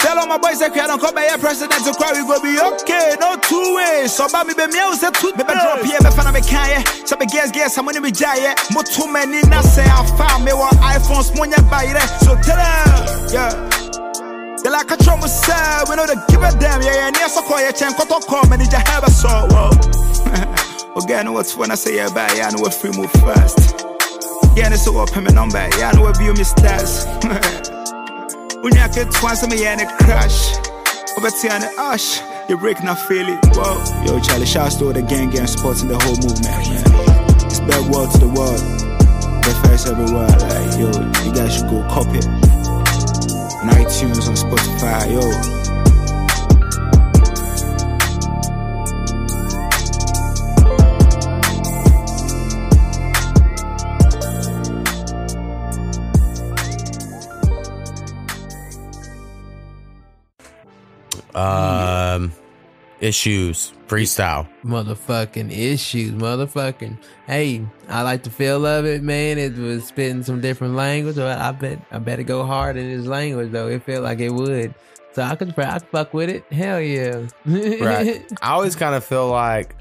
Tell 0.01 0.19
all 0.19 0.27
my 0.27 0.39
boys 0.39 0.61
that 0.61 0.71
I 0.77 0.87
don't 0.87 1.01
come 1.01 1.15
by 1.15 1.27
president 1.41 1.83
to 1.83 1.93
cry, 1.97 2.15
we 2.15 2.23
go 2.23 2.39
be 2.39 2.55
okay, 2.57 3.17
no 3.19 3.35
two 3.43 3.75
ways. 3.75 4.15
So 4.15 4.27
about 4.27 4.47
me, 4.47 4.55
be 4.55 4.67
me, 4.69 4.79
I 4.79 4.87
was 4.87 5.03
a 5.03 5.11
two. 5.11 5.33
Me 5.35 5.43
drop 5.43 5.83
here, 5.83 5.99
me 5.99 6.11
fan 6.13 6.31
me 6.33 6.41
can 6.45 6.85
So 7.07 7.17
be 7.17 7.27
guess, 7.27 7.51
guess, 7.51 7.79
I'm 7.79 7.87
gonna 7.87 8.01
be 8.01 8.13
jay. 8.13 8.55
Mo 8.71 8.83
too 8.87 9.11
many, 9.11 9.43
na 9.49 9.63
say 9.63 9.83
I 9.83 10.05
found 10.15 10.45
me 10.45 10.53
one 10.53 10.77
iPhones, 10.79 11.35
money 11.35 11.57
buy 11.67 11.91
it. 11.91 11.99
So 12.23 12.39
tell 12.39 12.55
them, 12.55 13.35
yeah. 13.35 13.51
They 14.63 14.71
like 14.71 14.91
a 14.91 14.97
trauma 14.97 15.29
side, 15.29 15.89
we 15.89 15.97
know 15.97 16.07
they 16.07 16.19
give 16.29 16.43
a 16.43 16.51
damn, 16.59 16.83
yeah, 16.83 17.07
yeah, 17.07 17.11
near 17.11 17.29
so 17.29 17.43
call 17.43 17.61
your 17.61 17.73
chain, 17.73 17.93
cut 17.95 18.11
off 18.11 18.27
call, 18.27 18.45
man, 18.49 18.61
you 18.61 18.67
have 18.71 19.05
a 19.05 19.11
so, 19.11 19.29
whoa. 19.51 19.71
Okay, 21.03 21.15
I 21.15 21.23
know 21.23 21.33
what's 21.33 21.57
when 21.57 21.71
I 21.71 21.75
say 21.75 21.97
yeah, 21.97 22.09
bye, 22.09 22.33
yeah, 22.35 22.49
I 22.49 22.51
know 22.51 22.63
what 22.63 22.75
free 22.75 22.91
move 22.91 23.13
fast. 23.13 23.85
Yeah, 24.57 24.67
and 24.67 24.77
so 24.77 24.97
open 24.99 25.25
my 25.25 25.31
number, 25.31 25.59
yeah, 25.79 25.91
I 25.91 25.93
know 25.97 26.03
what 26.03 26.17
view 26.17 26.33
me 26.33 26.43
stats. 26.43 27.63
When 28.67 28.75
you 28.75 28.89
get 28.89 29.13
twice, 29.13 29.47
me 29.47 29.65
and 29.65 29.81
a 29.81 29.87
crash. 29.99 30.57
Over 31.17 31.31
to 31.31 31.53
and 31.53 31.63
ash, 31.79 32.21
you 32.49 32.59
break 32.59 32.83
now 32.83 32.97
feel 32.97 33.29
it. 33.29 33.39
Whoa, 33.55 34.05
yo, 34.05 34.19
Charlie, 34.19 34.45
shouts 34.45 34.75
to 34.79 34.93
the 34.93 35.03
gang 35.03 35.31
gang 35.31 35.47
supporting 35.47 35.87
the 35.87 35.95
whole 35.95 36.17
movement, 36.19 36.43
man. 36.43 37.47
It's 37.47 37.61
bad 37.61 37.89
world 37.95 38.11
to 38.11 38.19
the 38.19 38.27
world, 38.27 38.59
bad 39.43 39.69
face 39.71 39.87
everywhere. 39.87 40.27
Like, 40.27 40.81
yo, 40.83 40.91
you 41.23 41.33
guys 41.33 41.55
should 41.55 41.71
go 41.71 41.87
copy. 41.87 42.19
On 43.63 43.71
iTunes, 43.71 44.27
on 44.27 44.35
Spotify, 44.35 45.15
yo. 45.15 45.76
Um, 61.37 62.33
issues 63.01 63.73
freestyle. 63.89 64.49
Motherfucking 64.65 65.51
issues, 65.57 66.13
motherfucking. 66.13 66.99
Hey, 67.27 67.67
I 67.89 68.03
like 68.03 68.23
the 68.23 68.31
feel 68.31 68.67
of 68.67 68.85
it, 68.85 69.03
man. 69.03 69.39
It 69.39 69.57
was 69.57 69.85
spitting 69.85 70.23
some 70.23 70.41
different 70.41 70.75
language. 70.75 71.17
But 71.17 71.39
I 71.39 71.53
bet 71.53 71.79
I 71.91 71.99
better 71.99 72.23
go 72.23 72.45
hard 72.45 72.77
in 72.77 72.89
his 72.89 73.07
language 73.07 73.53
though. 73.53 73.69
It 73.69 73.83
felt 73.83 74.03
like 74.03 74.21
it 74.21 74.31
would. 74.31 74.75
So 75.13 75.23
I 75.23 75.35
could 75.37 75.59
I 75.59 75.79
could 75.79 75.89
fuck 75.89 76.13
with 76.13 76.29
it. 76.29 76.45
Hell 76.53 76.81
yeah. 76.81 77.27
Right. 77.45 78.25
I 78.43 78.53
always 78.53 78.77
kind 78.77 78.95
of 78.95 79.05
feel 79.05 79.29
like 79.29 79.76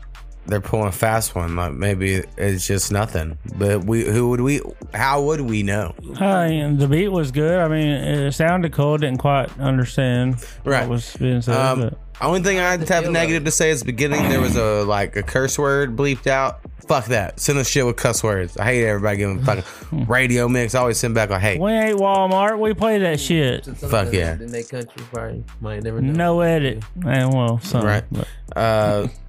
they're 0.48 0.62
pulling 0.62 0.88
a 0.88 0.92
fast 0.92 1.36
one. 1.36 1.56
Like 1.56 1.74
maybe 1.74 2.24
it's 2.38 2.66
just 2.68 2.92
nothing. 2.92 3.38
But 3.58 3.86
we, 3.86 4.06
who 4.06 4.30
would 4.30 4.42
we? 4.42 4.62
How 4.94 5.22
would 5.24 5.42
we 5.42 5.64
know? 5.64 5.94
Uh, 6.20 6.26
and 6.26 6.80
the 6.80 6.88
beat 6.88 7.10
was 7.10 7.32
good. 7.32 7.60
I 7.60 7.68
mean, 7.68 7.88
it 7.88 8.32
sounded 8.34 8.72
cool. 8.74 8.98
Didn't 8.98 9.18
quite 9.20 9.50
understand 9.60 10.38
Right. 10.64 10.82
what 10.82 10.90
was 10.90 11.16
being 11.18 11.42
said. 11.42 11.56
Um, 11.56 11.80
but 11.82 11.98
only 12.22 12.42
thing 12.42 12.60
I 12.60 12.78
have 12.78 13.12
negative 13.12 13.44
to 13.46 13.52
say 13.52 13.72
is 13.72 13.80
the 13.82 13.86
beginning 13.86 14.30
there 14.30 14.40
was 14.40 14.56
a 14.56 14.84
like 14.84 15.16
a 15.16 15.24
curse 15.24 15.58
word 15.60 15.96
bleeped 15.96 16.28
out. 16.28 16.62
Fuck 16.88 17.06
that. 17.08 17.40
Send 17.40 17.58
us 17.58 17.68
shit 17.68 17.84
with 17.84 17.96
cuss 17.96 18.24
words. 18.24 18.58
I 18.58 18.66
hate 18.66 18.86
everybody 18.86 19.18
giving 19.18 19.44
fucking 19.44 20.06
radio 20.08 20.48
mix. 20.48 20.76
I 20.76 20.82
always 20.82 21.00
send 21.00 21.16
back 21.16 21.32
like, 21.32 21.42
hey, 21.42 21.58
we 21.58 21.72
ain't 21.72 21.98
Walmart. 22.00 22.60
We 22.60 22.76
play 22.76 23.00
that 23.00 23.20
shit. 23.20 23.66
fuck 23.66 24.14
yeah. 24.14 24.34
In 24.34 24.52
their 24.52 24.62
country, 24.64 25.04
probably 25.12 25.44
might 25.62 25.82
never 25.82 26.00
know. 26.00 26.14
No 26.14 26.42
edit. 26.42 26.84
And 27.04 27.34
well, 27.34 27.60
some, 27.62 27.84
Right. 27.84 28.04
but- 28.12 28.28
Uh, 28.56 29.08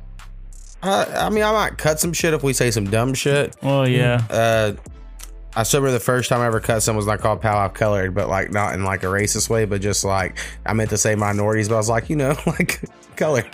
Uh, 0.86 1.04
I 1.16 1.30
mean, 1.30 1.42
I 1.42 1.52
might 1.52 1.78
cut 1.78 1.98
some 1.98 2.12
shit 2.12 2.32
if 2.32 2.42
we 2.42 2.52
say 2.52 2.70
some 2.70 2.88
dumb 2.88 3.12
shit. 3.14 3.56
Oh 3.62 3.82
yeah. 3.82 4.24
Uh, 4.30 4.72
I 5.56 5.64
remember 5.72 5.90
the 5.90 6.00
first 6.00 6.28
time 6.28 6.40
I 6.40 6.46
ever 6.46 6.60
cut 6.60 6.82
someone 6.82 6.98
was 6.98 7.06
not 7.06 7.20
called 7.20 7.40
pal 7.40 7.56
I've 7.56 7.72
colored, 7.72 8.14
but 8.14 8.28
like 8.28 8.52
not 8.52 8.74
in 8.74 8.84
like 8.84 9.02
a 9.02 9.06
racist 9.06 9.48
way, 9.48 9.64
but 9.64 9.80
just 9.80 10.04
like 10.04 10.38
I 10.66 10.74
meant 10.74 10.90
to 10.90 10.98
say 10.98 11.14
minorities, 11.14 11.68
but 11.68 11.76
I 11.76 11.78
was 11.78 11.88
like, 11.88 12.10
you 12.10 12.16
know, 12.16 12.36
like 12.46 12.80
color. 13.16 13.44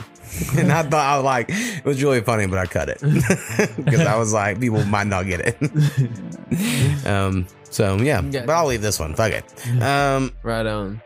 And 0.57 0.73
I 0.73 0.83
thought 0.83 0.95
I 0.95 1.17
was 1.17 1.25
like 1.25 1.47
it 1.49 1.85
was 1.85 2.03
really 2.03 2.21
funny, 2.23 2.47
but 2.47 2.59
I 2.59 2.67
cut 2.67 2.89
it 2.89 3.01
because 3.85 4.01
I 4.01 4.17
was 4.17 4.33
like 4.33 4.59
people 4.61 4.85
might 4.85 5.07
not 5.07 5.27
get 5.27 5.41
it. 5.41 7.07
um. 7.07 7.47
So 7.71 7.97
yeah, 7.97 8.21
but 8.21 8.51
I'll 8.51 8.67
leave 8.67 8.83
this 8.83 8.99
one. 8.99 9.15
Fuck 9.15 9.33
it. 9.33 9.83
Um. 9.83 10.33
Right 10.43 10.67
on. 10.67 11.01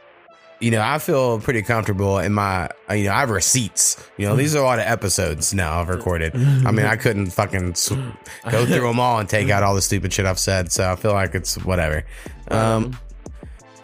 You 0.60 0.70
know, 0.70 0.80
I 0.80 0.98
feel 0.98 1.38
pretty 1.40 1.60
comfortable 1.62 2.18
in 2.18 2.32
my. 2.32 2.70
You 2.90 3.04
know, 3.04 3.12
I 3.12 3.20
have 3.20 3.30
receipts. 3.30 4.02
You 4.16 4.26
know, 4.26 4.36
these 4.36 4.54
are 4.56 4.58
a 4.58 4.64
lot 4.64 4.78
of 4.78 4.86
episodes 4.86 5.52
now 5.52 5.80
I've 5.80 5.88
recorded. 5.90 6.34
I 6.34 6.70
mean, 6.70 6.86
I 6.86 6.96
couldn't 6.96 7.26
fucking 7.26 7.72
s- 7.72 7.90
go 8.50 8.64
through 8.64 8.80
them 8.86 8.98
all 8.98 9.18
and 9.18 9.28
take 9.28 9.50
out 9.50 9.62
all 9.62 9.74
the 9.74 9.82
stupid 9.82 10.12
shit 10.12 10.24
I've 10.24 10.38
said. 10.38 10.72
So 10.72 10.90
I 10.90 10.96
feel 10.96 11.12
like 11.12 11.34
it's 11.34 11.56
whatever. 11.64 12.04
Um. 12.50 12.98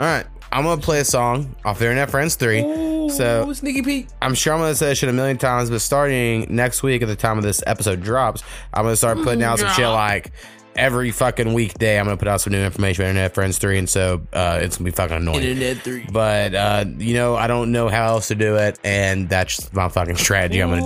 All 0.01 0.07
right, 0.07 0.25
I'm 0.51 0.65
gonna 0.65 0.81
play 0.81 1.01
a 1.01 1.05
song 1.05 1.55
off 1.65 1.81
Internet 1.83 2.11
Friends 2.11 2.35
Three. 2.37 2.63
So 3.11 3.53
sneaky 3.53 3.83
peek. 3.83 4.09
I'm 4.23 4.35
sure 4.35 4.55
I'm 4.55 4.61
gonna 4.61 4.75
say 4.75 4.87
this 4.87 4.99
shit 4.99 5.09
a 5.11 5.13
million 5.13 5.37
times, 5.37 5.69
but 5.71 5.81
starting 5.81 6.47
next 6.49 6.83
week 6.83 7.03
at 7.03 7.09
the 7.09 7.17
time 7.17 7.37
of 7.37 7.45
this 7.45 7.63
episode 7.67 8.01
drops, 8.03 8.43
I'm 8.73 8.85
gonna 8.85 8.97
start 8.97 9.19
putting 9.23 9.43
out 9.43 9.59
some 9.59 9.69
shit 9.73 9.87
like 9.87 10.33
every 10.77 11.11
fucking 11.11 11.53
weekday. 11.53 11.99
I'm 11.99 12.07
gonna 12.07 12.17
put 12.17 12.29
out 12.29 12.41
some 12.41 12.53
new 12.53 12.61
information 12.61 13.03
about 13.03 13.11
Internet 13.11 13.35
Friends 13.35 13.59
3, 13.59 13.79
and 13.79 13.89
so 13.89 14.23
uh, 14.33 14.59
it's 14.63 14.77
gonna 14.77 14.91
be 14.91 14.95
fucking 14.95 15.17
annoying. 15.17 15.43
Internet 15.43 15.79
3. 15.79 16.07
But 16.13 16.55
uh, 16.55 16.85
you 16.99 17.15
know, 17.15 17.37
I 17.37 17.47
don't 17.47 17.73
know 17.73 17.89
how 17.89 18.09
else 18.09 18.29
to 18.29 18.35
do 18.35 18.57
it, 18.57 18.79
and 18.85 19.29
that's 19.29 19.73
my 19.73 19.89
fucking 19.89 20.17
strategy 20.17 20.63
I'm 20.63 20.71
gonna 20.71 20.85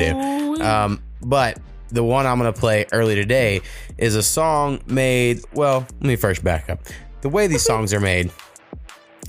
do. 0.56 0.62
Um, 0.62 1.02
but 1.22 1.58
the 1.88 2.02
one 2.02 2.26
I'm 2.26 2.38
gonna 2.38 2.52
play 2.52 2.86
early 2.92 3.14
today 3.14 3.60
is 3.98 4.14
a 4.14 4.22
song 4.22 4.80
made. 4.86 5.40
Well, 5.52 5.86
let 6.00 6.02
me 6.02 6.16
first 6.16 6.42
back 6.42 6.68
up. 6.70 6.80
The 7.22 7.28
way 7.28 7.46
these 7.46 7.62
songs 7.62 7.92
are 7.92 8.00
made 8.00 8.30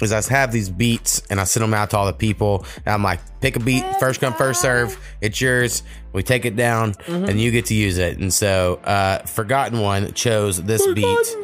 is 0.02 0.11
I 0.11 0.22
have 0.34 0.52
these 0.52 0.69
beats 0.69 1.22
and 1.30 1.40
I 1.40 1.44
send 1.44 1.64
them 1.64 1.74
out 1.74 1.90
to 1.91 1.98
all 1.98 2.06
the 2.06 2.14
people. 2.14 2.65
And 2.86 2.94
I'm 2.94 3.03
like, 3.03 3.19
pick 3.41 3.56
a 3.56 3.60
beat, 3.60 3.84
first 3.99 4.22
come, 4.22 4.34
first 4.34 4.61
serve. 4.61 4.98
It's 5.22 5.40
yours. 5.41 5.84
We 6.14 6.24
take 6.24 6.45
it 6.45 6.56
down 6.56 6.95
and 7.07 7.40
you 7.40 7.52
get 7.52 7.65
to 7.68 7.76
use 7.76 7.98
it. 7.98 8.18
And 8.18 8.34
so, 8.34 8.76
uh, 8.84 9.19
Forgotten 9.26 9.80
One 9.80 10.14
chose 10.14 10.61
this 10.64 10.86
beat. 10.94 11.36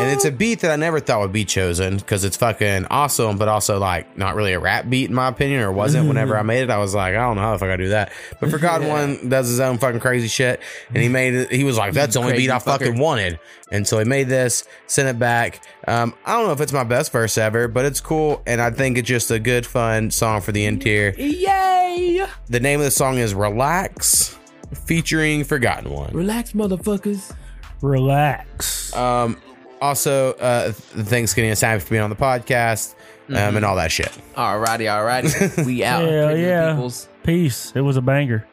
And 0.00 0.10
it's 0.10 0.24
a 0.24 0.32
beat 0.32 0.60
that 0.60 0.70
I 0.70 0.76
never 0.76 0.98
thought 0.98 1.20
would 1.20 1.32
be 1.32 1.44
chosen 1.44 1.98
because 1.98 2.24
it's 2.24 2.36
fucking 2.36 2.86
awesome, 2.86 3.36
but 3.36 3.48
also 3.48 3.78
like 3.78 4.16
not 4.16 4.34
really 4.34 4.54
a 4.54 4.58
rap 4.58 4.88
beat 4.88 5.10
in 5.10 5.14
my 5.14 5.28
opinion, 5.28 5.60
or 5.60 5.70
wasn't. 5.70 6.08
Whenever 6.08 6.38
I 6.38 6.42
made 6.42 6.62
it, 6.62 6.70
I 6.70 6.78
was 6.78 6.94
like, 6.94 7.14
I 7.14 7.18
don't 7.18 7.36
know 7.36 7.42
how 7.42 7.54
if 7.54 7.62
I 7.62 7.66
gotta 7.66 7.82
do 7.84 7.88
that. 7.90 8.10
But 8.40 8.50
Forgotten 8.50 8.88
One 8.88 9.28
does 9.28 9.48
his 9.48 9.60
own 9.60 9.76
fucking 9.76 10.00
crazy 10.00 10.28
shit, 10.28 10.60
and 10.88 11.02
he 11.02 11.08
made 11.10 11.34
it. 11.34 11.52
He 11.52 11.64
was 11.64 11.76
like, 11.76 11.92
"That's 11.92 12.14
the 12.14 12.20
only 12.20 12.32
Crazy 12.32 12.46
beat 12.46 12.52
I 12.52 12.58
fucking 12.60 12.94
fucker. 12.94 12.98
wanted," 12.98 13.38
and 13.70 13.86
so 13.86 13.98
he 13.98 14.04
made 14.04 14.28
this, 14.28 14.64
sent 14.86 15.08
it 15.08 15.18
back. 15.18 15.62
Um, 15.86 16.14
I 16.24 16.32
don't 16.32 16.46
know 16.46 16.52
if 16.52 16.60
it's 16.62 16.72
my 16.72 16.84
best 16.84 17.12
verse 17.12 17.36
ever, 17.36 17.68
but 17.68 17.84
it's 17.84 18.00
cool, 18.00 18.42
and 18.46 18.60
I 18.60 18.70
think 18.70 18.96
it's 18.96 19.08
just 19.08 19.30
a 19.30 19.38
good, 19.38 19.66
fun 19.66 20.10
song 20.10 20.40
for 20.40 20.52
the 20.52 20.64
interior. 20.64 21.14
Yay! 21.18 22.26
The 22.48 22.60
name 22.60 22.80
of 22.80 22.84
the 22.86 22.90
song 22.90 23.18
is 23.18 23.34
"Relax," 23.34 24.38
featuring 24.86 25.44
Forgotten 25.44 25.90
One. 25.90 26.12
Relax, 26.14 26.52
motherfuckers. 26.52 27.34
Relax. 27.82 28.94
Um, 28.96 29.36
also, 29.80 30.32
uh, 30.34 30.72
thanks, 30.72 31.30
Skinny 31.32 31.48
and 31.48 31.58
Sammy, 31.58 31.80
for 31.80 31.90
being 31.90 32.02
on 32.02 32.10
the 32.10 32.16
podcast 32.16 32.94
um, 33.28 33.34
Mhm. 33.36 33.56
and 33.56 33.64
all 33.64 33.76
that 33.76 33.90
shit. 33.92 34.10
Alrighty, 34.34 34.86
alrighty. 34.86 35.64
We 35.66 35.84
out. 35.84 36.02
Hell 36.02 36.08
Primitive 36.28 36.40
yeah. 36.48 36.72
peoples. 36.72 37.08
Peace. 37.22 37.72
It 37.74 37.80
was 37.82 37.96
a 37.96 38.02
banger. 38.02 38.46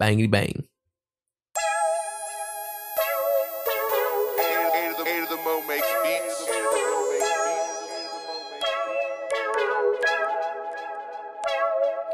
Bangity 0.00 0.30
bang. 0.30 0.64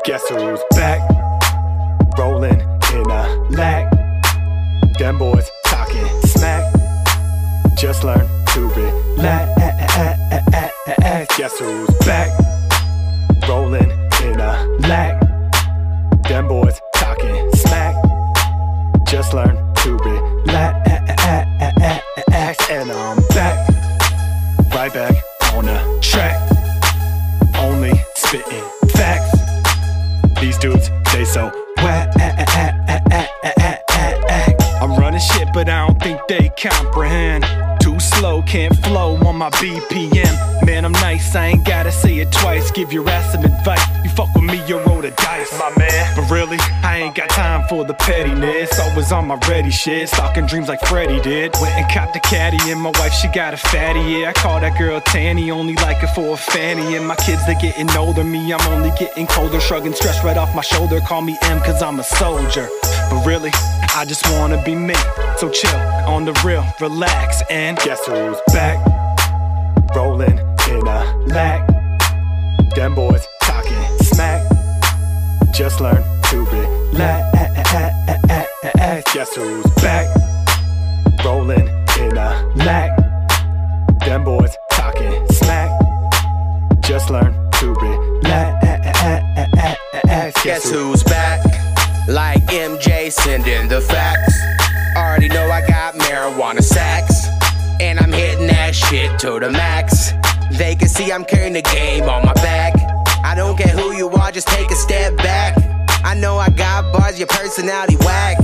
Guess 0.05 0.29
who's 0.31 0.61
back? 0.71 1.01
Rolling 2.19 2.61
in 2.95 3.11
a 3.11 3.47
lack. 3.51 3.93
Them 4.99 5.19
boys 5.19 5.49
talking 5.67 6.07
smack. 6.23 6.65
Just 7.77 8.05
learn 8.05 8.19
to 8.19 8.25
relax. 8.25 8.28
Eh, 9.21 9.47
eh, 10.53 10.71
eh, 11.03 11.27
Guess 11.37 11.59
who's 11.59 11.91
back? 12.07 12.31
Rolling 13.49 13.98
Give 42.79 42.93
your 42.93 43.11
ass 43.11 43.33
some 43.33 43.45
advice. 43.45 43.85
You 44.05 44.11
fuck 44.11 44.33
with 44.37 44.45
me, 44.45 44.65
you 44.69 44.79
roll 44.79 45.03
the 45.03 45.11
dice, 45.11 45.53
my 45.59 45.69
man. 45.77 46.15
But 46.15 46.31
really, 46.31 46.59
I 46.85 46.99
ain't 46.99 47.17
got 47.17 47.29
time 47.29 47.67
for 47.69 47.85
the 47.85 47.93
pettiness. 47.93 48.79
Always 48.79 49.11
on 49.11 49.27
my 49.27 49.35
ready 49.49 49.73
shit, 49.73 50.09
stalking 50.09 50.47
dreams 50.47 50.69
like 50.69 50.81
Freddy 50.83 51.21
did. 51.21 51.57
Went 51.61 51.75
and 51.75 51.91
copped 51.91 52.15
a 52.15 52.21
caddy, 52.21 52.57
and 52.71 52.81
my 52.81 52.91
wife, 52.91 53.13
she 53.15 53.27
got 53.35 53.53
a 53.53 53.57
fatty. 53.57 53.99
Yeah, 53.99 54.29
I 54.29 54.33
call 54.33 54.61
that 54.61 54.79
girl 54.79 55.01
Tanny, 55.01 55.51
only 55.51 55.75
like 55.75 56.05
it 56.05 56.15
for 56.15 56.35
a 56.35 56.37
fanny. 56.37 56.95
And 56.95 57.05
my 57.05 57.17
kids, 57.17 57.45
they 57.49 57.57
getting 57.57 57.91
older. 57.97 58.23
Me, 58.23 58.53
I'm 58.53 58.73
only 58.73 58.93
getting 58.97 59.27
colder. 59.27 59.59
Shrugging 59.59 59.95
stress 59.95 60.23
right 60.23 60.37
off 60.37 60.55
my 60.55 60.63
shoulder. 60.63 61.01
Call 61.01 61.23
me 61.23 61.37
M, 61.43 61.59
cause 61.63 61.83
I'm 61.83 61.99
a 61.99 62.05
soldier. 62.05 62.69
But 63.11 63.27
really, 63.27 63.51
I 63.97 64.05
just 64.07 64.25
wanna 64.39 64.63
be 64.63 64.77
me. 64.77 64.95
So 65.37 65.51
chill, 65.51 65.75
on 66.07 66.27
the 66.27 66.41
real, 66.47 66.65
relax, 66.81 67.43
and 67.51 67.77
guess 67.79 68.07
who's 68.07 68.39
back? 68.55 68.79
Rolling 69.97 70.39
in 70.71 70.87
a 70.87 71.17
lack. 71.27 71.78
Them 72.75 72.95
boys 72.95 73.27
talking 73.43 73.99
smack. 73.99 74.47
Just 75.53 75.81
learn 75.81 76.03
to 76.31 76.45
relax. 76.45 77.73
Guess 79.13 79.35
who's 79.35 79.67
back? 79.83 80.07
Rolling 81.25 81.69
in 81.99 82.17
a 82.17 82.53
lack. 82.57 82.97
Them 84.01 84.25
boys 84.25 84.57
talking 84.71 85.27
smack. 85.29 85.71
Just 86.81 87.11
learn 87.11 87.35
to 87.55 87.75
relax. 87.75 88.65
Guess 90.45 90.71
who's 90.71 91.03
back? 91.03 91.45
Like 92.07 92.43
MJ 92.47 93.11
sending 93.11 93.69
the 93.69 93.81
facts. 93.81 94.39
Already 94.97 95.29
know 95.29 95.51
I 95.51 95.67
got 95.67 95.95
marijuana 95.95 96.63
sacks. 96.63 97.27
And 97.81 97.99
I'm 97.99 98.13
hitting 98.13 98.47
that 98.49 98.75
shit 98.75 99.19
to 99.21 99.41
the 99.41 99.51
max. 99.51 100.13
They 100.59 100.75
can 100.75 100.89
see 100.89 101.13
I'm 101.13 101.25
carrying 101.25 101.53
the 101.53 101.63
game 101.63 102.03
on 102.03 102.27
my 102.27 102.35
back. 102.35 102.75
I 103.25 103.37
don't 103.37 103.57
care 103.57 103.69
who 103.69 103.93
you 103.97 104.11
are, 104.11 104.33
just 104.33 104.49
take 104.49 104.69
a 104.73 104.75
step 104.75 105.17
back. 105.17 105.57
I 106.05 106.15
know 106.15 106.37
I 106.37 106.51
got 106.51 106.93
bars, 106.93 107.17
your 107.17 107.29
personality 107.29 107.97
whack. 107.99 108.39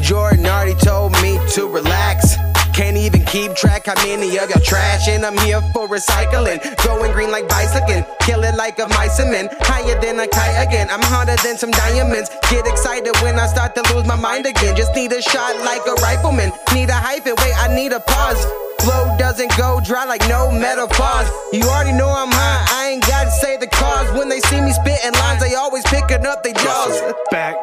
Jordan 0.00 0.46
already 0.46 0.74
told 0.74 1.12
me 1.20 1.38
to 1.50 1.68
relax. 1.68 2.36
Can't 2.80 2.96
even 2.96 3.22
keep 3.26 3.54
track 3.54 3.92
how 3.92 3.94
many 4.06 4.38
of 4.38 4.48
trash, 4.64 5.06
and 5.06 5.26
I'm 5.26 5.36
here 5.44 5.60
for 5.74 5.86
recycling. 5.86 6.64
Going 6.82 7.12
green 7.12 7.30
like 7.30 7.46
bicycling, 7.46 8.06
kill 8.20 8.42
it 8.42 8.54
like 8.54 8.78
a 8.78 8.86
mycemin. 8.86 9.52
Higher 9.60 10.00
than 10.00 10.18
a 10.18 10.26
kite 10.26 10.66
again, 10.66 10.88
I'm 10.88 11.02
harder 11.02 11.36
than 11.44 11.58
some 11.58 11.72
diamonds. 11.72 12.30
Get 12.48 12.66
excited 12.66 13.14
when 13.20 13.38
I 13.38 13.48
start 13.48 13.74
to 13.74 13.82
lose 13.92 14.06
my 14.06 14.16
mind 14.16 14.46
again. 14.46 14.74
Just 14.74 14.94
need 14.94 15.12
a 15.12 15.20
shot 15.20 15.54
like 15.62 15.84
a 15.86 15.92
rifleman. 16.00 16.52
Need 16.72 16.88
a 16.88 16.94
hyphen, 16.94 17.34
wait, 17.44 17.52
I 17.54 17.68
need 17.68 17.92
a 17.92 18.00
pause. 18.00 18.42
Flow 18.80 19.14
doesn't 19.18 19.54
go 19.58 19.82
dry 19.84 20.06
like 20.06 20.26
no 20.26 20.50
metaphors. 20.50 21.28
You 21.52 21.64
already 21.64 21.92
know 21.92 22.08
I'm 22.08 22.32
high, 22.32 22.64
I 22.66 22.88
ain't 22.92 23.06
gotta 23.06 23.30
say 23.30 23.58
the 23.58 23.66
cause. 23.66 24.10
When 24.16 24.30
they 24.30 24.40
see 24.40 24.58
me 24.58 24.72
spitting 24.72 25.12
lines, 25.20 25.42
they 25.42 25.54
always 25.54 25.84
picking 25.84 26.24
up 26.24 26.42
their 26.42 26.54
jaws. 26.54 27.12
back? 27.30 27.56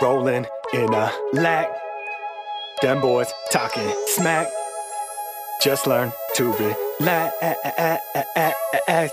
Rolling 0.00 0.46
in 0.72 0.94
a 0.94 1.12
lack. 1.34 1.68
Them 2.80 3.00
boys 3.00 3.32
talking 3.50 3.92
smack. 4.06 4.46
Just 5.60 5.88
learn 5.88 6.12
to 6.36 6.52
relax. 6.52 7.34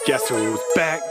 Guess 0.06 0.30
who's 0.30 0.60
back? 0.76 1.02